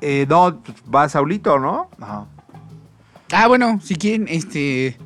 Eh, 0.00 0.26
no, 0.28 0.62
va 0.92 1.08
Saulito, 1.08 1.58
¿no? 1.58 1.90
Ajá. 2.00 2.26
Ah, 3.32 3.46
bueno, 3.46 3.80
si 3.82 3.94
quieren, 3.96 4.26
este. 4.28 4.96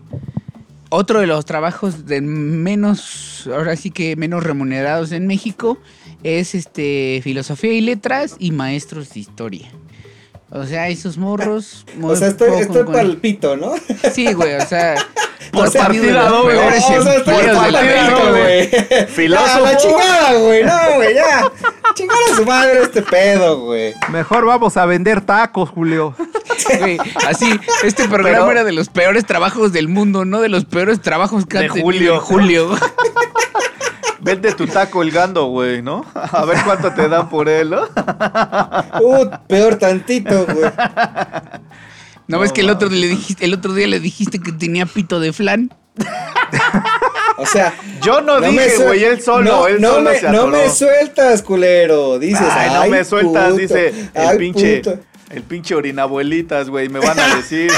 Otro 0.89 1.21
de 1.21 1.27
los 1.27 1.45
trabajos 1.45 2.07
de 2.07 2.21
menos, 2.21 3.49
ahora 3.53 3.75
sí 3.75 3.91
que 3.91 4.15
menos 4.15 4.45
remunerados 4.45 5.11
en 5.11 5.27
México 5.27 5.77
es 6.23 6.55
este 6.55 7.21
filosofía 7.25 7.73
y 7.73 7.81
letras 7.81 8.37
y 8.39 8.53
maestros 8.53 9.13
de 9.13 9.21
historia. 9.21 9.73
O 10.51 10.65
sea, 10.65 10.89
esos 10.89 11.17
morros. 11.19 11.85
O 12.03 12.15
sea, 12.17 12.29
estoy, 12.29 12.61
estoy 12.61 12.85
palpito, 12.85 13.57
¿no? 13.57 13.73
Sí, 14.13 14.33
güey, 14.33 14.55
o 14.55 14.67
sea, 14.67 14.95
Por 15.53 15.71
tenido 15.71 15.79
partida 15.79 16.29
doble. 16.29 16.55
peores 16.57 16.85
o 16.85 17.03
sea, 17.03 17.15
estoy 17.15 17.35
palpito, 17.35 17.83
vida, 17.83 18.31
güey. 18.31 19.07
Filósofo. 19.09 19.65
Ya, 19.65 19.73
la 19.73 19.77
chingada, 19.77 20.33
güey. 20.39 20.65
No, 20.65 20.79
güey, 20.97 21.15
ya. 21.15 21.53
Chingar 21.95 22.17
a 22.33 22.37
su 22.37 22.45
madre 22.45 22.83
este 22.83 23.03
pedo, 23.03 23.61
güey. 23.61 23.95
Mejor 24.11 24.47
vamos 24.47 24.77
a 24.77 24.87
vender 24.87 25.21
tacos, 25.21 25.71
Julio. 25.71 26.15
Güey, 26.79 26.99
Así, 27.27 27.51
este 27.83 28.09
programa 28.09 28.39
Pero- 28.47 28.51
era 28.53 28.65
de 28.65 28.73
los 28.73 28.89
peores 28.89 29.27
trabajos 29.27 29.73
del 29.73 29.89
mundo, 29.89 30.25
no 30.25 30.41
de 30.41 30.49
los 30.49 30.65
peores 30.65 31.01
trabajos 31.03 31.45
que 31.47 31.59
De 31.59 31.67
ha 31.67 31.69
tenido 31.69 31.85
Julio. 31.85 32.21
Julio. 32.21 32.79
Vende 34.25 34.53
tu 34.53 34.67
taco 34.67 34.93
colgando, 34.93 35.45
güey, 35.47 35.83
¿no? 35.83 36.05
A 36.15 36.45
ver 36.47 36.59
cuánto 36.65 36.93
te 36.93 37.09
dan 37.09 37.29
por 37.29 37.49
él, 37.49 37.71
¿no? 37.71 37.83
Uh, 39.01 39.29
peor 39.49 39.77
tantito, 39.77 40.47
güey. 40.47 40.71
¿No, 42.27 42.39
ves 42.39 42.53
que 42.53 42.63
el 42.63 42.71
otro, 42.71 42.89
le 42.89 43.07
dijiste, 43.09 43.45
el 43.45 43.53
otro 43.53 43.75
día 43.75 43.87
le 43.87 44.01
dijiste 44.01 44.39
que 44.39 44.53
tenía 44.53 44.87
pito 44.87 45.21
de 45.21 45.33
flan? 45.33 45.73
O 47.37 47.47
sea. 47.47 47.75
Yo 48.01 48.21
no, 48.21 48.39
me 48.39 48.51
dije, 48.51 48.77
güey, 48.85 49.03
él 49.03 49.21
solo, 49.21 49.51
no, 49.51 49.67
él 49.67 49.81
no 49.81 49.95
solo 49.95 50.11
me, 50.11 50.19
se 50.21 50.31
No 50.31 50.39
atoró. 50.43 50.49
me 50.57 50.71
sueltas, 50.71 51.43
culero. 51.43 52.19
Dices, 52.21 52.47
Ay, 52.49 52.71
no 52.73 52.87
me 52.89 53.05
sueltas, 53.05 53.51
puto, 53.51 53.57
dice 53.57 53.89
el 53.89 54.29
ay, 54.29 54.39
pinche, 54.39 54.77
puto. 54.77 54.99
el 55.31 55.43
pinche 55.43 55.75
orinabuelitas, 55.75 56.71
güey, 56.71 56.89
me 56.89 57.01
van 57.01 57.19
a 57.19 57.35
decir. 57.35 57.73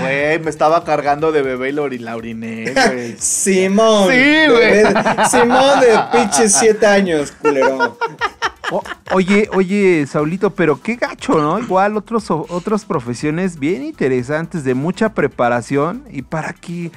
Güey, 0.00 0.38
me 0.40 0.50
estaba 0.50 0.84
cargando 0.84 1.32
de 1.32 1.42
bebé 1.42 1.68
y 1.68 1.72
la 1.72 1.82
ori- 1.82 1.98
la 2.00 2.16
oriné, 2.16 2.72
güey. 2.72 3.16
Simón. 3.18 4.10
Sí, 4.10 4.46
güey. 4.50 4.84
Simón 5.30 5.80
de 5.80 5.98
pinches 6.12 6.52
siete 6.52 6.86
años, 6.86 7.32
culero. 7.32 7.96
O- 8.72 8.82
oye, 9.12 9.48
oye, 9.54 10.06
Saulito, 10.08 10.50
pero 10.50 10.80
qué 10.82 10.96
gacho, 10.96 11.34
¿no? 11.38 11.58
Igual 11.60 11.96
otros, 11.96 12.30
otras 12.30 12.84
profesiones 12.84 13.58
bien 13.60 13.84
interesantes, 13.84 14.64
de 14.64 14.74
mucha 14.74 15.10
preparación. 15.14 16.04
Y 16.10 16.22
para 16.22 16.52
que, 16.52 16.90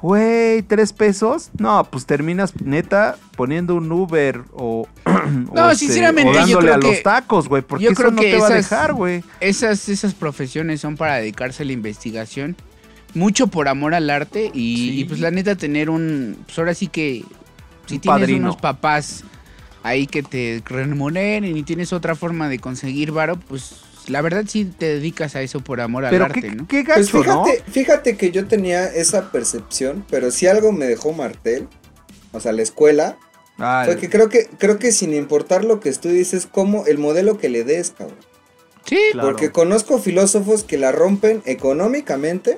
güey, 0.00 0.62
tres 0.62 0.92
pesos. 0.92 1.50
No, 1.58 1.84
pues 1.90 2.06
terminas 2.06 2.52
neta 2.62 3.16
poniendo 3.36 3.74
un 3.74 3.90
Uber 3.90 4.42
o. 4.52 4.86
No, 5.52 5.68
o 5.68 5.74
sinceramente, 5.74 6.30
o 6.30 6.32
yo 6.34 6.38
dándole 6.40 6.66
creo 6.66 6.74
a 6.74 6.78
los 6.78 6.96
que- 6.96 7.02
tacos, 7.02 7.48
güey. 7.48 7.62
Porque 7.62 7.84
yo 7.86 7.90
eso 7.90 7.96
creo 8.00 8.10
no 8.12 8.20
que 8.22 8.30
te 8.32 8.38
va 8.38 8.46
a 8.46 8.50
dejar, 8.50 8.92
güey. 8.92 9.24
Esas, 9.40 9.88
esas 9.88 10.14
profesiones 10.14 10.80
son 10.80 10.96
para 10.96 11.16
dedicarse 11.16 11.62
a 11.64 11.66
la 11.66 11.72
investigación. 11.72 12.54
Mucho 13.14 13.46
por 13.48 13.66
amor 13.68 13.94
al 13.94 14.08
arte 14.10 14.50
y, 14.54 14.76
Sí. 14.76 15.00
y, 15.00 15.04
pues 15.04 15.20
la 15.20 15.30
neta 15.30 15.56
tener 15.56 15.88
un... 15.90 16.36
Pues 16.46 16.58
ahora 16.58 16.74
sí 16.74 16.86
que 16.88 17.24
si 17.86 17.94
Un 17.94 18.00
tienes 18.00 18.20
padrino. 18.20 18.38
unos 18.40 18.56
papás 18.56 19.24
ahí 19.82 20.06
que 20.06 20.22
te 20.22 20.62
remuneren 20.66 21.56
y 21.56 21.62
tienes 21.62 21.92
otra 21.92 22.14
forma 22.14 22.48
de 22.48 22.58
conseguir 22.58 23.12
varo, 23.12 23.36
pues 23.36 23.80
la 24.08 24.22
verdad 24.22 24.44
sí 24.46 24.64
te 24.64 24.86
dedicas 24.86 25.36
a 25.36 25.42
eso 25.42 25.60
por 25.60 25.80
amor 25.80 26.04
al 26.04 26.22
arte, 26.22 26.40
qué, 26.40 26.50
¿no? 26.50 26.66
qué 26.68 26.84
Pues 26.84 27.12
gacho, 27.12 27.24
¿no? 27.24 27.44
fíjate, 27.44 27.70
fíjate 27.70 28.16
que 28.16 28.30
yo 28.30 28.46
tenía 28.46 28.86
esa 28.86 29.30
percepción, 29.30 30.04
pero 30.10 30.30
si 30.30 30.46
algo 30.46 30.72
me 30.72 30.86
dejó 30.86 31.12
Martel, 31.12 31.68
o 32.32 32.40
sea, 32.40 32.52
la 32.52 32.62
escuela, 32.62 33.16
Ah, 33.58 33.84
fue 33.86 33.96
que 33.96 34.10
creo 34.10 34.28
que, 34.28 34.48
creo 34.58 34.78
que 34.78 34.92
sin 34.92 35.14
importar 35.14 35.64
lo 35.64 35.80
que 35.80 35.88
estudies, 35.88 36.34
es 36.34 36.44
como 36.46 36.84
el 36.84 36.98
modelo 36.98 37.38
que 37.38 37.48
le 37.48 37.64
des, 37.64 37.90
cabrón. 37.96 38.18
Sí, 38.84 38.98
Claro. 39.12 39.28
Porque 39.28 39.50
conozco 39.50 39.98
filósofos 39.98 40.62
que 40.62 40.76
la 40.76 40.92
rompen 40.92 41.42
económicamente 41.46 42.56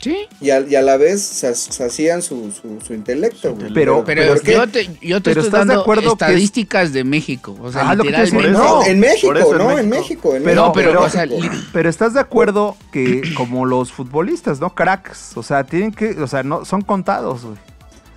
sí. 0.00 0.26
y 0.40 0.50
a, 0.50 0.60
y 0.60 0.74
a 0.74 0.82
la 0.82 0.96
vez 0.96 1.20
sacían 1.22 2.22
su, 2.22 2.50
su, 2.52 2.80
su 2.84 2.94
intelecto, 2.94 3.54
güey. 3.54 3.72
Pero- 3.72 4.04
Pero 4.04 4.36
yo 4.42 4.66
te, 4.68 4.84
yo 5.00 5.20
te 5.20 5.30
Pero 5.30 5.40
estoy 5.40 5.42
estás 5.44 5.52
de 5.52 5.58
dando 5.58 5.80
acuerdo 5.80 6.06
es- 6.08 6.12
estadísticas 6.12 6.92
de 6.92 7.04
México. 7.04 7.56
O 7.62 7.70
sea, 7.72 7.90
Ah, 7.90 7.94
lo 7.94 8.04
que 8.04 8.10
te 8.12 8.30
No, 8.32 8.50
No, 8.50 8.84
en 8.86 9.00
México, 9.00 9.28
por 9.28 9.36
eso 9.38 9.52
en 9.52 9.58
no, 9.58 9.78
en 9.78 9.88
México. 9.88 10.36
En 10.36 10.42
Pero- 10.44 10.66
No, 10.66 10.72
pero, 10.72 10.88
México. 10.88 11.04
o 11.04 11.10
sea, 11.10 11.26
li- 11.26 11.50
Pero 11.72 11.88
estás 11.88 12.14
de 12.14 12.20
acuerdo 12.20 12.76
que 12.92 13.22
como 13.36 13.66
los 13.66 13.92
futbolistas, 13.92 14.60
¿no? 14.60 14.74
Cracks, 14.74 15.36
o 15.36 15.42
sea, 15.42 15.64
tienen 15.64 15.92
que, 15.92 16.10
o 16.20 16.26
sea, 16.26 16.42
no 16.42 16.64
son 16.64 16.82
contados, 16.82 17.42
güey. 17.44 17.56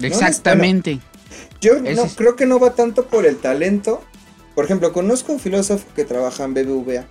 exactamente. 0.01 0.99
Yo 1.61 1.79
no, 1.79 2.07
creo 2.15 2.35
que 2.35 2.45
no 2.45 2.59
va 2.59 2.73
tanto 2.73 3.05
por 3.05 3.25
el 3.25 3.37
talento. 3.37 4.01
Por 4.55 4.65
ejemplo, 4.65 4.91
conozco 4.91 5.31
un 5.31 5.39
filósofo 5.39 5.85
que 5.95 6.03
trabaja 6.05 6.43
en 6.43 6.53
BBVA. 6.53 7.05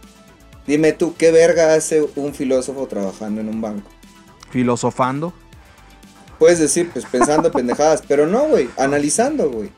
Dime 0.66 0.92
tú, 0.92 1.14
¿qué 1.16 1.30
verga 1.32 1.74
hace 1.74 2.04
un 2.16 2.34
filósofo 2.34 2.86
trabajando 2.86 3.40
en 3.40 3.48
un 3.48 3.60
banco? 3.60 3.90
Filosofando. 4.50 5.32
Puedes 6.38 6.58
decir, 6.58 6.90
pues 6.92 7.04
pensando 7.06 7.50
pendejadas, 7.52 8.02
pero 8.06 8.26
no, 8.26 8.48
güey, 8.48 8.68
analizando, 8.76 9.50
güey. 9.50 9.70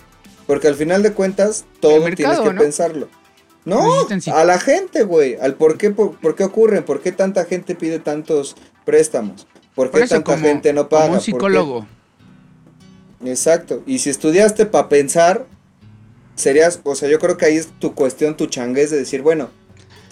Porque 0.46 0.68
al 0.68 0.74
final 0.74 1.02
de 1.02 1.12
cuentas, 1.12 1.64
todo 1.80 2.00
mercado, 2.00 2.14
tienes 2.16 2.40
que 2.40 2.54
¿no? 2.54 2.60
pensarlo. 2.60 3.08
No, 3.64 3.80
a 4.34 4.44
la 4.44 4.58
gente, 4.58 5.04
güey, 5.04 5.36
al 5.36 5.54
por 5.54 5.78
qué, 5.78 5.90
por, 5.90 6.16
por 6.18 6.34
qué 6.34 6.42
ocurren, 6.42 6.82
por 6.82 7.00
qué 7.00 7.12
tanta 7.12 7.44
gente 7.44 7.76
pide 7.76 8.00
tantos 8.00 8.56
préstamos, 8.84 9.46
por 9.76 9.86
qué 9.86 9.92
Por 9.92 10.02
eso, 10.02 10.14
tanta 10.16 10.34
como, 10.34 10.44
gente 10.44 10.72
no 10.72 10.88
paga. 10.88 11.04
como 11.04 11.14
un 11.14 11.20
psicólogo. 11.20 11.86
Exacto. 13.24 13.82
Y 13.86 14.00
si 14.00 14.10
estudiaste 14.10 14.66
para 14.66 14.88
pensar, 14.88 15.46
serías, 16.34 16.80
o 16.82 16.94
sea, 16.96 17.08
yo 17.08 17.20
creo 17.20 17.36
que 17.36 17.46
ahí 17.46 17.56
es 17.56 17.68
tu 17.78 17.94
cuestión, 17.94 18.36
tu 18.36 18.46
changuez 18.46 18.90
de 18.90 18.98
decir, 18.98 19.22
bueno, 19.22 19.50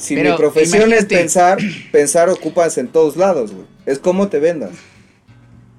si 0.01 0.15
Pero 0.15 0.31
mi 0.33 0.37
profesión 0.39 0.83
imagínate- 0.89 1.15
es 1.15 1.21
pensar, 1.21 1.59
pensar 1.93 2.29
ocupas 2.31 2.79
en 2.79 2.89
todos 2.89 3.17
lados, 3.17 3.53
güey. 3.53 3.67
Es 3.87 3.99
como 3.99 4.29
te 4.29 4.39
vendas. 4.41 4.71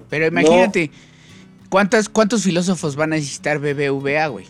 Pero 0.08 0.26
imagínate, 0.26 0.90
¿cuántas, 1.68 2.08
¿cuántos 2.08 2.42
filósofos 2.44 2.96
van 2.96 3.12
a 3.12 3.16
necesitar 3.16 3.58
BBVA, 3.58 4.26
güey? 4.28 4.46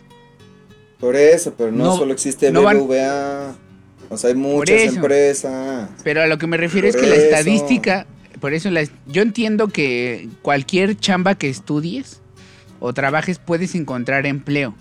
Por 1.00 1.16
eso, 1.16 1.54
pero 1.56 1.72
no, 1.72 1.84
No- 1.84 1.96
solo 1.96 2.12
existe 2.12 2.52
no 2.52 2.62
van- 2.62 2.78
BBVA. 2.78 3.54
O 4.10 4.16
sea, 4.18 4.28
hay 4.30 4.36
muchas 4.36 4.94
empresas. 4.94 5.88
Pero 6.04 6.22
a 6.22 6.26
lo 6.26 6.36
que 6.38 6.46
me 6.46 6.56
refiero 6.58 6.86
es 6.86 6.94
que 6.96 7.06
la 7.06 7.14
estadística, 7.16 8.06
por 8.40 8.52
eso 8.52 8.70
la- 8.70 8.86
yo 9.06 9.22
entiendo 9.22 9.68
que 9.68 10.28
cualquier 10.42 10.98
chamba 10.98 11.34
que 11.34 11.48
estudies 11.48 12.20
o 12.78 12.92
trabajes 12.92 13.38
puedes 13.38 13.74
encontrar 13.74 14.26
empleo. 14.26 14.74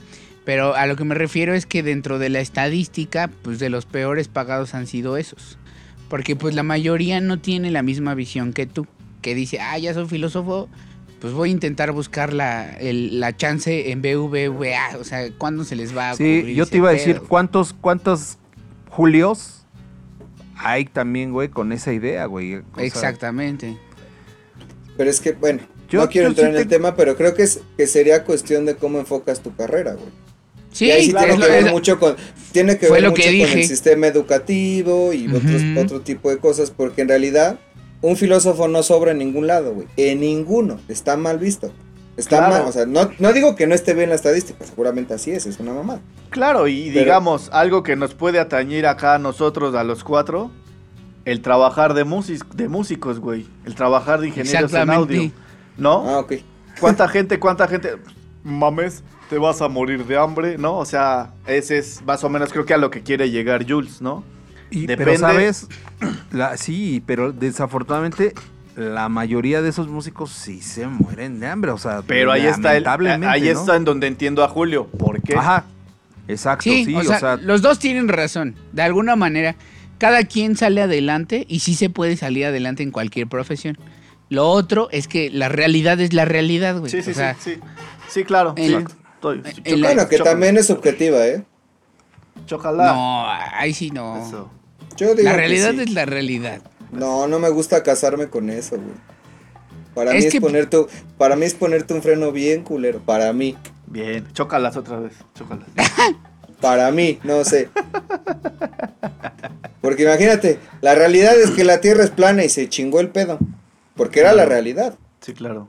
Pero 0.46 0.76
a 0.76 0.88
lo 0.88 0.96
que 0.96 1.04
me 1.04 1.14
refiero 1.16 1.54
es 1.54 1.66
que 1.66 1.84
dentro 1.84 2.18
de 2.20 2.30
la 2.30 2.40
estadística, 2.40 3.30
pues 3.44 3.60
de 3.60 3.70
los 3.70 3.86
peores 3.86 4.28
pagados 4.28 4.74
han 4.74 4.88
sido 4.88 5.18
esos. 5.18 5.58
Porque 6.10 6.36
pues 6.36 6.56
la 6.56 6.64
mayoría 6.64 7.22
no 7.22 7.40
tiene 7.40 7.72
la 7.72 7.84
misma 7.84 8.16
visión 8.16 8.52
que 8.54 8.66
tú. 8.66 8.88
Que 9.22 9.36
dice, 9.36 9.60
ah, 9.60 9.78
ya 9.78 9.94
soy 9.94 10.08
filósofo, 10.08 10.68
pues 11.20 11.32
voy 11.34 11.50
a 11.50 11.52
intentar 11.52 11.92
buscar 11.92 12.34
la, 12.34 12.72
el- 12.80 13.20
la 13.20 13.38
chance 13.38 13.92
en 13.92 14.02
BBVA. 14.02 14.98
O 15.00 15.04
sea, 15.04 15.30
¿cuándo 15.38 15.64
se 15.64 15.76
les 15.76 15.96
va 15.96 16.10
a 16.10 16.16
Sí, 16.16 16.56
yo 16.56 16.66
te 16.66 16.78
iba 16.78 16.90
a 16.90 16.94
decir, 16.94 17.18
pedo? 17.18 17.28
¿cuántos, 17.28 17.74
cuántos 17.74 18.38
Julios 18.90 19.64
hay 20.58 20.86
también, 20.86 21.32
güey, 21.32 21.50
con 21.50 21.72
esa 21.72 21.94
idea, 21.94 22.26
güey? 22.26 22.56
O 22.56 22.62
sea, 22.76 22.84
Exactamente. 22.84 23.78
Pero 24.98 25.10
es 25.10 25.20
que, 25.22 25.32
bueno, 25.34 25.60
Yo- 25.90 26.02
no 26.02 26.10
quiero 26.10 26.28
yo 26.28 26.30
entrar 26.32 26.48
sí 26.48 26.56
en 26.56 26.62
el 26.62 26.68
te- 26.68 26.76
tema, 26.76 26.96
pero 26.96 27.16
creo 27.16 27.34
que, 27.36 27.44
es, 27.44 27.62
que 27.78 27.88
sería 27.88 28.24
cuestión 28.24 28.66
de 28.66 28.76
cómo 28.76 29.00
enfocas 29.00 29.42
tu 29.42 29.56
carrera, 29.56 29.94
güey. 29.94 30.10
Sí, 30.72 30.86
y 30.86 30.92
ahí 30.92 31.06
sí 31.06 31.12
claro, 31.12 31.28
tiene 31.36 31.46
que 31.46 31.52
ver 31.52 31.64
lo- 31.66 31.72
mucho 31.72 32.00
con, 32.00 32.16
tiene 32.52 32.78
que 32.78 32.88
Fue 32.88 32.96
ver 32.98 33.04
lo 33.04 33.10
mucho 33.12 33.22
que 33.24 33.28
con 33.30 33.36
el 33.50 33.56
dije. 33.56 33.64
sistema 33.68 34.08
educativo 34.08 35.14
y 35.14 35.28
otros, 35.28 35.62
otro 35.78 36.02
tipo 36.02 36.30
de 36.30 36.38
cosas, 36.38 36.72
porque 36.72 37.02
en 37.02 37.10
realidad 37.10 37.60
un 38.02 38.16
filósofo 38.18 38.68
no 38.68 38.82
sobra 38.84 39.12
en 39.12 39.18
ningún 39.20 39.48
lado, 39.48 39.74
güey. 39.74 39.88
En 39.98 40.22
ninguno. 40.22 40.80
Está 40.88 41.18
mal 41.18 41.38
visto. 41.40 41.72
Está 42.18 42.38
Claro. 42.40 42.54
mal, 42.54 42.64
o 42.68 42.72
sea, 42.72 42.86
no, 42.86 43.10
no 43.20 43.32
digo 43.34 43.56
que 43.56 43.68
no 43.68 43.74
esté 43.76 43.94
bien 43.94 44.10
la 44.10 44.16
estadística, 44.16 44.66
seguramente 44.66 45.14
así 45.14 45.32
es, 45.32 45.46
es 45.46 45.60
una 45.60 45.74
mamada. 45.74 46.02
Claro, 46.30 46.68
y 46.68 46.90
Pero- 46.90 47.00
digamos, 47.02 47.50
algo 47.54 47.84
que 47.84 47.96
nos 47.96 48.14
puede 48.14 48.40
atañir 48.40 48.86
acá 48.86 49.16
a 49.16 49.20
nosotros, 49.20 49.76
a 49.76 49.84
los 49.84 50.04
cuatro, 50.04 50.52
el 51.26 51.42
trabajar 51.42 51.94
de, 51.94 52.06
músic- 52.06 52.48
de 52.54 52.68
músicos, 52.68 53.20
güey. 53.20 53.46
El 53.66 53.76
trabajar 53.76 54.20
de 54.22 54.28
ingenieros 54.30 54.74
en 54.74 54.90
audio. 54.90 55.32
¿No? 55.78 56.10
Ah, 56.10 56.20
ok. 56.20 56.34
¿Cuánta 56.80 57.08
gente, 57.08 57.40
cuánta 57.40 57.68
gente? 57.68 57.94
Mames, 58.44 59.04
te 59.30 59.38
vas 59.38 59.62
a 59.62 59.68
morir 59.68 60.06
de 60.06 60.18
hambre, 60.18 60.58
¿no? 60.58 60.78
O 60.78 60.86
sea, 60.86 61.34
ese 61.48 61.78
es 61.78 62.02
más 62.06 62.24
o 62.24 62.30
menos 62.30 62.52
creo 62.52 62.66
que 62.66 62.74
a 62.74 62.78
lo 62.78 62.90
que 62.90 63.02
quiere 63.02 63.30
llegar 63.30 63.66
Jules, 63.70 64.02
¿no? 64.02 64.24
y- 64.72 64.88
Depende- 64.88 65.06
Pero, 65.06 65.18
¿sabes? 65.18 65.68
La- 66.32 66.56
sí, 66.58 67.04
pero 67.06 67.34
desafortunadamente 67.34 68.34
la 68.78 69.10
mayoría 69.10 69.62
de 69.62 69.68
esos 69.70 69.90
músicos 69.90 70.32
sí 70.32 70.62
se 70.62 70.88
mueren 70.88 71.40
de 71.42 71.48
hambre, 71.48 71.72
o 71.72 71.78
sea, 71.78 72.02
Pero 72.08 72.32
ahí 72.32 72.46
está 72.48 72.76
el, 72.78 72.84
lamentablemente, 72.84 73.28
ahí 73.28 73.54
¿no? 73.54 73.60
está 73.60 73.76
en 73.76 73.84
donde 73.84 74.08
entiendo 74.08 74.44
a 74.46 74.48
Julio. 74.48 74.88
¿Por 74.88 75.22
qué? 75.22 75.36
Ajá, 75.36 75.66
exacto, 76.30 76.64
Sí, 76.64 76.86
sí, 76.86 76.96
o, 76.96 77.04
sea, 77.04 77.36
los 77.36 77.62
dos 77.62 77.80
tienen 77.80 78.08
razón. 78.08 78.56
De 78.72 78.82
alguna 78.82 79.18
manera, 79.18 79.56
cada 79.98 80.24
quien 80.24 80.56
sale 80.56 80.82
adelante 80.82 81.46
y 81.50 81.60
sí 81.60 81.76
se 81.76 81.90
puede 81.90 82.16
salir 82.16 82.46
adelante 82.46 82.82
en 82.82 82.92
cualquier 82.92 83.28
profesión. 83.28 83.78
Lo 84.32 84.48
otro 84.50 84.88
es 84.92 85.08
que 85.10 85.30
la 85.30 85.50
realidad 85.50 86.00
es 86.00 86.14
la 86.14 86.24
realidad, 86.24 86.80
güey. 86.80 86.90
Sí, 86.90 87.02
sí, 87.04 87.12
o 87.12 87.14
sea, 87.14 87.36
sí, 87.38 87.56
sí. 87.56 87.60
Sí, 88.10 88.24
claro. 88.24 88.54
en 88.56 88.88
sí. 88.88 88.96
Estoy- 89.16 89.42
en 89.66 89.82
la- 89.82 89.88
Bueno, 89.90 90.08
que 90.10 90.18
también 90.20 90.58
es 90.58 90.68
subjetiva, 90.68 91.28
¿eh? 91.28 91.44
chócala. 92.46 92.86
No, 92.94 93.26
ahí 93.30 93.74
sí 93.74 93.92
no. 93.92 94.26
Eso. 94.26 94.50
Yo 94.96 95.14
digo 95.16 95.30
La 95.30 95.36
realidad 95.36 95.72
sí. 95.74 95.82
es 95.82 95.92
la 95.92 96.06
realidad. 96.06 96.62
No, 96.94 97.28
no 97.28 97.40
me 97.40 97.50
gusta 97.50 97.84
casarme 97.84 98.28
con 98.28 98.50
eso, 98.50 98.78
güey. 98.78 98.96
Para 99.94 100.12
Es 100.12 100.20
mí 100.20 100.26
es 100.28 100.32
que- 100.32 100.40
ponerte, 100.42 100.78
para 101.18 101.36
mí 101.36 101.46
es 101.46 101.54
ponerte 101.54 101.94
un 101.94 102.02
freno 102.02 102.32
bien 102.32 102.64
culero. 102.64 103.00
Para 103.00 103.34
mí, 103.34 103.58
Bien, 103.88 104.26
chócalas 104.32 104.78
otra 104.78 104.98
vez. 105.00 105.12
Chócalas. 105.36 105.68
para 106.62 106.90
mí, 106.92 107.20
no 107.26 107.44
sé. 107.44 107.68
Porque 109.82 110.04
imagínate, 110.04 110.60
la 110.82 110.96
realidad 110.96 111.38
es 111.40 111.52
que 111.52 111.64
la 111.66 111.82
Tierra 111.82 112.04
es 112.06 112.10
plana 112.12 112.44
y 112.46 112.50
se 112.50 112.70
chingó 112.70 113.00
el 113.02 113.10
pedo. 113.10 113.38
Porque 113.96 114.20
era 114.22 114.34
la 114.34 114.46
realidad. 114.46 114.96
Sí, 115.20 115.34
claro. 115.34 115.68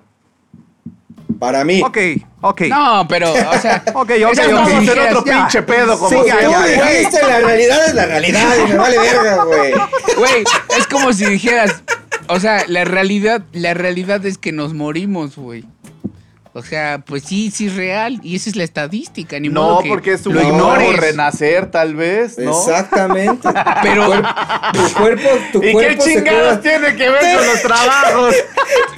Para 1.39 1.65
mí. 1.65 1.83
Ok, 1.85 1.99
ok. 2.41 2.61
No, 2.69 3.07
pero, 3.09 3.33
o 3.33 3.59
sea, 3.61 3.83
Ok, 3.95 4.11
ok, 4.11 4.35
si 4.35 4.41
Estamos 4.41 4.71
en 4.71 4.89
otro 4.89 5.25
ya, 5.25 5.39
pinche 5.41 5.63
pedo, 5.63 5.99
como 5.99 6.09
Sí, 6.11 6.17
ya, 6.27 6.39
tú 6.39 6.51
ya, 6.51 6.67
ya. 6.77 6.91
dijiste, 6.91 7.27
la 7.27 7.41
realidad 7.41 7.87
es 7.87 7.95
la 7.95 8.07
realidad 8.07 8.57
y 8.65 8.69
me 8.71 8.77
vale 8.79 8.99
verga, 8.99 9.45
güey. 9.45 9.73
Güey, 10.17 10.45
es 10.79 10.87
como 10.87 11.13
si 11.13 11.25
dijeras, 11.27 11.83
o 12.29 12.39
sea, 12.39 12.65
la 12.69 12.85
realidad, 12.85 13.43
la 13.53 13.75
realidad 13.75 14.25
es 14.25 14.39
que 14.39 14.53
nos 14.53 14.73
morimos, 14.75 15.37
güey. 15.37 15.65
O 16.55 16.63
sea, 16.63 17.03
pues 17.07 17.23
sí, 17.25 17.51
sí 17.51 17.69
es 17.69 17.77
real. 17.77 18.21
Y 18.23 18.37
esa 18.37 18.51
es 18.51 18.57
la 18.57 18.65
estadística, 18.65 19.41
ni 19.41 19.49
modo 19.49 19.77
No, 19.77 19.83
que 19.83 19.89
porque 19.89 20.13
es 20.13 20.27
un 20.27 20.35
renacer, 20.97 21.71
tal 21.71 21.95
vez, 21.95 22.39
¿no? 22.39 22.51
Exactamente. 22.51 23.49
Pero- 23.83 24.11
tu, 24.11 24.83
cuerpo- 25.01 25.29
tu 25.53 25.61
cuerpo, 25.61 25.61
¿Y 25.61 25.61
qué 25.61 25.73
cuerpo 25.73 26.03
se 26.03 26.15
chingados 26.15 26.59
queda, 26.59 26.61
tiene 26.61 26.97
que 26.97 27.09
ver 27.09 27.37
con 27.39 27.47
los 27.47 27.63
trabajos? 27.63 28.35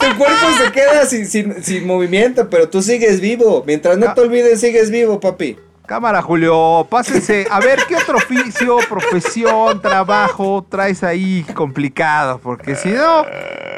tu 0.01 0.19
cuerpo 0.19 0.47
se 0.65 0.73
queda 0.73 1.07
sin, 1.07 1.27
sin, 1.27 1.63
sin 1.63 1.87
movimiento, 1.87 2.51
pero 2.51 2.69
tú 2.69 2.83
sigues 2.83 3.21
vivo. 3.21 3.63
Mientras 3.67 3.99
no 3.99 4.13
te 4.15 4.21
olvides, 4.21 4.61
sigues 4.61 4.91
vivo, 4.91 5.21
papi. 5.21 5.57
Cámara, 5.87 6.23
Julio, 6.23 6.87
pásense. 6.91 7.47
A 7.51 7.61
ver, 7.61 7.79
¿qué 7.87 7.95
otro 7.95 8.17
oficio, 8.17 8.79
profesión, 8.89 9.81
trabajo 9.83 10.67
traes 10.69 11.05
ahí 11.05 11.45
complicado? 11.55 12.41
Porque 12.43 12.75
si 12.75 12.89
no, 12.89 13.25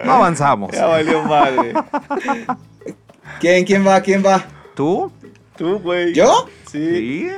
no 0.04 0.12
avanzamos. 0.14 0.70
Ya 0.72 0.86
valió 0.86 1.22
madre. 1.24 1.74
¿Quién, 3.40 3.64
quién 3.64 3.86
va? 3.86 4.00
¿Quién 4.00 4.24
va? 4.24 4.44
¿Tú? 4.74 5.10
¿Tú, 5.56 5.78
güey? 5.78 6.12
¿Yo? 6.14 6.46
Sí. 6.70 6.78
Sí. 6.96 7.28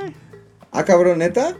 Ah, 0.71 0.83
cabrón, 0.83 1.19
neta. 1.19 1.55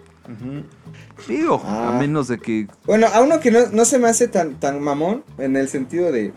Digo, 1.27 1.61
Ah. 1.65 1.89
a 1.95 1.99
menos 1.99 2.27
de 2.27 2.37
que. 2.39 2.67
Bueno, 2.85 3.07
a 3.13 3.21
uno 3.21 3.39
que 3.39 3.51
no, 3.51 3.67
no 3.71 3.85
se 3.85 3.97
me 3.99 4.07
hace 4.07 4.27
tan, 4.27 4.59
tan 4.59 4.79
mamón, 4.81 5.23
en 5.37 5.55
el 5.55 5.67
sentido 5.67 6.11
de. 6.11 6.33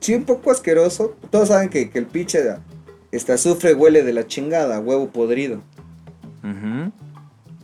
Sí, 0.00 0.14
un 0.14 0.24
poco 0.24 0.50
asqueroso. 0.50 1.16
Todos 1.30 1.48
saben 1.48 1.68
que, 1.68 1.90
que 1.90 1.98
el 1.98 2.06
pinche 2.06 2.40
esta 3.10 3.34
azufre 3.34 3.74
huele 3.74 4.02
de 4.02 4.12
la 4.12 4.26
chingada, 4.26 4.80
huevo 4.80 5.08
podrido. 5.10 5.60
Ujú. 6.42 6.92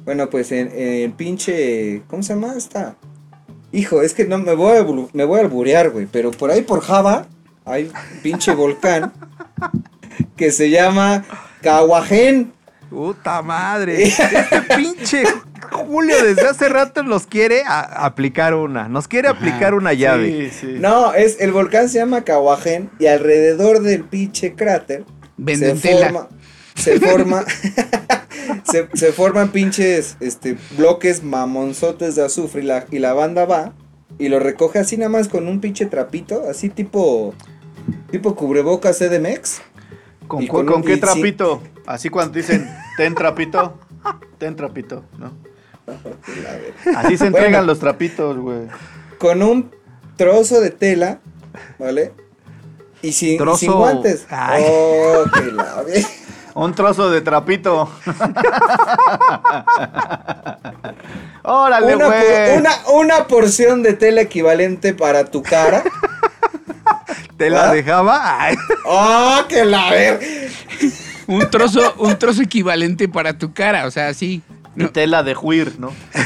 Bueno, 0.05 0.29
pues 0.31 0.53
en, 0.53 0.71
en 0.73 1.13
pinche. 1.13 2.03
¿Cómo 2.09 2.23
se 2.23 2.35
llama 2.35 2.55
esta? 2.57 2.97
Hijo, 3.73 4.03
es 4.03 4.15
que 4.15 4.25
no 4.27 4.39
me 4.39 4.55
voy 4.55 4.77
a, 4.79 4.87
me 5.13 5.25
voy 5.25 5.39
a 5.39 5.43
alburear, 5.43 5.91
güey. 5.91 6.07
Pero 6.11 6.31
por 6.31 6.51
ahí 6.51 6.63
por 6.63 6.81
Java 6.81 7.27
hay 7.69 7.85
un 7.85 8.21
pinche 8.23 8.53
volcán 8.55 9.13
que 10.37 10.51
se 10.51 10.71
llama 10.71 11.25
Cahuajén. 11.63 12.53
Puta 12.91 13.43
madre. 13.43 14.03
Este 14.09 14.63
pinche 14.77 15.23
Julio 15.71 16.17
desde 16.23 16.47
hace 16.49 16.69
rato 16.69 17.03
nos 17.03 17.27
quiere 17.27 17.63
a- 17.67 17.81
aplicar 18.07 18.55
una. 18.55 18.89
Nos 18.89 19.07
quiere 19.09 19.29
aplicar 19.29 19.75
una 19.75 19.93
llave. 19.93 20.51
Sí, 20.51 20.59
sí. 20.61 20.77
No, 20.79 21.13
es 21.13 21.41
el 21.41 21.53
volcán 21.53 21.89
se 21.89 21.99
llama 21.99 22.25
Cahuajén 22.25 22.91
y 22.99 23.07
alrededor 23.07 23.81
del 23.83 24.05
pinche 24.05 24.55
cráter 24.55 25.05
se 25.47 25.75
forma 25.77 26.29
se 26.75 26.99
forma 27.01 27.45
se, 28.71 28.89
se 28.95 29.13
forman 29.13 29.49
pinches 29.51 30.17
este, 30.21 30.57
bloques 30.77 31.23
mamonzotes 31.23 32.15
de 32.15 32.25
azufre 32.25 32.63
y 32.63 32.65
la, 32.67 32.87
y 32.91 32.99
la 33.01 33.13
banda 33.15 33.45
va 33.45 33.73
y 34.19 34.29
lo 34.29 34.39
recoge 34.39 34.79
así 34.79 34.97
nada 34.97 35.11
más 35.11 35.29
con 35.29 35.49
un 35.49 35.61
pinche 35.61 35.87
trapito, 35.87 36.45
así 36.49 36.69
tipo 36.69 37.35
tipo 38.11 38.35
cubrebocas 38.35 38.99
CDMX. 38.99 39.61
¿Con, 40.27 40.47
con 40.47 40.67
con 40.67 40.83
qué 40.83 40.95
sí. 40.95 41.01
trapito? 41.01 41.63
Así 41.87 42.11
cuando 42.11 42.35
dicen, 42.35 42.69
ten 42.99 43.15
trapito, 43.15 43.79
ten 44.37 44.55
trapito, 44.57 45.05
¿no? 45.17 45.33
Así 46.97 47.17
se 47.17 47.27
entregan 47.27 47.53
Bueno. 47.53 47.67
los 47.67 47.79
trapitos, 47.79 48.37
güey. 48.37 48.67
Con 49.19 49.43
un 49.43 49.71
trozo 50.17 50.61
de 50.61 50.71
tela, 50.71 51.21
¿vale? 51.79 52.13
Y 53.01 53.13
sin, 53.13 53.39
Trozo- 53.39 53.57
sin 53.59 53.73
guantes. 53.73 54.27
Ay. 54.29 54.65
Oh, 54.67 55.25
que 55.33 55.53
la 55.53 55.83
Un 56.55 56.75
trozo 56.75 57.09
de 57.11 57.21
trapito. 57.23 57.89
Órale, 61.45 61.97
Una, 61.97 62.07
güey. 62.07 62.21
por- 62.51 62.59
una, 62.59 62.71
una 62.93 63.27
porción 63.27 63.83
de 63.83 63.95
tela 63.95 64.21
equivalente 64.23 64.93
para 64.93 65.25
tu 65.25 65.43
cara. 65.43 65.83
¿Te 67.39 67.49
la 67.51 67.71
¿Ah? 67.71 67.73
dejaba? 67.73 68.43
Ay. 68.43 68.57
¡Oh, 68.85 69.41
que 69.49 69.65
la 69.65 69.91
ver! 69.91 70.21
Un 71.27 71.49
trozo, 71.51 71.95
un 71.99 72.19
trozo 72.19 72.43
equivalente 72.43 73.09
para 73.09 73.39
tu 73.39 73.53
cara, 73.55 73.87
o 73.87 73.91
sea, 73.91 74.13
sí. 74.13 74.43
Y 74.77 74.85
tela 74.87 75.23
de 75.23 75.35
juir, 75.35 75.77
¿no? 75.79 75.93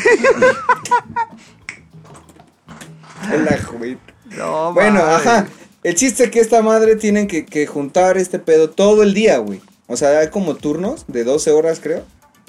La 3.45 3.59
juguete. 3.63 4.01
No, 4.37 4.73
Bueno, 4.73 5.01
ajá. 5.01 5.47
El 5.83 5.95
chiste 5.95 6.25
es 6.25 6.31
que 6.31 6.41
esta 6.41 6.63
madre 6.63 6.97
tienen 6.97 7.27
que, 7.27 7.45
que 7.45 7.67
juntar 7.67 8.17
este 8.17 8.39
pedo 8.39 8.71
todo 8.71 9.03
el 9.03 9.15
día, 9.15 9.39
güey. 9.39 9.61
O 9.87 9.97
sea, 9.97 10.19
hay 10.21 10.29
como 10.29 10.55
turnos 10.55 11.05
de 11.09 11.25
12 11.25 11.51
horas, 11.51 11.81
creo. 11.83 12.05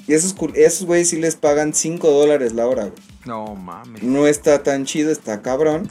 Y 0.06 0.14
esos, 0.14 0.34
esos 0.54 0.86
güeyes 0.86 1.08
sí 1.10 1.16
les 1.18 1.36
pagan 1.36 1.74
5 1.74 2.10
dólares 2.10 2.52
la 2.52 2.66
hora, 2.66 2.84
güey. 2.84 2.94
No 3.24 3.54
mames. 3.54 4.02
No 4.02 4.26
está 4.26 4.62
tan 4.62 4.84
chido, 4.84 5.10
está 5.10 5.42
cabrón. 5.42 5.90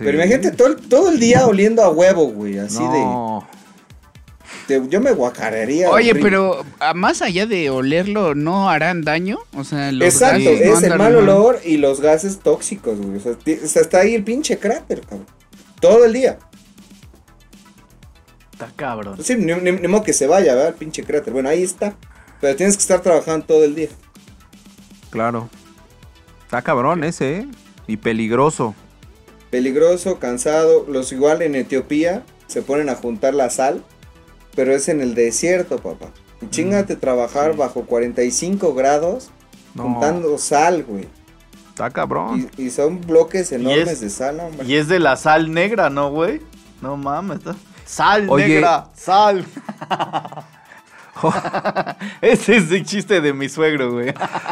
Sí. 0.00 0.04
Pero 0.06 0.16
imagínate 0.16 0.50
todo, 0.52 0.68
el- 0.68 0.76
todo 0.88 1.10
el 1.10 1.20
día 1.20 1.46
oliendo 1.46 1.82
a 1.82 1.90
huevo, 1.90 2.24
güey. 2.28 2.58
Así 2.58 2.78
No. 2.78 3.46
de, 4.66 4.80
de- 4.80 4.88
Yo 4.88 4.98
me 5.00 5.12
guacarearía. 5.12 5.90
Oye, 5.90 6.12
horrible. 6.12 6.22
pero 6.22 6.64
a- 6.78 6.94
más 6.94 7.20
allá 7.20 7.44
de 7.44 7.68
olerlo, 7.68 8.34
¿no 8.34 8.70
harán 8.70 9.02
daño? 9.02 9.38
O 9.54 9.62
sea, 9.62 9.92
los 9.92 10.08
Exacto, 10.08 10.38
gases 10.50 10.66
no 10.68 10.76
es 10.78 10.82
el 10.84 10.88
mal 10.90 10.98
mal. 10.98 11.16
olor 11.16 11.60
y 11.64 11.76
los 11.76 12.00
gases 12.00 12.38
tóxicos, 12.38 12.98
güey. 12.98 13.18
O 13.18 13.20
sea, 13.20 13.32
o 13.32 13.66
sea, 13.68 13.82
está 13.82 13.98
ahí 14.00 14.14
el 14.14 14.24
pinche 14.24 14.58
cráter, 14.58 15.02
cabrón. 15.02 15.26
Todo 15.80 16.06
el 16.06 16.14
día. 16.14 16.38
Está 18.52 18.70
cabrón. 18.76 19.18
Sí, 19.22 19.36
ni, 19.36 19.52
ni- 19.54 19.72
ni 19.72 19.88
modo 19.88 20.02
que 20.02 20.12
se 20.14 20.26
vaya, 20.26 20.54
¿verdad? 20.54 20.68
El 20.70 20.74
pinche 20.76 21.02
cráter. 21.04 21.32
Bueno, 21.32 21.48
ahí 21.50 21.62
está. 21.62 21.94
Pero 22.40 22.56
tienes 22.56 22.76
que 22.76 22.82
estar 22.82 23.00
trabajando 23.00 23.44
todo 23.46 23.64
el 23.64 23.74
día. 23.74 23.88
Claro. 25.10 25.48
Está 26.44 26.62
cabrón 26.62 27.04
ese, 27.04 27.36
¿eh? 27.38 27.48
Y 27.86 27.96
peligroso. 27.96 28.74
Peligroso, 29.50 30.18
cansado. 30.18 30.84
Los 30.88 31.12
igual 31.12 31.42
en 31.42 31.54
Etiopía 31.54 32.22
se 32.46 32.62
ponen 32.62 32.88
a 32.88 32.94
juntar 32.94 33.34
la 33.34 33.50
sal. 33.50 33.82
Pero 34.54 34.74
es 34.74 34.88
en 34.88 35.00
el 35.00 35.14
desierto, 35.14 35.78
papá. 35.78 36.08
Y 36.42 36.48
chingate 36.50 36.96
trabajar 36.96 37.56
bajo 37.56 37.82
45 37.86 38.74
grados 38.74 39.30
No. 39.74 39.84
juntando 39.84 40.36
sal, 40.38 40.84
güey. 40.84 41.06
Está 41.68 41.90
cabrón. 41.90 42.50
Y, 42.56 42.64
y 42.64 42.70
son 42.70 43.00
bloques 43.00 43.52
enormes 43.52 43.88
es- 43.88 44.00
de 44.00 44.10
sal, 44.10 44.40
hombre. 44.40 44.66
Y 44.66 44.74
es 44.76 44.88
de 44.88 44.98
la 44.98 45.16
sal 45.16 45.52
negra, 45.52 45.88
¿no, 45.90 46.10
güey? 46.10 46.40
No 46.82 46.96
mames. 46.96 47.38
Sal 47.86 48.28
Oye. 48.28 48.48
negra, 48.48 48.88
sal. 48.96 49.44
Ese 52.20 52.56
es 52.56 52.70
el 52.70 52.84
chiste 52.84 53.20
de 53.20 53.32
mi 53.32 53.48
suegro, 53.48 53.92
güey. 53.92 54.14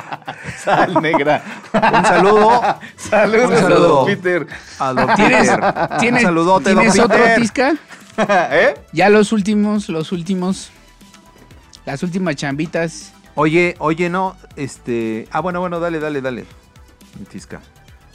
Sal 0.63 0.95
negra. 1.03 1.43
Un 1.73 2.05
saludo 2.05 2.61
Saludos, 2.97 3.51
Un 3.51 3.57
saludo. 3.57 3.89
don 3.89 4.07
Peter. 4.07 4.47
a 4.79 4.93
don 4.93 5.15
¿Tienes, 5.15 5.49
Peter. 5.51 5.89
¿tienes, 6.01 6.23
Un 6.23 6.27
saludote, 6.29 6.71
don 6.75 6.79
¿tienes 6.83 6.99
otro 6.99 7.17
Peter. 7.19 7.41
tisca? 7.41 7.75
¿Eh? 8.51 8.75
Ya 8.93 9.09
los 9.09 9.33
últimos, 9.33 9.89
los 9.89 10.13
últimos. 10.13 10.71
Las 11.87 12.03
últimas 12.03 12.37
chambitas. 12.37 13.13
Oye, 13.35 13.77
oye, 13.79 14.11
no, 14.11 14.37
este... 14.57 15.29
Ah, 15.31 15.41
bueno, 15.41 15.61
bueno, 15.61 15.79
dale, 15.81 16.01
dale, 16.01 16.21
dale. 16.21 16.45
Tisca. 17.31 17.61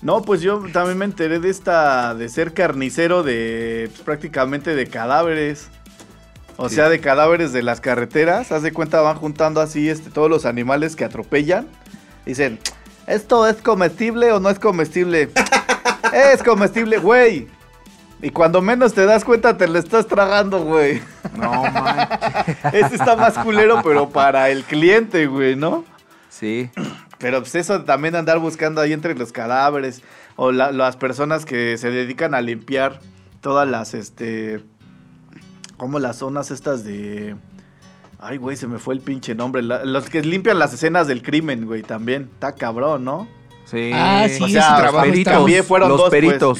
No, 0.01 0.21
pues 0.21 0.41
yo 0.41 0.61
también 0.73 0.97
me 0.97 1.05
enteré 1.05 1.39
de 1.39 1.49
esta, 1.49 2.13
de 2.13 2.27
ser 2.27 2.53
carnicero 2.53 3.23
de, 3.23 3.87
pues, 3.91 4.01
prácticamente 4.01 4.75
de 4.75 4.87
cadáveres. 4.87 5.69
O 6.57 6.67
Sí. 6.69 6.75
sea, 6.75 6.89
de 6.89 6.99
cadáveres 6.99 7.53
de 7.53 7.63
las 7.63 7.79
carreteras. 7.79 8.51
Haz 8.51 8.61
de 8.63 8.73
cuenta, 8.73 8.99
van 9.01 9.15
juntando 9.17 9.61
así 9.61 9.89
este, 9.89 10.09
todos 10.09 10.29
los 10.29 10.45
animales 10.45 10.95
que 10.97 11.05
atropellan. 11.05 11.67
Dicen, 12.25 12.59
¿esto 13.07 13.47
es 13.47 13.57
comestible 13.61 14.31
o 14.31 14.39
no 14.39 14.49
es 14.49 14.59
comestible? 14.59 15.29
es 16.33 16.43
comestible, 16.43 16.97
güey. 16.97 17.47
Y 18.21 18.29
cuando 18.29 18.61
menos 18.61 18.93
te 18.93 19.05
das 19.05 19.25
cuenta, 19.25 19.57
te 19.57 19.67
lo 19.67 19.77
estás 19.77 20.07
tragando, 20.07 20.63
güey. 20.63 21.01
No, 21.35 21.51
man. 21.63 22.07
Este 22.71 22.95
está 22.95 23.17
más 23.17 23.37
culero, 23.37 23.81
pero 23.83 24.09
para 24.09 24.49
el 24.49 24.63
cliente, 24.63 25.27
güey, 25.27 25.57
¿no? 25.57 25.83
Sí. 26.29 26.69
Pero 27.17 27.39
pues 27.41 27.55
eso 27.55 27.83
también 27.83 28.15
andar 28.15 28.39
buscando 28.39 28.79
ahí 28.79 28.93
entre 28.93 29.13
los 29.15 29.31
cadáveres 29.33 30.01
o 30.37 30.51
la- 30.53 30.71
las 30.71 30.95
personas 30.95 31.45
que 31.45 31.77
se 31.77 31.89
dedican 31.91 32.33
a 32.33 32.39
limpiar 32.41 32.99
todas 33.41 33.67
las, 33.67 33.93
este, 33.93 34.63
como 35.77 35.99
las 35.99 36.17
zonas 36.17 36.49
estas 36.51 36.83
de... 36.85 37.35
Ay, 38.25 38.37
güey, 38.37 38.55
se 38.55 38.67
me 38.67 38.79
fue 38.79 38.93
el 38.95 39.01
pinche 39.01 39.35
nombre. 39.35 39.61
La- 39.61 39.83
los 39.83 40.09
que 40.09 40.21
limpian 40.21 40.57
las 40.57 40.73
escenas 40.73 41.07
del 41.07 41.21
crimen, 41.21 41.65
güey, 41.65 41.81
también. 41.83 42.29
Está 42.33 42.53
cabrón, 42.53 43.03
¿no? 43.03 43.27
Sí. 43.65 43.91
Ah, 43.93 44.27
sí, 44.29 44.43
O 44.43 44.47
sea, 44.47 44.77
trabajo 44.77 45.05
peritos, 45.09 45.65
fueron 45.67 45.89
los 45.89 45.97
dos, 45.97 46.09
pues. 46.09 46.21
peritos. 46.21 46.59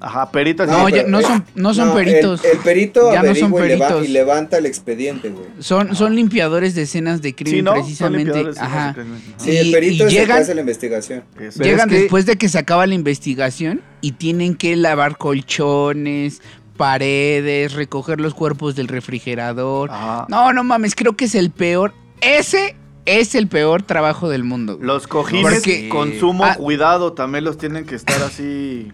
Ajá, 0.00 0.30
peritos. 0.30 0.68
No, 0.68 0.86
sí, 0.86 0.92
ya- 0.92 0.98
pero- 0.98 1.08
no 1.08 1.22
son, 1.22 1.44
no 1.56 1.74
son 1.74 1.92
peritos. 1.94 2.44
El, 2.44 2.52
el 2.52 2.58
perito 2.58 3.12
Ya 3.12 3.22
no 3.22 3.34
son 3.34 3.52
peritos. 3.52 4.04
y 4.04 4.08
levanta 4.08 4.58
el 4.58 4.66
expediente, 4.66 5.30
güey. 5.30 5.46
Son, 5.60 5.96
son 5.96 6.14
limpiadores 6.14 6.74
de 6.76 6.82
escenas 6.82 7.20
de 7.22 7.34
crimen, 7.34 7.54
Sí, 7.56 7.62
¿no? 7.62 7.72
Precisamente. 7.72 8.44
Ajá. 8.60 8.88
de 8.88 8.94
crimen. 9.02 9.22
Sí, 9.38 9.50
Y- 9.50 9.56
el 9.56 9.70
perito 9.72 9.94
y 9.94 9.96
es 9.96 10.00
el 10.02 10.08
que 10.08 10.14
llegan- 10.20 10.42
hace 10.42 10.54
la 10.54 10.60
investigación. 10.60 11.24
Llegan 11.58 11.88
es 11.90 11.94
que- 11.96 12.00
después 12.02 12.26
de 12.26 12.36
que 12.36 12.48
se 12.48 12.58
acaba 12.58 12.86
la 12.86 12.94
investigación 12.94 13.80
y 14.00 14.12
tienen 14.12 14.54
que 14.54 14.76
lavar 14.76 15.16
colchones, 15.18 16.42
paredes, 16.78 17.74
recoger 17.74 18.18
los 18.20 18.32
cuerpos 18.32 18.74
del 18.74 18.88
refrigerador. 18.88 19.90
Ajá. 19.90 20.24
No, 20.30 20.54
no 20.54 20.64
mames, 20.64 20.94
creo 20.94 21.14
que 21.14 21.26
es 21.26 21.34
el 21.34 21.50
peor. 21.50 21.92
Ese 22.22 22.74
es 23.04 23.34
el 23.34 23.48
peor 23.48 23.82
trabajo 23.82 24.30
del 24.30 24.44
mundo. 24.44 24.78
Los 24.80 25.06
cojines 25.06 25.52
Porque- 25.54 25.90
con 25.90 26.18
sumo 26.18 26.44
Ah. 26.46 26.54
cuidado 26.54 27.12
también 27.12 27.44
los 27.44 27.58
tienen 27.58 27.84
que 27.84 27.94
estar 27.96 28.22
así. 28.22 28.90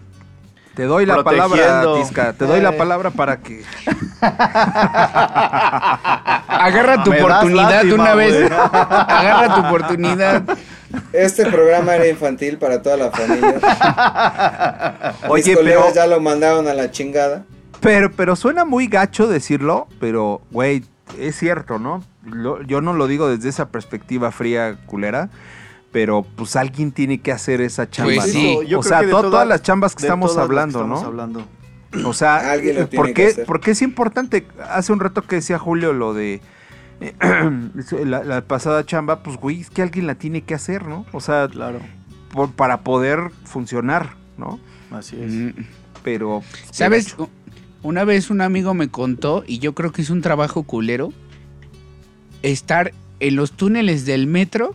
Te 0.75 0.83
doy 0.83 1.05
la 1.05 1.23
palabra. 1.23 1.83
Tisca. 1.95 2.33
Te 2.33 2.45
doy 2.45 2.59
la 2.59 2.71
Eh. 2.71 2.73
palabra 2.73 3.09
para 3.11 3.39
que... 3.39 3.63
Agarra 6.47 7.03
tu 7.03 7.11
Me 7.11 7.21
oportunidad 7.21 7.67
de 7.69 7.73
lástima, 7.75 8.03
una 8.03 8.15
vez. 8.15 8.33
güey. 8.33 8.49
Agarra 8.51 9.55
tu 9.55 9.61
oportunidad. 9.67 10.43
Este 11.13 11.45
programa 11.45 11.95
era 11.95 12.07
infantil 12.07 12.57
para 12.57 12.81
toda 12.81 12.97
la 12.97 13.11
familia. 13.11 13.55
Oye, 15.29 15.43
Mis 15.49 15.57
colegas 15.57 15.83
pero- 15.83 15.95
ya 15.95 16.07
lo 16.07 16.19
mandaron 16.21 16.67
a 16.67 16.73
la 16.73 16.91
chingada. 16.91 17.43
Pero, 17.81 18.11
pero 18.11 18.35
suena 18.35 18.65
muy 18.65 18.87
gacho 18.87 19.27
decirlo, 19.27 19.87
pero, 19.99 20.41
güey, 20.51 20.83
es 21.19 21.35
cierto, 21.37 21.77
¿no? 21.79 22.03
Lo- 22.25 22.61
yo 22.63 22.81
no 22.81 22.93
lo 22.93 23.07
digo 23.07 23.27
desde 23.29 23.49
esa 23.49 23.69
perspectiva 23.69 24.31
fría, 24.31 24.77
culera, 24.85 25.29
pero 25.91 26.23
pues 26.35 26.55
alguien 26.55 26.91
tiene 26.91 27.19
que 27.21 27.31
hacer 27.31 27.61
esa 27.61 27.89
chamba, 27.89 28.13
Pues 28.15 28.27
¿no? 28.27 28.33
sí. 28.33 28.57
Yo 28.67 28.79
o 28.79 28.81
creo 28.81 28.89
sea, 28.89 29.01
to- 29.01 29.09
todas- 29.09 29.31
todas 29.31 29.47
las 29.47 29.61
chambas 29.61 29.95
que 29.95 30.01
estamos 30.03 30.31
todas 30.31 30.37
las 30.37 30.45
que 30.47 30.51
hablando, 30.51 30.79
estamos 30.79 31.01
¿no? 31.01 31.07
hablando. 31.07 31.45
O 32.03 32.13
sea, 32.13 32.51
Alguien 32.51 32.75
lo 32.79 32.87
tiene 32.89 32.97
¿por 32.97 33.07
que 33.07 33.13
qué, 33.13 33.27
hacer. 33.27 33.45
por 33.45 33.59
qué 33.61 33.71
es 33.71 33.81
importante? 33.81 34.45
Hace 34.69 34.91
un 34.91 34.99
rato 34.99 35.21
que 35.21 35.37
decía 35.37 35.57
Julio 35.57 35.93
lo 35.93 36.13
de 36.13 36.41
eh, 36.99 37.13
la, 38.05 38.23
la 38.23 38.41
pasada 38.41 38.85
chamba, 38.85 39.23
pues 39.23 39.37
güey, 39.37 39.61
es 39.61 39.69
que 39.69 39.81
alguien 39.81 40.05
la 40.07 40.15
tiene 40.15 40.41
que 40.41 40.53
hacer, 40.55 40.85
¿no? 40.87 41.05
O 41.13 41.21
sea, 41.21 41.47
Claro, 41.47 41.79
por- 42.33 42.51
para 42.51 42.81
poder 42.81 43.31
funcionar, 43.45 44.15
¿no? 44.37 44.59
así 44.91 45.21
es. 45.21 45.31
Mm. 45.31 45.49
Pero... 46.03 46.41
¿Sabes? 46.71 47.15
Una 47.85 48.03
vez 48.03 48.31
un 48.31 48.41
amigo 48.41 48.73
me 48.73 48.87
contó, 48.89 49.43
y 49.45 49.59
yo 49.59 49.75
creo 49.75 49.91
que 49.91 50.01
es 50.01 50.09
un 50.09 50.23
trabajo 50.23 50.63
culero, 50.63 51.13
estar 52.41 52.93
en 53.19 53.35
los 53.35 53.51
túneles 53.51 54.07
del 54.07 54.25
metro 54.25 54.73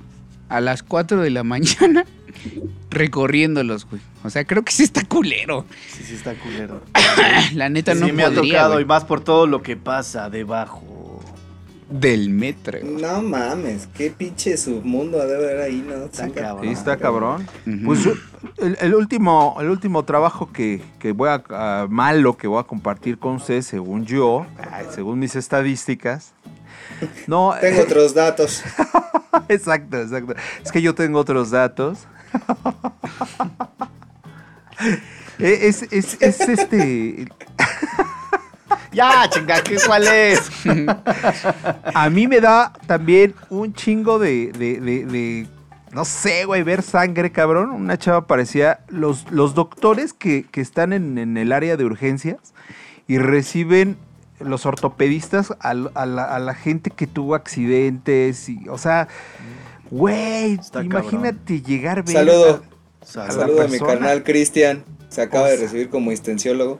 a 0.49 0.61
las 0.61 0.85
4 0.85 1.21
de 1.21 1.31
la 1.31 1.43
mañana 1.43 2.05
recorriéndolos, 2.91 3.87
güey. 3.91 4.01
O 4.23 4.31
sea, 4.31 4.45
creo 4.45 4.65
que 4.65 4.71
sí 4.71 4.85
está 4.85 5.05
culero. 5.05 5.67
Sí, 5.89 6.05
sí 6.05 6.15
está 6.15 6.35
culero. 6.37 6.83
La 7.55 7.69
neta 7.69 7.95
sí 7.95 8.01
no 8.01 8.13
me 8.13 8.23
ha 8.23 8.31
podría, 8.31 8.53
tocado 8.53 8.73
güey. 8.75 8.85
y 8.85 8.87
más 8.87 9.05
por 9.05 9.25
todo 9.25 9.49
lo 9.49 9.61
que 9.61 9.77
pasa 9.77 10.31
debajo. 10.31 11.10
Del 11.91 12.31
metro. 12.31 12.79
No 12.85 13.21
mames, 13.21 13.89
qué 13.95 14.11
pinche 14.11 14.57
submundo 14.57 15.19
debe 15.19 15.45
haber 15.53 15.61
ahí, 15.61 15.85
¿no? 15.87 16.05
Está 16.05 16.27
Sí, 16.27 16.31
cabrón. 16.31 16.65
Sí, 16.65 16.71
está 16.71 16.97
cabrón. 16.97 17.49
Pues 17.85 18.09
el, 18.59 18.79
el 18.81 18.95
último, 18.95 19.57
el 19.61 19.69
último 19.69 20.05
trabajo 20.05 20.53
que, 20.53 20.81
que 21.01 21.11
voy 21.13 21.29
a, 21.29 21.87
malo 21.89 22.37
que 22.37 22.47
voy 22.47 22.61
a 22.61 22.63
compartir 22.65 23.19
con 23.19 23.35
ustedes, 23.37 23.67
según 23.67 24.07
yo, 24.07 24.47
ay, 24.71 24.87
según 24.91 25.19
mis 25.19 25.35
estadísticas, 25.35 26.33
No, 27.27 27.55
Tengo 27.61 27.83
otros 27.83 28.15
datos. 28.15 28.63
exacto, 29.49 30.01
exacto. 30.01 30.35
Es 30.63 30.71
que 30.71 30.83
yo 30.83 30.95
tengo 30.95 31.19
otros 31.19 31.51
datos. 31.51 32.07
Eh, 35.43 35.69
es, 35.69 35.85
es, 35.91 36.19
es 36.21 36.41
este. 36.41 37.27
Ya, 38.93 39.29
chinga, 39.31 39.63
¿qué 39.63 39.77
cuál 39.87 40.07
es? 40.09 40.41
A 41.95 42.11
mí 42.11 42.27
me 42.27 42.41
da 42.41 42.73
también 42.87 43.35
un 43.49 43.73
chingo 43.73 44.19
de. 44.19 44.53
de, 44.53 44.81
de- 44.81 45.07
de- 45.07 45.47
no 45.93 46.05
sé, 46.05 46.45
güey, 46.45 46.63
ver 46.63 46.83
sangre, 46.83 47.33
cabrón. 47.33 47.71
Una 47.71 47.99
chava 47.99 48.27
parecía. 48.29 48.81
Los, 48.89 49.29
los 49.33 49.55
doctores 49.55 50.13
que, 50.13 50.45
que 50.45 50.61
están 50.61 50.93
en, 50.93 51.19
en 51.19 51.37
el 51.37 51.53
área 51.53 51.77
de 51.77 51.85
urgencias 51.85 52.37
y 53.09 53.19
reciben 53.19 53.97
los 54.39 54.67
ortopedistas 54.67 55.51
a, 55.61 55.71
a 55.71 56.07
la, 56.07 56.25
a 56.25 56.39
la 56.39 56.55
gente 56.55 56.91
que 56.91 57.07
tuvo 57.09 57.35
accidentes. 57.35 58.49
Y, 58.49 58.69
o 58.69 58.79
sea, 58.79 59.09
güey, 59.91 60.55
Está 60.55 60.83
imagínate 60.85 61.61
llegar 61.61 61.99
a. 61.99 62.07
Saludo. 62.07 62.63
Saludos. 63.03 63.35
Saludo 63.35 63.63
a 63.63 63.67
mi 63.69 63.79
carnal 63.81 64.23
Cristian. 64.23 64.85
Se 65.09 65.23
acaba 65.23 65.49
de 65.49 65.57
recibir 65.57 65.91
como 65.91 66.13
extensiólogo. 66.13 66.79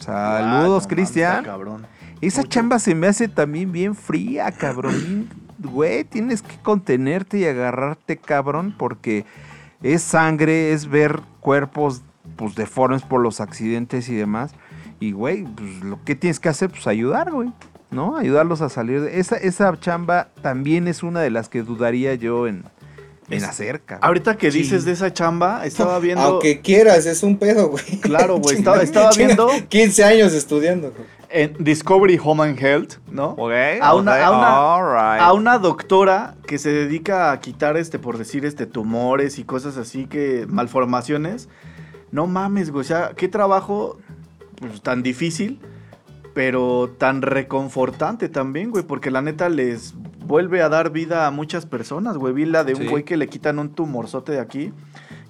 Saludos, 0.00 0.82
Ah, 0.84 0.86
no 0.86 0.88
Cristian. 0.88 1.44
cabrón. 1.44 1.86
Esa 2.20 2.42
chamba 2.44 2.78
se 2.78 2.94
me 2.94 3.06
hace 3.06 3.28
también 3.28 3.72
bien 3.72 3.94
fría, 3.94 4.50
cabrón. 4.52 5.28
Güey, 5.62 6.04
tienes 6.04 6.40
que 6.40 6.56
contenerte 6.62 7.38
y 7.38 7.44
agarrarte, 7.44 8.16
cabrón, 8.16 8.74
porque 8.78 9.26
es 9.82 10.00
sangre, 10.02 10.72
es 10.72 10.88
ver 10.88 11.20
cuerpos 11.40 12.00
pues 12.36 12.54
deformes 12.54 13.02
por 13.02 13.20
los 13.20 13.42
accidentes 13.42 14.08
y 14.08 14.14
demás. 14.14 14.54
Y, 15.00 15.12
güey, 15.12 15.44
pues 15.44 15.84
lo 15.84 16.02
que 16.02 16.14
tienes 16.14 16.40
que 16.40 16.48
hacer, 16.48 16.70
pues 16.70 16.86
ayudar, 16.86 17.30
güey. 17.30 17.52
¿No? 17.90 18.16
Ayudarlos 18.16 18.62
a 18.62 18.70
salir 18.70 19.02
de... 19.02 19.20
Esa, 19.20 19.36
esa 19.36 19.78
chamba 19.78 20.28
también 20.40 20.88
es 20.88 21.02
una 21.02 21.20
de 21.20 21.30
las 21.30 21.50
que 21.50 21.62
dudaría 21.62 22.14
yo 22.14 22.46
en, 22.46 22.64
en 23.30 23.38
Es- 23.38 23.44
hacer, 23.44 23.80
cabrón. 23.82 24.06
Ahorita 24.06 24.36
que 24.36 24.50
dices 24.50 24.84
de 24.84 24.92
esa 24.92 25.12
chamba, 25.12 25.64
estaba 25.64 25.98
viendo. 26.00 26.22
Aunque 26.22 26.60
quieras, 26.60 27.06
es 27.06 27.22
un 27.22 27.38
pedo, 27.38 27.68
güey. 27.68 27.84
Claro, 28.00 28.38
güey, 28.38 28.56
estaba- 28.56 28.82
estaba 28.82 29.10
viendo- 29.16 29.48
15 29.68 30.04
años 30.04 30.32
estudiando, 30.32 30.90
güey. 30.92 31.06
en 31.32 31.54
Discovery 31.60 32.18
Home 32.22 32.42
and 32.42 32.58
Health, 32.60 32.94
¿no? 33.08 33.30
Ok, 33.38 33.52
a, 33.80 33.94
una, 33.94 34.26
a, 34.26 34.30
una, 34.32 35.16
a 35.24 35.32
una 35.32 35.58
doctora 35.58 36.34
que 36.46 36.58
se 36.58 36.70
dedica 36.72 37.30
a 37.30 37.38
quitar, 37.40 37.76
este, 37.76 38.00
por 38.00 38.18
decir, 38.18 38.44
este, 38.44 38.66
tumores 38.66 39.38
y 39.38 39.44
cosas 39.44 39.76
así, 39.76 40.06
que 40.06 40.46
malformaciones. 40.48 41.48
No 42.10 42.26
mames, 42.26 42.72
güey, 42.72 42.80
o 42.80 42.84
sea, 42.84 43.12
qué 43.16 43.28
trabajo 43.28 43.96
pues, 44.56 44.82
tan 44.82 45.04
difícil, 45.04 45.60
pero 46.34 46.90
tan 46.98 47.22
reconfortante 47.22 48.28
también, 48.28 48.70
güey, 48.72 48.82
porque 48.84 49.12
la 49.12 49.22
neta 49.22 49.48
les 49.48 49.94
vuelve 50.30 50.62
a 50.62 50.68
dar 50.68 50.90
vida 50.92 51.26
a 51.26 51.30
muchas 51.32 51.66
personas, 51.66 52.16
güey. 52.16 52.32
Vi 52.32 52.44
la 52.46 52.62
de 52.62 52.74
un 52.74 52.82
Sí. 52.82 52.86
güey 52.86 53.02
que 53.04 53.16
le 53.16 53.26
quitan 53.26 53.58
un 53.58 53.70
tumorzote 53.74 54.30
de 54.32 54.38
aquí. 54.40 54.72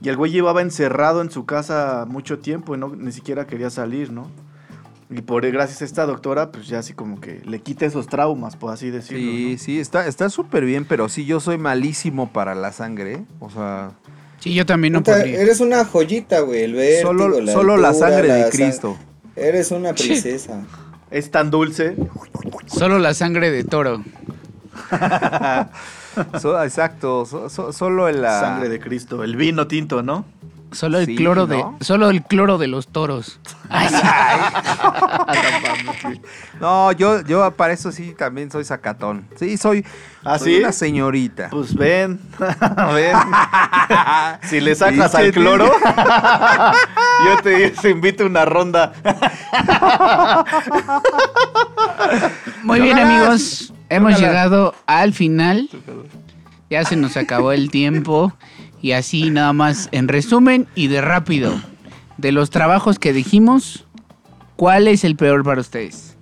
Y 0.02 0.10
el 0.10 0.16
güey 0.16 0.30
llevaba 0.30 0.60
encerrado 0.60 1.22
en 1.22 1.30
su 1.30 1.46
casa 1.46 2.04
mucho 2.06 2.38
tiempo 2.38 2.74
y 2.74 2.78
no, 2.78 2.94
ni 2.94 3.10
siquiera 3.10 3.46
quería 3.46 3.70
salir, 3.70 4.12
¿no? 4.12 4.30
Y 5.08 5.22
por 5.22 5.44
gracias 5.50 5.80
a 5.82 5.84
esta 5.86 6.04
doctora, 6.06 6.52
pues 6.52 6.68
ya 6.68 6.78
así 6.78 6.92
como 6.92 7.18
que 7.20 7.40
le 7.44 7.60
quita 7.60 7.84
esos 7.86 8.06
traumas, 8.08 8.56
por 8.56 8.72
así 8.72 8.90
decirlo. 8.90 9.30
Sí, 9.32 9.52
¿no? 9.52 9.58
sí, 9.58 9.80
está 9.80 10.06
está 10.06 10.28
súper 10.30 10.64
bien, 10.66 10.84
pero 10.84 11.08
sí, 11.08 11.24
yo 11.24 11.40
soy 11.40 11.56
malísimo 11.58 12.30
para 12.32 12.54
la 12.54 12.70
sangre, 12.70 13.12
¿eh? 13.14 13.24
O 13.40 13.48
sea... 13.50 13.92
Sí, 14.38 14.54
yo 14.54 14.64
también 14.66 14.92
no 14.92 15.02
podría. 15.02 15.40
eres 15.40 15.60
una 15.60 15.84
joyita, 15.84 16.40
güey. 16.40 16.62
El 16.62 16.74
vértigo, 16.74 17.08
Solo, 17.10 17.40
la 17.40 17.52
solo 17.52 17.76
la 17.76 17.92
sangre 17.94 18.28
la 18.28 18.34
de 18.36 18.44
sang- 18.44 18.50
Cristo. 18.50 18.96
Eres 19.34 19.70
una 19.70 19.92
princesa. 19.94 20.62
Es 21.10 21.30
tan 21.30 21.50
dulce. 21.50 21.96
Solo 22.66 22.98
la 22.98 23.12
sangre 23.14 23.50
de 23.50 23.64
toro. 23.64 24.02
So- 26.40 26.60
exacto, 26.62 27.24
so- 27.24 27.48
so- 27.48 27.72
solo 27.72 28.08
en 28.08 28.20
la... 28.22 28.40
Sangre 28.40 28.68
de 28.68 28.80
Cristo. 28.80 29.22
El 29.22 29.36
vino 29.36 29.68
tinto, 29.68 30.02
¿no? 30.02 30.24
Solo 30.72 30.98
el 30.98 31.06
Sí, 31.06 31.16
cloro 31.16 31.46
¿no? 31.48 31.76
de. 31.78 31.84
Solo 31.84 32.10
el 32.10 32.22
cloro 32.22 32.56
de 32.58 32.68
los 32.68 32.86
toros. 32.88 33.40
Ay. 33.68 33.88
No, 36.60 36.92
yo, 36.92 37.22
yo 37.22 37.50
para 37.52 37.72
eso 37.72 37.90
sí 37.90 38.14
también 38.18 38.50
soy 38.50 38.64
sacatón. 38.64 39.26
Sí, 39.36 39.56
soy, 39.56 39.84
¿Ah, 40.22 40.38
soy 40.38 40.56
sí? 40.56 40.60
una 40.60 40.72
señorita. 40.72 41.48
Pues 41.50 41.74
ven, 41.74 42.20
ven. 42.94 43.16
si 44.42 44.60
le 44.60 44.74
sacas 44.74 45.14
al 45.14 45.32
cloro, 45.32 45.72
yo 47.24 47.36
te, 47.42 47.70
te 47.70 47.90
invito 47.90 48.24
a 48.24 48.26
una 48.26 48.44
ronda. 48.44 48.92
Muy 52.62 52.80
bien, 52.80 52.98
amigos. 52.98 53.69
Hemos 53.90 54.12
llegado 54.20 54.74
al 54.86 55.12
final. 55.12 55.68
Ya 56.70 56.84
se 56.84 56.96
nos 56.96 57.16
acabó 57.16 57.52
el 57.52 57.70
tiempo. 57.70 58.32
Y 58.82 58.92
así 58.92 59.28
nada 59.30 59.52
más, 59.52 59.88
en 59.92 60.08
resumen 60.08 60.66
y 60.74 60.86
de 60.86 61.02
rápido, 61.02 61.60
de 62.16 62.32
los 62.32 62.48
trabajos 62.48 62.98
que 62.98 63.12
dijimos, 63.12 63.86
¿cuál 64.56 64.88
es 64.88 65.04
el 65.04 65.16
peor 65.16 65.44
para 65.44 65.60
ustedes? 65.60 66.16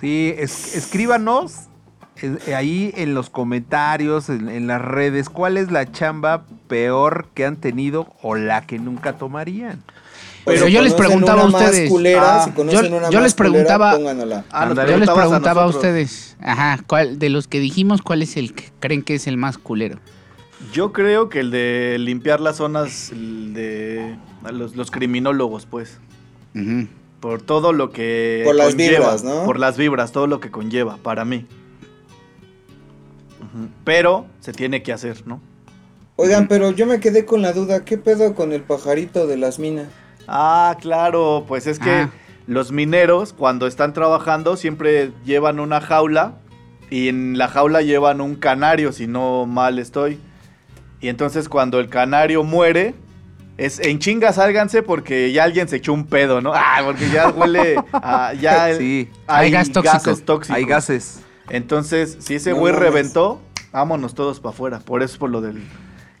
Sí, 0.00 0.32
es- 0.38 0.74
escríbanos 0.76 1.64
eh, 2.22 2.54
ahí 2.54 2.90
en 2.96 3.12
los 3.12 3.28
comentarios, 3.28 4.30
en, 4.30 4.48
en 4.48 4.66
las 4.66 4.80
redes, 4.80 5.28
cuál 5.28 5.58
es 5.58 5.70
la 5.70 5.90
chamba 5.92 6.46
peor 6.68 7.28
que 7.34 7.44
han 7.44 7.56
tenido 7.56 8.14
o 8.22 8.34
la 8.34 8.62
que 8.62 8.78
nunca 8.78 9.18
tomarían. 9.18 9.82
Pero 10.44 10.68
yo 10.68 10.82
les 10.82 10.92
preguntaba 10.94 11.42
a 11.42 11.46
ustedes. 11.46 11.88
culera, 11.88 12.42
Ah, 12.42 12.44
si 12.44 12.50
conocen 12.50 12.90
yo- 12.90 12.96
una 12.96 13.08
yo 13.10 13.18
más 13.18 13.22
les 13.24 13.34
preguntaba-. 13.34 13.92
Ah. 14.50 14.68
Yo 14.86 14.96
les 14.98 15.08
preguntaba 15.10 15.62
a, 15.62 15.66
ustedes, 15.66 16.36
ajá, 16.40 16.80
¿cuál, 16.86 17.18
de 17.18 17.30
los 17.30 17.48
que 17.48 17.60
dijimos, 17.60 18.02
¿cuál 18.02 18.22
es 18.22 18.36
el 18.36 18.54
que 18.54 18.70
creen 18.80 19.02
que 19.02 19.14
es 19.14 19.26
el 19.26 19.36
más 19.36 19.56
culero? 19.58 19.98
Yo 20.72 20.92
creo 20.92 21.28
que 21.28 21.40
el 21.40 21.50
de 21.50 21.96
limpiar 21.98 22.40
las 22.40 22.56
zonas 22.56 23.10
de 23.14 24.16
los, 24.52 24.76
los 24.76 24.90
criminólogos, 24.90 25.66
pues. 25.66 25.98
Por 27.20 27.40
todo 27.42 27.72
lo 27.72 27.90
que 27.90 28.42
Por 28.44 28.54
las 28.54 28.68
conlleva, 28.74 28.98
vibras, 28.98 29.24
¿no? 29.24 29.44
Por 29.44 29.58
las 29.58 29.76
vibras, 29.78 30.12
todo 30.12 30.26
lo 30.26 30.40
que 30.40 30.50
conlleva, 30.50 30.98
para 30.98 31.24
mí. 31.24 31.46
Pero 33.84 34.26
se 34.40 34.52
tiene 34.52 34.82
que 34.82 34.92
hacer, 34.92 35.26
¿no? 35.26 35.40
Oigan, 36.16 36.48
pero 36.48 36.70
yo 36.70 36.86
me 36.86 37.00
quedé 37.00 37.24
con 37.24 37.42
la 37.42 37.52
duda, 37.52 37.84
¿qué 37.84 37.98
pedo 37.98 38.34
con 38.34 38.52
el 38.52 38.62
pajarito 38.62 39.26
de 39.26 39.36
las 39.36 39.58
minas? 39.58 39.88
Ah, 40.28 40.76
claro, 40.80 41.44
pues 41.46 41.66
es 41.66 41.78
que 41.78 41.90
Ah. 41.90 42.10
los 42.46 42.72
mineros 42.72 43.32
cuando 43.32 43.66
están 43.66 43.92
trabajando 43.92 44.56
siempre 44.56 45.12
llevan 45.24 45.60
una 45.60 45.80
jaula 45.80 46.34
y 46.90 47.08
en 47.08 47.38
la 47.38 47.48
jaula 47.48 47.82
llevan 47.82 48.20
un 48.20 48.34
canario, 48.36 48.92
si 48.92 49.06
no 49.06 49.46
mal 49.46 49.78
estoy. 49.78 50.18
Y 51.00 51.08
entonces 51.08 51.48
cuando 51.48 51.80
el 51.80 51.88
canario 51.88 52.44
muere, 52.44 52.94
es 53.56 53.78
en 53.78 53.98
chinga 53.98 54.32
sálganse 54.32 54.82
porque 54.82 55.30
ya 55.32 55.44
alguien 55.44 55.68
se 55.68 55.76
echó 55.76 55.92
un 55.92 56.06
pedo, 56.06 56.40
¿no? 56.40 56.52
Ah, 56.54 56.80
porque 56.84 57.08
ya 57.10 57.28
huele 57.28 57.76
a, 57.92 58.32
ya 58.34 58.70
el- 58.70 58.78
Sí, 58.78 59.10
hay 59.26 59.50
gas 59.50 59.70
tóxico. 59.70 59.92
gases 59.94 60.24
tóxicos. 60.24 60.56
hay 60.56 60.64
gases. 60.64 61.20
Entonces, 61.50 62.16
si 62.20 62.34
ese 62.36 62.52
güey 62.52 62.72
reventó, 62.72 63.40
vámonos 63.70 64.14
todos 64.14 64.40
para 64.40 64.54
afuera. 64.54 64.78
Por 64.80 65.02
eso 65.02 65.12
es 65.14 65.18
por 65.18 65.30
lo 65.30 65.40
del 65.42 65.62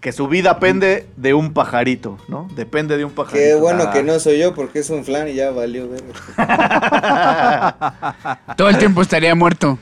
que 0.04 0.12
su 0.12 0.28
vida 0.28 0.60
pende 0.60 1.08
de 1.16 1.32
un 1.32 1.54
pajarito, 1.54 2.18
¿no? 2.28 2.46
Depende 2.54 2.98
de 2.98 3.06
un 3.06 3.12
pajarito. 3.12 3.38
Qué 3.42 3.54
bueno 3.54 3.84
Ah. 3.84 3.90
que 3.90 4.02
no 4.02 4.18
soy 4.20 4.38
yo 4.38 4.54
porque 4.54 4.80
es 4.80 4.90
un 4.90 5.02
flan 5.02 5.28
y 5.28 5.32
ya 5.32 5.50
valió 5.50 5.88
ver. 5.88 6.02
Todo 8.58 8.68
el 8.68 8.76
tiempo 8.76 9.00
estaría 9.00 9.34
muerto. 9.34 9.78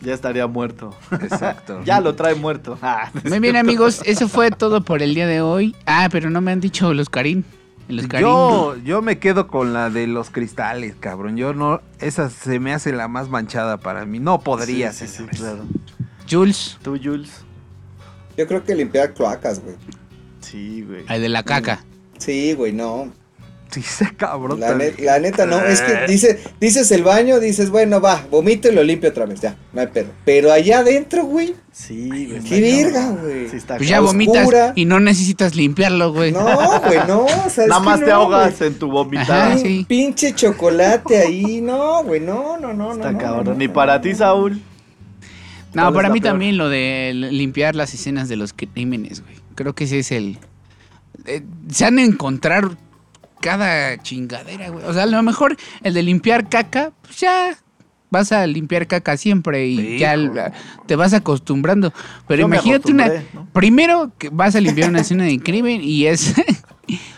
Ya 0.00 0.14
estaría 0.14 0.46
muerto. 0.46 0.96
Exacto. 1.10 1.82
ya 1.84 2.00
lo 2.00 2.14
trae 2.14 2.34
muerto. 2.34 2.78
Ah, 2.80 3.10
Muy 3.24 3.38
bien, 3.38 3.56
amigos, 3.56 4.00
eso 4.06 4.28
fue 4.28 4.50
todo 4.50 4.80
por 4.82 5.02
el 5.02 5.14
día 5.14 5.26
de 5.26 5.42
hoy. 5.42 5.76
Ah, 5.84 6.08
pero 6.10 6.30
no 6.30 6.40
me 6.40 6.52
han 6.52 6.60
dicho 6.60 6.94
los 6.94 7.10
Karim. 7.10 7.42
Los 7.88 8.06
Karim. 8.06 8.26
Yo, 8.26 8.76
yo 8.82 9.02
me 9.02 9.18
quedo 9.18 9.46
con 9.46 9.74
la 9.74 9.90
de 9.90 10.06
los 10.06 10.30
cristales, 10.30 10.94
cabrón. 10.98 11.36
Yo 11.36 11.52
no, 11.52 11.82
esa 12.00 12.30
se 12.30 12.60
me 12.60 12.72
hace 12.72 12.92
la 12.92 13.08
más 13.08 13.28
manchada 13.28 13.76
para 13.76 14.06
mí. 14.06 14.20
No 14.20 14.40
podría 14.40 14.90
Sí, 14.94 15.06
sí, 15.06 15.18
sí, 15.18 15.26
claro. 15.36 15.64
Jules, 16.30 16.78
¿Tú, 16.82 16.98
Jules? 17.02 17.42
Yo 18.36 18.46
creo 18.46 18.64
que 18.64 18.74
limpiar 18.74 19.14
cloacas, 19.14 19.62
güey. 19.62 19.76
Sí, 20.40 20.82
güey. 20.86 21.04
el 21.08 21.22
de 21.22 21.28
la 21.28 21.42
caca. 21.42 21.84
Sí, 22.18 22.52
güey, 22.54 22.72
no. 22.72 23.10
Sí, 23.68 23.80
ese 23.80 24.14
cabrón. 24.16 24.60
La, 24.60 24.78
la 24.98 25.18
neta 25.18 25.44
no. 25.44 25.58
Es 25.58 25.80
que 25.80 26.06
dice, 26.06 26.38
dices 26.60 26.90
el 26.92 27.02
baño, 27.02 27.40
dices, 27.40 27.70
bueno, 27.70 28.00
va, 28.00 28.24
vomito 28.30 28.68
y 28.68 28.72
lo 28.72 28.84
limpio 28.84 29.10
otra 29.10 29.26
vez, 29.26 29.40
ya, 29.40 29.56
no 29.72 29.80
hay 29.80 29.88
pedo. 29.88 30.06
Pero 30.24 30.52
allá 30.52 30.78
adentro, 30.78 31.24
güey, 31.24 31.56
Sí, 31.72 32.08
güey. 32.28 32.40
qué 32.44 32.60
verga, 32.60 33.08
güey. 33.20 33.48
Sí, 33.48 33.56
está 33.56 33.76
Pues 33.76 33.88
ya 33.88 34.00
oscura. 34.00 34.12
vomitas 34.44 34.72
y 34.76 34.84
no 34.84 35.00
necesitas 35.00 35.56
limpiarlo, 35.56 36.12
güey. 36.12 36.30
no, 36.30 36.44
güey, 36.80 37.00
no. 37.08 37.24
O 37.24 37.50
sea, 37.50 37.66
Nada 37.66 37.80
más 37.80 37.98
te 37.98 38.06
no, 38.06 38.14
ahogas 38.14 38.56
güey. 38.56 38.70
en 38.70 38.78
tu 38.78 38.88
vomitar. 38.88 39.58
Sí. 39.58 39.84
Pinche 39.88 40.32
chocolate 40.32 41.18
ahí, 41.18 41.60
no, 41.60 42.04
güey, 42.04 42.20
no, 42.20 42.56
no, 42.58 42.72
no, 42.72 42.92
Está 42.92 43.10
no. 43.10 43.18
cabrón. 43.18 43.44
no, 43.46 43.54
Ni 43.54 43.66
para 43.66 43.96
no, 43.96 44.00
ti, 44.00 44.12
no. 44.12 44.16
Saúl. 44.18 44.62
No, 45.74 45.82
¿Cuál 45.82 45.88
es 45.88 45.96
para 45.96 46.08
mí 46.10 46.20
peor? 46.20 46.32
también 46.32 46.56
lo 46.56 46.68
de 46.68 47.12
limpiar 47.14 47.74
las 47.74 47.92
escenas 47.94 48.28
de 48.28 48.36
los 48.36 48.52
crímenes, 48.52 49.22
güey. 49.22 49.34
Creo 49.54 49.74
que 49.74 49.84
ese 49.84 49.98
es 49.98 50.12
el... 50.12 50.38
eh, 51.26 51.42
se 51.70 51.84
han 51.84 51.96
de 51.96 52.04
encontrar 52.04 52.70
cada 53.40 54.00
chingadera, 54.02 54.70
güey. 54.70 54.84
O 54.86 54.92
sea, 54.94 55.02
a 55.04 55.06
lo 55.06 55.22
mejor 55.22 55.56
el 55.82 55.94
de 55.94 56.02
limpiar 56.02 56.48
caca, 56.48 56.92
pues 57.02 57.20
ya 57.20 57.56
vas 58.10 58.32
a 58.32 58.46
limpiar 58.46 58.86
caca 58.86 59.16
siempre 59.16 59.66
y 59.66 59.98
ya 59.98 60.16
la- 60.16 60.52
te 60.86 60.96
vas 60.96 61.12
acostumbrando. 61.12 61.92
Pero 62.26 62.42
Yo 62.42 62.46
imagínate 62.46 62.92
una... 62.92 63.10
Primero 63.52 64.12
que 64.16 64.30
vas 64.30 64.54
a 64.56 64.60
limpiar 64.60 64.88
una 64.90 65.00
escena 65.00 65.24
de 65.24 65.38
crimen 65.38 65.80
y 65.82 66.06
es... 66.06 66.34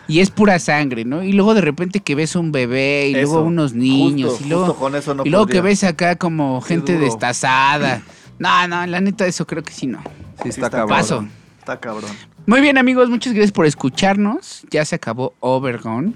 Y 0.08 0.20
es 0.20 0.30
pura 0.30 0.58
sangre, 0.58 1.04
¿no? 1.04 1.22
Y 1.22 1.34
luego 1.34 1.52
de 1.52 1.60
repente 1.60 2.00
que 2.00 2.14
ves 2.14 2.34
un 2.36 2.52
bebé 2.52 3.10
y 3.10 3.14
Eso, 3.16 3.32
luego 3.34 3.42
unos 3.42 3.74
niños 3.74 4.30
justo, 4.30 4.46
y 4.46 4.48
luego, 4.48 4.90
no 5.14 5.24
y 5.26 5.28
luego 5.28 5.46
que 5.46 5.60
ves 5.60 5.84
acá 5.84 6.16
como 6.16 6.62
gente 6.62 6.96
destazada. 6.96 8.00
No, 8.38 8.68
no, 8.68 8.86
la 8.86 9.00
neta 9.00 9.26
eso 9.26 9.46
creo 9.46 9.62
que 9.62 9.72
sí 9.72 9.86
no. 9.86 10.00
Sí, 10.42 10.44
Sí 10.44 10.48
está, 10.48 10.70
cabrón. 10.70 10.88
Paso. 10.88 11.26
Está 11.58 11.80
cabrón. 11.80 12.10
Muy 12.46 12.60
bien 12.60 12.78
amigos, 12.78 13.10
muchas 13.10 13.34
gracias 13.34 13.52
por 13.52 13.66
escucharnos. 13.66 14.62
Ya 14.70 14.84
se 14.84 14.94
acabó 14.94 15.34
Overgone. 15.40 16.14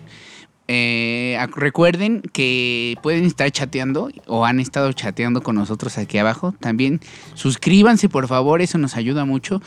Eh, 0.69 1.39
recuerden 1.57 2.23
que 2.33 2.97
pueden 3.03 3.25
estar 3.25 3.51
chateando 3.51 4.11
o 4.27 4.47
han 4.47 4.61
estado 4.61 4.93
chateando 4.93 5.43
con 5.43 5.57
nosotros 5.57 5.99
aquí 5.99 6.19
abajo. 6.19 6.55
También 6.61 7.01
suscríbanse 7.35 8.09
por 8.09 8.29
favor, 8.29 8.63
eso 8.63 8.79
nos 8.79 8.97
ayuda 8.97 9.25
mucho. 9.25 9.61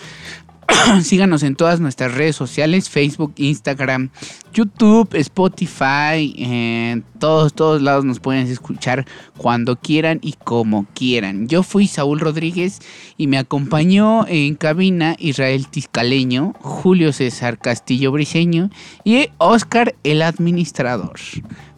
Síganos 1.03 1.43
en 1.43 1.55
todas 1.55 1.79
nuestras 1.79 2.13
redes 2.13 2.35
sociales, 2.35 2.89
Facebook, 2.89 3.33
Instagram, 3.37 4.09
YouTube, 4.53 5.09
Spotify, 5.13 6.33
en 6.37 7.03
todos, 7.19 7.53
todos 7.53 7.81
lados 7.81 8.05
nos 8.05 8.19
pueden 8.19 8.47
escuchar 8.47 9.05
cuando 9.37 9.75
quieran 9.75 10.19
y 10.21 10.33
como 10.33 10.85
quieran. 10.93 11.47
Yo 11.47 11.63
fui 11.63 11.87
Saúl 11.87 12.19
Rodríguez 12.19 12.79
y 13.17 13.27
me 13.27 13.37
acompañó 13.37 14.25
en 14.27 14.55
cabina 14.55 15.15
Israel 15.19 15.67
Tiscaleño, 15.67 16.53
Julio 16.59 17.13
César 17.13 17.59
Castillo 17.59 18.11
Briseño 18.11 18.69
y 19.03 19.29
Oscar 19.37 19.95
el 20.03 20.21
administrador. 20.21 21.19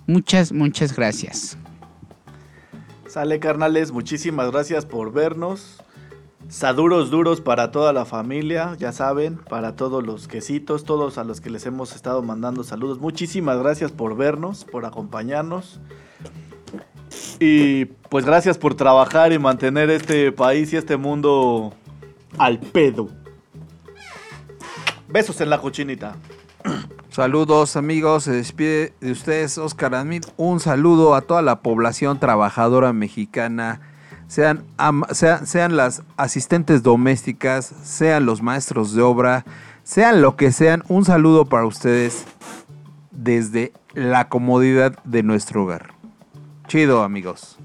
Muchas, 0.06 0.54
muchas 0.54 0.96
gracias. 0.96 1.58
Sale, 3.08 3.40
carnales, 3.40 3.92
muchísimas 3.92 4.52
gracias 4.52 4.86
por 4.86 5.12
vernos. 5.12 5.82
Saduros 6.50 7.10
duros 7.10 7.42
para 7.42 7.72
toda 7.72 7.92
la 7.92 8.06
familia, 8.06 8.76
ya 8.80 8.94
saben, 8.94 9.38
para 9.38 9.76
todos 9.76 10.06
los 10.06 10.28
quesitos, 10.30 10.86
todos 10.86 11.18
a 11.18 11.26
los 11.26 11.42
que 11.42 11.50
les 11.50 11.66
hemos 11.66 11.94
estado 11.94 12.22
mandando 12.24 12.64
saludos. 12.64 13.00
Muchísimas 13.00 13.60
gracias 13.60 13.92
por 13.92 14.16
vernos, 14.16 14.64
por 14.64 14.86
acompañarnos. 14.86 15.82
Y 17.40 17.86
pues 18.10 18.26
gracias 18.26 18.58
por 18.58 18.76
trabajar 18.76 19.34
y 19.34 19.40
mantener 19.40 19.90
este 19.90 20.32
país 20.32 20.72
y 20.72 20.78
este 20.78 20.96
mundo 20.96 21.74
al 22.38 22.60
pedo. 22.60 23.10
Besos 25.10 25.42
en 25.42 25.50
la 25.50 25.60
cochinita. 25.60 26.16
Saludos 27.10 27.76
amigos, 27.76 28.26
se 28.26 28.32
despide 28.32 28.94
de 29.02 29.12
ustedes 29.12 29.58
Oscar 29.58 29.96
Admit. 29.96 30.26
Un 30.38 30.60
saludo 30.60 31.16
a 31.16 31.22
toda 31.22 31.42
la 31.42 31.62
población 31.62 32.20
trabajadora 32.20 32.94
mexicana, 32.94 33.82
sean, 34.28 34.64
am- 34.78 35.04
sea- 35.12 35.46
sean 35.46 35.76
las 35.78 36.04
asistentes 36.18 36.84
domésticas, 36.84 37.72
sean 37.84 38.26
los 38.26 38.42
maestros 38.42 38.94
de 38.94 39.02
obra, 39.02 39.46
sean 39.84 40.22
lo 40.22 40.36
que 40.36 40.52
sean. 40.52 40.84
Un 40.90 41.06
saludo 41.06 41.46
para 41.46 41.66
ustedes 41.66 42.26
desde 43.12 43.72
la 43.94 44.30
comodidad 44.30 44.98
de 45.04 45.24
nuestro 45.24 45.64
hogar. 45.64 45.94
Chido 46.68 47.04
amigos. 47.04 47.58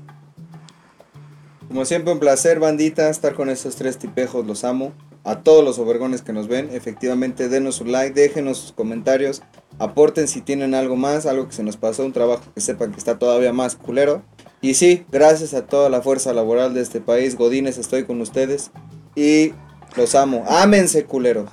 Como 1.69 1.85
siempre, 1.85 2.13
un 2.13 2.19
placer, 2.21 2.61
bandita, 2.61 3.09
estar 3.09 3.35
con 3.35 3.49
estos 3.49 3.77
tres 3.77 3.99
tipejos, 3.99 4.47
los 4.47 4.63
amo. 4.65 4.93
A 5.25 5.37
todos 5.41 5.65
los 5.65 5.79
overgones 5.79 6.21
que 6.21 6.33
nos 6.33 6.49
ven, 6.49 6.69
efectivamente, 6.73 7.49
denos 7.49 7.77
su 7.77 7.85
like, 7.85 8.13
déjenos 8.21 8.59
sus 8.59 8.73
comentarios, 8.73 9.43
aporten 9.79 10.27
si 10.27 10.41
tienen 10.41 10.75
algo 10.75 10.97
más, 10.97 11.27
algo 11.27 11.47
que 11.47 11.53
se 11.55 11.63
nos 11.63 11.77
pasó, 11.77 12.05
un 12.05 12.13
trabajo 12.13 12.43
que 12.55 12.61
sepan 12.61 12.91
que 12.91 12.99
está 12.99 13.19
todavía 13.19 13.53
más 13.53 13.77
culero. 13.77 14.23
Y 14.63 14.75
sí, 14.75 15.05
gracias 15.11 15.53
a 15.55 15.67
toda 15.67 15.89
la 15.91 16.01
fuerza 16.03 16.33
laboral 16.33 16.73
de 16.73 16.81
este 16.83 17.01
país, 17.01 17.37
Godines, 17.37 17.79
estoy 17.79 18.05
con 18.05 18.21
ustedes 18.21 18.71
y 19.17 19.53
los 19.97 20.15
amo. 20.15 20.45
Ámense, 20.49 21.05
culero. 21.05 21.47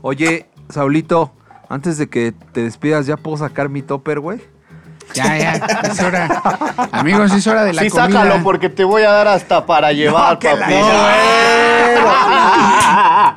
Oye, 0.00 0.46
Saulito, 0.70 1.30
antes 1.68 1.98
de 1.98 2.08
que 2.08 2.32
te 2.52 2.62
despidas, 2.62 3.04
¿ya 3.06 3.18
puedo 3.18 3.36
sacar 3.36 3.68
mi 3.68 3.82
topper, 3.82 4.18
güey? 4.20 4.40
Ya, 5.12 5.36
ya, 5.36 5.52
es 5.90 6.00
hora. 6.00 6.40
Amigos, 6.92 7.32
es 7.34 7.46
hora 7.46 7.64
de 7.64 7.72
la 7.74 7.82
Sí, 7.82 7.90
comida. 7.90 8.06
sácalo 8.06 8.42
porque 8.44 8.68
te 8.70 8.84
voy 8.84 9.02
a 9.02 9.10
dar 9.10 9.28
hasta 9.28 9.66
para 9.66 9.92
llevar, 9.92 10.38
la- 10.42 10.50
papi. 10.50 10.74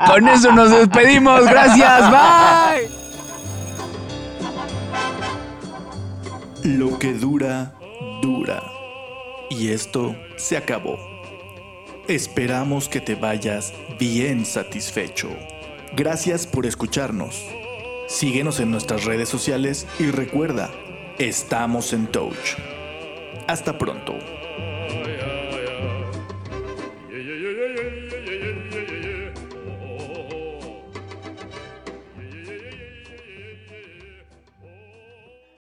Con 0.11 0.27
eso 0.29 0.51
nos 0.53 0.69
despedimos. 0.69 1.43
Gracias. 1.45 2.11
Bye. 2.11 2.89
Lo 6.63 6.97
que 6.99 7.13
dura, 7.13 7.73
dura. 8.23 8.63
Y 9.49 9.69
esto 9.71 10.15
se 10.37 10.55
acabó. 10.55 10.97
Esperamos 12.07 12.87
que 12.87 13.01
te 13.01 13.15
vayas 13.15 13.73
bien 13.99 14.45
satisfecho. 14.45 15.29
Gracias 15.93 16.47
por 16.47 16.65
escucharnos. 16.65 17.45
Síguenos 18.07 18.61
en 18.61 18.71
nuestras 18.71 19.03
redes 19.03 19.27
sociales 19.27 19.87
y 19.99 20.05
recuerda, 20.05 20.71
estamos 21.19 21.91
en 21.91 22.07
Touch. 22.07 22.55
Hasta 23.45 23.77
pronto. 23.77 24.15